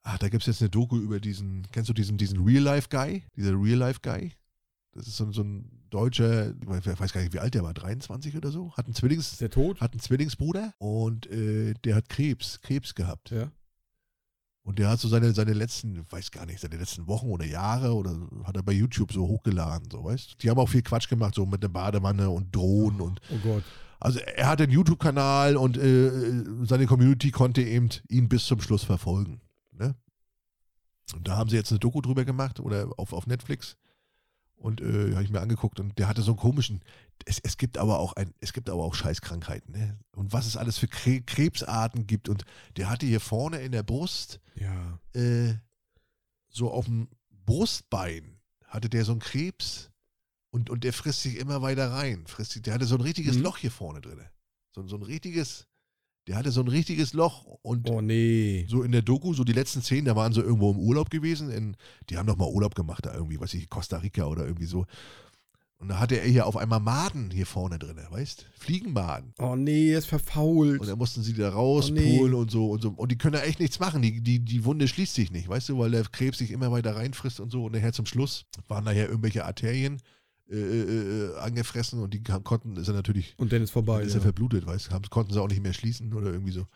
Ach, 0.02 0.18
da 0.18 0.28
gibt 0.28 0.42
es 0.42 0.46
jetzt 0.46 0.62
eine 0.62 0.70
Doku 0.70 0.96
über 0.98 1.20
diesen, 1.20 1.66
kennst 1.72 1.88
du 1.90 1.92
diesen, 1.92 2.16
diesen 2.16 2.44
Real-Life-Guy? 2.44 3.24
Dieser 3.36 3.52
Real-Life-Guy? 3.52 4.32
Das 4.92 5.06
ist 5.06 5.16
so, 5.16 5.30
so 5.32 5.42
ein 5.42 5.70
deutscher, 5.90 6.50
ich 6.50 6.98
weiß 7.00 7.12
gar 7.12 7.20
nicht, 7.20 7.32
wie 7.34 7.38
alt 7.40 7.54
der 7.54 7.62
war, 7.62 7.74
23 7.74 8.36
oder 8.36 8.50
so? 8.50 8.72
Hat 8.76 8.86
einen, 8.86 8.94
Zwillings, 8.94 9.32
Ist 9.32 9.40
der 9.40 9.50
tot? 9.50 9.80
hat 9.80 9.92
einen 9.92 10.00
Zwillingsbruder 10.00 10.72
und 10.78 11.26
äh, 11.30 11.74
der 11.84 11.94
hat 11.96 12.08
Krebs, 12.08 12.60
Krebs 12.62 12.94
gehabt. 12.94 13.30
Ja. 13.30 13.50
Und 14.62 14.78
der 14.78 14.88
hat 14.90 15.00
so 15.00 15.08
seine, 15.08 15.32
seine 15.32 15.52
letzten, 15.54 16.04
weiß 16.10 16.30
gar 16.30 16.44
nicht, 16.46 16.60
seine 16.60 16.76
letzten 16.76 17.06
Wochen 17.06 17.28
oder 17.28 17.44
Jahre 17.46 17.94
oder 17.94 18.16
hat 18.44 18.56
er 18.56 18.62
bei 18.62 18.72
YouTube 18.72 19.12
so 19.12 19.26
hochgeladen, 19.26 19.90
so 19.90 20.04
weißt 20.04 20.42
Die 20.42 20.50
haben 20.50 20.58
auch 20.58 20.68
viel 20.68 20.82
Quatsch 20.82 21.08
gemacht, 21.08 21.34
so 21.34 21.46
mit 21.46 21.62
der 21.62 21.68
Badewanne 21.68 22.28
und 22.28 22.54
Drohnen 22.54 23.00
und 23.00 23.20
Oh 23.30 23.38
Gott. 23.42 23.64
also 24.00 24.18
er 24.20 24.46
hatte 24.46 24.64
einen 24.64 24.72
YouTube-Kanal 24.72 25.56
und 25.56 25.76
äh, 25.78 26.44
seine 26.64 26.86
Community 26.86 27.30
konnte 27.30 27.62
eben 27.62 27.88
ihn 28.08 28.28
bis 28.28 28.44
zum 28.46 28.60
Schluss 28.60 28.84
verfolgen. 28.84 29.40
Und 31.14 31.26
da 31.28 31.36
haben 31.36 31.48
sie 31.50 31.56
jetzt 31.56 31.70
eine 31.70 31.78
Doku 31.78 32.00
drüber 32.00 32.24
gemacht 32.24 32.60
oder 32.60 32.88
auf, 32.96 33.12
auf 33.12 33.26
Netflix. 33.26 33.76
Und 34.56 34.80
äh, 34.80 35.12
habe 35.12 35.22
ich 35.22 35.30
mir 35.30 35.40
angeguckt 35.40 35.78
und 35.78 35.96
der 36.00 36.08
hatte 36.08 36.20
so 36.20 36.32
einen 36.32 36.40
komischen. 36.40 36.82
Es, 37.26 37.38
es 37.38 37.58
gibt 37.58 37.78
aber 37.78 38.00
auch 38.00 38.14
ein, 38.14 38.34
es 38.40 38.52
gibt 38.52 38.68
aber 38.68 38.82
auch 38.82 38.94
Scheißkrankheiten, 38.96 39.72
ne? 39.72 40.00
Und 40.16 40.32
was 40.32 40.46
es 40.46 40.56
alles 40.56 40.78
für 40.78 40.88
Kre 40.88 41.20
Krebsarten 41.20 42.08
gibt. 42.08 42.28
Und 42.28 42.44
der 42.76 42.90
hatte 42.90 43.06
hier 43.06 43.20
vorne 43.20 43.60
in 43.60 43.70
der 43.70 43.84
Brust, 43.84 44.40
Ja. 44.56 44.98
äh, 45.14 45.54
so 46.48 46.72
auf 46.72 46.86
dem 46.86 47.06
Brustbein, 47.46 48.40
hatte 48.66 48.90
der 48.90 49.04
so 49.04 49.12
einen 49.12 49.20
Krebs 49.20 49.90
und, 50.50 50.70
und 50.70 50.82
der 50.82 50.92
frisst 50.92 51.22
sich 51.22 51.36
immer 51.38 51.62
weiter 51.62 51.92
rein. 51.92 52.26
Frisst 52.26 52.50
sich, 52.50 52.62
der 52.62 52.74
hatte 52.74 52.84
so 52.86 52.96
ein 52.96 53.00
richtiges 53.00 53.36
Mhm. 53.36 53.42
Loch 53.44 53.58
hier 53.58 53.70
vorne 53.70 54.00
drin. 54.00 54.20
So, 54.74 54.84
so 54.88 54.96
ein 54.96 55.02
richtiges, 55.04 55.67
der 56.28 56.36
hatte 56.36 56.50
so 56.52 56.60
ein 56.60 56.68
richtiges 56.68 57.12
Loch 57.14 57.44
und 57.62 57.88
Oh 57.90 58.00
nee. 58.00 58.66
so 58.68 58.82
in 58.82 58.92
der 58.92 59.02
Doku, 59.02 59.32
so 59.34 59.44
die 59.44 59.52
letzten 59.54 59.80
Szenen, 59.82 60.04
da 60.04 60.14
waren 60.14 60.32
sie 60.32 60.40
irgendwo 60.42 60.70
im 60.70 60.78
Urlaub 60.78 61.10
gewesen. 61.10 61.50
In, 61.50 61.76
die 62.10 62.16
haben 62.18 62.26
doch 62.26 62.36
mal 62.36 62.48
Urlaub 62.48 62.74
gemacht, 62.74 63.06
da 63.06 63.14
irgendwie, 63.14 63.40
weiß 63.40 63.54
ich, 63.54 63.68
Costa 63.68 63.96
Rica 63.98 64.26
oder 64.26 64.44
irgendwie 64.44 64.66
so. 64.66 64.84
Und 65.80 65.88
da 65.90 66.00
hatte 66.00 66.16
er 66.20 66.26
hier 66.28 66.44
auf 66.46 66.56
einmal 66.56 66.80
Maden 66.80 67.30
hier 67.30 67.46
vorne 67.46 67.78
drin, 67.78 67.96
weißt? 68.10 68.46
Fliegenmaden. 68.58 69.32
Oh 69.38 69.54
nee, 69.54 69.92
er 69.92 69.98
ist 70.00 70.06
verfault. 70.06 70.80
Und 70.80 70.88
dann 70.88 70.98
mussten 70.98 71.22
sie 71.22 71.34
da 71.34 71.50
Oh, 71.54 71.76
rauspulen 71.76 72.30
nee. 72.32 72.36
und 72.36 72.50
so 72.50 72.70
und 72.70 72.82
so. 72.82 72.90
Und 72.90 73.12
die 73.12 73.16
können 73.16 73.34
da 73.34 73.42
echt 73.42 73.60
nichts 73.60 73.78
machen. 73.78 74.02
Die, 74.02 74.20
die, 74.20 74.40
die 74.40 74.64
Wunde 74.64 74.88
schließt 74.88 75.14
sich 75.14 75.30
nicht, 75.30 75.48
weißt 75.48 75.68
du, 75.68 75.78
weil 75.78 75.92
der 75.92 76.02
Krebs 76.02 76.38
sich 76.38 76.50
immer 76.50 76.72
weiter 76.72 76.96
reinfrisst 76.96 77.38
und 77.38 77.50
so. 77.52 77.66
Und 77.66 77.72
nachher 77.72 77.92
zum 77.92 78.06
Schluss 78.06 78.44
waren 78.66 78.82
nachher 78.84 79.08
irgendwelche 79.08 79.44
Arterien 79.44 79.98
äh, 80.50 80.54
äh, 80.56 81.26
äh, 81.32 81.36
angefressen 81.38 82.00
und 82.00 82.14
die 82.14 82.22
konnten, 82.22 82.76
ist 82.76 82.88
er 82.88 82.94
natürlich, 82.94 83.34
Und 83.38 83.52
dann 83.52 83.62
ist 83.62 83.70
vorbei. 83.70 84.02
ist 84.02 84.12
Ja. 84.14 84.18
er 84.20 84.22
verblutet, 84.22 84.66
weißt 84.66 84.90
du, 84.92 85.00
konnten 85.10 85.32
sie 85.32 85.40
auch 85.40 85.48
nicht 85.48 85.62
mehr 85.62 85.72
schließen 85.74 86.12
oder 86.14 86.32
irgendwie 86.32 86.52
so. 86.52 86.66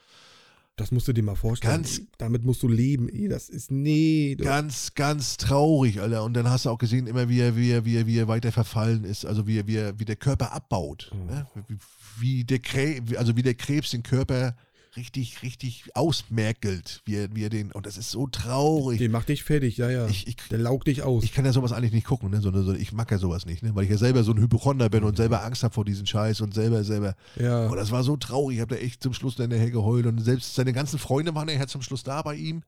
Das 0.77 0.91
musst 0.91 1.07
du 1.07 1.13
dir 1.13 1.23
mal 1.23 1.35
vorstellen. 1.37 1.83
Ganz-. 1.83 2.01
Damit 2.17 2.45
musst 2.45 2.63
du 2.63 2.69
leben. 2.69 3.09
Ey, 3.11 3.29
das 3.29 3.51
ist. 3.51 3.71
Nee. 3.71 4.37
du- 4.39 4.45
Ganz, 4.45 4.95
ganz 4.95 5.37
traurig, 5.37 6.01
Alter. 6.01 6.25
Und 6.25 6.33
dann 6.33 6.49
hast 6.49 6.65
du 6.65 6.71
auch 6.71 6.79
gesehen, 6.79 7.07
immer 7.07 7.29
wie 7.29 7.41
er, 7.41 7.57
wie 7.57 7.71
er, 7.71 7.85
wie 7.85 7.97
er, 7.97 8.07
wie 8.07 8.17
er 8.19 8.27
weiter 8.27 8.53
verfallen 8.53 9.05
ist, 9.05 9.27
also 9.27 9.47
wie 9.47 9.59
er, 9.59 9.67
wie 9.67 9.77
er, 9.77 9.99
wie 9.99 10.07
der 10.07 10.17
Körper 10.17 10.53
abbaut. 10.53 11.11
Oh. 11.15 11.25
Ne? 11.31 11.47
Wie, 11.69 11.77
wie 12.21 12.45
der 12.45 12.59
Krebs, 12.61 13.15
also 13.17 13.37
wie 13.37 13.43
der 13.43 13.55
Krebs 13.55 13.91
den 13.91 14.03
Körper 14.03 14.57
richtig, 14.97 15.43
richtig 15.43 15.85
ausmerkelt, 15.95 17.03
wie 17.05 17.17
er, 17.17 17.35
wie 17.35 17.45
er 17.45 17.51
den, 17.51 17.73
und 17.73 17.87
das 17.87 17.97
ist 17.97 18.11
so 18.11 18.27
traurig. 18.27 18.99
Den 18.99 19.11
macht 19.11 19.29
dich 19.29 19.43
fertig, 19.43 19.77
ja, 19.77 19.91
ja. 19.91 20.07
Ich, 20.07 20.27
ich, 20.27 20.37
Der 20.51 20.59
laugt 20.59 20.87
dich 20.87 21.03
aus. 21.03 21.25
ich 21.25 21.33
kann 21.33 21.45
ja 21.45 21.53
sowas 21.53 21.73
eigentlich 21.73 21.93
nicht 21.93 22.07
gucken, 22.07 22.31
ne? 22.31 22.41
sondern 22.41 22.65
so, 22.65 22.73
ich 22.75 22.93
mag 22.93 23.11
ja 23.11 23.19
sowas 23.19 23.47
nicht, 23.47 23.63
ne? 23.63 23.75
weil 23.75 23.85
ich 23.85 23.91
ja 23.91 23.99
selber 23.99 24.23
so 24.23 24.33
ein 24.33 24.39
Hypochonder 24.39 24.89
bin 24.89 25.05
und 25.05 25.17
selber 25.17 25.45
Angst 25.45 25.63
habe 25.63 25.75
vor 25.75 25.85
diesem 25.85 26.07
Scheiß 26.07 26.41
und 26.41 26.55
selber, 26.55 26.85
selber. 26.85 27.15
ja. 27.37 27.67
Und 27.67 27.77
das 27.77 27.91
war 27.91 28.03
so 28.03 28.17
traurig, 28.17 28.57
ich 28.57 28.61
habe 28.61 28.75
da 28.75 28.81
echt 28.81 29.03
zum 29.03 29.15
Schluss 29.15 29.37
dann 29.37 29.51
nachher 29.51 29.71
geheult 29.71 30.07
und 30.07 30.19
selbst 30.21 30.55
seine 30.55 30.73
ganzen 30.73 30.99
Freunde 30.99 31.35
waren 31.35 31.47
nachher 31.47 31.69
zum 31.69 31.83
Schluss 31.83 32.03
da 32.03 32.23
bei 32.23 32.35
ihm, 32.35 32.63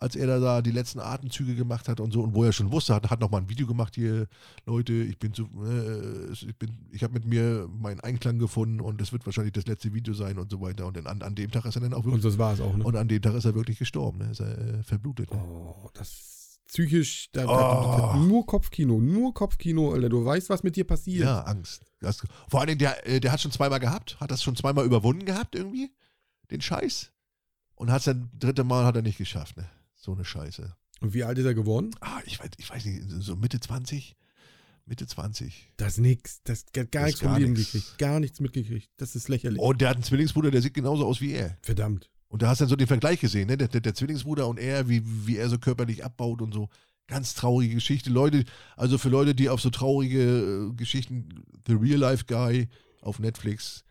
als 0.00 0.16
er 0.16 0.26
da, 0.26 0.38
da 0.40 0.62
die 0.62 0.70
letzten 0.70 0.98
Atemzüge 0.98 1.54
gemacht 1.54 1.88
hat 1.88 2.00
und 2.00 2.12
so 2.12 2.22
und 2.22 2.34
wo 2.34 2.44
er 2.44 2.52
schon 2.52 2.72
wusste, 2.72 2.94
hat, 2.94 3.10
hat 3.10 3.20
nochmal 3.20 3.42
ein 3.42 3.48
Video 3.48 3.66
gemacht 3.66 3.94
hier, 3.94 4.26
Leute, 4.66 4.92
ich 4.94 5.18
bin 5.18 5.34
zu, 5.34 5.44
äh, 5.64 6.32
ich 6.32 6.56
bin, 6.58 6.70
ich 6.90 7.02
habe 7.02 7.12
mit 7.12 7.26
mir 7.26 7.68
meinen 7.78 8.00
Einklang 8.00 8.38
gefunden 8.38 8.80
und 8.80 9.00
das 9.00 9.12
wird 9.12 9.26
wahrscheinlich 9.26 9.52
das 9.52 9.66
letzte 9.66 9.92
Video 9.92 10.14
sein 10.14 10.38
und 10.38 10.50
so 10.50 10.60
weiter 10.60 10.86
und 10.86 10.96
dann 10.96 11.06
an, 11.06 11.22
an 11.22 11.34
dem 11.34 11.50
Tag 11.50 11.66
ist 11.66 11.76
er 11.76 11.82
dann 11.82 11.92
auch 11.92 11.98
Und 11.98 12.06
wirklich, 12.06 12.22
das 12.24 12.38
war 12.38 12.54
es 12.54 12.60
auch, 12.60 12.76
ne? 12.76 12.82
und 12.84 12.96
an 12.96 13.08
dem 13.08 13.20
Tag 13.20 13.34
ist 13.34 13.44
er 13.44 13.54
wirklich 13.54 13.78
gestorben, 13.78 14.18
ne? 14.18 14.30
ist 14.30 14.40
er 14.40 14.56
äh, 14.58 14.82
verblutet. 14.82 15.30
Ne? 15.32 15.38
Oh, 15.38 15.88
das 15.92 16.58
psychisch, 16.66 17.30
da, 17.32 17.44
Oh. 17.46 18.16
nur 18.16 18.46
Kopfkino, 18.46 19.00
nur 19.00 19.34
Kopfkino, 19.34 19.92
Alter. 19.92 20.08
Du 20.08 20.24
weißt, 20.24 20.48
was 20.50 20.62
mit 20.62 20.76
dir 20.76 20.84
passiert. 20.84 21.24
Ja, 21.24 21.40
Angst. 21.40 21.84
Das, 22.00 22.22
vor 22.48 22.60
allen 22.60 22.68
Dingen, 22.68 22.78
der, 22.78 23.06
äh, 23.06 23.20
der 23.20 23.32
hat 23.32 23.40
schon 23.40 23.50
zweimal 23.50 23.80
gehabt, 23.80 24.18
hat 24.20 24.30
das 24.30 24.42
schon 24.42 24.56
zweimal 24.56 24.84
überwunden 24.84 25.24
gehabt 25.24 25.54
irgendwie, 25.54 25.90
den 26.50 26.60
Scheiß. 26.60 27.12
Und 27.74 27.90
hat 27.90 27.98
es 27.98 28.04
dann 28.04 28.30
dritte 28.38 28.62
Mal 28.62 28.84
hat 28.84 28.94
er 28.96 29.02
nicht 29.02 29.18
geschafft, 29.18 29.56
ne? 29.56 29.68
So 30.00 30.12
eine 30.14 30.24
Scheiße. 30.24 30.74
Und 31.00 31.14
wie 31.14 31.24
alt 31.24 31.38
ist 31.38 31.44
er 31.44 31.54
geworden? 31.54 31.90
Ah, 32.00 32.20
ich 32.24 32.40
weiß, 32.40 32.50
ich 32.58 32.68
weiß 32.70 32.84
nicht, 32.86 33.02
so 33.20 33.36
Mitte 33.36 33.60
20? 33.60 34.16
Mitte 34.86 35.06
20. 35.06 35.72
Das 35.76 35.92
ist 35.94 35.98
nix. 35.98 36.40
Das 36.42 36.64
hat 36.76 36.90
gar 36.90 37.02
Das 37.02 37.04
nichts 37.06 37.20
vom 37.20 37.28
gar 37.30 37.38
Leben 37.38 37.52
nix. 37.52 37.72
gekriegt. 37.72 37.98
Gar 37.98 38.20
nichts 38.20 38.40
mitgekriegt. 38.40 38.90
Das 38.96 39.14
ist 39.14 39.28
lächerlich. 39.28 39.60
Und 39.60 39.80
der 39.80 39.90
hat 39.90 39.96
einen 39.96 40.04
Zwillingsbruder, 40.04 40.50
der 40.50 40.62
sieht 40.62 40.74
genauso 40.74 41.06
aus 41.06 41.20
wie 41.20 41.32
er. 41.32 41.56
Verdammt. 41.62 42.10
Und 42.28 42.42
da 42.42 42.48
hast 42.48 42.60
du 42.60 42.64
dann 42.64 42.70
so 42.70 42.76
den 42.76 42.86
Vergleich 42.86 43.20
gesehen, 43.20 43.48
ne? 43.48 43.56
Der, 43.56 43.68
der, 43.68 43.80
der 43.80 43.94
Zwillingsbruder 43.94 44.46
und 44.48 44.58
er, 44.58 44.88
wie, 44.88 45.02
wie 45.26 45.36
er 45.36 45.48
so 45.48 45.58
körperlich 45.58 46.04
abbaut 46.04 46.42
und 46.42 46.52
so. 46.54 46.68
Ganz 47.06 47.34
traurige 47.34 47.74
Geschichte. 47.74 48.08
Leute, 48.08 48.44
also 48.76 48.98
für 48.98 49.08
Leute, 49.08 49.34
die 49.34 49.48
auf 49.48 49.60
so 49.60 49.70
traurige 49.70 50.70
äh, 50.70 50.74
Geschichten, 50.74 51.28
The 51.66 51.74
Real 51.74 51.98
Life 51.98 52.24
Guy 52.26 52.68
auf 53.00 53.18
Netflix, 53.18 53.84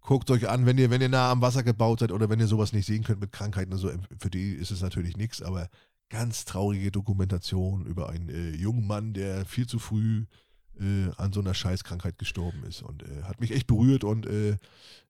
guckt 0.00 0.30
euch 0.30 0.48
an, 0.48 0.66
wenn 0.66 0.78
ihr, 0.78 0.90
wenn 0.90 1.00
ihr 1.00 1.08
nah 1.08 1.30
am 1.30 1.42
Wasser 1.42 1.62
gebaut 1.62 2.00
seid 2.00 2.12
oder 2.12 2.28
wenn 2.28 2.40
ihr 2.40 2.46
sowas 2.46 2.72
nicht 2.72 2.86
sehen 2.86 3.04
könnt 3.04 3.20
mit 3.20 3.32
Krankheiten 3.32 3.72
und 3.72 3.78
so, 3.78 3.90
für 4.18 4.30
die 4.30 4.52
ist 4.52 4.70
es 4.70 4.82
natürlich 4.82 5.16
nichts, 5.16 5.42
aber 5.42 5.68
ganz 6.08 6.44
traurige 6.44 6.90
Dokumentation 6.90 7.86
über 7.86 8.08
einen 8.08 8.28
äh, 8.28 8.50
jungen 8.50 8.86
Mann, 8.86 9.14
der 9.14 9.44
viel 9.44 9.66
zu 9.66 9.78
früh 9.78 10.24
äh, 10.80 11.10
an 11.16 11.32
so 11.32 11.40
einer 11.40 11.54
Scheißkrankheit 11.54 12.18
gestorben 12.18 12.64
ist 12.64 12.82
und 12.82 13.02
äh, 13.02 13.22
hat 13.22 13.40
mich 13.40 13.52
echt 13.52 13.66
berührt 13.66 14.04
und 14.04 14.26
äh, 14.26 14.56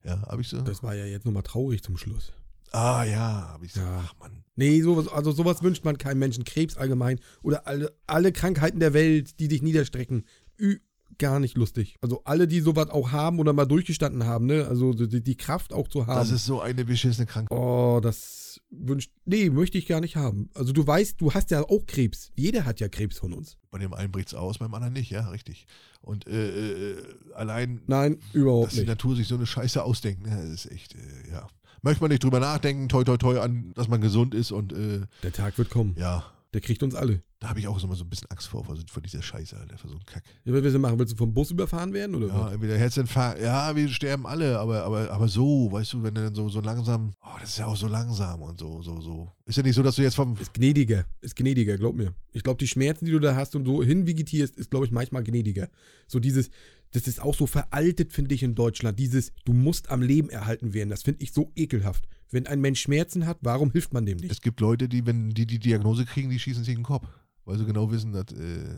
ja, 0.05 0.23
habe 0.27 0.43
ich 0.43 0.49
so. 0.49 0.61
Das 0.61 0.83
war 0.83 0.95
ja 0.95 1.07
jetzt 1.07 1.25
nochmal 1.25 1.43
traurig 1.43 1.83
zum 1.83 1.97
Schluss. 1.97 2.33
Ah 2.73 3.05
ja, 3.05 3.49
habe 3.49 3.67
ich 3.67 3.73
so. 3.73 3.81
Ja. 3.81 4.05
Ach 4.05 4.15
Mann. 4.21 4.45
Nee, 4.55 4.81
sowas, 4.83 5.09
also 5.09 5.33
sowas 5.33 5.63
wünscht 5.63 5.85
man 5.85 5.99
keinem 5.99 6.19
Menschen. 6.19 6.45
Krebs 6.45 6.77
allgemein 6.77 7.19
oder 7.43 7.67
alle, 7.67 7.93
alle 8.07 8.33
Krankheiten 8.33 8.79
der 8.79 8.93
Welt, 8.93 9.41
die 9.41 9.49
dich 9.49 9.63
niederstrecken. 9.63 10.25
Ü 10.59 10.79
gar 11.21 11.39
nicht 11.39 11.57
lustig. 11.57 11.95
Also 12.01 12.23
alle, 12.25 12.49
die 12.49 12.59
sowas 12.61 12.89
auch 12.91 13.13
haben 13.13 13.39
oder 13.39 13.53
mal 13.53 13.67
durchgestanden 13.67 14.25
haben, 14.27 14.47
ne? 14.47 14.67
Also 14.67 14.93
die, 14.93 15.23
die 15.23 15.37
Kraft 15.37 15.73
auch 15.73 15.87
zu 15.87 16.09
haben. 16.09 16.19
Das 16.19 16.33
ist 16.33 16.45
so 16.47 16.61
eine 16.61 16.85
beschissene 16.85 17.27
Krankheit. 17.27 17.57
Oh, 17.57 18.01
das 18.03 18.61
wünscht. 18.71 19.13
Nee, 19.25 19.51
möchte 19.51 19.79
ich 19.79 19.87
gar 19.87 20.01
nicht 20.01 20.17
haben. 20.17 20.51
Also 20.55 20.73
du 20.73 20.85
weißt, 20.85 21.21
du 21.21 21.33
hast 21.33 21.53
ja 21.53 21.63
auch 21.63 21.87
Krebs. 21.87 22.33
Jeder 22.35 22.65
hat 22.65 22.81
ja 22.81 22.89
Krebs 22.89 23.19
von 23.19 23.33
uns. 23.33 23.57
Bei 23.71 23.79
dem 23.79 23.95
einen 23.95 24.11
bricht's 24.11 24.35
aus, 24.35 24.59
beim 24.59 24.75
anderen 24.75 24.95
nicht, 24.95 25.11
ja, 25.11 25.29
richtig. 25.29 25.67
Und 26.03 26.27
äh, 26.27 26.93
äh, 26.93 26.97
allein, 27.35 27.83
Nein, 27.87 28.19
dass 28.19 28.35
überhaupt 28.35 28.73
die 28.73 28.79
nicht. 28.79 28.89
Natur 28.89 29.15
sich 29.15 29.29
so 29.29 29.37
eine 29.37 29.47
Scheiße 29.47 29.85
ausdenkt, 29.85 30.27
ne, 30.27 30.35
das 30.37 30.65
ist 30.65 30.73
echt, 30.73 30.97
äh, 30.97 31.31
ja. 31.31 31.47
Möchte 31.83 32.03
man 32.03 32.11
nicht 32.11 32.25
drüber 32.25 32.41
nachdenken, 32.41 32.89
toi 32.89 33.05
toi 33.05 33.17
toi 33.17 33.39
an, 33.41 33.73
dass 33.75 33.89
man 33.89 34.01
gesund 34.01 34.35
ist 34.35 34.51
und 34.53 34.73
äh, 34.73 35.03
Der 35.23 35.33
Tag 35.33 35.57
wird 35.57 35.71
kommen. 35.71 35.95
ja, 35.99 36.25
Der 36.53 36.61
kriegt 36.61 36.83
uns 36.83 36.97
alle. 36.97 37.23
da 37.39 37.51
habe 37.51 37.61
ich 37.61 37.69
auch 37.69 37.79
so 37.79 37.87
mal 37.87 37.95
so 37.95 38.03
ein 38.03 38.11
bisschen 38.11 38.29
Angst 38.31 38.49
vor, 38.49 38.65
vor, 38.65 38.77
vor 38.91 39.01
dieser 39.01 39.23
Scheiße, 39.23 39.57
Alter, 39.57 39.79
vor 39.79 39.89
so 39.89 39.97
einem 39.97 40.05
Kack. 40.05 40.25
Ja, 40.45 40.53
was 40.53 40.63
willst 40.63 40.75
du 40.75 40.81
machen? 40.81 40.99
Willst 40.99 41.13
du 41.13 41.17
vom 41.17 41.33
Bus 41.33 41.53
überfahren 41.53 41.93
werden 41.93 42.17
oder 42.17 42.27
Ja, 42.27 42.47
was? 42.47 42.53
entweder 42.55 42.77
Herzinfarkt, 42.77 43.41
ja, 43.41 43.75
wir 43.77 43.89
sterben 43.89 44.27
alle, 44.27 44.59
aber, 44.59 44.83
aber, 44.83 45.11
aber 45.13 45.29
so, 45.29 45.71
weißt 45.71 45.93
du, 45.93 46.03
wenn 46.03 46.15
du 46.15 46.23
dann 46.25 46.35
so, 46.35 46.49
so 46.49 46.61
langsam, 46.61 47.13
oh, 47.23 47.39
das 47.41 47.51
ist 47.51 47.59
ja 47.59 47.67
auch 47.67 47.77
so 47.77 47.87
langsam 47.87 48.43
und 48.43 48.59
so, 48.59 48.83
so, 48.83 49.01
so. 49.01 49.31
Ist 49.47 49.57
ja 49.57 49.63
nicht 49.63 49.77
so, 49.77 49.83
dass 49.85 49.95
du 49.95 50.03
jetzt 50.03 50.17
vom, 50.17 50.37
Ist 50.39 50.53
gnädiger. 50.53 51.05
Ist 51.21 51.37
gnädiger, 51.37 51.79
glaub 51.79 51.95
mir. 51.95 52.15
Ich 52.33 52.43
glaube, 52.43 52.59
die 52.59 52.67
Schmerzen, 52.69 53.05
die 53.05 53.13
du 53.13 53.21
da 53.21 53.37
hast 53.37 53.55
und 53.55 53.65
so 53.65 53.83
hinvegetierst, 53.83 54.57
ist, 54.57 54.71
glaube 54.71 54.87
ich, 54.87 54.91
manchmal 54.93 55.23
gnädiger. 55.23 55.69
So 56.09 56.19
dieses, 56.19 56.51
das 56.93 57.07
ist 57.07 57.21
auch 57.21 57.35
so 57.35 57.47
veraltet, 57.47 58.13
finde 58.13 58.35
ich, 58.35 58.43
in 58.43 58.55
Deutschland. 58.55 58.99
Dieses, 58.99 59.33
du 59.45 59.53
musst 59.53 59.91
am 59.91 60.03
Leben 60.03 60.29
erhalten 60.29 60.75
werden. 60.75 60.91
Das 60.91 61.03
finde 61.03 61.23
ich 61.23 61.33
so 61.33 61.53
ekelhaft. 61.55 62.09
Wenn 62.31 62.47
ein 62.47 62.61
Mensch 62.61 62.81
Schmerzen 62.81 63.27
hat, 63.27 63.39
warum 63.43 63.71
hilft 63.71 63.93
man 63.93 64.07
dem 64.07 64.19
nicht? 64.19 64.31
es 64.31 64.41
gibt 64.41 64.61
Leute, 64.61 64.89
die, 64.89 65.07
wenn 65.07 65.31
die 65.31 65.47
die 65.47 65.59
Diagnose 65.59 66.05
kriegen, 66.05 66.31
die 66.31 66.39
schießen 66.39 66.65
sich 66.65 66.75
in 66.75 66.81
den 66.81 66.87
Kopf, 66.87 67.07
weil 67.45 67.59
sie 67.59 67.65
genau 67.65 67.91
wissen, 67.91 68.13
dass, 68.13 68.33
äh, 68.33 68.77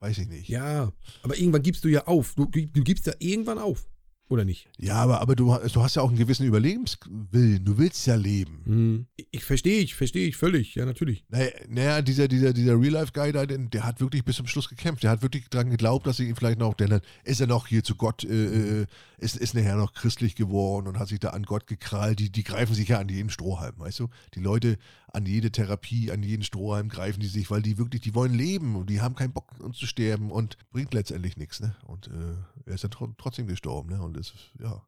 weiß 0.00 0.18
ich 0.18 0.28
nicht. 0.28 0.48
Ja, 0.48 0.92
aber 1.22 1.38
irgendwann 1.38 1.62
gibst 1.62 1.84
du 1.84 1.88
ja 1.88 2.06
auf. 2.06 2.34
Du, 2.34 2.46
du 2.46 2.84
gibst 2.84 3.06
ja 3.06 3.14
irgendwann 3.18 3.58
auf. 3.58 3.88
Oder 4.28 4.44
nicht? 4.44 4.68
Ja, 4.76 4.96
aber, 4.96 5.22
aber 5.22 5.34
du, 5.36 5.56
du 5.72 5.82
hast 5.82 5.96
ja 5.96 6.02
auch 6.02 6.08
einen 6.08 6.18
gewissen 6.18 6.46
Überlebenswillen. 6.46 7.64
Du 7.64 7.78
willst 7.78 8.06
ja 8.06 8.14
leben. 8.14 8.60
Hm. 8.66 9.06
Ich, 9.30 9.42
verstehe 9.42 9.80
ich, 9.80 9.94
verstehe 9.94 10.28
ich 10.28 10.36
völlig. 10.36 10.74
Ja, 10.74 10.84
natürlich. 10.84 11.24
Naja, 11.30 11.50
naja 11.66 12.02
dieser, 12.02 12.28
dieser, 12.28 12.52
dieser 12.52 12.78
Real-Life-Guy 12.78 13.32
da, 13.32 13.46
der, 13.46 13.56
der 13.56 13.84
hat 13.86 14.00
wirklich 14.00 14.24
bis 14.26 14.36
zum 14.36 14.46
Schluss 14.46 14.68
gekämpft. 14.68 15.02
Der 15.02 15.10
hat 15.10 15.22
wirklich 15.22 15.48
dran 15.48 15.70
geglaubt, 15.70 16.06
dass 16.06 16.18
sie 16.18 16.28
ihn 16.28 16.36
vielleicht 16.36 16.58
noch, 16.58 16.74
denn 16.74 16.90
dann 16.90 17.00
ist 17.24 17.40
er 17.40 17.46
noch 17.46 17.66
hier 17.66 17.82
zu 17.82 17.94
Gott, 17.94 18.22
äh, 18.24 18.82
äh, 18.82 18.86
ist, 19.16 19.36
ist 19.36 19.54
nachher 19.54 19.76
noch 19.76 19.94
christlich 19.94 20.34
geworden 20.34 20.88
und 20.88 20.98
hat 20.98 21.08
sich 21.08 21.20
da 21.20 21.30
an 21.30 21.44
Gott 21.44 21.66
gekrallt. 21.66 22.18
Die, 22.18 22.30
die 22.30 22.44
greifen 22.44 22.74
sich 22.74 22.88
ja 22.88 22.98
an 22.98 23.08
jeden 23.08 23.30
Strohhalm, 23.30 23.78
weißt 23.78 24.00
du? 24.00 24.08
Die 24.34 24.40
Leute 24.40 24.76
an 25.12 25.24
jede 25.24 25.50
Therapie, 25.50 26.10
an 26.10 26.22
jeden 26.22 26.42
Strohhalm 26.42 26.88
greifen 26.88 27.20
die 27.20 27.28
sich, 27.28 27.50
weil 27.50 27.62
die 27.62 27.78
wirklich, 27.78 28.02
die 28.02 28.14
wollen 28.14 28.34
leben 28.34 28.76
und 28.76 28.90
die 28.90 29.00
haben 29.00 29.14
keinen 29.14 29.32
Bock, 29.32 29.58
uns 29.58 29.78
zu 29.78 29.86
sterben 29.86 30.30
und 30.30 30.58
bringt 30.70 30.92
letztendlich 30.92 31.36
nichts, 31.36 31.60
ne? 31.60 31.74
Und 31.86 32.08
äh, 32.08 32.66
er 32.66 32.74
ist 32.74 32.84
dann 32.84 32.90
tro 32.90 33.08
trotzdem 33.16 33.46
gestorben, 33.46 33.90
ne? 33.90 34.02
Und 34.02 34.17
ist, 34.18 34.34
ja. 34.60 34.82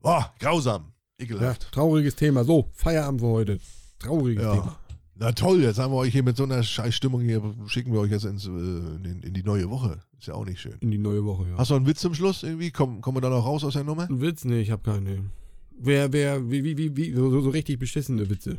Boah, 0.00 0.32
grausam, 0.38 0.92
Ja, 1.18 1.24
ekelhaft. 1.26 1.70
trauriges 1.72 2.16
Thema. 2.16 2.44
So, 2.44 2.70
Feierabend 2.72 3.20
für 3.20 3.26
heute. 3.28 3.58
Trauriges 3.98 4.42
Ja. 4.42 4.52
Thema. 4.54 4.76
Na 5.16 5.32
toll, 5.32 5.60
jetzt 5.62 5.78
haben 5.78 5.92
wir 5.92 5.98
euch 5.98 6.12
hier 6.12 6.22
mit 6.22 6.38
so 6.38 6.44
einer 6.44 6.62
Scheißstimmung 6.62 7.20
hier, 7.20 7.42
schicken 7.66 7.92
wir 7.92 8.00
euch 8.00 8.10
jetzt 8.10 8.24
ins, 8.24 8.46
äh, 8.46 8.48
in, 8.48 9.20
in 9.22 9.34
die 9.34 9.42
neue 9.42 9.68
Woche. 9.68 10.00
Ist 10.18 10.28
ja 10.28 10.34
auch 10.34 10.46
nicht 10.46 10.60
schön. 10.60 10.76
In 10.80 10.90
die 10.90 10.96
neue 10.98 11.24
Woche, 11.26 11.46
ja. 11.50 11.58
Hast 11.58 11.70
du 11.70 11.74
einen 11.74 11.86
Witz 11.86 12.00
zum 12.00 12.14
Schluss 12.14 12.42
irgendwie? 12.42 12.70
Komm, 12.70 13.02
kommen 13.02 13.18
wir 13.18 13.20
da 13.20 13.28
noch 13.28 13.44
raus 13.44 13.62
aus 13.64 13.74
der 13.74 13.84
Nummer? 13.84 14.08
Ein 14.08 14.22
Witz? 14.22 14.44
Nee, 14.44 14.60
ich 14.60 14.70
hab 14.70 14.82
keine. 14.82 15.30
Wer, 15.78 16.10
wer, 16.14 16.50
wie, 16.50 16.64
wie, 16.64 16.78
wie, 16.78 16.96
wie 16.96 17.12
so, 17.14 17.40
so, 17.42 17.50
richtig 17.50 17.78
beschissene 17.78 18.28
Witze. 18.30 18.58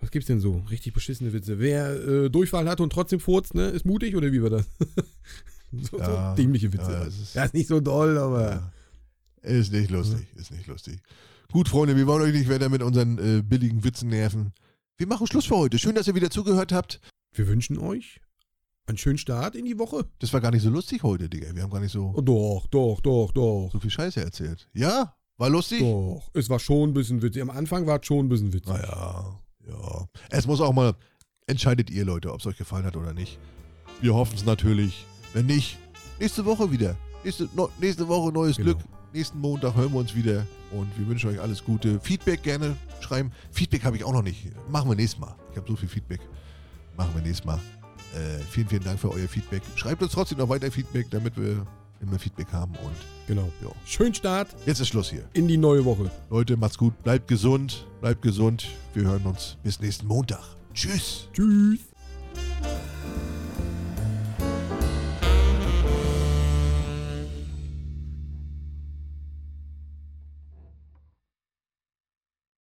Was 0.00 0.10
gibt's 0.10 0.26
denn 0.26 0.40
so? 0.40 0.62
Richtig 0.70 0.92
beschissene 0.92 1.32
Witze. 1.32 1.58
Wer 1.58 1.90
äh, 2.06 2.30
Durchfall 2.30 2.68
hat 2.68 2.80
und 2.82 2.92
trotzdem 2.92 3.18
furzt, 3.20 3.54
ne, 3.54 3.68
ist 3.68 3.86
mutig 3.86 4.14
oder 4.14 4.30
wie 4.30 4.42
war 4.42 4.50
das? 4.50 4.66
so, 5.90 5.98
Ja, 5.98 6.30
so 6.36 6.42
dämliche 6.42 6.70
Witze. 6.72 6.90
ja, 6.92 6.98
Ja, 7.00 7.04
ist- 7.04 7.34
ist, 7.36 7.54
nicht 7.54 7.66
so 7.68 7.80
doll, 7.80 8.18
aber. 8.18 8.50
Ja. 8.50 8.72
Ist 9.42 9.72
nicht 9.72 9.90
lustig, 9.90 10.26
ist 10.36 10.50
nicht 10.50 10.66
lustig. 10.66 11.00
Gut, 11.52 11.68
Freunde, 11.68 11.96
wir 11.96 12.06
wollen 12.06 12.22
euch 12.22 12.32
nicht 12.34 12.50
weiter 12.50 12.68
mit 12.68 12.82
unseren 12.82 13.18
äh, 13.18 13.42
billigen 13.42 13.82
Witzen 13.84 14.08
nerven. 14.10 14.52
Wir 14.96 15.06
machen 15.06 15.26
Schluss 15.26 15.46
für 15.46 15.56
heute. 15.56 15.78
Schön, 15.78 15.94
dass 15.94 16.06
ihr 16.08 16.14
wieder 16.14 16.30
zugehört 16.30 16.72
habt. 16.72 17.00
Wir 17.32 17.46
wünschen 17.48 17.78
euch 17.78 18.20
einen 18.86 18.98
schönen 18.98 19.18
Start 19.18 19.54
in 19.54 19.64
die 19.64 19.78
Woche. 19.78 20.06
Das 20.18 20.32
war 20.32 20.40
gar 20.40 20.50
nicht 20.50 20.62
so 20.62 20.70
lustig 20.70 21.02
heute, 21.02 21.28
Digga. 21.28 21.54
Wir 21.54 21.62
haben 21.62 21.70
gar 21.70 21.80
nicht 21.80 21.92
so, 21.92 22.12
Oh, 22.16 22.20
doch, 22.20 22.66
doch, 22.70 23.00
doch, 23.00 23.32
doch. 23.32 23.70
so 23.72 23.78
viel 23.80 23.90
Scheiße 23.90 24.20
erzählt. 24.22 24.68
Ja? 24.74 25.14
War 25.36 25.50
lustig? 25.50 25.80
Doch. 25.80 26.30
Es 26.34 26.48
war 26.50 26.58
schon 26.58 26.90
ein 26.90 26.94
bisschen 26.94 27.22
witzig. 27.22 27.42
Am 27.42 27.50
Anfang 27.50 27.86
war 27.86 28.00
es 28.00 28.06
schon 28.06 28.26
ein 28.26 28.28
bisschen 28.28 28.52
witzig. 28.52 28.68
Naja, 28.72 29.38
ja. 29.68 30.08
Es 30.30 30.46
muss 30.46 30.60
auch 30.60 30.72
mal, 30.72 30.94
entscheidet 31.46 31.90
ihr 31.90 32.04
Leute, 32.04 32.32
ob 32.32 32.40
es 32.40 32.46
euch 32.46 32.56
gefallen 32.56 32.84
hat 32.84 32.96
oder 32.96 33.12
nicht. 33.14 33.38
Wir 34.00 34.14
hoffen 34.14 34.34
es 34.36 34.44
natürlich. 34.44 35.06
Wenn 35.32 35.46
nicht, 35.46 35.78
nächste 36.18 36.44
Woche 36.44 36.70
wieder. 36.72 36.96
Nächste, 37.24 37.48
no, 37.54 37.68
nächste 37.80 38.08
Woche 38.08 38.32
neues 38.32 38.56
Genau. 38.56 38.72
Glück. 38.74 38.84
Nächsten 39.12 39.40
Montag 39.40 39.74
hören 39.74 39.92
wir 39.92 40.00
uns 40.00 40.14
wieder. 40.14 40.46
Und 40.70 40.86
wir 40.98 41.06
wünschen 41.08 41.30
euch 41.30 41.40
alles 41.40 41.64
Gute. 41.64 41.98
Feedback 42.00 42.42
gerne 42.42 42.76
schreiben. 43.00 43.32
Feedback 43.50 43.84
habe 43.84 43.96
ich 43.96 44.04
auch 44.04 44.12
noch 44.12 44.22
nicht. 44.22 44.48
Machen 44.70 44.90
wir 44.90 44.96
nächstes 44.96 45.18
Mal. 45.20 45.34
Ich 45.50 45.56
habe 45.56 45.66
so 45.68 45.76
viel 45.76 45.88
Feedback. 45.88 46.20
Machen 46.96 47.10
wir 47.14 47.22
nächstes 47.22 47.44
Mal. 47.46 47.58
Äh, 48.14 48.38
vielen, 48.50 48.68
vielen 48.68 48.84
Dank 48.84 48.98
für 48.98 49.10
euer 49.10 49.28
Feedback. 49.28 49.62
Schreibt 49.76 50.02
uns 50.02 50.12
trotzdem 50.12 50.38
noch 50.38 50.48
weiter 50.48 50.70
Feedback, 50.70 51.06
damit 51.10 51.36
wir 51.36 51.66
immer 52.00 52.18
Feedback 52.18 52.52
haben. 52.52 52.72
Und 52.76 52.94
Genau. 53.26 53.50
ja, 53.62 53.68
Schönen 53.86 54.14
Start 54.14 54.48
jetzt 54.66 54.80
ist 54.80 54.88
Schluss 54.88 55.10
hier. 55.10 55.24
in 55.32 55.48
die 55.48 55.56
neue 55.58 55.84
Woche. 55.84 56.10
Leute, 56.30 56.56
macht's 56.56 56.78
gut. 56.78 56.96
Bleibt 57.02 57.28
gesund. 57.28 57.86
Bleibt 58.00 58.22
gesund. 58.22 58.66
Wir 58.94 59.04
hören 59.04 59.22
uns 59.24 59.56
bis 59.62 59.80
nächsten 59.80 60.06
Montag. 60.06 60.42
Tschüss. 60.74 61.28
Tschüss. 61.32 61.87